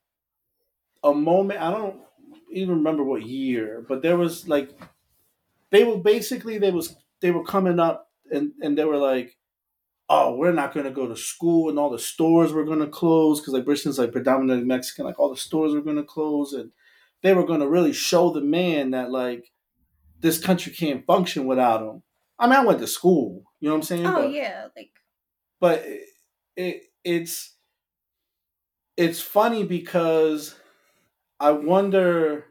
a 1.03 1.14
moment. 1.14 1.61
I 1.61 1.72
don't 1.72 2.02
even 2.52 2.76
remember 2.78 3.03
what 3.03 3.24
year, 3.24 3.86
but 3.88 4.02
there 4.02 4.18
was 4.18 4.48
like 4.48 4.72
they 5.72 5.84
were 5.84 5.98
basically 5.98 6.57
they 6.57 6.72
was 6.72 6.95
they 7.22 7.32
were 7.32 7.44
coming 7.44 7.80
up 7.80 8.10
and 8.32 8.52
and 8.61 8.78
they 8.78 8.86
were 8.86 8.98
like 8.98 9.38
oh, 10.10 10.36
we're 10.36 10.52
not 10.52 10.73
going 10.73 10.86
to 10.86 10.91
go 10.91 11.07
to 11.07 11.15
school 11.15 11.69
and 11.69 11.77
all 11.77 11.90
the 11.90 11.99
stores 11.99 12.52
were 12.52 12.65
going 12.65 12.80
to 12.80 12.88
close 12.88 13.40
because 13.40 13.53
like 13.53 13.65
Britain's 13.65 13.99
like 13.99 14.11
predominantly 14.11 14.65
Mexican, 14.65 15.06
like 15.06 15.19
all 15.19 15.30
the 15.30 15.38
stores 15.38 15.73
were 15.73 15.81
going 15.81 15.98
to 15.98 16.03
close 16.03 16.53
and 16.53 16.72
they 17.22 17.34
were 17.34 17.45
going 17.45 17.60
to 17.60 17.69
really 17.69 17.94
show 17.94 18.31
the 18.31 18.41
man 18.41 18.91
that 18.91 19.11
like 19.11 19.52
this 20.19 20.40
country 20.40 20.73
can't 20.73 21.06
function 21.06 21.45
without 21.45 21.81
him. 21.81 22.02
I 22.40 22.48
mean, 22.48 22.56
I 22.56 22.65
went 22.65 22.80
to 22.80 22.88
school, 22.88 23.44
you 23.60 23.68
know 23.68 23.76
what 23.76 23.81
I'm 23.81 23.84
saying? 23.84 24.07
Oh 24.07 24.23
but, 24.23 24.31
yeah, 24.31 24.68
like 24.76 24.91
but 25.60 25.84
it, 25.86 26.02
it 26.56 26.84
it's 27.03 27.56
it's 28.98 29.22
funny 29.22 29.64
because 29.64 30.56
I 31.40 31.52
wonder 31.52 32.45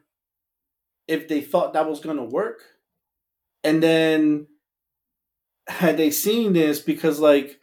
if 1.08 1.26
they 1.26 1.40
thought 1.40 1.72
that 1.72 1.88
was 1.88 2.00
going 2.00 2.18
to 2.18 2.24
work 2.24 2.60
and 3.64 3.82
then 3.82 4.46
had 5.68 5.96
they 5.96 6.10
seen 6.10 6.52
this 6.52 6.80
because 6.80 7.20
like 7.20 7.60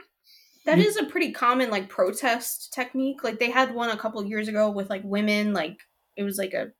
that 0.66 0.78
You- 0.78 0.86
is 0.86 0.98
a 0.98 1.06
pretty 1.06 1.32
common 1.32 1.70
like 1.70 1.90
protest 1.90 2.74
technique. 2.74 3.24
Like 3.24 3.40
they 3.40 3.50
had 3.52 3.74
one 3.74 3.90
a 3.90 3.98
couple 3.98 4.24
years 4.26 4.48
ago 4.48 4.70
with 4.70 4.90
like 4.90 5.04
women. 5.04 5.54
Like 5.54 5.80
it 6.16 6.24
was 6.24 6.38
like 6.38 6.54
a 6.54 6.72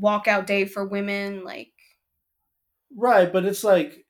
walkout 0.00 0.46
day 0.46 0.64
for 0.64 0.84
women. 0.84 1.44
Like 1.44 1.70
Right, 2.96 3.32
but 3.32 3.44
it's 3.44 3.64
like 3.64 4.06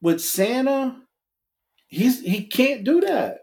with 0.00 0.20
Santa, 0.20 0.96
he's 1.88 2.20
he 2.20 2.46
can't 2.46 2.84
do 2.84 3.00
that. 3.02 3.40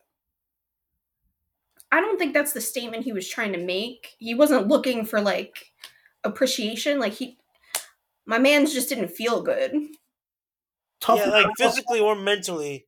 I 1.92 2.00
don't 2.00 2.18
think 2.18 2.34
that's 2.34 2.54
the 2.54 2.62
statement 2.62 3.04
he 3.04 3.12
was 3.14 3.28
trying 3.28 3.52
to 3.54 3.60
make. 3.60 4.16
He 4.18 4.34
wasn't 4.34 4.68
looking 4.68 5.06
for 5.06 5.20
like 5.20 5.72
appreciation. 6.24 7.00
Like 7.00 7.14
he, 7.14 7.38
my 8.26 8.38
man's 8.40 8.74
just 8.74 8.90
didn't 8.90 9.10
feel 9.10 9.42
good. 9.42 9.74
Tough 11.02 11.20
yeah, 11.20 11.30
like 11.30 11.48
physically 11.58 12.00
or 12.00 12.16
mentally. 12.16 12.88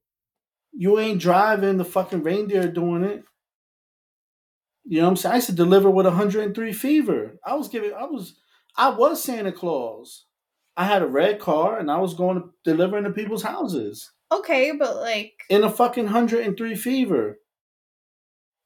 you 0.71 0.99
ain't 0.99 1.19
driving 1.19 1.77
the 1.77 1.85
fucking 1.85 2.23
reindeer 2.23 2.67
doing 2.67 3.03
it. 3.03 3.23
You 4.85 4.99
know 4.99 5.05
what 5.05 5.09
I'm 5.11 5.15
saying? 5.17 5.33
I 5.33 5.35
used 5.37 5.47
to 5.47 5.53
deliver 5.53 5.89
with 5.89 6.05
103 6.05 6.73
fever. 6.73 7.39
I 7.45 7.55
was 7.55 7.67
giving 7.67 7.93
I 7.93 8.05
was 8.05 8.35
I 8.77 8.89
was 8.89 9.23
Santa 9.23 9.51
Claus. 9.51 10.25
I 10.75 10.85
had 10.85 11.01
a 11.01 11.07
red 11.07 11.39
car 11.39 11.77
and 11.79 11.91
I 11.91 11.97
was 11.97 12.13
going 12.13 12.41
to 12.41 12.49
deliver 12.63 12.97
into 12.97 13.11
people's 13.11 13.43
houses 13.43 14.11
Okay, 14.33 14.71
but 14.71 14.95
like 14.97 15.43
in 15.49 15.63
a 15.63 15.69
fucking 15.69 16.05
103 16.05 16.75
fever. 16.75 17.39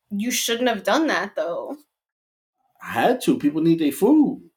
you 0.10 0.32
shouldn't 0.32 0.69
have 0.69 0.84
done 0.84 1.07
that 1.07 1.36
though. 1.36 1.76
I 2.82 2.91
had 2.91 3.22
to. 3.22 3.38
People 3.38 3.61
need 3.61 3.80
their 3.80 3.91
food. 3.91 4.49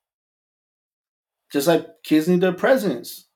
Just 1.51 1.67
like 1.67 1.87
kids 2.05 2.29
need 2.29 2.43
their 2.43 2.53
presents. 2.53 3.27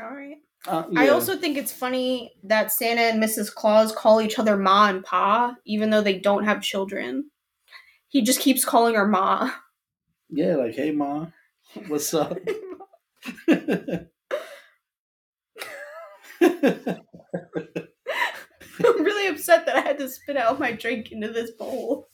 All 0.00 0.10
right. 0.10 0.36
Uh, 0.66 0.84
I 0.96 1.08
also 1.08 1.36
think 1.36 1.58
it's 1.58 1.72
funny 1.72 2.32
that 2.44 2.72
Santa 2.72 3.02
and 3.02 3.22
Mrs. 3.22 3.52
Claus 3.52 3.92
call 3.92 4.20
each 4.20 4.38
other 4.38 4.56
Ma 4.56 4.88
and 4.88 5.04
Pa, 5.04 5.56
even 5.66 5.90
though 5.90 6.00
they 6.02 6.18
don't 6.18 6.44
have 6.44 6.62
children. 6.62 7.30
He 8.08 8.22
just 8.22 8.40
keeps 8.40 8.64
calling 8.64 8.94
her 8.94 9.06
Ma. 9.06 9.50
Yeah, 10.30 10.56
like, 10.56 10.74
hey, 10.74 10.92
Ma, 10.92 11.26
what's 11.88 12.14
up? 12.14 12.38
I'm 13.48 14.08
really 19.04 19.28
upset 19.28 19.66
that 19.66 19.76
I 19.76 19.80
had 19.80 19.98
to 19.98 20.08
spit 20.08 20.36
out 20.36 20.58
my 20.58 20.72
drink 20.72 21.12
into 21.12 21.28
this 21.28 21.50
bowl. 21.52 22.08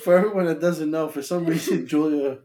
for 0.00 0.16
everyone 0.16 0.46
that 0.46 0.60
doesn't 0.60 0.90
know, 0.90 1.08
for 1.08 1.22
some 1.22 1.46
reason, 1.46 1.86
Julia 1.86 2.38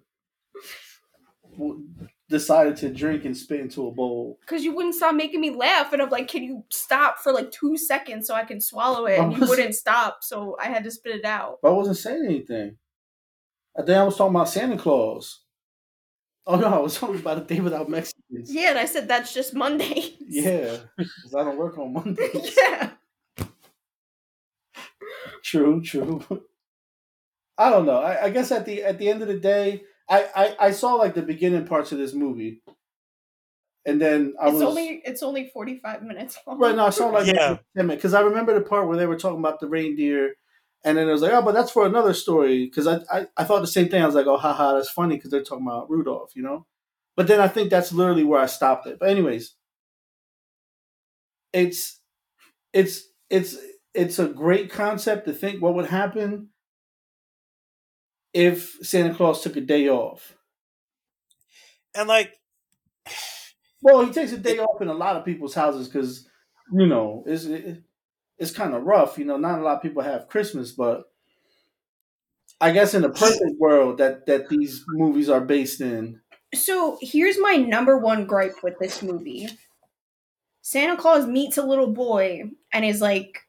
decided 2.31 2.77
to 2.77 2.89
drink 2.89 3.25
and 3.25 3.37
spit 3.37 3.59
into 3.59 3.87
a 3.87 3.91
bowl. 3.91 4.39
Because 4.41 4.63
you 4.63 4.73
wouldn't 4.73 4.95
stop 4.95 5.13
making 5.13 5.41
me 5.41 5.51
laugh, 5.51 5.93
and 5.93 6.01
I'm 6.01 6.09
like, 6.09 6.27
can 6.27 6.43
you 6.43 6.63
stop 6.69 7.19
for 7.19 7.31
like 7.31 7.51
two 7.51 7.77
seconds 7.77 8.25
so 8.25 8.33
I 8.33 8.43
can 8.43 8.59
swallow 8.59 9.05
it? 9.05 9.19
And 9.19 9.33
you 9.33 9.45
wouldn't 9.47 9.75
stop, 9.75 10.23
so 10.23 10.57
I 10.59 10.65
had 10.65 10.83
to 10.85 10.91
spit 10.91 11.17
it 11.17 11.25
out. 11.25 11.59
But 11.61 11.69
I 11.69 11.73
wasn't 11.73 11.97
saying 11.97 12.25
anything. 12.25 12.77
I 13.77 13.83
think 13.83 13.97
I 13.97 14.03
was 14.03 14.17
talking 14.17 14.35
about 14.35 14.49
Santa 14.49 14.77
Claus. 14.77 15.41
Oh 16.47 16.55
no, 16.55 16.67
I 16.67 16.79
was 16.79 16.97
talking 16.97 17.17
about 17.17 17.37
a 17.37 17.41
day 17.41 17.59
without 17.59 17.87
Mexicans. 17.87 18.51
Yeah, 18.51 18.71
and 18.71 18.79
I 18.79 18.85
said 18.85 19.07
that's 19.07 19.33
just 19.33 19.53
Monday. 19.53 20.15
Yeah, 20.19 20.77
because 20.97 21.35
I 21.37 21.43
don't 21.43 21.57
work 21.57 21.77
on 21.77 21.93
Mondays. 21.93 22.57
yeah. 22.57 22.89
True, 25.43 25.81
true. 25.81 26.21
I 27.57 27.69
don't 27.69 27.85
know. 27.85 27.99
I, 27.99 28.25
I 28.25 28.29
guess 28.31 28.51
at 28.51 28.65
the 28.65 28.83
at 28.83 28.97
the 28.97 29.09
end 29.09 29.21
of 29.21 29.27
the 29.27 29.39
day, 29.39 29.83
I, 30.11 30.29
I 30.35 30.57
I 30.67 30.71
saw 30.71 30.95
like 30.95 31.15
the 31.15 31.23
beginning 31.23 31.65
parts 31.67 31.91
of 31.93 31.99
this 31.99 32.13
movie, 32.13 32.61
and 33.85 33.99
then 34.01 34.33
I 34.39 34.47
it's 34.47 34.53
was 34.53 34.61
only 34.63 35.01
it's 35.05 35.23
only 35.23 35.49
45 35.53 36.03
minutes 36.03 36.37
long. 36.45 36.59
right 36.59 36.75
now. 36.75 36.87
I 36.87 36.89
saw 36.91 37.07
like 37.09 37.27
Yeah. 37.27 37.57
because 37.75 38.13
I 38.13 38.21
remember 38.21 38.53
the 38.53 38.61
part 38.65 38.87
where 38.87 38.97
they 38.97 39.07
were 39.07 39.17
talking 39.17 39.39
about 39.39 39.59
the 39.59 39.67
reindeer 39.67 40.35
And 40.83 40.97
then 40.97 41.07
it 41.07 41.11
was 41.11 41.21
like, 41.21 41.33
oh, 41.33 41.41
but 41.43 41.53
that's 41.53 41.71
for 41.71 41.85
another 41.85 42.13
story 42.13 42.65
because 42.65 42.87
I, 42.87 42.99
I 43.11 43.27
I 43.37 43.43
thought 43.45 43.61
the 43.61 43.67
same 43.67 43.89
thing. 43.89 44.03
I 44.03 44.05
was 44.07 44.15
like, 44.15 44.27
oh, 44.27 44.37
haha, 44.37 44.73
that's 44.75 44.91
funny 44.91 45.15
because 45.17 45.31
they're 45.31 45.43
talking 45.43 45.67
about 45.67 45.89
Rudolph, 45.89 46.31
you 46.35 46.43
know. 46.43 46.65
But 47.17 47.27
then 47.27 47.39
I 47.41 47.47
think 47.49 47.69
that's 47.71 47.93
literally 47.93 48.23
where 48.23 48.41
I 48.41 48.47
stopped 48.47 48.87
it. 48.87 48.99
But 48.99 49.09
anyways, 49.09 49.55
it's 51.53 51.99
it's 52.73 53.03
it's 53.29 53.57
it's 53.93 54.19
a 54.19 54.27
great 54.27 54.71
concept 54.71 55.27
to 55.27 55.33
think 55.33 55.61
what 55.61 55.75
would 55.75 55.87
happen 55.87 56.49
if 58.33 58.77
Santa 58.81 59.13
Claus 59.13 59.41
took 59.43 59.55
a 59.57 59.61
day 59.61 59.89
off. 59.89 60.37
And 61.95 62.07
like, 62.07 62.39
Well, 63.81 64.05
he 64.05 64.11
takes 64.11 64.31
a 64.31 64.37
day 64.49 64.59
off 64.59 64.81
in 64.81 64.87
a 64.87 64.93
lot 64.93 65.15
of 65.15 65.25
people's 65.25 65.53
houses 65.53 65.87
because 65.87 66.27
you 66.71 66.87
know 66.87 67.23
it's 67.25 67.45
it, 67.45 67.83
it's 68.37 68.51
kind 68.51 68.73
of 68.73 68.83
rough. 68.83 69.17
You 69.17 69.25
know, 69.25 69.37
not 69.37 69.59
a 69.59 69.63
lot 69.63 69.77
of 69.77 69.81
people 69.81 70.01
have 70.03 70.27
Christmas, 70.29 70.71
but 70.71 71.05
I 72.59 72.71
guess 72.71 72.93
in 72.93 73.01
the 73.01 73.09
perfect 73.09 73.59
world 73.59 73.97
that 73.97 74.25
that 74.27 74.49
these 74.49 74.83
movies 74.87 75.29
are 75.29 75.41
based 75.41 75.81
in, 75.81 76.21
So 76.53 76.97
here's 77.01 77.39
my 77.39 77.55
number 77.57 77.97
one 77.97 78.25
gripe 78.25 78.63
with 78.63 78.75
this 78.79 79.01
movie. 79.03 79.49
Santa 80.61 80.97
Claus 80.97 81.27
meets 81.27 81.57
a 81.57 81.63
little 81.65 81.91
boy 81.91 82.43
and 82.73 82.85
is 82.85 83.01
like, 83.01 83.39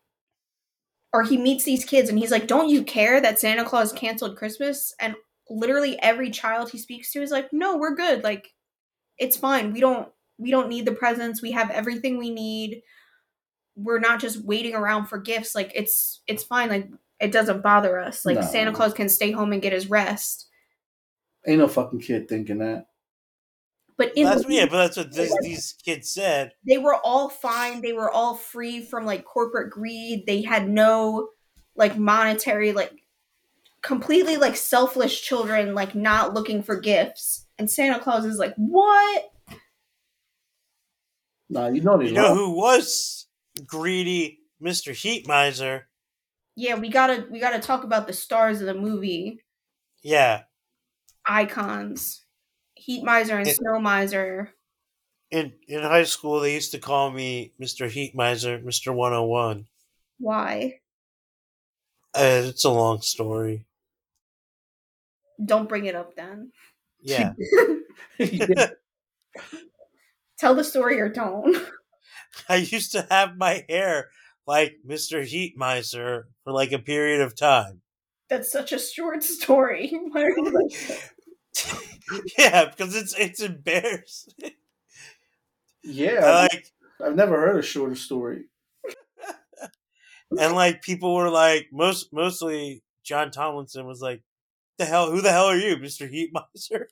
or 1.13 1.23
he 1.23 1.37
meets 1.37 1.65
these 1.65 1.85
kids 1.85 2.09
and 2.09 2.19
he's 2.19 2.31
like, 2.31 2.47
Don't 2.47 2.69
you 2.69 2.83
care 2.83 3.21
that 3.21 3.39
Santa 3.39 3.65
Claus 3.65 3.93
canceled 3.93 4.37
Christmas? 4.37 4.95
And 5.01 5.15
literally 5.51 6.01
every 6.01 6.31
child 6.31 6.71
he 6.71 6.79
speaks 6.79 7.13
to 7.13 7.23
is 7.23 7.31
like, 7.31 7.53
No, 7.53 7.77
we're 7.77 7.95
good. 7.95 8.23
Like, 8.25 8.53
it's 9.19 9.37
fine. 9.37 9.73
We 9.73 9.81
don't 9.81 10.09
we 10.39 10.51
don't 10.51 10.69
need 10.69 10.87
the 10.87 10.93
presents. 10.93 11.43
We 11.43 11.53
have 11.53 11.71
everything 11.71 12.19
we 12.19 12.31
need. 12.31 12.83
We're 13.77 14.01
not 14.01 14.21
just 14.21 14.45
waiting 14.45 14.75
around 14.75 15.07
for 15.07 15.19
gifts. 15.19 15.55
Like 15.55 15.71
it's 15.75 16.23
it's 16.27 16.43
fine. 16.43 16.69
Like 16.69 16.89
it 17.21 17.31
doesn't 17.31 17.63
bother 17.63 17.99
us. 17.99 18.25
Like 18.25 18.37
No. 18.37 18.43
Santa 18.43 18.73
Claus 18.73 18.93
can 18.95 19.09
stay 19.09 19.31
home 19.31 19.53
and 19.53 19.63
get 19.63 19.73
his 19.73 19.89
rest. 19.89 20.49
ain't 21.47 21.59
no 21.59 21.69
fucking 21.69 22.01
kid 22.01 22.29
thinking 22.29 22.59
that. 22.59 22.87
But 23.99 24.13
in 24.17 24.25
that's 24.25 24.45
the 24.45 24.53
yeah, 24.55 24.67
but 24.67 24.79
that's 24.79 24.97
what 24.97 25.13
this, 25.13 25.35
these 25.43 25.75
kids 25.85 26.13
said. 26.13 26.53
they 26.67 26.79
were 26.79 26.97
all 27.05 27.29
fine 27.29 27.81
they 27.83 27.93
were 27.93 28.11
all 28.11 28.35
free 28.37 28.83
from 28.85 29.05
like 29.05 29.25
corporate 29.25 29.71
greed 29.71 30.25
they 30.27 30.43
had 30.43 30.69
no 30.69 31.29
like 31.77 31.97
monetary 31.97 32.73
like 32.73 32.93
completely 33.83 34.37
like 34.37 34.57
selfless 34.57 35.19
children 35.21 35.75
like 35.75 35.95
not 35.95 36.35
looking 36.35 36.63
for 36.63 36.79
gifts 36.81 37.47
and 37.59 37.71
santa 37.71 37.99
claus 37.99 38.25
is 38.25 38.39
like 38.39 38.55
what 38.57 39.25
Nah, 41.51 41.69
you 41.69 41.83
know 41.83 42.01
You 42.01 42.13
know 42.13 42.29
wrong. 42.29 42.37
who 42.37 42.51
was 42.57 43.27
greedy? 43.67 44.39
Mr. 44.63 44.93
Heat 44.95 45.27
Miser. 45.27 45.89
yeah 46.57 46.77
we 46.77 46.89
gotta 46.89 47.27
we 47.31 47.41
gotta 47.41 47.59
talk 47.59 47.83
about 47.85 48.07
the 48.07 48.13
stars 48.13 48.61
of 48.61 48.67
the 48.67 48.75
movie 48.75 49.41
Yeah. 50.03 50.43
icons 51.27 52.25
heat 52.85 53.05
miser 53.05 53.37
and 53.39 53.47
It- 53.49 53.57
snow 53.57 53.79
miser 53.81 54.53
In 55.31 55.53
in 55.67 55.83
high 55.83 56.05
school, 56.05 56.41
they 56.41 56.53
used 56.53 56.73
to 56.73 56.79
call 56.79 57.11
me 57.11 57.55
Mr. 57.61 57.89
Heat 57.89 58.15
Miser, 58.15 58.59
Mr. 58.59 58.95
101. 58.95 59.67
why 60.19 60.81
Uh, 62.15 62.43
it's 62.53 62.65
a 62.65 62.71
long 62.71 63.01
story. 63.01 63.65
don't 65.43 65.69
bring 65.69 65.87
it 65.87 65.95
up 65.95 66.15
then 66.15 66.53
Yeah. 67.01 67.33
Yeah. 68.19 68.69
tell 70.39 70.55
the 70.55 70.65
story 70.65 71.01
or 71.01 71.09
don't 71.09 71.57
I 72.49 72.57
used 72.57 72.93
to 72.93 73.07
have 73.11 73.37
my 73.37 73.65
hair 73.69 74.11
like 74.47 74.77
Mr. 74.87 75.25
Heat 75.25 75.57
Miser 75.57 76.29
for 76.45 76.53
like 76.53 76.73
a 76.73 76.79
period 76.79 77.21
of 77.21 77.35
time. 77.37 77.81
that's 78.29 78.51
such 78.51 78.73
a 78.73 78.79
short 78.79 79.23
story 79.23 79.89
Why 80.13 80.23
are 80.25 80.31
you 80.31 80.51
like- 80.51 81.12
yeah, 82.39 82.67
because 82.67 82.95
it's 82.95 83.15
it's 83.19 83.41
embarrassing. 83.41 84.53
yeah, 85.83 86.21
I 86.23 86.41
like 86.43 86.73
I've 87.05 87.17
never 87.17 87.37
heard 87.37 87.59
a 87.59 87.63
shorter 87.63 87.95
story. 87.95 88.45
and 90.39 90.55
like 90.55 90.83
people 90.83 91.15
were 91.15 91.31
like 91.31 91.69
most 91.73 92.13
mostly 92.13 92.83
John 93.05 93.31
Tomlinson 93.31 93.87
was 93.87 94.01
like, 94.01 94.23
"The 94.79 94.85
hell? 94.85 95.11
Who 95.11 95.21
the 95.21 95.33
hell 95.33 95.47
are 95.47 95.57
you, 95.57 95.77
Mister 95.77 96.07
Heat 96.07 96.33
Miser?" 96.33 96.89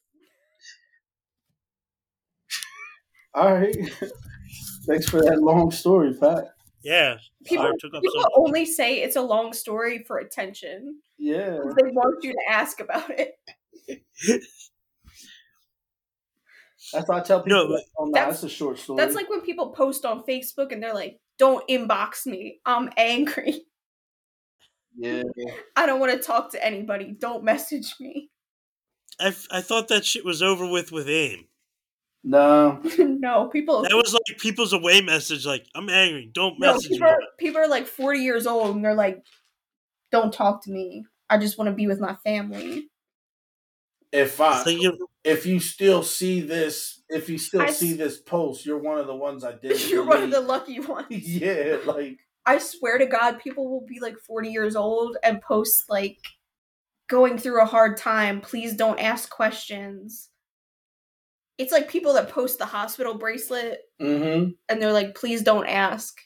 All 3.32 3.54
right, 3.54 3.76
thanks 4.86 5.08
for 5.08 5.22
that 5.22 5.40
long 5.40 5.70
story, 5.70 6.14
Pat. 6.14 6.54
Yeah, 6.82 7.18
people, 7.44 7.70
took 7.78 7.94
up 7.94 8.02
people 8.02 8.26
only 8.34 8.64
say 8.64 9.02
it's 9.02 9.16
a 9.16 9.20
long 9.20 9.52
story 9.52 10.02
for 10.02 10.18
attention 10.18 11.00
Yeah, 11.18 11.58
they 11.76 11.90
want 11.90 12.24
you 12.24 12.32
to 12.32 12.40
ask 12.48 12.80
about 12.80 13.10
it. 13.10 13.38
That's 16.92 17.08
why 17.08 17.18
I 17.18 17.20
tell 17.22 17.42
people. 17.42 17.64
No, 17.66 17.72
like, 17.74 17.84
oh, 17.98 18.04
nah, 18.06 18.10
that's- 18.12 18.40
that's 18.40 18.52
a 18.52 18.56
short 18.56 18.78
story. 18.78 18.96
That's 18.96 19.14
like 19.14 19.28
when 19.30 19.42
people 19.42 19.70
post 19.70 20.04
on 20.04 20.22
Facebook 20.24 20.72
and 20.72 20.82
they're 20.82 20.94
like, 20.94 21.20
"Don't 21.38 21.66
inbox 21.68 22.26
me. 22.26 22.60
I'm 22.66 22.90
angry. 22.96 23.62
yeah, 24.96 25.22
I 25.76 25.86
don't 25.86 26.00
want 26.00 26.12
to 26.12 26.18
talk 26.18 26.50
to 26.52 26.64
anybody. 26.64 27.14
Don't 27.18 27.44
message 27.44 27.94
me." 28.00 28.30
I, 29.20 29.28
f- 29.28 29.46
I 29.50 29.60
thought 29.60 29.88
that 29.88 30.04
shit 30.04 30.24
was 30.24 30.42
over 30.42 30.66
with 30.66 30.90
with 30.92 31.08
AIM. 31.08 31.46
no, 32.24 32.80
no, 32.98 33.48
people. 33.48 33.82
That 33.82 33.94
was 33.94 34.12
like 34.12 34.38
people's 34.38 34.72
away 34.72 35.00
message, 35.00 35.46
like 35.46 35.66
"I'm 35.74 35.88
angry, 35.88 36.30
don't 36.34 36.58
no, 36.58 36.72
message 36.74 36.90
people 36.92 37.06
me." 37.06 37.12
are, 37.12 37.20
people 37.38 37.60
are 37.60 37.68
like 37.68 37.86
40 37.86 38.18
years 38.20 38.46
old 38.46 38.74
and 38.74 38.84
they're 38.84 38.94
like, 38.94 39.22
"Don't 40.10 40.32
talk 40.32 40.64
to 40.64 40.70
me. 40.70 41.04
I 41.28 41.38
just 41.38 41.56
want 41.58 41.68
to 41.68 41.74
be 41.74 41.86
with 41.86 42.00
my 42.00 42.16
family." 42.24 42.89
If 44.12 44.40
I 44.40 44.62
So 44.64 44.70
you- 44.70 45.08
if 45.22 45.44
you 45.44 45.60
still 45.60 46.02
see 46.02 46.40
this, 46.40 47.02
if 47.10 47.28
you 47.28 47.36
still 47.38 47.62
I 47.62 47.66
s- 47.66 47.78
see 47.78 47.92
this 47.92 48.18
post, 48.18 48.64
you're 48.64 48.78
one 48.78 48.98
of 48.98 49.06
the 49.06 49.14
ones 49.14 49.44
I 49.44 49.52
did. 49.52 49.78
You're 49.90 50.06
one 50.06 50.22
of 50.22 50.30
the 50.30 50.40
lucky 50.40 50.80
ones. 50.96 51.06
yeah, 51.10 51.76
like 51.84 52.18
I 52.46 52.58
swear 52.58 52.96
to 52.98 53.06
God, 53.06 53.38
people 53.38 53.68
will 53.70 53.86
be 53.86 54.00
like 54.00 54.16
40 54.18 54.48
years 54.50 54.76
old 54.76 55.16
and 55.22 55.42
post 55.42 55.84
like 55.90 56.18
going 57.08 57.36
through 57.36 57.60
a 57.60 57.66
hard 57.66 57.96
time. 57.98 58.40
Please 58.40 58.74
don't 58.74 58.98
ask 58.98 59.28
questions. 59.28 60.28
It's 61.58 61.72
like 61.72 61.90
people 61.90 62.14
that 62.14 62.30
post 62.30 62.58
the 62.58 62.64
hospital 62.64 63.14
bracelet 63.14 63.80
mm-hmm. 64.00 64.52
and 64.70 64.82
they're 64.82 64.94
like, 64.94 65.14
please 65.14 65.42
don't 65.42 65.66
ask. 65.66 66.18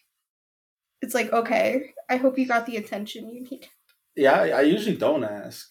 It's 1.02 1.15
like, 1.15 1.32
okay, 1.32 1.93
I 2.09 2.16
hope 2.16 2.39
you 2.39 2.47
got 2.47 2.66
the 2.66 2.77
attention 2.77 3.28
you 3.28 3.43
need. 3.43 3.69
Yeah, 4.15 4.35
I, 4.35 4.48
I 4.51 4.61
usually 4.62 4.97
don't 4.97 5.24
ask. 5.24 5.69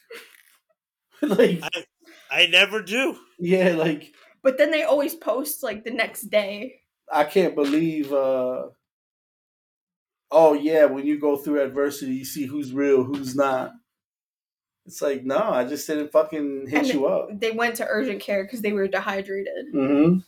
like, 1.21 1.61
I 1.63 1.85
I 2.33 2.47
never 2.47 2.81
do. 2.81 3.17
yeah, 3.39 3.75
like 3.75 4.11
But 4.41 4.57
then 4.57 4.71
they 4.71 4.83
always 4.83 5.13
post 5.13 5.61
like 5.61 5.83
the 5.83 5.91
next 5.91 6.23
day. 6.23 6.79
I 7.11 7.23
can't 7.25 7.55
believe. 7.55 8.11
uh 8.11 8.69
Oh 10.31 10.53
yeah, 10.53 10.85
when 10.85 11.05
you 11.05 11.19
go 11.19 11.37
through 11.37 11.61
adversity, 11.61 12.13
you 12.13 12.25
see 12.25 12.45
who's 12.47 12.73
real, 12.73 13.03
who's 13.03 13.35
not. 13.35 13.71
It's 14.87 15.01
like 15.01 15.23
no, 15.23 15.37
I 15.37 15.65
just 15.65 15.85
didn't 15.85 16.11
fucking 16.11 16.65
hit 16.67 16.79
And 16.79 16.87
you 16.87 17.05
up. 17.05 17.29
They 17.31 17.51
went 17.51 17.75
to 17.75 17.85
urgent 17.87 18.19
care 18.19 18.43
because 18.43 18.61
they 18.61 18.73
were 18.73 18.87
dehydrated. 18.87 19.67
Mm-hmm. 19.73 20.19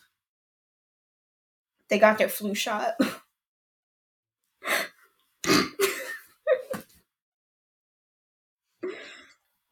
They 1.89 1.99
got 1.99 2.17
their 2.19 2.29
flu 2.29 2.53
shot. 2.53 2.93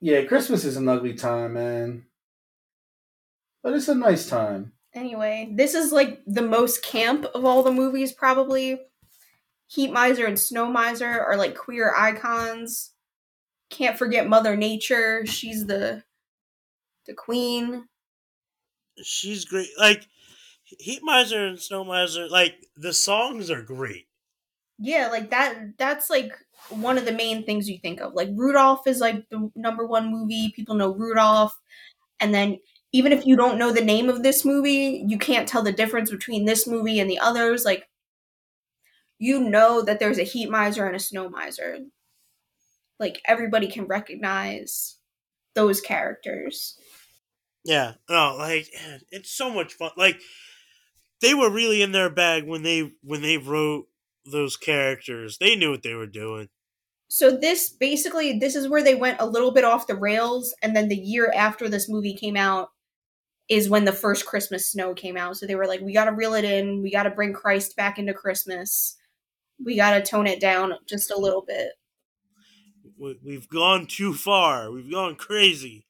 Yeah, 0.05 0.26
Christmas 0.26 0.65
is 0.65 0.76
an 0.76 0.89
ugly 0.89 1.14
time, 1.14 1.53
man. 1.53 2.03
But 3.64 3.73
it's 3.73 3.88
a 3.88 3.95
nice 3.95 4.27
time. 4.27 4.73
Anyway, 4.94 5.49
this 5.56 5.73
is 5.73 5.91
like 5.91 6.22
the 6.27 6.41
most 6.41 6.84
camp 6.84 7.26
of 7.34 7.45
all 7.45 7.64
the 7.64 7.72
movies, 7.72 8.11
probably. 8.11 8.80
Heat 9.68 9.91
Miser 9.91 10.27
and 10.27 10.40
Snow 10.40 10.69
Miser 10.69 11.07
are 11.07 11.38
like 11.38 11.56
queer 11.56 11.94
icons. 11.95 12.91
Can't 13.69 13.98
forget 13.98 14.27
Mother 14.30 14.56
Nature. 14.56 15.26
She's 15.26 15.65
the 15.65 16.03
the 17.07 17.14
queen. 17.14 17.85
She's 19.02 19.45
great. 19.45 19.69
Like 19.80 20.07
Heat 20.64 20.99
Miser 21.02 21.48
and 21.48 21.60
Snow 21.60 21.84
Miser, 21.84 22.27
like 22.30 22.68
the 22.76 22.94
songs 22.94 23.49
are 23.49 23.64
great. 23.64 24.07
Yeah, 24.77 25.07
like 25.07 25.31
that 25.31 25.77
that's 25.77 26.10
like 26.10 26.34
one 26.69 26.98
of 26.98 27.06
the 27.06 27.11
main 27.11 27.44
things 27.45 27.69
you 27.69 27.80
think 27.80 27.99
of. 27.99 28.14
Like 28.14 28.30
Rudolph 28.34 28.85
is 28.85 28.99
like 28.99 29.27
the 29.30 29.49
number 29.56 29.88
one 29.88 30.11
movie. 30.11 30.53
People 30.56 30.76
know 30.76 30.94
Rudolph. 30.94 31.60
And 32.19 32.34
then 32.34 32.60
even 32.94 33.11
if 33.11 33.26
you 33.26 33.36
don't 33.36 33.57
know 33.57 33.72
the 33.72 33.84
name 33.84 34.07
of 34.07 34.22
this 34.24 34.45
movie, 34.45 35.03
you 35.06 35.18
can't 35.18 35.48
tell 35.48 35.64
the 35.64 35.72
difference 35.72 36.11
between 36.11 36.45
this 36.45 36.68
movie 36.68 36.99
and 36.99 37.10
the 37.10 37.20
others. 37.20 37.65
Like 37.65 37.90
you 39.18 39.40
know 39.40 39.82
that 39.82 39.99
there's 39.99 40.20
a 40.20 40.24
heat 40.24 40.49
miser 40.49 40.86
and 40.86 40.95
a 40.95 40.99
snow 40.99 41.30
miser. 41.30 41.80
Like 42.99 43.22
everybody 43.28 43.68
can 43.68 43.86
recognize 43.86 44.98
those 45.56 45.82
characters. 45.82 46.78
Yeah. 47.65 47.94
No, 48.10 48.36
like 48.38 48.68
it's 49.11 49.32
so 49.32 49.49
much 49.49 49.74
fun. 49.74 49.91
Like 49.98 50.20
they 51.22 51.34
were 51.34 51.49
really 51.49 51.82
in 51.82 51.94
their 51.94 52.10
bag 52.10 52.45
when 52.45 52.61
they 52.64 52.91
when 53.02 53.22
they 53.22 53.38
wrote 53.38 53.88
those 54.26 54.56
characters. 54.56 55.38
They 55.40 55.56
knew 55.56 55.72
what 55.72 55.84
they 55.84 55.95
were 55.95 56.06
doing. 56.06 56.49
So 57.07 57.32
this 57.32 57.70
basically 57.70 58.40
this 58.40 58.56
is 58.56 58.68
where 58.68 58.84
they 58.84 58.95
went 58.95 59.22
a 59.22 59.26
little 59.26 59.52
bit 59.52 59.64
off 59.64 59.88
the 59.88 59.95
rails 59.95 60.53
and 60.61 60.76
then 60.76 60.90
the 60.90 60.98
year 60.98 61.32
after 61.36 61.70
this 61.70 61.88
movie 61.88 62.15
came 62.15 62.36
out 62.36 62.70
is 63.49 63.70
when 63.70 63.86
the 63.86 63.91
first 63.91 64.26
Christmas 64.26 64.68
snow 64.72 64.94
came 64.94 65.18
out. 65.18 65.38
So 65.38 65.45
they 65.45 65.56
were 65.56 65.68
like 65.68 65.82
we 65.82 65.94
got 65.94 66.06
to 66.06 66.11
reel 66.14 66.34
it 66.34 66.45
in, 66.45 66.82
we 66.82 66.91
got 66.91 67.03
to 67.03 67.10
bring 67.11 67.34
Christ 67.34 67.76
back 67.76 67.99
into 67.99 68.14
Christmas. 68.14 68.95
We 69.64 69.76
got 69.76 69.94
to 69.94 70.02
tone 70.02 70.28
it 70.28 70.40
down 70.41 70.74
just 70.88 71.11
a 71.11 71.18
little 71.18 71.44
bit. 71.45 71.70
We- 72.98 73.20
We've 73.24 73.48
gone 73.49 73.86
too 73.88 74.14
far. 74.14 74.72
We've 74.72 74.91
gone 74.91 75.15
crazy. 75.15 75.86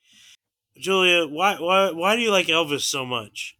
Julia, 0.77 1.27
why 1.27 1.55
why 1.59 1.91
why 1.91 2.15
do 2.15 2.21
you 2.21 2.31
like 2.31 2.47
Elvis 2.47 2.81
so 2.81 3.05
much? 3.05 3.55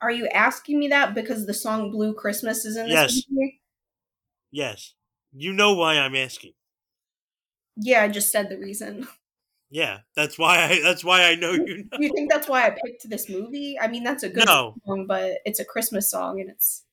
Are 0.00 0.12
you 0.12 0.28
asking 0.28 0.78
me 0.78 0.86
that 0.88 1.12
because 1.14 1.44
the 1.46 1.54
song 1.54 1.90
Blue 1.90 2.14
Christmas 2.14 2.64
is 2.64 2.76
in 2.76 2.84
this 2.88 2.92
Yes. 2.94 3.22
movie? 3.28 3.60
Yes. 4.52 4.94
You 5.32 5.52
know 5.52 5.74
why 5.74 5.98
I'm 5.98 6.14
asking. 6.14 6.52
Yeah, 7.76 8.02
I 8.02 8.08
just 8.08 8.30
said 8.30 8.48
the 8.48 8.58
reason. 8.58 9.08
Yeah, 9.70 9.98
that's 10.16 10.38
why 10.38 10.64
I 10.64 10.80
that's 10.82 11.04
why 11.04 11.24
I 11.24 11.34
know 11.34 11.52
you 11.52 11.84
know. 11.90 11.98
You 11.98 12.10
think 12.14 12.30
that's 12.30 12.48
why 12.48 12.66
I 12.66 12.70
picked 12.70 13.08
this 13.08 13.28
movie? 13.28 13.78
I 13.80 13.88
mean, 13.88 14.02
that's 14.04 14.22
a 14.22 14.28
good 14.30 14.46
No. 14.46 14.74
song, 14.86 15.06
but 15.06 15.38
it's 15.44 15.60
a 15.60 15.64
Christmas 15.64 16.10
song 16.10 16.40
and 16.40 16.48
it's 16.50 16.84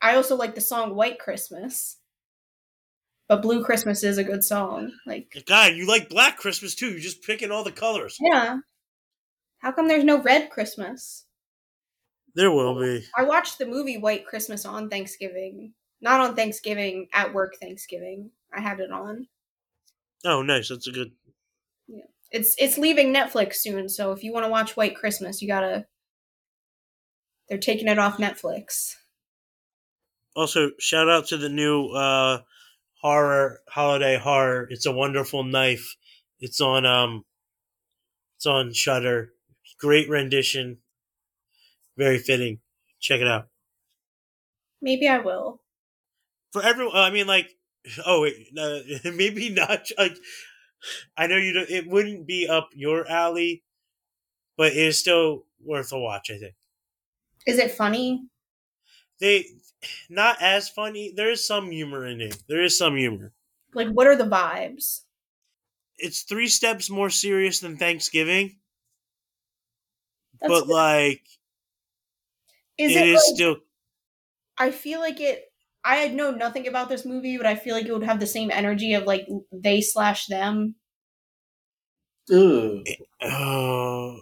I 0.00 0.16
also 0.16 0.36
like 0.36 0.54
the 0.54 0.60
song 0.60 0.94
White 0.96 1.18
Christmas. 1.18 1.98
But 3.28 3.40
Blue 3.42 3.64
Christmas 3.64 4.02
is 4.02 4.18
a 4.18 4.24
good 4.24 4.42
song. 4.44 4.92
Like, 5.06 5.44
God, 5.46 5.74
you 5.74 5.86
like 5.86 6.08
Black 6.08 6.36
Christmas 6.36 6.74
too. 6.74 6.90
You're 6.90 6.98
just 6.98 7.22
picking 7.22 7.50
all 7.50 7.64
the 7.64 7.72
colors. 7.72 8.18
yeah. 8.20 8.58
How 9.60 9.70
come 9.72 9.86
there's 9.88 10.04
no 10.04 10.20
Red 10.20 10.50
Christmas? 10.50 11.24
There 12.34 12.50
will 12.50 12.78
be. 12.80 13.04
I 13.16 13.22
watched 13.22 13.58
the 13.58 13.66
movie 13.66 13.96
White 13.96 14.26
Christmas 14.26 14.66
on 14.66 14.88
Thanksgiving. 14.90 15.72
Not 16.00 16.20
on 16.20 16.34
Thanksgiving, 16.34 17.06
at 17.12 17.32
work 17.32 17.54
Thanksgiving. 17.60 18.30
I 18.52 18.60
had 18.60 18.80
it 18.80 18.90
on. 18.90 19.28
Oh, 20.24 20.42
nice. 20.42 20.68
That's 20.68 20.86
a 20.86 20.92
good. 20.92 21.12
Yeah. 21.88 22.04
It's 22.30 22.54
it's 22.58 22.78
leaving 22.78 23.12
Netflix 23.12 23.56
soon, 23.56 23.88
so 23.88 24.12
if 24.12 24.22
you 24.22 24.32
want 24.32 24.44
to 24.46 24.50
watch 24.50 24.76
White 24.76 24.96
Christmas, 24.96 25.42
you 25.42 25.48
gotta. 25.48 25.86
They're 27.48 27.58
taking 27.58 27.88
it 27.88 27.98
off 27.98 28.16
Netflix. 28.18 28.94
Also, 30.34 30.70
shout 30.78 31.10
out 31.10 31.26
to 31.28 31.36
the 31.36 31.48
new 31.50 31.88
uh 31.88 32.40
horror 33.00 33.60
holiday 33.68 34.16
horror. 34.16 34.66
It's 34.70 34.86
a 34.86 34.92
wonderful 34.92 35.44
knife. 35.44 35.96
It's 36.40 36.60
on 36.60 36.86
um, 36.86 37.24
it's 38.36 38.46
on 38.46 38.72
Shudder. 38.72 39.32
Great 39.78 40.08
rendition. 40.08 40.78
Very 41.98 42.18
fitting. 42.18 42.60
Check 43.00 43.20
it 43.20 43.26
out. 43.26 43.48
Maybe 44.80 45.06
I 45.08 45.18
will. 45.18 45.60
for 46.52 46.62
everyone. 46.62 46.96
I 46.96 47.10
mean, 47.10 47.26
like, 47.26 47.50
oh, 48.06 48.22
wait, 48.22 48.48
uh, 48.58 48.80
maybe 49.12 49.50
not. 49.50 49.88
Like, 49.98 50.16
I 51.16 51.26
know 51.26 51.36
you. 51.36 51.52
Don't, 51.52 51.70
it 51.70 51.86
wouldn't 51.88 52.26
be 52.26 52.48
up 52.48 52.70
your 52.74 53.08
alley, 53.08 53.64
but 54.56 54.72
it 54.72 54.78
is 54.78 55.00
still 55.00 55.46
worth 55.60 55.92
a 55.92 55.98
watch. 56.00 56.30
I 56.30 56.38
think 56.38 56.56
Is 57.46 57.58
it 57.58 57.70
funny? 57.70 58.28
they 59.20 59.46
not 60.10 60.40
as 60.42 60.68
funny. 60.68 61.12
There 61.12 61.30
is 61.30 61.46
some 61.46 61.70
humor 61.70 62.06
in 62.06 62.20
it. 62.20 62.42
There 62.48 62.62
is 62.62 62.76
some 62.76 62.96
humor. 62.96 63.32
Like, 63.74 63.88
what 63.88 64.06
are 64.06 64.16
the 64.16 64.24
vibes? 64.24 65.02
It's 65.96 66.20
three 66.24 66.48
steps 66.48 66.90
more 66.90 67.08
serious 67.08 67.60
than 67.60 67.78
Thanksgiving, 67.78 68.60
That's 70.40 70.60
but 70.60 70.66
good. 70.66 70.74
like 70.74 71.22
is 72.78 72.96
it 72.96 72.96
it? 72.96 73.06
is 73.06 73.22
like- 73.26 73.34
still. 73.34 73.56
I 74.58 74.70
feel 74.70 75.00
like 75.00 75.20
it. 75.20 75.51
I 75.84 75.96
had 75.96 76.14
know 76.14 76.30
nothing 76.32 76.66
about 76.66 76.88
this 76.88 77.04
movie, 77.04 77.36
but 77.36 77.46
I 77.46 77.54
feel 77.56 77.74
like 77.74 77.86
it 77.86 77.92
would 77.92 78.02
have 78.04 78.20
the 78.20 78.26
same 78.26 78.50
energy 78.50 78.94
of 78.94 79.04
like 79.04 79.26
they 79.52 79.80
slash 79.80 80.26
them. 80.26 80.76
Ugh. 82.30 82.84
Uh, 83.20 84.16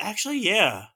actually, 0.00 0.38
yeah. 0.38 0.86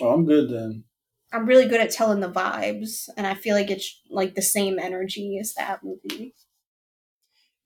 Oh, 0.00 0.12
I'm 0.12 0.24
good 0.24 0.50
then. 0.50 0.84
I'm 1.32 1.46
really 1.46 1.68
good 1.68 1.80
at 1.80 1.90
telling 1.90 2.20
the 2.20 2.30
vibes, 2.30 3.08
and 3.16 3.26
I 3.26 3.34
feel 3.34 3.54
like 3.54 3.70
it's 3.70 4.00
like 4.08 4.34
the 4.34 4.42
same 4.42 4.78
energy 4.78 5.38
as 5.38 5.54
that 5.54 5.82
movie. 5.84 6.34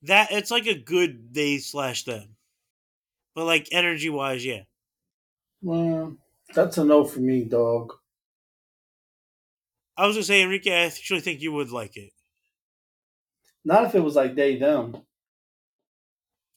That 0.03 0.31
it's 0.33 0.51
like 0.51 0.67
a 0.67 0.75
good 0.79 1.33
they 1.33 1.59
slash 1.59 2.05
them, 2.05 2.37
but 3.35 3.45
like 3.47 3.69
energy 3.73 4.11
wise, 4.11 4.45
yeah. 4.45 4.65
Well, 5.63 6.19
that's 6.55 6.77
a 6.77 6.85
no 6.85 7.05
for 7.05 7.21
me, 7.21 7.45
dog. 7.45 7.95
I 10.03 10.07
was 10.07 10.17
gonna 10.17 10.25
say, 10.25 10.43
Enrique, 10.43 10.73
I 10.73 10.87
actually 10.87 11.21
think 11.21 11.41
you 11.41 11.53
would 11.53 11.71
like 11.71 11.97
it. 11.97 12.11
Not 13.65 13.85
if 13.85 13.95
it 13.95 14.01
was 14.01 14.17
like 14.17 14.35
they 14.35 14.57
them. 14.57 14.97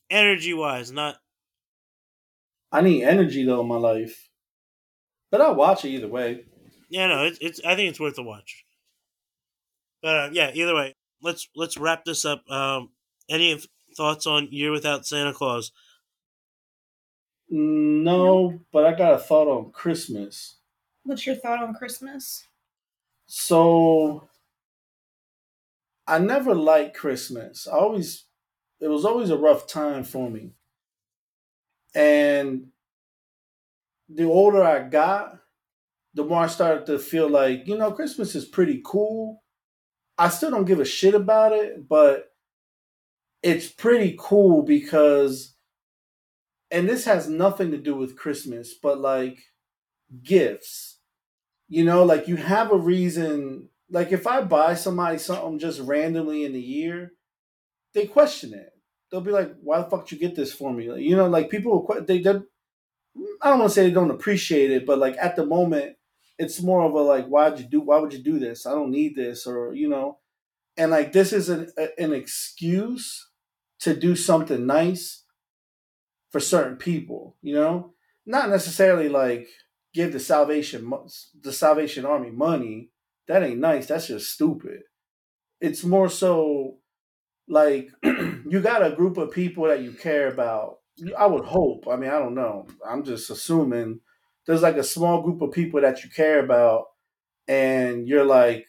Energy 0.10 0.56
wise, 0.56 0.92
not 0.92 1.18
I 2.72 2.82
need 2.82 3.04
energy 3.04 3.46
though 3.46 3.62
in 3.62 3.68
my 3.68 3.78
life. 3.78 4.30
But 5.30 5.42
I'll 5.42 5.54
watch 5.54 5.86
it 5.86 5.90
either 5.90 6.08
way. 6.08 6.46
yeah, 6.90 7.06
no, 7.06 7.26
it's, 7.26 7.38
it's 7.40 7.62
I 7.64 7.76
think 7.76 7.92
it's 7.92 8.00
worth 8.00 8.18
a 8.18 8.24
watch. 8.24 8.66
But 10.02 10.16
uh, 10.16 10.30
yeah, 10.32 10.50
either 10.52 10.74
way, 10.74 10.96
let's 11.22 11.48
let's 11.56 11.78
wrap 11.78 12.04
this 12.04 12.26
up. 12.26 12.50
Um, 12.50 12.90
any 13.30 13.54
th- 13.54 13.70
thoughts 13.96 14.26
on 14.26 14.48
Year 14.50 14.72
Without 14.72 15.06
Santa 15.06 15.34
Claus? 15.34 15.72
No, 17.48 18.60
but 18.74 18.86
I 18.86 18.94
got 18.96 19.14
a 19.14 19.20
thought 19.20 19.48
on 19.48 19.72
Christmas. 19.72 20.56
What's 21.04 21.28
your 21.28 21.36
thought 21.36 21.62
on 21.62 21.76
Christmas? 21.76 22.48
So 23.28 24.28
I 26.08 26.20
never 26.20 26.54
liked 26.56 26.98
Christmas. 26.98 27.68
I 27.68 27.78
always 27.78 28.26
it 28.80 28.88
was 28.88 29.06
always 29.06 29.30
a 29.30 29.38
rough 29.38 29.68
time 29.68 30.04
for 30.04 30.30
me. 30.30 30.52
And 31.96 32.68
the 34.10 34.26
older 34.26 34.64
I 34.64 34.88
got, 34.88 35.40
the 36.14 36.24
more 36.24 36.44
I 36.44 36.48
started 36.48 36.86
to 36.88 37.00
feel 37.00 37.30
like, 37.30 37.68
you 37.68 37.78
know, 37.78 37.92
Christmas 37.92 38.36
is 38.36 38.46
pretty 38.46 38.82
cool. 38.86 39.44
I 40.18 40.30
still 40.30 40.52
don't 40.52 40.66
give 40.66 40.80
a 40.80 40.86
shit 40.86 41.16
about 41.16 41.54
it, 41.54 41.88
but 41.90 42.32
it's 43.44 43.68
pretty 43.68 44.16
cool 44.20 44.64
because 44.64 45.56
and 46.72 46.90
this 46.90 47.06
has 47.06 47.30
nothing 47.30 47.72
to 47.72 47.78
do 47.78 47.96
with 47.96 48.18
Christmas, 48.18 48.74
but 48.74 49.00
like 49.00 49.40
gifts. 50.24 50.95
You 51.68 51.84
know, 51.84 52.04
like 52.04 52.28
you 52.28 52.36
have 52.36 52.72
a 52.72 52.78
reason. 52.78 53.70
Like 53.90 54.12
if 54.12 54.28
I 54.28 54.42
buy 54.42 54.76
somebody 54.76 55.18
something 55.18 55.60
just 55.60 55.80
randomly 55.82 56.44
in 56.46 56.54
the 56.54 56.62
year, 56.62 57.14
they 57.94 58.08
question 58.08 58.54
it. 58.54 58.72
They'll 59.12 59.22
be 59.22 59.32
like, 59.32 59.54
"Why 59.62 59.80
the 59.82 59.90
fuck 59.90 60.08
did 60.08 60.14
you 60.14 60.28
get 60.28 60.36
this 60.36 60.54
for 60.54 60.74
me?" 60.74 60.86
You 61.04 61.16
know, 61.16 61.28
like 61.30 61.50
people 61.50 61.88
they 62.08 62.20
they. 62.20 62.42
I 63.42 63.50
don't 63.50 63.60
want 63.60 63.72
to 63.72 63.76
say 63.76 63.84
they 63.88 63.94
don't 63.94 64.12
appreciate 64.12 64.72
it, 64.72 64.86
but 64.86 65.00
like 65.00 65.16
at 65.20 65.36
the 65.36 65.46
moment, 65.46 65.96
it's 66.38 66.62
more 66.62 66.84
of 66.84 66.94
a 66.94 67.00
like, 67.02 67.28
"Why'd 67.28 67.60
you 67.60 67.66
do? 67.66 67.82
Why 67.82 68.00
would 68.00 68.14
you 68.14 68.24
do 68.24 68.40
this? 68.40 68.66
I 68.66 68.72
don't 68.72 68.92
need 68.92 69.16
this," 69.16 69.48
or 69.48 69.74
you 69.74 69.90
know, 69.90 70.20
and 70.78 70.92
like 70.92 71.14
this 71.14 71.34
is 71.34 71.50
an 71.50 71.72
a- 71.78 72.00
an 72.02 72.14
excuse 72.14 73.30
to 73.82 73.96
do 73.96 74.16
something 74.16 74.66
nice 74.66 75.24
for 76.32 76.40
certain 76.40 76.78
people. 76.78 77.36
You 77.42 77.56
know, 77.56 77.94
not 78.26 78.50
necessarily 78.50 79.10
like 79.10 79.48
give 79.96 80.12
the 80.12 80.20
salvation 80.20 80.94
the 81.42 81.54
Salvation 81.54 82.06
Army 82.06 82.30
money. 82.30 82.90
That 83.28 83.42
ain't 83.42 83.60
nice. 83.60 83.88
That's 83.88 84.08
just 84.08 84.32
stupid. 84.32 84.82
It's 85.62 85.84
more 85.84 86.10
so 86.10 86.78
like 87.48 87.90
you 88.04 88.62
got 88.62 88.86
a 88.86 88.96
group 88.96 89.18
of 89.18 89.32
people 89.32 89.64
that 89.68 89.82
you 89.82 89.94
care 89.94 90.28
about. 90.28 90.80
I 91.18 91.26
would 91.26 91.46
hope. 91.46 91.88
I 91.90 91.96
mean, 91.96 92.10
I 92.10 92.20
don't 92.20 92.36
know. 92.36 92.68
I'm 92.88 93.04
just 93.04 93.30
assuming 93.30 94.02
there's 94.46 94.62
like 94.62 94.78
a 94.78 94.84
small 94.84 95.22
group 95.22 95.42
of 95.42 95.52
people 95.52 95.82
that 95.82 96.04
you 96.04 96.10
care 96.10 96.44
about, 96.44 96.86
and 97.48 98.08
you're 98.08 98.26
like 98.26 98.68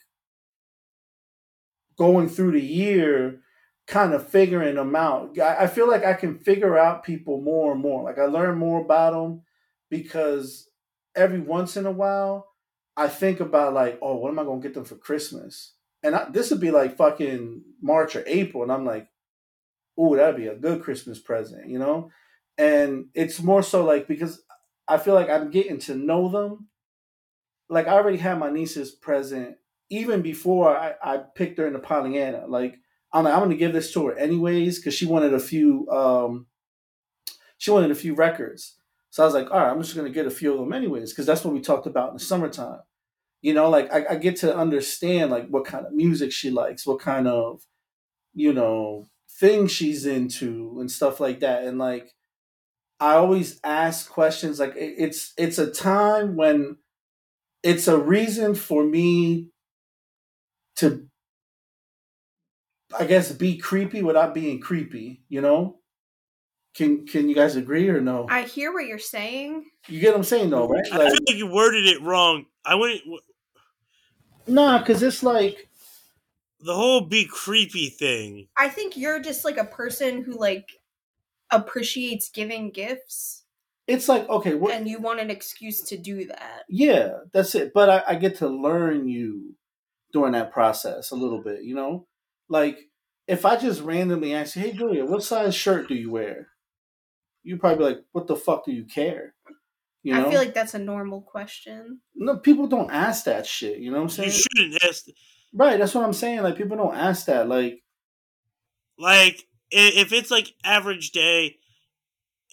going 1.98 2.28
through 2.28 2.52
the 2.52 2.64
year 2.64 3.40
kind 3.86 4.14
of 4.14 4.28
figuring 4.28 4.74
them 4.74 4.96
out. 4.96 5.38
I 5.38 5.66
feel 5.66 5.88
like 5.88 6.04
I 6.04 6.14
can 6.14 6.38
figure 6.38 6.76
out 6.76 7.04
people 7.04 7.40
more 7.40 7.72
and 7.72 7.80
more. 7.80 8.02
Like 8.02 8.18
I 8.18 8.24
learn 8.24 8.58
more 8.58 8.80
about 8.80 9.12
them 9.12 9.42
because 9.90 10.68
every 11.16 11.40
once 11.40 11.76
in 11.76 11.86
a 11.86 11.90
while 11.90 12.48
I 12.96 13.08
think 13.08 13.40
about 13.40 13.74
like, 13.74 13.98
oh, 14.00 14.16
what 14.16 14.30
am 14.30 14.38
I 14.38 14.44
gonna 14.44 14.60
get 14.60 14.74
them 14.74 14.84
for 14.84 14.96
Christmas? 14.96 15.74
And 16.02 16.14
I, 16.14 16.28
this 16.30 16.50
would 16.50 16.60
be 16.60 16.70
like 16.70 16.96
fucking 16.96 17.62
March 17.82 18.16
or 18.16 18.24
April, 18.26 18.62
and 18.62 18.72
I'm 18.72 18.86
like, 18.86 19.08
oh, 19.98 20.16
that'd 20.16 20.36
be 20.36 20.46
a 20.46 20.54
good 20.54 20.82
Christmas 20.82 21.18
present, 21.18 21.68
you 21.68 21.78
know. 21.78 22.10
And 22.58 23.06
it's 23.14 23.42
more 23.42 23.62
so 23.62 23.84
like 23.84 24.08
because 24.08 24.42
I 24.88 24.96
feel 24.96 25.14
like 25.14 25.28
I'm 25.28 25.50
getting 25.50 25.78
to 25.80 25.94
know 25.94 26.28
them. 26.28 26.68
Like 27.68 27.86
I 27.86 27.92
already 27.92 28.18
had 28.18 28.38
my 28.38 28.50
niece's 28.50 28.92
present 28.92 29.56
even 29.90 30.22
before 30.22 30.76
I, 30.76 30.94
I 31.02 31.18
picked 31.18 31.58
her 31.58 31.66
into 31.66 31.78
Pollyanna. 31.80 32.46
Like 32.46 32.78
I'm 33.12 33.24
like, 33.24 33.34
I'm 33.34 33.40
gonna 33.40 33.56
give 33.56 33.74
this 33.74 33.92
to 33.92 34.06
her 34.06 34.16
anyways 34.16 34.78
because 34.78 34.94
she 34.94 35.06
wanted 35.06 35.34
a 35.34 35.40
few 35.40 35.88
um 35.90 36.46
she 37.58 37.70
wanted 37.70 37.90
a 37.90 37.96
few 37.96 38.14
records. 38.14 38.75
So 39.16 39.22
I 39.22 39.26
was 39.26 39.34
like, 39.34 39.50
all 39.50 39.58
right, 39.60 39.70
I'm 39.70 39.80
just 39.82 39.96
gonna 39.96 40.10
get 40.10 40.26
a 40.26 40.30
few 40.30 40.52
of 40.52 40.58
them 40.60 40.74
anyways 40.74 41.10
because 41.10 41.24
that's 41.24 41.42
what 41.42 41.54
we 41.54 41.60
talked 41.60 41.86
about 41.86 42.10
in 42.10 42.16
the 42.18 42.20
summertime. 42.22 42.80
You 43.42 43.54
know, 43.54 43.70
like 43.70 43.92
I, 43.92 44.06
I 44.12 44.16
get 44.16 44.36
to 44.38 44.56
understand 44.56 45.30
like 45.30 45.48
what 45.48 45.66
kind 45.66 45.86
of 45.86 45.92
music 45.92 46.32
she 46.32 46.50
likes, 46.50 46.86
what 46.86 47.00
kind 47.00 47.28
of, 47.28 47.62
you 48.34 48.52
know, 48.52 49.08
things 49.40 49.72
she's 49.72 50.06
into 50.06 50.76
and 50.80 50.90
stuff 50.90 51.20
like 51.20 51.40
that. 51.40 51.64
And 51.64 51.78
like 51.78 52.14
I 53.00 53.14
always 53.14 53.60
ask 53.64 54.10
questions 54.10 54.60
like 54.60 54.76
it- 54.76 54.96
it's 54.98 55.34
it's 55.38 55.58
a 55.58 55.70
time 55.70 56.36
when 56.36 56.78
it's 57.62 57.88
a 57.88 57.98
reason 57.98 58.54
for 58.54 58.84
me 58.84 59.50
to 60.76 61.08
I 62.98 63.04
guess 63.04 63.30
be 63.32 63.58
creepy 63.58 64.02
without 64.02 64.34
being 64.34 64.60
creepy, 64.60 65.22
you 65.28 65.40
know? 65.40 65.78
Can 66.76 67.06
can 67.06 67.28
you 67.28 67.34
guys 67.34 67.56
agree 67.56 67.88
or 67.88 68.00
no? 68.00 68.26
I 68.28 68.42
hear 68.42 68.72
what 68.72 68.86
you're 68.86 68.98
saying. 68.98 69.64
You 69.88 70.00
get 70.00 70.10
what 70.10 70.18
I'm 70.18 70.24
saying 70.24 70.50
though, 70.50 70.68
right? 70.68 70.84
I 70.92 71.10
feel 71.10 71.18
like 71.26 71.36
you 71.36 71.46
worded 71.46 71.86
it 71.86 72.02
wrong. 72.02 72.46
I 72.64 72.74
wouldn't. 72.74 73.02
nah, 74.46 74.82
cuz 74.84 75.02
it's 75.02 75.22
like 75.22 75.68
The 76.60 76.74
whole 76.74 77.00
be 77.00 77.24
creepy 77.24 77.88
thing. 77.88 78.48
I 78.58 78.68
think 78.68 78.96
you're 78.96 79.20
just 79.20 79.44
like 79.44 79.56
a 79.56 79.64
person 79.64 80.22
who 80.22 80.32
like 80.32 80.68
appreciates 81.50 82.28
giving 82.28 82.70
gifts 82.70 83.44
it's 83.86 84.08
like 84.08 84.28
okay, 84.28 84.54
what 84.54 84.74
and 84.74 84.88
you 84.88 84.98
want 84.98 85.20
an 85.20 85.30
excuse 85.30 85.80
to 85.82 85.96
do 85.96 86.26
that. 86.26 86.64
yeah, 86.68 87.18
that's 87.32 87.54
it. 87.54 87.72
But 87.72 87.88
I, 87.88 88.02
I 88.08 88.14
get 88.16 88.36
to 88.38 88.48
learn 88.48 89.08
you 89.08 89.54
during 90.12 90.32
that 90.32 90.52
process 90.52 91.10
a 91.10 91.16
little 91.16 91.42
bit, 91.42 91.62
you 91.62 91.74
know? 91.74 92.06
Like 92.48 92.78
if 93.28 93.44
I 93.46 93.56
just 93.56 93.80
randomly 93.82 94.34
ask 94.34 94.56
you, 94.56 94.62
"Hey 94.62 94.72
Julia, 94.72 95.04
what 95.04 95.22
size 95.22 95.54
shirt 95.54 95.88
do 95.88 95.94
you 95.94 96.10
wear?" 96.10 96.48
You 97.46 97.56
probably 97.58 97.78
be 97.78 97.84
like, 97.84 98.04
"What 98.12 98.26
the 98.26 98.36
fuck 98.36 98.64
do 98.64 98.72
you 98.72 98.84
care?" 98.84 99.34
You 100.02 100.14
know? 100.14 100.26
I 100.26 100.30
feel 100.30 100.38
like 100.38 100.54
that's 100.54 100.74
a 100.74 100.78
normal 100.78 101.20
question. 101.22 102.00
no, 102.14 102.36
people 102.38 102.66
don't 102.66 102.90
ask 102.90 103.24
that 103.24 103.46
shit. 103.46 103.78
You 103.78 103.90
know 103.90 103.98
what 103.98 104.04
I'm 104.04 104.08
saying? 104.10 104.32
You 104.32 104.44
shouldn't 104.56 104.84
ask. 104.84 105.04
Right. 105.52 105.78
That's 105.78 105.94
what 105.94 106.04
I'm 106.04 106.12
saying. 106.12 106.42
Like 106.42 106.56
people 106.56 106.76
don't 106.76 106.94
ask 106.94 107.26
that. 107.26 107.48
Like 107.48 107.82
Like 108.98 109.46
if 109.70 110.12
it's 110.12 110.30
like 110.30 110.54
average 110.64 111.10
day, 111.10 111.56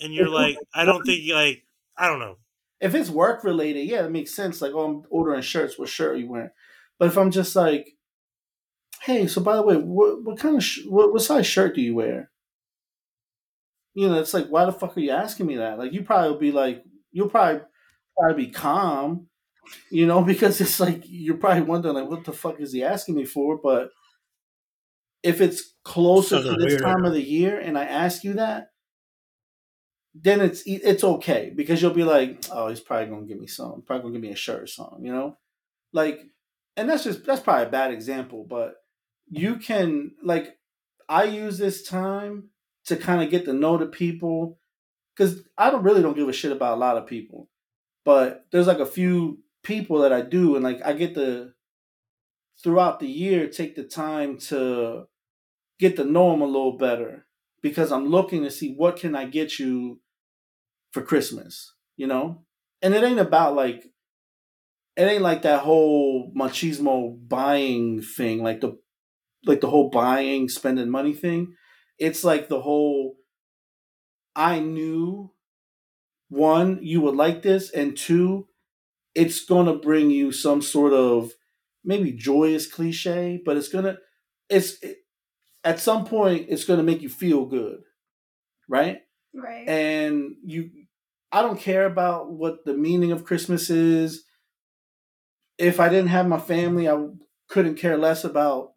and 0.02 0.14
you're 0.14 0.30
like, 0.30 0.58
I 0.74 0.86
don't 0.86 1.04
think 1.06 1.32
like 1.32 1.64
I 1.98 2.08
don't 2.08 2.20
know. 2.20 2.38
if 2.82 2.96
it's 2.96 3.10
work 3.10 3.44
related, 3.44 3.88
yeah, 3.88 4.06
it 4.06 4.12
makes 4.12 4.36
sense. 4.36 4.62
Like, 4.62 4.74
oh, 4.74 4.86
I'm 4.86 5.04
ordering 5.10 5.42
shirts. 5.42 5.78
What 5.78 5.90
shirt 5.90 6.14
are 6.14 6.18
you 6.20 6.30
wearing? 6.30 6.50
But 7.00 7.08
if 7.10 7.18
I'm 7.18 7.32
just 7.32 7.56
like, 7.56 7.98
hey, 9.04 9.28
so 9.28 9.42
by 9.42 9.56
the 9.56 9.62
way, 9.62 9.76
what 9.76 10.24
what 10.24 10.40
kind 10.40 10.56
of 10.58 10.64
sh- 10.64 10.86
what, 10.88 11.12
what 11.14 11.22
size 11.22 11.46
shirt 11.48 11.76
do 11.76 11.82
you 11.82 11.96
wear? 11.96 12.32
You 13.94 14.10
know, 14.10 14.20
it's 14.20 14.34
like, 14.34 14.48
why 14.48 14.66
the 14.66 14.72
fuck 14.72 14.98
are 14.98 15.00
you 15.00 15.12
asking 15.12 15.46
me 15.46 15.58
that? 15.58 15.78
Like, 15.78 15.94
you 15.94 16.04
probably 16.04 16.32
will 16.32 16.40
be 16.40 16.52
like, 16.52 16.84
you'll 17.12 17.30
probably 17.30 17.62
probably 18.18 18.46
be 18.46 18.52
calm, 18.52 19.28
you 19.90 20.06
know, 20.06 20.22
because 20.24 20.60
it's 20.62 20.80
like 20.80 21.04
you're 21.06 21.38
probably 21.38 21.64
wondering 21.64 21.96
like, 21.96 22.10
what 22.10 22.26
the 22.26 22.34
fuck 22.34 22.60
is 22.60 22.74
he 22.74 22.84
asking 22.84 23.16
me 23.16 23.26
for? 23.26 23.60
But 23.62 23.90
if 25.22 25.40
it's 25.40 25.74
closer 25.84 26.42
to 26.42 26.52
this 26.56 26.74
weird. 26.74 26.82
time 26.82 27.06
of 27.06 27.14
the 27.14 27.24
year 27.24 27.58
and 27.60 27.78
I 27.78 27.86
ask 27.86 28.24
you 28.24 28.34
that, 28.34 28.68
then 30.16 30.42
it's 30.42 30.62
it's 30.66 31.04
okay 31.04 31.52
because 31.56 31.82
you'll 31.82 31.92
be 31.92 32.04
like, 32.04 32.46
oh, 32.52 32.68
he's 32.68 32.80
probably 32.80 33.08
gonna 33.08 33.26
give 33.26 33.40
me 33.40 33.48
some, 33.48 33.82
probably 33.86 34.04
gonna 34.04 34.14
give 34.14 34.22
me 34.22 34.32
a 34.32 34.36
shirt 34.36 34.62
or 34.62 34.68
something, 34.68 35.04
you 35.04 35.12
know, 35.12 35.38
like, 35.92 36.22
and 36.78 36.88
that's 36.88 37.04
just 37.04 37.26
that's 37.26 37.42
probably 37.42 37.66
a 37.66 37.70
bad 37.70 37.92
example, 37.92 38.46
but 38.48 38.76
you 39.28 39.56
can 39.56 40.12
like, 40.24 40.56
I 41.10 41.24
use 41.24 41.58
this 41.58 41.88
time 41.88 42.50
to 42.86 42.96
kind 42.96 43.24
of 43.24 43.30
get 43.30 43.46
to 43.46 43.54
know 43.54 43.78
the 43.78 43.86
people 43.86 44.60
because 45.16 45.44
I 45.58 45.70
don't 45.70 45.84
really 45.84 46.02
don't 46.02 46.16
give 46.16 46.28
a 46.28 46.34
shit 46.34 46.52
about 46.52 46.78
a 46.78 46.80
lot 46.80 46.98
of 46.98 47.08
people, 47.08 47.50
but 48.04 48.46
there's 48.52 48.68
like 48.68 48.80
a 48.80 48.86
few 48.86 49.40
people 49.64 50.00
that 50.00 50.12
I 50.12 50.22
do, 50.22 50.56
and 50.56 50.64
like 50.64 50.82
I 50.84 50.94
get 50.94 51.16
to 51.16 51.52
throughout 52.62 53.00
the 53.00 53.08
year 53.08 53.48
take 53.48 53.76
the 53.76 53.84
time 53.84 54.38
to 54.38 55.06
get 55.80 55.96
to 55.96 56.04
know 56.04 56.32
them 56.32 56.42
a 56.42 56.46
little 56.46 56.78
better 56.78 57.26
because 57.62 57.92
I'm 57.92 58.08
looking 58.08 58.44
to 58.44 58.52
see 58.52 58.74
what 58.74 58.98
can 58.98 59.16
I 59.16 59.26
get 59.26 59.60
you 59.60 60.02
for 60.92 61.02
Christmas, 61.02 61.74
you 61.98 62.08
know? 62.08 62.44
And 62.82 62.94
it 62.94 63.04
ain't 63.04 63.20
about 63.20 63.56
like 63.56 63.86
it 64.96 65.04
ain't 65.04 65.24
like 65.24 65.42
that 65.42 65.62
whole 65.62 66.32
machismo 66.38 67.18
buying 67.28 68.02
thing, 68.02 68.44
like 68.44 68.62
the 68.62 68.78
like 69.46 69.62
the 69.62 69.70
whole 69.70 69.90
buying, 69.90 70.48
spending 70.50 70.90
money 70.90 71.14
thing. 71.14 71.56
It's 72.00 72.24
like 72.24 72.50
the 72.50 72.62
whole 72.62 73.18
I 74.36 74.60
knew 74.60 75.32
one, 76.30 76.80
you 76.82 77.02
would 77.02 77.16
like 77.16 77.42
this, 77.44 77.70
and 77.72 77.96
two, 77.98 78.48
it's 79.16 79.46
gonna 79.46 79.76
bring 79.78 80.12
you 80.12 80.32
some 80.32 80.62
sort 80.62 80.94
of 80.94 81.34
maybe 81.84 82.12
joyous 82.12 82.68
cliche, 82.68 83.42
but 83.46 83.58
it's 83.58 83.70
gonna 83.70 83.98
it's 84.50 84.82
it, 84.84 85.00
at 85.64 85.80
some 85.80 86.06
point 86.06 86.48
it's 86.50 86.66
gonna 86.66 86.84
make 86.84 87.02
you 87.02 87.10
feel 87.10 87.46
good, 87.46 87.82
right? 88.70 89.02
Right. 89.34 89.68
and 89.70 90.36
you 90.46 90.72
i 91.32 91.42
don't 91.42 91.60
care 91.60 91.86
about 91.86 92.32
what 92.32 92.66
the 92.66 92.74
meaning 92.74 93.12
of 93.12 93.26
christmas 93.26 93.70
is 93.70 94.26
if 95.58 95.80
i 95.80 95.90
didn't 95.90 96.08
have 96.10 96.28
my 96.28 96.40
family 96.40 96.90
i 96.90 97.08
couldn't 97.48 97.76
care 97.76 97.98
less 97.98 98.24
about 98.24 98.73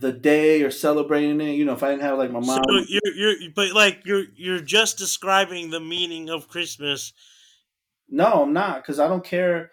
the 0.00 0.12
day 0.12 0.62
or 0.62 0.70
celebrating 0.70 1.40
it 1.40 1.52
you 1.52 1.64
know 1.64 1.74
if 1.74 1.82
i 1.82 1.90
didn't 1.90 2.02
have 2.02 2.18
like 2.18 2.30
my 2.30 2.40
mom. 2.40 2.56
So 2.56 2.62
mom 2.66 2.84
you're 2.88 3.14
you're 3.14 3.50
but 3.54 3.72
like 3.72 4.02
you're 4.04 4.24
you're 4.34 4.60
just 4.60 4.98
describing 4.98 5.70
the 5.70 5.80
meaning 5.80 6.30
of 6.30 6.48
Christmas. 6.48 7.12
no 8.08 8.42
i'm 8.42 8.52
not 8.52 8.82
because 8.82 8.98
i 8.98 9.06
don't 9.08 9.24
care 9.24 9.70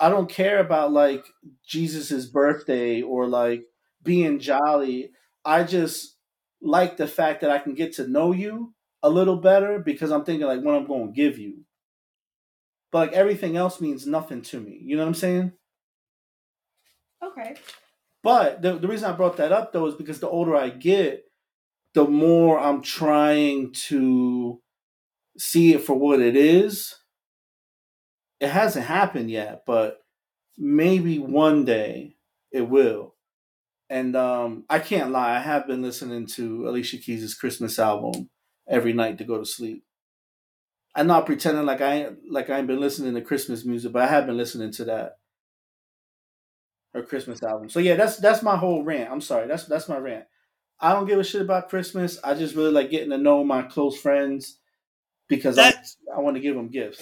i 0.00 0.08
don't 0.08 0.28
care 0.28 0.58
about 0.58 0.92
like 0.92 1.24
jesus's 1.66 2.26
birthday 2.26 3.02
or 3.02 3.26
like 3.26 3.64
being 4.02 4.38
jolly 4.38 5.10
i 5.44 5.62
just 5.62 6.16
like 6.60 6.96
the 6.96 7.06
fact 7.06 7.40
that 7.40 7.50
i 7.50 7.58
can 7.58 7.74
get 7.74 7.92
to 7.94 8.08
know 8.08 8.32
you 8.32 8.74
a 9.02 9.10
little 9.10 9.36
better 9.36 9.78
because 9.78 10.10
i'm 10.10 10.24
thinking 10.24 10.46
like 10.46 10.62
what 10.62 10.74
i'm 10.74 10.86
going 10.86 11.08
to 11.08 11.12
give 11.12 11.38
you 11.38 11.64
but 12.90 13.08
like 13.08 13.12
everything 13.12 13.56
else 13.56 13.80
means 13.80 14.06
nothing 14.06 14.42
to 14.42 14.60
me 14.60 14.80
you 14.82 14.96
know 14.96 15.02
what 15.02 15.08
i'm 15.08 15.14
saying 15.14 15.52
okay. 17.22 17.54
But 18.22 18.62
the, 18.62 18.78
the 18.78 18.88
reason 18.88 19.10
I 19.10 19.16
brought 19.16 19.36
that 19.38 19.52
up 19.52 19.72
though 19.72 19.86
is 19.86 19.94
because 19.94 20.20
the 20.20 20.28
older 20.28 20.56
I 20.56 20.70
get, 20.70 21.24
the 21.94 22.06
more 22.06 22.58
I'm 22.58 22.82
trying 22.82 23.72
to 23.88 24.60
see 25.38 25.72
it 25.74 25.82
for 25.82 25.94
what 25.94 26.20
it 26.20 26.36
is. 26.36 26.94
It 28.40 28.48
hasn't 28.48 28.86
happened 28.86 29.30
yet, 29.30 29.62
but 29.66 29.98
maybe 30.58 31.18
one 31.18 31.64
day 31.64 32.16
it 32.50 32.68
will. 32.68 33.14
And 33.88 34.16
um, 34.16 34.64
I 34.70 34.78
can't 34.78 35.10
lie, 35.10 35.36
I 35.36 35.40
have 35.40 35.66
been 35.66 35.82
listening 35.82 36.26
to 36.34 36.68
Alicia 36.68 36.98
Keys' 36.98 37.34
Christmas 37.34 37.78
album 37.78 38.30
every 38.68 38.92
night 38.92 39.18
to 39.18 39.24
go 39.24 39.38
to 39.38 39.44
sleep. 39.44 39.84
I'm 40.94 41.06
not 41.06 41.26
pretending 41.26 41.64
like 41.64 41.80
I 41.80 42.10
like 42.28 42.50
I 42.50 42.58
ain't 42.58 42.66
been 42.66 42.80
listening 42.80 43.14
to 43.14 43.22
Christmas 43.22 43.64
music, 43.64 43.92
but 43.92 44.02
I 44.02 44.08
have 44.08 44.26
been 44.26 44.36
listening 44.36 44.72
to 44.72 44.84
that 44.86 45.18
her 46.94 47.02
Christmas 47.02 47.42
album. 47.42 47.68
So 47.68 47.80
yeah, 47.80 47.96
that's 47.96 48.16
that's 48.18 48.42
my 48.42 48.56
whole 48.56 48.82
rant. 48.82 49.10
I'm 49.10 49.20
sorry, 49.20 49.46
that's 49.48 49.64
that's 49.64 49.88
my 49.88 49.98
rant. 49.98 50.24
I 50.80 50.92
don't 50.92 51.06
give 51.06 51.18
a 51.18 51.24
shit 51.24 51.42
about 51.42 51.68
Christmas. 51.68 52.18
I 52.24 52.34
just 52.34 52.56
really 52.56 52.72
like 52.72 52.90
getting 52.90 53.10
to 53.10 53.18
know 53.18 53.44
my 53.44 53.62
close 53.62 53.98
friends 53.98 54.58
because 55.28 55.58
I, 55.58 55.72
I 56.14 56.20
want 56.20 56.36
to 56.36 56.42
give 56.42 56.56
them 56.56 56.68
gifts. 56.68 57.00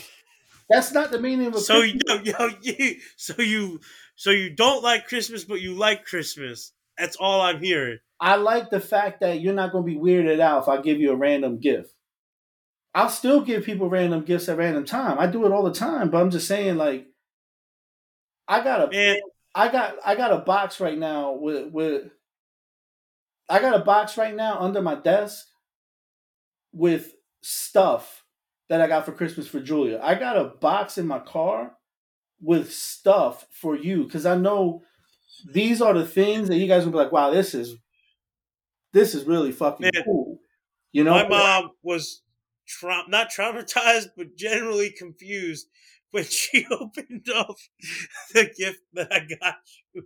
That's 0.68 0.92
not 0.92 1.10
the 1.10 1.18
meaning 1.18 1.48
of 1.48 1.54
a 1.54 1.60
so 1.60 1.80
Christmas. 1.80 2.02
you, 2.24 2.34
yo, 2.38 2.50
you 2.62 2.96
so 3.16 3.34
you 3.42 3.80
so 4.14 4.30
you 4.30 4.54
don't 4.54 4.82
like 4.82 5.08
Christmas, 5.08 5.44
but 5.44 5.60
you 5.60 5.74
like 5.74 6.04
Christmas. 6.04 6.72
That's 6.98 7.16
all 7.16 7.40
I'm 7.40 7.60
hearing. 7.60 7.98
I 8.20 8.36
like 8.36 8.68
the 8.68 8.80
fact 8.80 9.20
that 9.20 9.40
you're 9.40 9.54
not 9.54 9.72
going 9.72 9.84
to 9.84 9.90
be 9.90 9.98
weirded 9.98 10.40
out 10.40 10.62
if 10.62 10.68
I 10.68 10.82
give 10.82 11.00
you 11.00 11.10
a 11.10 11.16
random 11.16 11.58
gift. 11.58 11.94
I'll 12.94 13.08
still 13.08 13.40
give 13.40 13.64
people 13.64 13.88
random 13.88 14.22
gifts 14.22 14.48
at 14.48 14.58
random 14.58 14.84
time. 14.84 15.18
I 15.18 15.26
do 15.26 15.46
it 15.46 15.52
all 15.52 15.62
the 15.62 15.72
time, 15.72 16.10
but 16.10 16.20
I'm 16.20 16.30
just 16.30 16.46
saying, 16.46 16.76
like, 16.76 17.06
I 18.46 18.62
got 18.62 18.88
a 18.88 18.90
Man, 18.90 19.20
I 19.54 19.70
got 19.70 19.96
I 20.04 20.14
got 20.14 20.32
a 20.32 20.38
box 20.38 20.80
right 20.80 20.98
now 20.98 21.32
with 21.32 21.72
with 21.72 22.10
I 23.48 23.60
got 23.60 23.80
a 23.80 23.84
box 23.84 24.16
right 24.16 24.34
now 24.34 24.58
under 24.60 24.80
my 24.80 24.94
desk 24.94 25.46
with 26.72 27.14
stuff 27.42 28.24
that 28.68 28.80
I 28.80 28.86
got 28.86 29.04
for 29.04 29.12
Christmas 29.12 29.48
for 29.48 29.60
Julia. 29.60 30.00
I 30.02 30.14
got 30.14 30.36
a 30.36 30.44
box 30.44 30.98
in 30.98 31.06
my 31.06 31.18
car 31.18 31.72
with 32.40 32.72
stuff 32.72 33.46
for 33.50 33.76
you 33.76 34.04
because 34.04 34.24
I 34.24 34.36
know 34.36 34.82
these 35.52 35.82
are 35.82 35.94
the 35.94 36.06
things 36.06 36.48
that 36.48 36.56
you 36.56 36.68
guys 36.68 36.84
will 36.84 36.92
be 36.92 36.98
like, 36.98 37.12
wow, 37.12 37.30
this 37.30 37.54
is 37.54 37.76
this 38.92 39.14
is 39.14 39.24
really 39.24 39.52
fucking 39.52 39.90
Man. 39.92 40.04
cool. 40.04 40.38
You 40.92 41.04
know, 41.04 41.12
my 41.12 41.28
mom 41.28 41.70
was 41.82 42.22
tra- 42.66 43.08
not 43.08 43.30
traumatized, 43.30 44.10
but 44.16 44.36
generally 44.36 44.90
confused 44.90 45.68
when 46.10 46.24
she 46.24 46.66
opened 46.70 47.28
up 47.34 47.56
the 48.34 48.50
gift 48.56 48.80
that 48.94 49.12
I 49.12 49.20
got 49.40 49.56
you. 49.94 50.04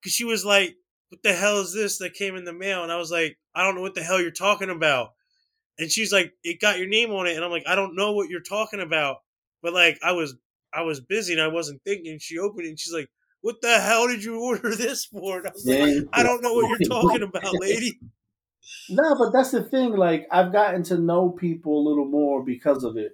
Because 0.00 0.12
she 0.12 0.24
was 0.24 0.44
like, 0.44 0.76
What 1.10 1.22
the 1.22 1.32
hell 1.32 1.58
is 1.58 1.72
this 1.72 1.98
that 1.98 2.14
came 2.14 2.36
in 2.36 2.44
the 2.44 2.52
mail? 2.52 2.82
And 2.82 2.92
I 2.92 2.96
was 2.96 3.10
like, 3.10 3.38
I 3.54 3.64
don't 3.64 3.74
know 3.74 3.82
what 3.82 3.94
the 3.94 4.02
hell 4.02 4.20
you're 4.20 4.30
talking 4.30 4.70
about. 4.70 5.10
And 5.78 5.90
she's 5.90 6.12
like, 6.12 6.32
It 6.42 6.60
got 6.60 6.78
your 6.78 6.88
name 6.88 7.10
on 7.10 7.26
it. 7.26 7.36
And 7.36 7.44
I'm 7.44 7.50
like, 7.50 7.66
I 7.66 7.74
don't 7.74 7.96
know 7.96 8.12
what 8.12 8.28
you're 8.28 8.40
talking 8.40 8.80
about. 8.80 9.18
But 9.62 9.72
like, 9.72 9.98
I 10.02 10.12
was. 10.12 10.36
I 10.74 10.82
was 10.82 11.00
busy 11.00 11.32
and 11.32 11.40
I 11.40 11.48
wasn't 11.48 11.80
thinking. 11.84 12.18
She 12.18 12.38
opened 12.38 12.66
it 12.66 12.70
and 12.70 12.78
she's 12.78 12.92
like, 12.92 13.08
"What 13.40 13.62
the 13.62 13.80
hell 13.80 14.08
did 14.08 14.22
you 14.22 14.38
order 14.40 14.74
this 14.76 15.06
for?" 15.06 15.38
And 15.38 15.46
I 15.46 15.50
was 15.52 15.64
like, 15.66 16.08
"I 16.12 16.22
don't 16.22 16.42
know 16.42 16.52
what 16.52 16.68
you're 16.68 16.88
talking 16.88 17.22
about, 17.22 17.54
lady." 17.60 17.98
No, 18.90 19.14
but 19.16 19.30
that's 19.32 19.52
the 19.52 19.62
thing. 19.62 19.96
Like 19.96 20.26
I've 20.30 20.52
gotten 20.52 20.82
to 20.84 20.98
know 20.98 21.30
people 21.30 21.78
a 21.78 21.86
little 21.88 22.04
more 22.04 22.44
because 22.44 22.84
of 22.84 22.98
it, 22.98 23.12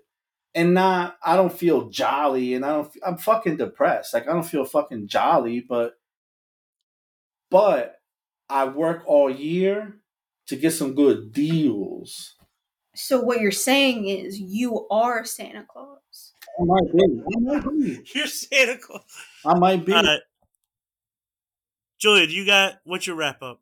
and 0.55 0.75
not 0.75 1.17
I 1.25 1.37
don't 1.37 1.53
feel 1.53 1.89
jolly, 1.89 2.55
and 2.55 2.65
I 2.65 2.71
don't. 2.71 2.93
I'm 3.07 3.17
fucking 3.17 3.57
depressed. 3.57 4.15
Like 4.15 4.29
I 4.29 4.33
don't 4.33 4.43
feel 4.43 4.65
fucking 4.65 5.09
jolly, 5.09 5.61
but 5.61 5.95
but 7.51 7.97
I 8.49 8.67
work 8.67 9.03
all 9.07 9.31
year 9.31 9.97
to 10.49 10.57
get 10.57 10.73
some 10.73 10.95
good 10.95 11.33
deals. 11.33 12.35
So 12.95 13.21
what 13.21 13.41
you're 13.41 13.51
saying 13.51 14.07
is 14.09 14.39
you 14.39 14.87
are 14.91 15.25
Santa 15.25 15.65
Claus. 15.67 16.35
I 16.61 16.65
might 16.65 16.93
be. 16.93 17.23
I 17.25 17.41
might 17.41 17.71
be. 17.71 18.03
You're 18.15 18.27
Santa 18.27 18.77
Claus. 18.77 19.03
I 19.47 19.59
might 19.59 19.87
be. 19.87 19.95
All 19.95 20.03
right, 20.03 20.21
Julia, 21.99 22.27
do 22.27 22.35
you 22.35 22.45
got 22.45 22.81
what's 22.85 23.07
your 23.07 23.17
wrap 23.17 23.43
up? 23.43 23.62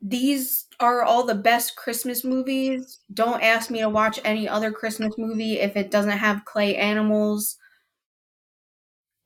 These 0.00 0.66
are 0.78 1.02
all 1.02 1.24
the 1.24 1.34
best 1.34 1.76
Christmas 1.76 2.24
movies. 2.24 3.00
Don't 3.12 3.42
ask 3.42 3.70
me 3.70 3.80
to 3.80 3.88
watch 3.88 4.20
any 4.24 4.48
other 4.48 4.70
Christmas 4.70 5.14
movie 5.18 5.58
if 5.58 5.76
it 5.76 5.90
doesn't 5.90 6.18
have 6.18 6.44
clay 6.44 6.76
animals. 6.76 7.56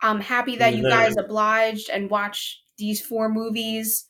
I'm 0.00 0.20
happy 0.20 0.56
that 0.56 0.74
you 0.74 0.82
guys 0.82 1.16
obliged 1.16 1.90
and 1.90 2.10
watched 2.10 2.62
these 2.78 3.04
four 3.04 3.28
movies. 3.28 4.06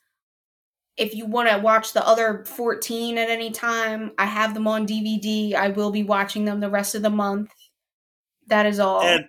If 0.96 1.14
you 1.14 1.26
want 1.26 1.50
to 1.50 1.58
watch 1.58 1.92
the 1.92 2.06
other 2.06 2.44
14 2.46 3.18
at 3.18 3.28
any 3.28 3.50
time, 3.50 4.12
I 4.16 4.26
have 4.26 4.54
them 4.54 4.68
on 4.68 4.86
DVD. 4.86 5.54
I 5.54 5.68
will 5.68 5.90
be 5.90 6.02
watching 6.02 6.44
them 6.44 6.60
the 6.60 6.70
rest 6.70 6.94
of 6.94 7.02
the 7.02 7.10
month. 7.10 7.50
That 8.46 8.66
is 8.66 8.78
all. 8.78 9.02
And 9.02 9.26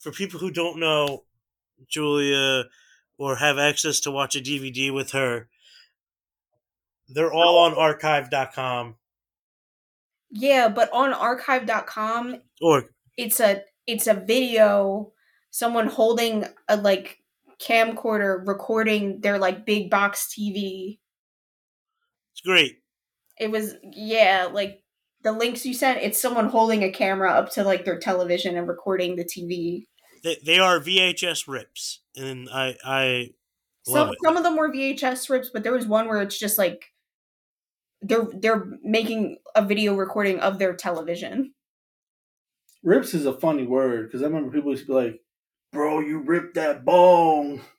for 0.00 0.12
people 0.12 0.40
who 0.40 0.50
don't 0.50 0.80
know 0.80 1.24
Julia 1.88 2.64
or 3.16 3.36
have 3.36 3.58
access 3.58 4.00
to 4.00 4.10
watch 4.10 4.34
a 4.34 4.40
DVD 4.40 4.92
with 4.92 5.12
her, 5.12 5.48
they're 7.14 7.32
all 7.32 7.58
on 7.58 7.74
archive.com 7.74 8.96
yeah, 10.36 10.68
but 10.68 10.92
on 10.92 11.12
archive.com, 11.12 12.40
or 12.60 12.90
it's 13.16 13.38
a 13.38 13.62
it's 13.86 14.08
a 14.08 14.14
video 14.14 15.12
someone 15.50 15.86
holding 15.86 16.44
a 16.68 16.76
like 16.76 17.18
camcorder 17.62 18.44
recording 18.44 19.20
their 19.20 19.38
like 19.38 19.64
big 19.64 19.90
box 19.90 20.34
TV. 20.36 20.98
it's 22.32 22.40
great. 22.40 22.78
It 23.38 23.52
was 23.52 23.74
yeah, 23.92 24.48
like 24.52 24.82
the 25.22 25.30
links 25.30 25.64
you 25.64 25.72
sent, 25.72 26.02
it's 26.02 26.20
someone 26.20 26.48
holding 26.48 26.82
a 26.82 26.90
camera 26.90 27.30
up 27.30 27.50
to 27.52 27.62
like 27.62 27.84
their 27.84 28.00
television 28.00 28.56
and 28.56 28.66
recording 28.66 29.14
the 29.14 29.24
TV. 29.24 29.84
They, 30.24 30.36
they 30.44 30.58
are 30.58 30.80
VHS 30.80 31.46
rips, 31.46 32.00
and 32.16 32.48
I 32.52 32.76
I 32.84 33.30
Some 33.84 34.08
it. 34.08 34.18
some 34.24 34.36
of 34.36 34.42
them 34.42 34.56
were 34.56 34.72
VHS 34.72 35.30
rips, 35.30 35.50
but 35.52 35.62
there 35.62 35.72
was 35.72 35.86
one 35.86 36.08
where 36.08 36.22
it's 36.22 36.40
just 36.40 36.58
like 36.58 36.86
they're 38.06 38.28
they're 38.34 38.66
making 38.82 39.38
a 39.54 39.64
video 39.64 39.94
recording 39.94 40.40
of 40.40 40.58
their 40.58 40.74
television. 40.74 41.54
Rips 42.82 43.14
is 43.14 43.26
a 43.26 43.32
funny 43.32 43.66
word 43.66 44.06
because 44.08 44.22
I 44.22 44.26
remember 44.26 44.50
people 44.52 44.70
used 44.70 44.82
to 44.86 44.88
be 44.88 44.92
like, 44.94 45.20
"Bro, 45.72 46.00
you 46.00 46.18
ripped 46.20 46.54
that 46.56 46.84
bone." 46.84 47.62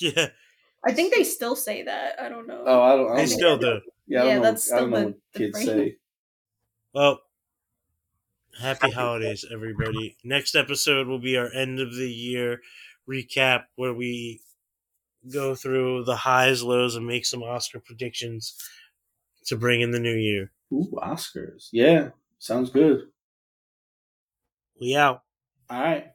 Yeah, 0.00 0.28
I 0.84 0.92
think 0.92 1.14
they 1.14 1.24
still 1.24 1.54
say 1.56 1.82
that. 1.82 2.18
I 2.20 2.28
don't 2.28 2.46
know. 2.46 2.64
Oh, 2.66 2.80
I 2.82 2.96
don't. 2.96 3.10
I 3.12 3.14
they 3.16 3.20
don't 3.26 3.28
still 3.28 3.58
know. 3.58 3.80
do. 3.80 3.80
Yeah, 4.06 4.20
I 4.20 4.22
don't 4.24 4.28
Yeah, 4.30 4.36
know. 4.36 4.42
that's 4.42 4.72
I 4.72 4.76
don't 4.78 4.88
still 4.88 4.90
know 4.90 4.98
the- 5.00 5.06
what 5.06 5.16
the 5.34 5.38
kids 5.38 5.52
phrase. 5.56 5.66
say. 5.66 5.96
Well, 6.94 7.20
happy 8.60 8.90
holidays, 8.92 9.44
everybody. 9.52 10.16
Next 10.24 10.54
episode 10.54 11.06
will 11.06 11.18
be 11.18 11.36
our 11.36 11.50
end 11.52 11.80
of 11.80 11.94
the 11.94 12.10
year 12.10 12.62
recap 13.08 13.64
where 13.76 13.92
we 13.94 14.40
go 15.32 15.54
through 15.54 16.04
the 16.04 16.16
highs, 16.16 16.62
lows, 16.62 16.96
and 16.96 17.06
make 17.06 17.26
some 17.26 17.42
Oscar 17.42 17.80
predictions 17.80 18.56
to 19.46 19.56
bring 19.56 19.80
in 19.80 19.90
the 19.90 20.00
new 20.00 20.14
year. 20.14 20.52
Ooh, 20.72 20.90
Oscars. 21.02 21.68
Yeah, 21.72 22.10
sounds 22.38 22.70
good. 22.70 23.08
We 24.80 24.96
out. 24.96 25.22
All 25.68 25.80
right. 25.80 26.06